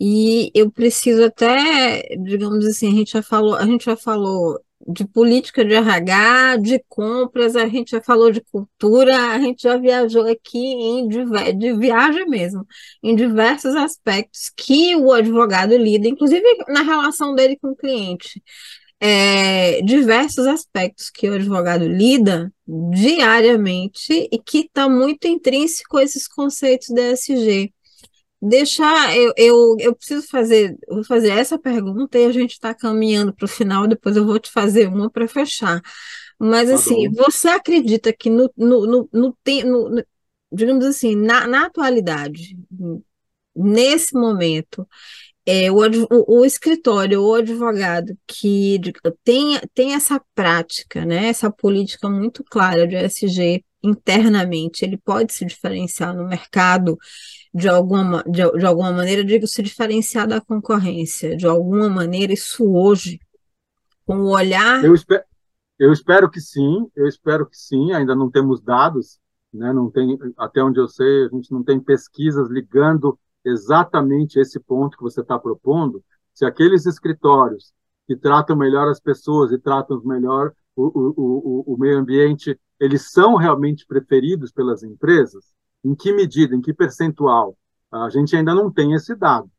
e 0.00 0.50
eu 0.54 0.70
preciso 0.70 1.24
até, 1.24 2.02
digamos 2.22 2.66
assim, 2.66 2.88
a 2.88 2.92
gente 2.96 3.12
já 3.12 3.22
falou, 3.22 3.56
a 3.56 3.64
gente 3.66 3.84
já 3.86 3.96
falou 3.96 4.60
de 4.88 5.06
política 5.06 5.64
de 5.64 5.74
RH, 5.74 6.56
de 6.58 6.84
compras, 6.88 7.56
a 7.56 7.66
gente 7.68 7.92
já 7.92 8.02
falou 8.02 8.30
de 8.30 8.40
cultura, 8.42 9.16
a 9.32 9.40
gente 9.40 9.62
já 9.62 9.76
viajou 9.78 10.26
aqui 10.30 10.58
em 10.58 11.08
de 11.08 11.74
viagem 11.74 12.26
mesmo, 12.28 12.66
em 13.02 13.16
diversos 13.16 13.74
aspectos 13.76 14.50
que 14.56 14.96
o 14.96 15.12
advogado 15.12 15.76
lida, 15.76 16.08
inclusive 16.08 16.44
na 16.68 16.82
relação 16.82 17.34
dele 17.34 17.56
com 17.60 17.68
o 17.70 17.76
cliente. 17.76 18.42
É, 19.00 19.80
diversos 19.82 20.46
aspectos 20.46 21.08
que 21.08 21.28
o 21.28 21.34
advogado 21.34 21.86
lida 21.86 22.52
diariamente 22.66 24.28
e 24.32 24.38
que 24.38 24.60
está 24.60 24.88
muito 24.88 25.28
intrínseco 25.28 25.98
a 25.98 26.02
esses 26.02 26.26
conceitos 26.26 26.88
da 26.88 27.12
ESG 27.12 27.72
deixar, 28.40 29.16
eu, 29.16 29.32
eu, 29.36 29.76
eu 29.80 29.94
preciso 29.94 30.26
fazer, 30.28 30.76
vou 30.88 31.04
fazer 31.04 31.30
essa 31.30 31.58
pergunta 31.58 32.18
e 32.18 32.26
a 32.26 32.32
gente 32.32 32.52
está 32.52 32.74
caminhando 32.74 33.34
para 33.34 33.44
o 33.44 33.48
final, 33.48 33.86
depois 33.86 34.16
eu 34.16 34.24
vou 34.24 34.38
te 34.38 34.50
fazer 34.50 34.88
uma 34.88 35.10
para 35.10 35.26
fechar. 35.28 35.82
Mas, 36.38 36.68
tá 36.68 36.76
assim, 36.76 37.10
você 37.10 37.48
acredita 37.48 38.12
que 38.12 38.30
no, 38.30 38.50
no, 38.56 38.86
no, 38.86 39.08
no, 39.12 39.36
no 39.64 40.04
digamos 40.52 40.84
assim, 40.84 41.16
na, 41.16 41.46
na 41.46 41.66
atualidade, 41.66 42.56
nesse 43.54 44.14
momento, 44.14 44.86
é, 45.50 45.72
o, 45.72 45.78
o, 46.10 46.40
o, 46.40 46.44
escritório 46.44 47.22
ou 47.22 47.30
o 47.30 47.34
advogado 47.36 48.14
que 48.26 48.78
tem, 49.24 49.58
tem 49.72 49.94
essa 49.94 50.22
prática, 50.34 51.06
né, 51.06 51.28
essa 51.28 51.50
política 51.50 52.10
muito 52.10 52.44
clara 52.44 52.86
de 52.86 52.94
ESG 52.94 53.64
internamente, 53.82 54.84
ele 54.84 54.98
pode 54.98 55.32
se 55.32 55.46
diferenciar 55.46 56.14
no 56.14 56.28
mercado 56.28 56.98
de 57.54 57.66
alguma, 57.66 58.22
de, 58.24 58.42
de 58.58 58.66
alguma 58.66 58.92
maneira, 58.92 59.24
digo, 59.24 59.46
se 59.46 59.62
diferenciar 59.62 60.28
da 60.28 60.38
concorrência, 60.38 61.34
de 61.34 61.46
alguma 61.46 61.88
maneira, 61.88 62.34
isso 62.34 62.70
hoje, 62.70 63.18
com 64.04 64.18
o 64.18 64.34
olhar. 64.34 64.84
Eu 64.84 64.94
espero, 64.94 65.24
eu 65.78 65.90
espero 65.94 66.30
que 66.30 66.42
sim, 66.42 66.90
eu 66.94 67.06
espero 67.06 67.48
que 67.48 67.56
sim, 67.56 67.94
ainda 67.94 68.14
não 68.14 68.30
temos 68.30 68.60
dados, 68.60 69.18
né, 69.54 69.72
não 69.72 69.90
tem, 69.90 70.18
até 70.36 70.62
onde 70.62 70.78
eu 70.78 70.88
sei, 70.88 71.24
a 71.24 71.28
gente 71.34 71.50
não 71.50 71.64
tem 71.64 71.80
pesquisas 71.80 72.50
ligando 72.50 73.18
exatamente 73.44 74.38
esse 74.38 74.58
ponto 74.60 74.96
que 74.96 75.02
você 75.02 75.20
está 75.20 75.38
propondo, 75.38 76.02
se 76.34 76.44
aqueles 76.44 76.86
escritórios 76.86 77.72
que 78.06 78.16
tratam 78.16 78.56
melhor 78.56 78.88
as 78.88 79.00
pessoas 79.00 79.52
e 79.52 79.58
tratam 79.58 80.00
melhor 80.04 80.52
o, 80.74 80.86
o, 80.86 81.14
o, 81.16 81.74
o 81.74 81.76
meio 81.78 81.98
ambiente, 81.98 82.58
eles 82.78 83.10
são 83.10 83.34
realmente 83.34 83.86
preferidos 83.86 84.52
pelas 84.52 84.82
empresas? 84.82 85.52
Em 85.84 85.94
que 85.94 86.12
medida, 86.12 86.54
em 86.54 86.60
que 86.60 86.72
percentual? 86.72 87.56
A 87.90 88.08
gente 88.08 88.36
ainda 88.36 88.54
não 88.54 88.70
tem 88.70 88.92
esse 88.94 89.14
dado. 89.14 89.50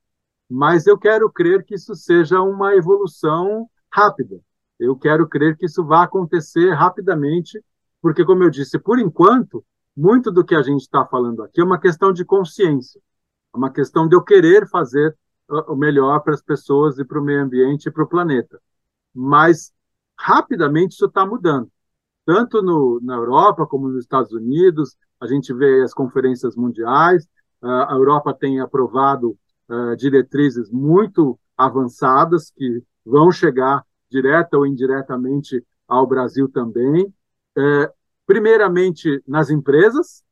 Mas 0.50 0.88
eu 0.88 0.98
quero 0.98 1.30
crer 1.32 1.64
que 1.64 1.76
isso 1.76 1.94
seja 1.96 2.42
uma 2.42 2.76
evolução 2.76 3.70
rápida. 3.92 4.40
Eu 4.80 4.96
quero 4.96 5.28
crer 5.28 5.58
que 5.58 5.66
isso 5.66 5.84
vai 5.84 6.06
acontecer 6.06 6.74
rapidamente, 6.74 7.64
porque, 8.02 8.24
como 8.24 8.44
eu 8.44 8.50
disse, 8.50 8.80
por 8.80 8.98
enquanto, 8.98 9.64
muito 9.96 10.32
do 10.32 10.46
que 10.46 10.56
a 10.56 10.62
gente 10.62 10.82
está 10.82 11.06
falando 11.06 11.44
aqui 11.44 11.60
é 11.60 11.64
uma 11.64 11.80
questão 11.80 12.14
de 12.14 12.24
consciência. 12.24 13.02
É 13.54 13.58
uma 13.58 13.72
questão 13.72 14.08
de 14.08 14.16
eu 14.16 14.24
querer 14.24 14.68
fazer 14.70 15.16
o 15.68 15.76
melhor 15.76 16.20
para 16.22 16.34
as 16.34 16.42
pessoas 16.42 17.00
e 17.00 17.06
para 17.06 17.20
o 17.20 17.24
meio 17.24 17.42
ambiente 17.42 17.88
e 17.88 17.92
para 17.92 18.04
o 18.04 18.08
planeta. 18.08 18.62
Mas 19.14 19.74
rapidamente 20.18 20.94
isso 20.94 21.06
está 21.06 21.26
mudando. 21.26 21.70
Tanto 22.26 22.62
no, 22.62 23.00
na 23.02 23.16
Europa 23.16 23.66
como 23.66 23.90
nos 23.90 24.04
Estados 24.04 24.32
Unidos, 24.32 24.96
a 25.20 25.26
gente 25.26 25.54
vê 25.54 25.82
as 25.82 25.94
conferências 25.94 26.56
mundiais, 26.56 27.28
a 27.62 27.94
Europa 27.94 28.34
tem 28.34 28.60
aprovado 28.60 29.38
uh, 29.68 29.96
diretrizes 29.98 30.70
muito 30.70 31.38
avançadas 31.58 32.52
que 32.56 32.82
vão 33.06 33.32
chegar 33.32 33.84
direta 34.10 34.58
ou 34.58 34.66
indiretamente 34.66 35.66
ao 35.88 36.08
Brasil 36.08 36.48
também. 36.50 37.06
Uh, 37.58 37.92
primeiramente 38.26 39.22
nas 39.28 39.50
empresas, 39.50 40.24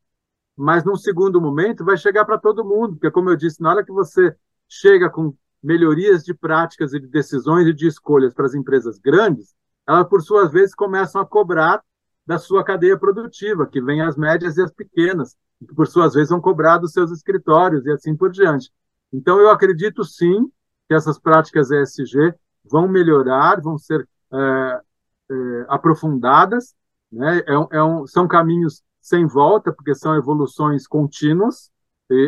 mas 0.57 0.83
num 0.83 0.95
segundo 0.95 1.39
momento 1.39 1.85
vai 1.85 1.95
chegar 1.95 2.25
para 2.25 2.39
todo 2.39 2.65
mundo, 2.65 2.95
porque, 2.95 3.11
como 3.11 3.29
eu 3.29 3.35
disse, 3.35 3.61
na 3.61 3.69
hora 3.69 3.85
que 3.85 3.91
você 3.91 4.35
chega 4.67 5.07
com 5.09 5.33
melhorias 5.61 6.23
de 6.23 6.33
práticas 6.33 6.93
e 6.93 6.99
de 6.99 7.07
decisões 7.07 7.67
e 7.67 7.73
de 7.73 7.87
escolhas 7.87 8.33
para 8.33 8.45
as 8.45 8.55
empresas 8.55 8.97
grandes, 8.97 9.55
elas, 9.87 10.07
por 10.07 10.21
sua 10.21 10.47
vez, 10.47 10.73
começam 10.73 11.21
a 11.21 11.25
cobrar 11.25 11.81
da 12.25 12.37
sua 12.39 12.63
cadeia 12.63 12.97
produtiva, 12.97 13.67
que 13.67 13.81
vem 13.81 14.01
as 14.01 14.17
médias 14.17 14.57
e 14.57 14.61
as 14.63 14.71
pequenas, 14.71 15.35
que, 15.59 15.73
por 15.75 15.87
suas 15.87 16.15
vezes, 16.15 16.29
vão 16.29 16.41
cobrar 16.41 16.79
dos 16.79 16.91
seus 16.91 17.11
escritórios 17.11 17.85
e 17.85 17.91
assim 17.91 18.15
por 18.15 18.31
diante. 18.31 18.71
Então, 19.13 19.39
eu 19.39 19.49
acredito, 19.49 20.03
sim, 20.03 20.51
que 20.87 20.93
essas 20.93 21.19
práticas 21.19 21.69
ESG 21.69 22.33
vão 22.65 22.87
melhorar, 22.87 23.61
vão 23.61 23.77
ser 23.77 24.07
é, 24.33 24.81
é, 25.29 25.65
aprofundadas, 25.69 26.75
né? 27.11 27.39
É, 27.39 27.77
é 27.77 27.83
um, 27.83 28.05
são 28.07 28.27
caminhos 28.27 28.83
sem 29.07 29.25
volta, 29.25 29.71
porque 29.71 29.95
são 29.95 30.15
evoluções 30.15 30.85
contínuas. 30.85 31.71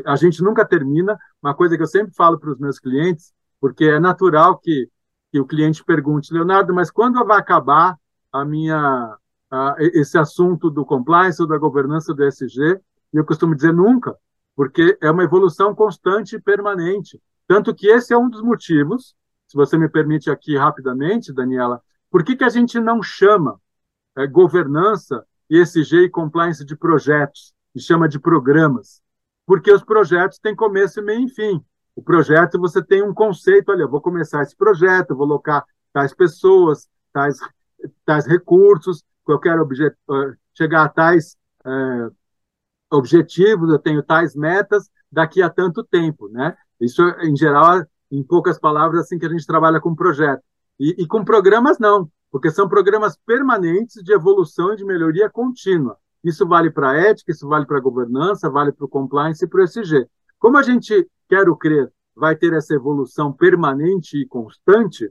A 0.05 0.15
gente 0.15 0.41
nunca 0.41 0.65
termina. 0.65 1.17
Uma 1.41 1.53
coisa 1.53 1.75
que 1.75 1.83
eu 1.83 1.87
sempre 1.87 2.13
falo 2.13 2.39
para 2.39 2.51
os 2.51 2.59
meus 2.59 2.79
clientes, 2.79 3.33
porque 3.59 3.85
é 3.85 3.99
natural 3.99 4.57
que, 4.57 4.89
que 5.31 5.39
o 5.39 5.45
cliente 5.45 5.83
pergunte, 5.83 6.33
Leonardo, 6.33 6.73
mas 6.73 6.89
quando 6.89 7.23
vai 7.25 7.37
acabar 7.37 7.97
a 8.31 8.45
minha 8.45 9.17
a, 9.51 9.75
esse 9.79 10.17
assunto 10.17 10.69
do 10.69 10.85
compliance 10.85 11.41
ou 11.41 11.47
da 11.47 11.57
governança 11.57 12.13
do 12.13 12.25
ESG? 12.25 12.79
E 13.11 13.17
eu 13.17 13.25
costumo 13.25 13.55
dizer 13.55 13.73
nunca, 13.73 14.15
porque 14.55 14.97
é 15.01 15.11
uma 15.11 15.23
evolução 15.23 15.75
constante 15.75 16.35
e 16.35 16.41
permanente. 16.41 17.21
Tanto 17.47 17.73
que 17.73 17.87
esse 17.87 18.13
é 18.13 18.17
um 18.17 18.29
dos 18.29 18.41
motivos, 18.41 19.15
se 19.47 19.57
você 19.57 19.77
me 19.77 19.89
permite 19.89 20.29
aqui 20.29 20.55
rapidamente, 20.55 21.33
Daniela, 21.33 21.81
por 22.09 22.23
que, 22.23 22.35
que 22.35 22.43
a 22.43 22.49
gente 22.49 22.79
não 22.79 23.01
chama 23.01 23.59
é, 24.15 24.27
governança 24.27 25.25
ESG 25.49 26.05
e 26.05 26.09
compliance 26.09 26.63
de 26.63 26.75
projetos, 26.75 27.53
e 27.73 27.79
chama 27.79 28.07
de 28.07 28.19
programas, 28.19 29.01
porque 29.45 29.71
os 29.71 29.83
projetos 29.83 30.39
têm 30.39 30.55
começo, 30.55 31.01
meio 31.01 31.25
e 31.25 31.29
fim. 31.29 31.63
O 31.95 32.01
projeto, 32.01 32.59
você 32.59 32.83
tem 32.83 33.01
um 33.01 33.13
conceito, 33.13 33.71
olha, 33.71 33.87
vou 33.87 34.01
começar 34.01 34.41
esse 34.41 34.55
projeto, 34.55 35.15
vou 35.15 35.27
colocar 35.27 35.65
tais 35.91 36.13
pessoas, 36.13 36.87
tais, 37.11 37.37
tais 38.05 38.25
recursos, 38.25 39.03
eu 39.27 39.39
quero 39.39 39.67
eh, 39.71 40.35
chegar 40.55 40.83
a 40.83 40.89
tais 40.89 41.35
é, 41.63 42.09
objetivos, 42.91 43.69
eu 43.69 43.77
tenho 43.77 44.01
tais 44.01 44.35
metas 44.35 44.89
daqui 45.11 45.41
a 45.41 45.49
tanto 45.49 45.83
tempo, 45.83 46.27
né? 46.29 46.55
Isso, 46.81 47.03
em 47.21 47.35
geral, 47.35 47.85
em 48.11 48.23
poucas 48.23 48.59
palavras, 48.59 49.01
assim 49.01 49.19
que 49.19 49.25
a 49.25 49.29
gente 49.29 49.45
trabalha 49.45 49.79
com 49.79 49.95
projeto. 49.95 50.41
E, 50.79 50.95
e 51.03 51.07
com 51.07 51.23
programas, 51.23 51.77
não 51.77 52.09
porque 52.31 52.51
são 52.51 52.67
programas 52.67 53.17
permanentes 53.25 54.03
de 54.03 54.13
evolução 54.13 54.73
e 54.73 54.77
de 54.77 54.85
melhoria 54.85 55.29
contínua. 55.29 55.97
Isso 56.23 56.47
vale 56.47 56.69
para 56.69 56.91
a 56.91 56.95
ética, 56.97 57.31
isso 57.31 57.47
vale 57.47 57.65
para 57.65 57.77
a 57.77 57.81
governança, 57.81 58.49
vale 58.49 58.71
para 58.71 58.85
o 58.85 58.89
compliance 58.89 59.43
e 59.45 59.47
para 59.47 59.61
o 59.61 59.63
ESG. 59.63 60.07
Como 60.37 60.57
a 60.57 60.63
gente, 60.63 61.09
quero 61.27 61.55
crer, 61.55 61.91
vai 62.15 62.35
ter 62.35 62.53
essa 62.53 62.73
evolução 62.73 63.31
permanente 63.31 64.17
e 64.17 64.25
constante, 64.25 65.09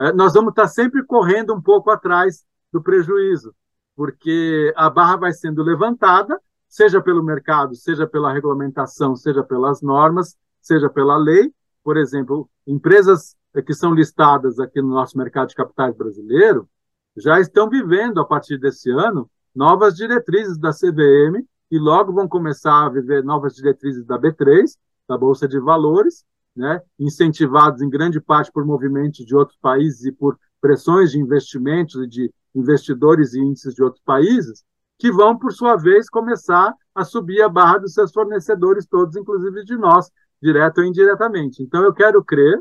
é, 0.00 0.12
nós 0.12 0.34
vamos 0.34 0.50
estar 0.50 0.68
sempre 0.68 1.04
correndo 1.04 1.54
um 1.54 1.60
pouco 1.60 1.90
atrás 1.90 2.44
do 2.72 2.82
prejuízo, 2.82 3.54
porque 3.96 4.72
a 4.76 4.90
barra 4.90 5.16
vai 5.16 5.32
sendo 5.32 5.62
levantada, 5.62 6.38
seja 6.68 7.00
pelo 7.00 7.22
mercado, 7.22 7.74
seja 7.74 8.06
pela 8.06 8.32
regulamentação, 8.32 9.16
seja 9.16 9.42
pelas 9.42 9.80
normas, 9.80 10.36
seja 10.60 10.88
pela 10.88 11.16
lei. 11.16 11.52
Por 11.82 11.96
exemplo, 11.96 12.48
empresas 12.66 13.34
que 13.64 13.74
são 13.74 13.92
listadas 13.92 14.58
aqui 14.58 14.80
no 14.80 14.88
nosso 14.88 15.16
mercado 15.16 15.48
de 15.48 15.54
capitais 15.54 15.96
brasileiro 15.96 16.68
já 17.16 17.40
estão 17.40 17.68
vivendo, 17.68 18.20
a 18.20 18.24
partir 18.24 18.58
desse 18.58 18.90
ano, 18.90 19.28
novas 19.54 19.94
diretrizes 19.94 20.56
da 20.56 20.70
CVM 20.70 21.44
e 21.70 21.78
logo 21.78 22.12
vão 22.12 22.28
começar 22.28 22.86
a 22.86 22.88
viver 22.88 23.24
novas 23.24 23.54
diretrizes 23.54 24.04
da 24.04 24.18
B3, 24.18 24.76
da 25.08 25.18
Bolsa 25.18 25.48
de 25.48 25.58
Valores, 25.58 26.24
né, 26.54 26.80
incentivados 26.98 27.82
em 27.82 27.90
grande 27.90 28.20
parte 28.20 28.52
por 28.52 28.64
movimentos 28.64 29.24
de 29.24 29.34
outros 29.34 29.58
países 29.58 30.04
e 30.04 30.12
por 30.12 30.38
pressões 30.60 31.10
de 31.10 31.18
investimentos 31.18 32.02
e 32.02 32.06
de 32.06 32.32
investidores 32.54 33.34
e 33.34 33.40
índices 33.40 33.74
de 33.74 33.82
outros 33.82 34.02
países, 34.04 34.64
que 34.98 35.12
vão, 35.12 35.38
por 35.38 35.52
sua 35.52 35.76
vez, 35.76 36.10
começar 36.10 36.74
a 36.94 37.04
subir 37.04 37.40
a 37.42 37.48
barra 37.48 37.78
dos 37.78 37.92
seus 37.92 38.12
fornecedores 38.12 38.86
todos, 38.86 39.14
inclusive 39.14 39.64
de 39.64 39.76
nós, 39.76 40.10
direto 40.42 40.78
ou 40.78 40.84
indiretamente. 40.84 41.62
Então, 41.62 41.84
eu 41.84 41.92
quero 41.92 42.24
crer 42.24 42.60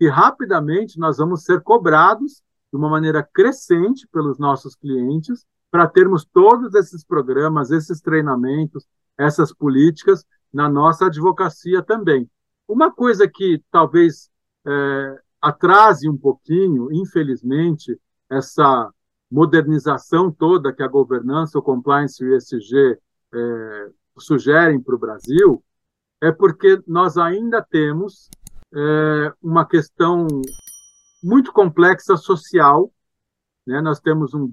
que 0.00 0.08
rapidamente 0.08 0.98
nós 0.98 1.18
vamos 1.18 1.44
ser 1.44 1.60
cobrados 1.60 2.42
de 2.72 2.78
uma 2.78 2.88
maneira 2.88 3.22
crescente 3.22 4.08
pelos 4.08 4.38
nossos 4.38 4.74
clientes 4.74 5.44
para 5.70 5.86
termos 5.86 6.24
todos 6.24 6.74
esses 6.74 7.04
programas, 7.04 7.70
esses 7.70 8.00
treinamentos, 8.00 8.88
essas 9.18 9.52
políticas 9.52 10.24
na 10.50 10.70
nossa 10.70 11.04
advocacia 11.04 11.82
também. 11.82 12.26
Uma 12.66 12.90
coisa 12.90 13.28
que 13.28 13.62
talvez 13.70 14.30
é, 14.66 15.20
atrase 15.38 16.08
um 16.08 16.16
pouquinho, 16.16 16.90
infelizmente, 16.90 18.00
essa 18.30 18.90
modernização 19.30 20.32
toda 20.32 20.72
que 20.72 20.82
a 20.82 20.88
governança, 20.88 21.58
o 21.58 21.62
compliance 21.62 22.24
e 22.24 22.26
o 22.26 22.34
ESG 22.34 22.98
é, 23.34 23.90
sugerem 24.16 24.80
para 24.80 24.94
o 24.94 24.98
Brasil, 24.98 25.62
é 26.22 26.32
porque 26.32 26.82
nós 26.86 27.18
ainda 27.18 27.60
temos 27.60 28.30
é, 28.74 29.32
uma 29.42 29.64
questão 29.66 30.26
muito 31.22 31.52
complexa 31.52 32.16
social. 32.16 32.92
Né? 33.66 33.80
Nós 33.80 34.00
temos 34.00 34.34
um 34.34 34.48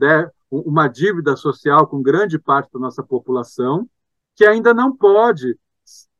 uma 0.50 0.88
dívida 0.88 1.36
social 1.36 1.88
com 1.88 2.02
grande 2.02 2.40
parte 2.40 2.72
da 2.72 2.80
nossa 2.80 3.04
população, 3.04 3.88
que 4.36 4.46
ainda 4.46 4.74
não 4.74 4.96
pode, 4.96 5.58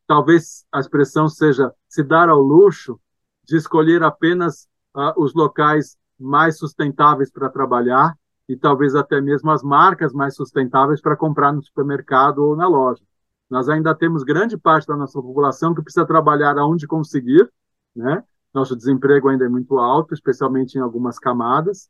talvez 0.06 0.66
a 0.72 0.80
expressão 0.80 1.30
seja 1.30 1.74
se 1.88 2.04
dar 2.04 2.28
ao 2.28 2.40
luxo 2.40 3.00
de 3.46 3.56
escolher 3.56 4.04
apenas 4.04 4.68
uh, 4.96 5.14
os 5.16 5.34
locais 5.34 5.98
mais 6.20 6.58
sustentáveis 6.58 7.32
para 7.32 7.50
trabalhar 7.50 8.18
e 8.50 8.56
talvez 8.56 8.96
até 8.96 9.22
mesmo 9.22 9.52
as 9.52 9.62
marcas 9.62 10.14
mais 10.14 10.36
sustentáveis 10.36 11.02
para 11.02 11.16
comprar 11.16 11.54
no 11.54 11.62
supermercado 11.62 12.40
ou 12.40 12.56
na 12.56 12.68
loja. 12.68 13.04
Nós 13.50 13.70
ainda 13.70 13.96
temos 13.96 14.24
grande 14.24 14.58
parte 14.58 14.88
da 14.88 14.98
nossa 14.98 15.22
população 15.22 15.74
que 15.74 15.82
precisa 15.82 16.06
trabalhar 16.06 16.58
aonde 16.58 16.88
conseguir, 16.88 17.50
né? 17.98 18.24
Nosso 18.54 18.76
desemprego 18.76 19.30
ainda 19.30 19.46
é 19.46 19.50
muito 19.50 19.78
alto, 19.78 20.14
especialmente 20.14 20.76
em 20.76 20.82
algumas 20.82 21.20
camadas, 21.20 21.90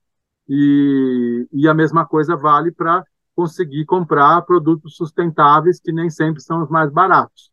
e, 0.49 1.47
e 1.51 1.67
a 1.67 1.73
mesma 1.73 2.05
coisa 2.05 2.35
vale 2.35 2.71
para 2.71 3.03
conseguir 3.35 3.85
comprar 3.85 4.41
produtos 4.41 4.95
sustentáveis 4.95 5.79
que 5.79 5.91
nem 5.91 6.09
sempre 6.09 6.41
são 6.41 6.63
os 6.63 6.69
mais 6.69 6.91
baratos. 6.91 7.51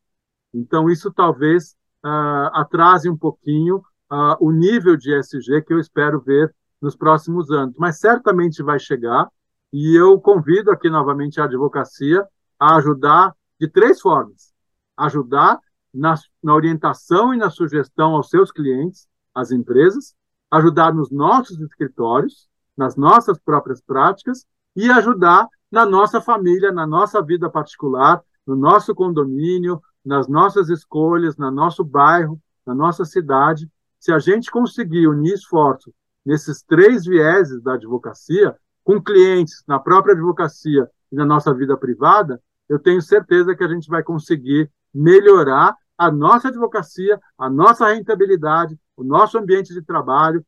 Então, 0.53 0.89
isso 0.89 1.13
talvez 1.13 1.77
uh, 2.05 2.49
atrase 2.55 3.11
um 3.11 3.17
pouquinho 3.17 3.77
uh, 4.11 4.37
o 4.41 4.51
nível 4.51 4.97
de 4.97 5.13
ESG 5.15 5.63
que 5.63 5.75
eu 5.75 5.79
espero 5.79 6.21
ver 6.21 6.55
nos 6.81 6.97
próximos 6.97 7.51
anos. 7.51 7.75
Mas 7.79 7.99
certamente 7.99 8.63
vai 8.63 8.79
chegar, 8.79 9.29
e 9.73 9.95
eu 9.99 10.19
convido 10.21 10.71
aqui 10.71 10.89
novamente 10.89 11.41
a 11.41 11.45
advocacia 11.45 12.25
a 12.59 12.77
ajudar 12.77 13.35
de 13.61 13.69
três 13.69 14.01
formas: 14.01 14.53
ajudar 14.97 15.59
na, 15.95 16.15
na 16.43 16.55
orientação 16.55 17.33
e 17.33 17.37
na 17.37 17.49
sugestão 17.49 18.15
aos 18.15 18.29
seus 18.29 18.51
clientes, 18.51 19.07
às 19.35 19.53
empresas, 19.53 20.15
ajudar 20.51 20.93
nos 20.93 21.11
nossos 21.11 21.61
escritórios, 21.61 22.49
nas 22.77 22.97
nossas 22.97 23.39
próprias 23.39 23.81
práticas 23.81 24.45
e 24.75 24.91
ajudar 24.91 25.49
na 25.71 25.87
nossa 25.87 26.21
família, 26.21 26.73
na 26.73 26.87
nossa 26.87 27.23
vida 27.23 27.49
particular, 27.49 28.21
no 28.47 28.57
nosso 28.57 28.95
condomínio, 28.95 29.81
nas 30.05 30.29
nossas 30.29 30.69
escolhas, 30.69 31.37
no 31.37 31.51
nosso 31.51 31.85
bairro, 31.85 32.41
na 32.67 32.75
nossa 32.75 33.05
cidade. 33.05 33.69
Se 33.99 34.13
a 34.13 34.19
gente 34.19 34.51
conseguir 34.51 35.07
unir 35.07 35.35
esforços 35.35 35.93
nesses 36.25 36.63
três 36.63 37.05
vieses 37.05 37.63
da 37.63 37.75
advocacia, 37.75 38.57
com 38.83 39.01
clientes, 39.01 39.63
na 39.67 39.79
própria 39.79 40.15
advocacia 40.15 40.89
e 41.11 41.17
na 41.17 41.25
nossa 41.25 41.55
vida 41.55 41.77
privada, 41.77 42.41
eu 42.69 42.79
tenho 42.79 43.01
certeza 43.01 43.55
que 43.55 43.65
a 43.65 43.69
gente 43.69 43.89
vai 43.89 44.03
conseguir 44.03 44.71
melhorar 44.93 45.75
a 45.97 46.11
nossa 46.11 46.49
advocacia, 46.49 47.21
a 47.39 47.49
nossa 47.49 47.93
rentabilidade, 47.93 48.79
o 48.97 49.05
nosso 49.05 49.39
ambiente 49.39 49.73
de 49.73 49.83
trabalho, 49.83 50.45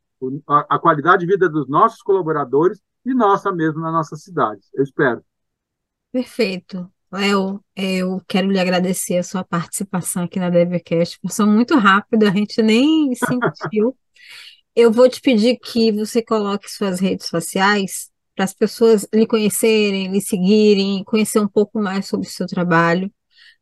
a 0.46 0.78
qualidade 0.78 1.24
de 1.24 1.32
vida 1.32 1.48
dos 1.48 1.68
nossos 1.68 2.02
colaboradores 2.02 2.80
e 3.04 3.14
nossa 3.14 3.52
mesmo 3.52 3.80
na 3.80 3.92
nossa 3.92 4.16
cidade. 4.16 4.60
Eu 4.74 4.82
espero. 4.82 5.24
Perfeito. 6.10 6.90
Léo, 7.12 7.62
eu 7.76 8.20
quero 8.26 8.50
lhe 8.50 8.58
agradecer 8.58 9.18
a 9.18 9.22
sua 9.22 9.44
participação 9.44 10.24
aqui 10.24 10.40
na 10.40 10.50
DevCast. 10.50 11.20
Passou 11.22 11.46
muito 11.46 11.76
rápido, 11.76 12.24
a 12.26 12.30
gente 12.30 12.60
nem 12.62 13.14
sentiu. 13.14 13.96
eu 14.74 14.90
vou 14.90 15.08
te 15.08 15.20
pedir 15.20 15.58
que 15.58 15.92
você 15.92 16.22
coloque 16.22 16.68
suas 16.68 16.98
redes 16.98 17.28
sociais 17.28 18.10
para 18.34 18.44
as 18.44 18.52
pessoas 18.52 19.06
lhe 19.14 19.26
conhecerem, 19.26 20.10
lhe 20.10 20.20
seguirem, 20.20 21.04
conhecer 21.04 21.40
um 21.40 21.48
pouco 21.48 21.80
mais 21.80 22.06
sobre 22.06 22.26
o 22.26 22.30
seu 22.30 22.46
trabalho 22.46 23.10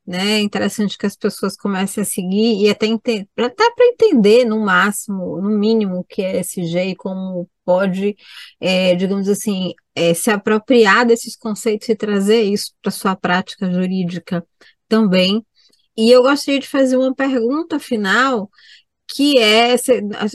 né? 0.06 0.39
É 0.39 0.40
interessante 0.40 0.98
que 0.98 1.06
as 1.06 1.16
pessoas 1.16 1.56
comecem 1.56 2.02
a 2.02 2.05
seguir 2.05 2.62
e 2.62 2.68
até, 2.68 2.86
até 2.86 3.70
para 3.74 3.86
entender 3.86 4.44
no 4.44 4.60
máximo, 4.60 5.40
no 5.40 5.51
mínimo, 5.59 6.01
o 6.01 6.05
que 6.05 6.22
é 6.22 6.39
SG 6.39 6.90
e 6.90 6.97
como 6.97 7.48
pode, 7.64 8.16
é, 8.60 8.94
digamos 8.94 9.28
assim, 9.28 9.72
é, 9.94 10.12
se 10.12 10.31
apropriar 10.31 11.06
desses 11.06 11.36
conceitos 11.36 11.89
e 11.89 11.97
trazer 11.97 12.43
isso 12.43 12.72
para 12.82 12.90
sua 12.90 13.16
prática 13.16 13.70
jurídica 13.72 14.47
também. 14.89 15.44
E 15.97 16.10
eu 16.10 16.22
gostaria 16.22 16.60
de 16.60 16.68
fazer 16.68 16.97
uma 16.97 17.14
pergunta 17.14 17.78
final, 17.78 18.51
que 19.09 19.39
é, 19.39 19.74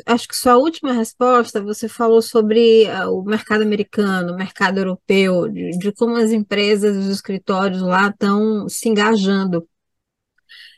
acho 0.06 0.28
que 0.28 0.36
sua 0.36 0.58
última 0.58 0.94
resposta, 0.94 1.62
você 1.62 1.90
falou 1.90 2.22
sobre 2.22 2.88
ah, 2.88 3.10
o 3.10 3.24
mercado 3.24 3.64
americano, 3.64 4.34
o 4.34 4.38
mercado 4.38 4.78
europeu, 4.80 5.50
de, 5.50 5.72
de 5.78 5.92
como 5.92 6.16
as 6.16 6.32
empresas, 6.32 6.96
os 6.98 7.08
escritórios 7.08 7.82
lá 7.82 8.10
estão 8.10 8.70
se 8.70 8.88
engajando. 8.90 9.68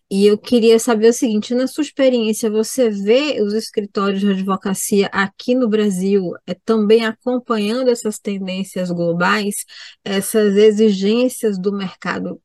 E 0.09 0.25
eu 0.25 0.37
queria 0.37 0.77
saber 0.77 1.07
o 1.09 1.13
seguinte, 1.13 1.55
na 1.55 1.67
sua 1.67 1.83
experiência, 1.83 2.49
você 2.49 2.89
vê 2.89 3.41
os 3.41 3.53
escritórios 3.53 4.19
de 4.19 4.29
advocacia 4.29 5.07
aqui 5.07 5.55
no 5.55 5.69
Brasil 5.69 6.33
é, 6.45 6.53
também 6.53 7.05
acompanhando 7.05 7.89
essas 7.89 8.19
tendências 8.19 8.91
globais, 8.91 9.65
essas 10.03 10.57
exigências 10.57 11.57
do 11.57 11.71
mercado 11.71 12.41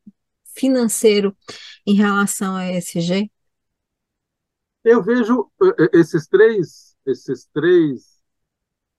financeiro 0.55 1.37
em 1.85 1.95
relação 1.95 2.55
a 2.57 2.73
ESG? 2.73 3.31
Eu 4.87 5.03
vejo 5.03 5.51
eh, 5.61 5.75
eh, 5.81 5.91
esses 5.95 6.29
três, 6.29 6.97
esses 7.05 7.45
três, 7.53 8.23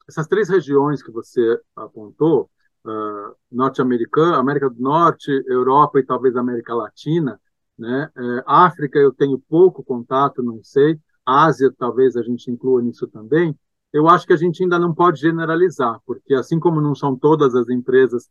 essas 0.08 0.28
três 0.28 0.50
regiões 0.50 1.02
que 1.02 1.10
você 1.10 1.62
apontou, 1.74 2.52
uh, 2.86 3.34
norte-americana, 3.50 4.38
América 4.38 4.70
do 4.70 4.82
Norte, 4.82 5.32
Europa 5.48 5.98
e 5.98 6.06
talvez 6.06 6.36
América 6.36 6.76
Latina, 6.76 7.40
né? 7.80 8.12
É, 8.18 8.44
África 8.46 9.00
eu 9.00 9.14
tenho 9.14 9.40
pouco 9.40 9.82
contato, 9.82 10.44
não 10.44 10.62
sei. 10.62 11.00
Ásia 11.26 11.72
talvez 11.78 12.18
a 12.18 12.22
gente 12.22 12.52
inclua 12.52 12.82
nisso 12.82 13.08
também. 13.08 13.58
Eu 13.94 14.10
acho 14.10 14.28
que 14.28 14.34
a 14.34 14.38
gente 14.38 14.62
ainda 14.64 14.78
não 14.78 14.94
pode 14.94 15.22
generalizar, 15.22 16.02
porque 16.06 16.34
assim 16.34 16.60
como 16.60 16.82
não 16.82 16.96
são 16.96 17.16
todas 17.16 17.56
as 17.56 17.70
empresas 17.70 18.30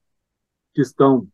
que 0.74 0.82
estão 0.82 1.26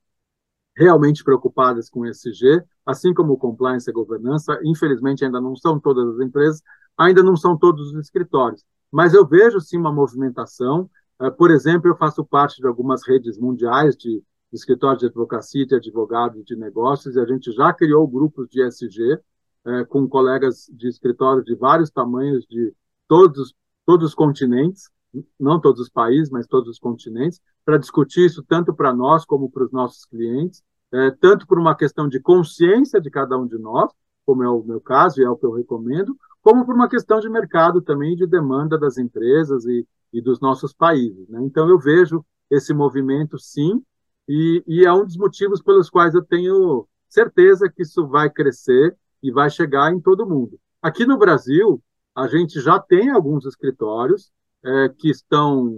realmente 0.77 1.24
preocupadas 1.24 1.90
com 1.90 2.07
ESG, 2.07 2.62
assim 2.84 3.14
como 3.14 3.36
compliance 3.36 3.88
e 3.88 3.92
governança, 3.92 4.59
infelizmente 4.64 5.24
ainda 5.24 5.40
não 5.40 5.56
são 5.56 5.78
todas 5.78 6.14
as 6.14 6.20
empresas, 6.20 6.62
ainda 6.96 7.22
não 7.22 7.36
são 7.36 7.56
todos 7.56 7.92
os 7.92 7.98
escritórios. 7.98 8.64
Mas 8.90 9.14
eu 9.14 9.26
vejo 9.26 9.60
sim 9.60 9.78
uma 9.78 9.92
movimentação. 9.92 10.90
Eh, 11.20 11.30
por 11.30 11.50
exemplo, 11.50 11.88
eu 11.88 11.96
faço 11.96 12.24
parte 12.24 12.60
de 12.60 12.66
algumas 12.66 13.06
redes 13.06 13.38
mundiais 13.38 13.96
de 13.96 14.22
escritórios 14.52 15.00
de 15.00 15.06
advocacia, 15.06 15.66
de 15.66 15.74
advogados 15.76 16.44
de 16.44 16.54
negócios, 16.54 17.16
e 17.16 17.20
a 17.20 17.24
gente 17.24 17.50
já 17.52 17.72
criou 17.72 18.06
grupos 18.06 18.48
de 18.50 18.62
ESG 18.62 19.18
eh, 19.64 19.84
com 19.86 20.09
colegas 20.09 20.66
de 20.72 20.88
escritórios 20.88 21.44
de 21.44 21.54
vários 21.54 21.90
tamanhos, 21.90 22.44
de 22.46 22.74
todos, 23.09 23.54
todos 23.86 24.09
os 24.09 24.14
continentes, 24.14 24.90
não 25.38 25.60
todos 25.60 25.80
os 25.80 25.88
países, 25.88 26.30
mas 26.30 26.46
todos 26.46 26.68
os 26.68 26.78
continentes, 26.78 27.40
para 27.64 27.78
discutir 27.78 28.26
isso 28.26 28.42
tanto 28.42 28.74
para 28.74 28.92
nós 28.94 29.24
como 29.24 29.50
para 29.50 29.64
os 29.64 29.72
nossos 29.72 30.04
clientes, 30.04 30.62
é, 30.93 31.10
tanto 31.10 31.47
por 31.47 31.59
uma 31.59 31.74
questão 31.74 32.09
de 32.09 32.20
consciência 32.20 33.01
de 33.01 33.10
cada 33.10 33.39
um 33.39 33.47
de 33.47 33.59
nós, 33.59 33.90
como 34.27 34.43
é 34.43 34.48
o 34.48 34.62
meu 34.62 34.81
caso 34.81 35.20
e 35.20 35.24
é 35.24 35.31
o 35.31 35.36
que 35.36 35.47
eu 35.47 35.52
recomendo, 35.52 36.16
como 36.43 36.64
por 36.64 36.74
uma 36.74 36.89
questão 36.89 37.19
de 37.20 37.28
mercado 37.28 37.81
também, 37.81 38.14
de 38.14 38.27
demanda 38.27 38.78
das 38.78 38.98
empresas 38.98 39.64
e, 39.64 39.86
e 40.12 40.20
dos 40.20 40.40
nossos 40.40 40.73
países. 40.73 41.28
Né? 41.28 41.40
Então, 41.43 41.69
eu 41.69 41.78
vejo 41.78 42.24
esse 42.51 42.74
movimento, 42.74 43.39
sim, 43.39 43.82
e, 44.28 44.62
e 44.66 44.85
é 44.85 44.93
um 44.93 45.05
dos 45.05 45.16
motivos 45.16 45.62
pelos 45.62 45.89
quais 45.89 46.14
eu 46.14 46.23
tenho 46.23 46.86
certeza 47.09 47.70
que 47.70 47.82
isso 47.82 48.06
vai 48.06 48.28
crescer 48.31 48.97
e 49.23 49.31
vai 49.31 49.51
chegar 49.51 49.93
em 49.93 50.01
todo 50.01 50.28
mundo. 50.28 50.59
Aqui 50.81 51.06
no 51.06 51.19
Brasil, 51.19 51.82
a 52.14 52.27
gente 52.27 52.60
já 52.60 52.78
tem 52.78 53.10
alguns 53.10 53.47
escritórios 53.47 54.31
é, 54.64 54.89
que 54.89 55.09
estão 55.09 55.74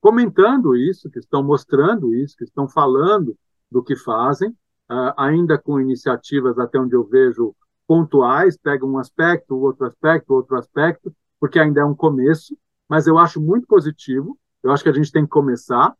comentando 0.00 0.76
isso, 0.76 1.10
que 1.10 1.18
estão 1.18 1.42
mostrando 1.42 2.14
isso, 2.14 2.36
que 2.36 2.44
estão 2.44 2.68
falando 2.68 3.36
do 3.74 3.82
que 3.82 3.96
fazem, 3.96 4.50
uh, 4.50 5.12
ainda 5.16 5.58
com 5.58 5.80
iniciativas, 5.80 6.56
até 6.60 6.78
onde 6.78 6.94
eu 6.94 7.02
vejo, 7.02 7.56
pontuais, 7.88 8.56
pegam 8.56 8.88
um 8.88 8.98
aspecto, 8.98 9.58
outro 9.58 9.84
aspecto, 9.84 10.32
outro 10.32 10.56
aspecto, 10.56 11.12
porque 11.40 11.58
ainda 11.58 11.80
é 11.80 11.84
um 11.84 11.94
começo, 11.94 12.56
mas 12.88 13.08
eu 13.08 13.18
acho 13.18 13.40
muito 13.40 13.66
positivo, 13.66 14.38
eu 14.62 14.70
acho 14.70 14.84
que 14.84 14.88
a 14.88 14.92
gente 14.92 15.10
tem 15.10 15.24
que 15.24 15.30
começar, 15.30 15.92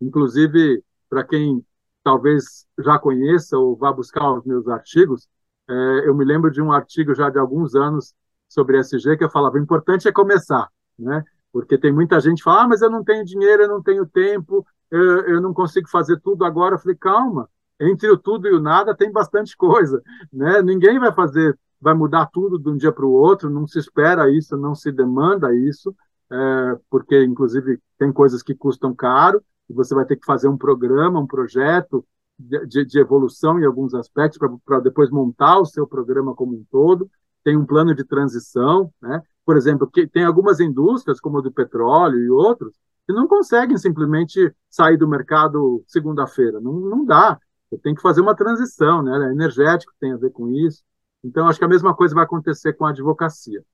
inclusive, 0.00 0.82
para 1.10 1.22
quem 1.22 1.62
talvez 2.02 2.66
já 2.78 2.98
conheça 2.98 3.58
ou 3.58 3.76
vá 3.76 3.92
buscar 3.92 4.32
os 4.32 4.44
meus 4.46 4.66
artigos, 4.66 5.28
é, 5.68 6.08
eu 6.08 6.14
me 6.14 6.24
lembro 6.24 6.50
de 6.50 6.62
um 6.62 6.72
artigo 6.72 7.14
já 7.14 7.28
de 7.28 7.38
alguns 7.38 7.74
anos 7.74 8.14
sobre 8.48 8.78
SG 8.78 9.18
que 9.18 9.24
eu 9.24 9.30
falava, 9.30 9.56
o 9.56 9.60
importante 9.60 10.08
é 10.08 10.12
começar, 10.12 10.66
né? 10.98 11.22
Porque 11.52 11.76
tem 11.76 11.92
muita 11.92 12.18
gente 12.20 12.38
que 12.38 12.44
fala, 12.44 12.62
ah, 12.62 12.68
mas 12.68 12.80
eu 12.80 12.90
não 12.90 13.04
tenho 13.04 13.22
dinheiro, 13.22 13.64
eu 13.64 13.68
não 13.68 13.82
tenho 13.82 14.06
tempo, 14.06 14.66
eu, 14.90 15.20
eu 15.26 15.40
não 15.40 15.52
consigo 15.52 15.88
fazer 15.88 16.20
tudo 16.20 16.44
agora. 16.44 16.74
Eu 16.74 16.78
falei, 16.78 16.96
calma, 16.96 17.48
entre 17.80 18.10
o 18.10 18.18
tudo 18.18 18.48
e 18.48 18.52
o 18.52 18.60
nada 18.60 18.94
tem 18.94 19.10
bastante 19.12 19.56
coisa, 19.56 20.02
né? 20.32 20.62
Ninguém 20.62 20.98
vai 20.98 21.12
fazer, 21.12 21.58
vai 21.80 21.94
mudar 21.94 22.26
tudo 22.26 22.58
de 22.58 22.68
um 22.68 22.76
dia 22.76 22.92
para 22.92 23.06
o 23.06 23.12
outro, 23.12 23.50
não 23.50 23.66
se 23.66 23.78
espera 23.78 24.30
isso, 24.30 24.56
não 24.56 24.74
se 24.74 24.90
demanda 24.90 25.54
isso, 25.54 25.94
é, 26.30 26.78
porque, 26.90 27.22
inclusive, 27.24 27.80
tem 27.98 28.12
coisas 28.12 28.42
que 28.42 28.54
custam 28.54 28.94
caro, 28.94 29.42
e 29.70 29.72
você 29.72 29.94
vai 29.94 30.04
ter 30.04 30.16
que 30.16 30.26
fazer 30.26 30.48
um 30.48 30.56
programa, 30.56 31.20
um 31.20 31.26
projeto 31.26 32.04
de, 32.38 32.84
de 32.84 32.98
evolução 32.98 33.58
em 33.58 33.64
alguns 33.64 33.94
aspectos 33.94 34.38
para 34.64 34.80
depois 34.80 35.10
montar 35.10 35.58
o 35.58 35.66
seu 35.66 35.86
programa 35.86 36.34
como 36.34 36.54
um 36.54 36.64
todo. 36.70 37.10
Tem 37.44 37.56
um 37.56 37.66
plano 37.66 37.94
de 37.94 38.04
transição, 38.04 38.92
né? 39.00 39.22
Por 39.44 39.56
exemplo, 39.56 39.90
que 39.90 40.06
tem 40.06 40.24
algumas 40.24 40.60
indústrias, 40.60 41.20
como 41.20 41.38
a 41.38 41.40
do 41.40 41.50
petróleo 41.50 42.18
e 42.18 42.30
outros, 42.30 42.74
que 43.08 43.12
não 43.14 43.26
conseguem 43.26 43.78
simplesmente 43.78 44.54
sair 44.68 44.98
do 44.98 45.08
mercado 45.08 45.82
segunda-feira. 45.86 46.60
Não, 46.60 46.74
não 46.74 47.06
dá. 47.06 47.40
Tem 47.82 47.94
que 47.94 48.02
fazer 48.02 48.20
uma 48.20 48.36
transição, 48.36 49.02
né? 49.02 49.32
Energético 49.32 49.94
tem 49.98 50.12
a 50.12 50.16
ver 50.18 50.30
com 50.30 50.50
isso. 50.50 50.84
Então, 51.24 51.48
acho 51.48 51.58
que 51.58 51.64
a 51.64 51.68
mesma 51.68 51.94
coisa 51.94 52.14
vai 52.14 52.24
acontecer 52.24 52.74
com 52.74 52.84
a 52.84 52.90
advocacia. 52.90 53.64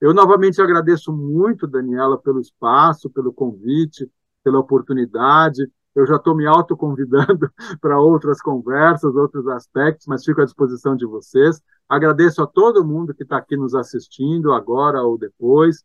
Eu 0.00 0.14
novamente 0.14 0.62
agradeço 0.62 1.12
muito, 1.12 1.66
Daniela, 1.66 2.16
pelo 2.16 2.40
espaço, 2.40 3.10
pelo 3.10 3.32
convite 3.32 4.08
pela 4.44 4.58
oportunidade. 4.60 5.66
Eu 5.94 6.06
já 6.06 6.16
estou 6.16 6.36
me 6.36 6.46
autoconvidando 6.46 7.50
para 7.80 7.98
outras 7.98 8.40
conversas, 8.40 9.14
outros 9.16 9.48
aspectos, 9.48 10.06
mas 10.06 10.24
fico 10.24 10.42
à 10.42 10.44
disposição 10.44 10.94
de 10.94 11.06
vocês. 11.06 11.60
Agradeço 11.88 12.42
a 12.42 12.46
todo 12.46 12.84
mundo 12.84 13.14
que 13.14 13.22
está 13.22 13.38
aqui 13.38 13.56
nos 13.56 13.74
assistindo, 13.74 14.52
agora 14.52 15.02
ou 15.02 15.16
depois. 15.16 15.78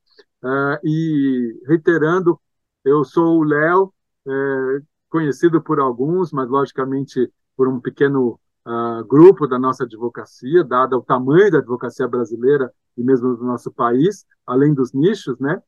Uh, 0.43 0.77
e 0.83 1.61
reiterando, 1.65 2.39
eu 2.83 3.03
sou 3.03 3.39
o 3.39 3.43
Léo, 3.43 3.93
é, 4.27 4.81
conhecido 5.09 5.61
por 5.61 5.79
alguns, 5.79 6.31
mas 6.31 6.49
logicamente 6.49 7.31
por 7.55 7.67
um 7.67 7.79
pequeno 7.79 8.39
uh, 8.65 9.03
grupo 9.05 9.47
da 9.47 9.59
nossa 9.59 9.83
advocacia, 9.83 10.63
dado 10.63 10.97
o 10.97 11.01
tamanho 11.01 11.51
da 11.51 11.57
advocacia 11.57 12.07
brasileira 12.07 12.71
e 12.95 13.03
mesmo 13.03 13.35
do 13.35 13.43
nosso 13.43 13.71
país, 13.71 14.25
além 14.45 14.73
dos 14.73 14.93
nichos, 14.93 15.37
né? 15.39 15.61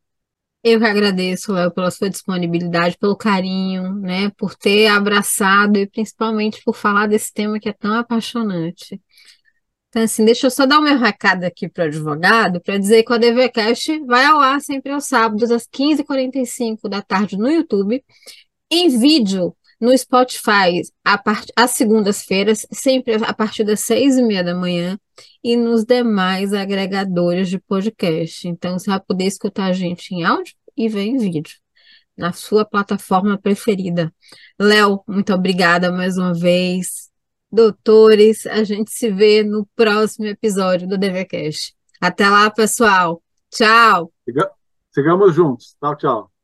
Eu 0.64 0.80
que 0.80 0.86
agradeço, 0.86 1.54
Léo, 1.54 1.70
pela 1.70 1.92
sua 1.92 2.10
disponibilidade, 2.10 2.98
pelo 2.98 3.16
carinho, 3.16 3.94
né, 3.94 4.32
por 4.32 4.56
ter 4.56 4.88
abraçado 4.88 5.78
e 5.78 5.86
principalmente 5.86 6.64
por 6.66 6.76
falar 6.76 7.08
desse 7.08 7.32
tema 7.32 7.60
que 7.60 7.70
é 7.70 7.74
tão 7.74 7.94
apaixonante. 7.94 9.00
Então, 9.96 10.04
assim, 10.04 10.26
deixa 10.26 10.48
eu 10.48 10.52
só 10.52 10.66
dar 10.66 10.80
o 10.80 10.82
meu 10.82 11.00
recado 11.00 11.46
aqui 11.46 11.70
para 11.70 11.86
o 11.86 11.88
advogado, 11.88 12.60
para 12.60 12.78
dizer 12.78 13.02
que 13.04 13.14
o 13.14 13.16
ADVCast 13.16 14.04
vai 14.06 14.26
ao 14.26 14.42
ar 14.42 14.60
sempre 14.60 14.92
aos 14.92 15.06
sábados, 15.06 15.50
às 15.50 15.66
15h45 15.66 16.90
da 16.90 17.02
tarde 17.02 17.38
no 17.38 17.50
YouTube, 17.50 18.04
em 18.70 18.90
vídeo 19.00 19.56
no 19.80 19.98
Spotify, 19.98 20.82
part... 21.24 21.50
às 21.56 21.72
segundas-feiras, 21.72 22.68
sempre 22.74 23.14
a 23.14 23.34
partir 23.34 23.64
das 23.64 23.80
seis 23.80 24.18
e 24.18 24.22
meia 24.22 24.44
da 24.44 24.54
manhã, 24.54 25.00
e 25.42 25.56
nos 25.56 25.86
demais 25.86 26.52
agregadores 26.52 27.48
de 27.48 27.58
podcast. 27.58 28.50
Então, 28.50 28.78
você 28.78 28.90
vai 28.90 29.00
poder 29.00 29.24
escutar 29.24 29.68
a 29.68 29.72
gente 29.72 30.14
em 30.14 30.26
áudio 30.26 30.54
e 30.76 30.90
ver 30.90 31.04
em 31.04 31.18
vídeo, 31.18 31.56
na 32.18 32.34
sua 32.34 32.66
plataforma 32.66 33.38
preferida. 33.38 34.14
Léo, 34.60 35.02
muito 35.08 35.34
obrigada 35.34 35.90
mais 35.90 36.18
uma 36.18 36.34
vez 36.34 37.05
doutores. 37.56 38.46
A 38.46 38.64
gente 38.64 38.92
se 38.92 39.10
vê 39.10 39.44
no 39.44 39.66
próximo 39.76 40.26
episódio 40.26 40.88
do 40.88 40.98
DVCast. 40.98 41.74
Até 42.00 42.30
lá, 42.30 42.50
pessoal. 42.52 43.22
Tchau. 43.50 44.12
Sigamos 44.92 45.34
juntos. 45.34 45.76
Tchau, 45.80 45.96
tchau. 45.96 46.35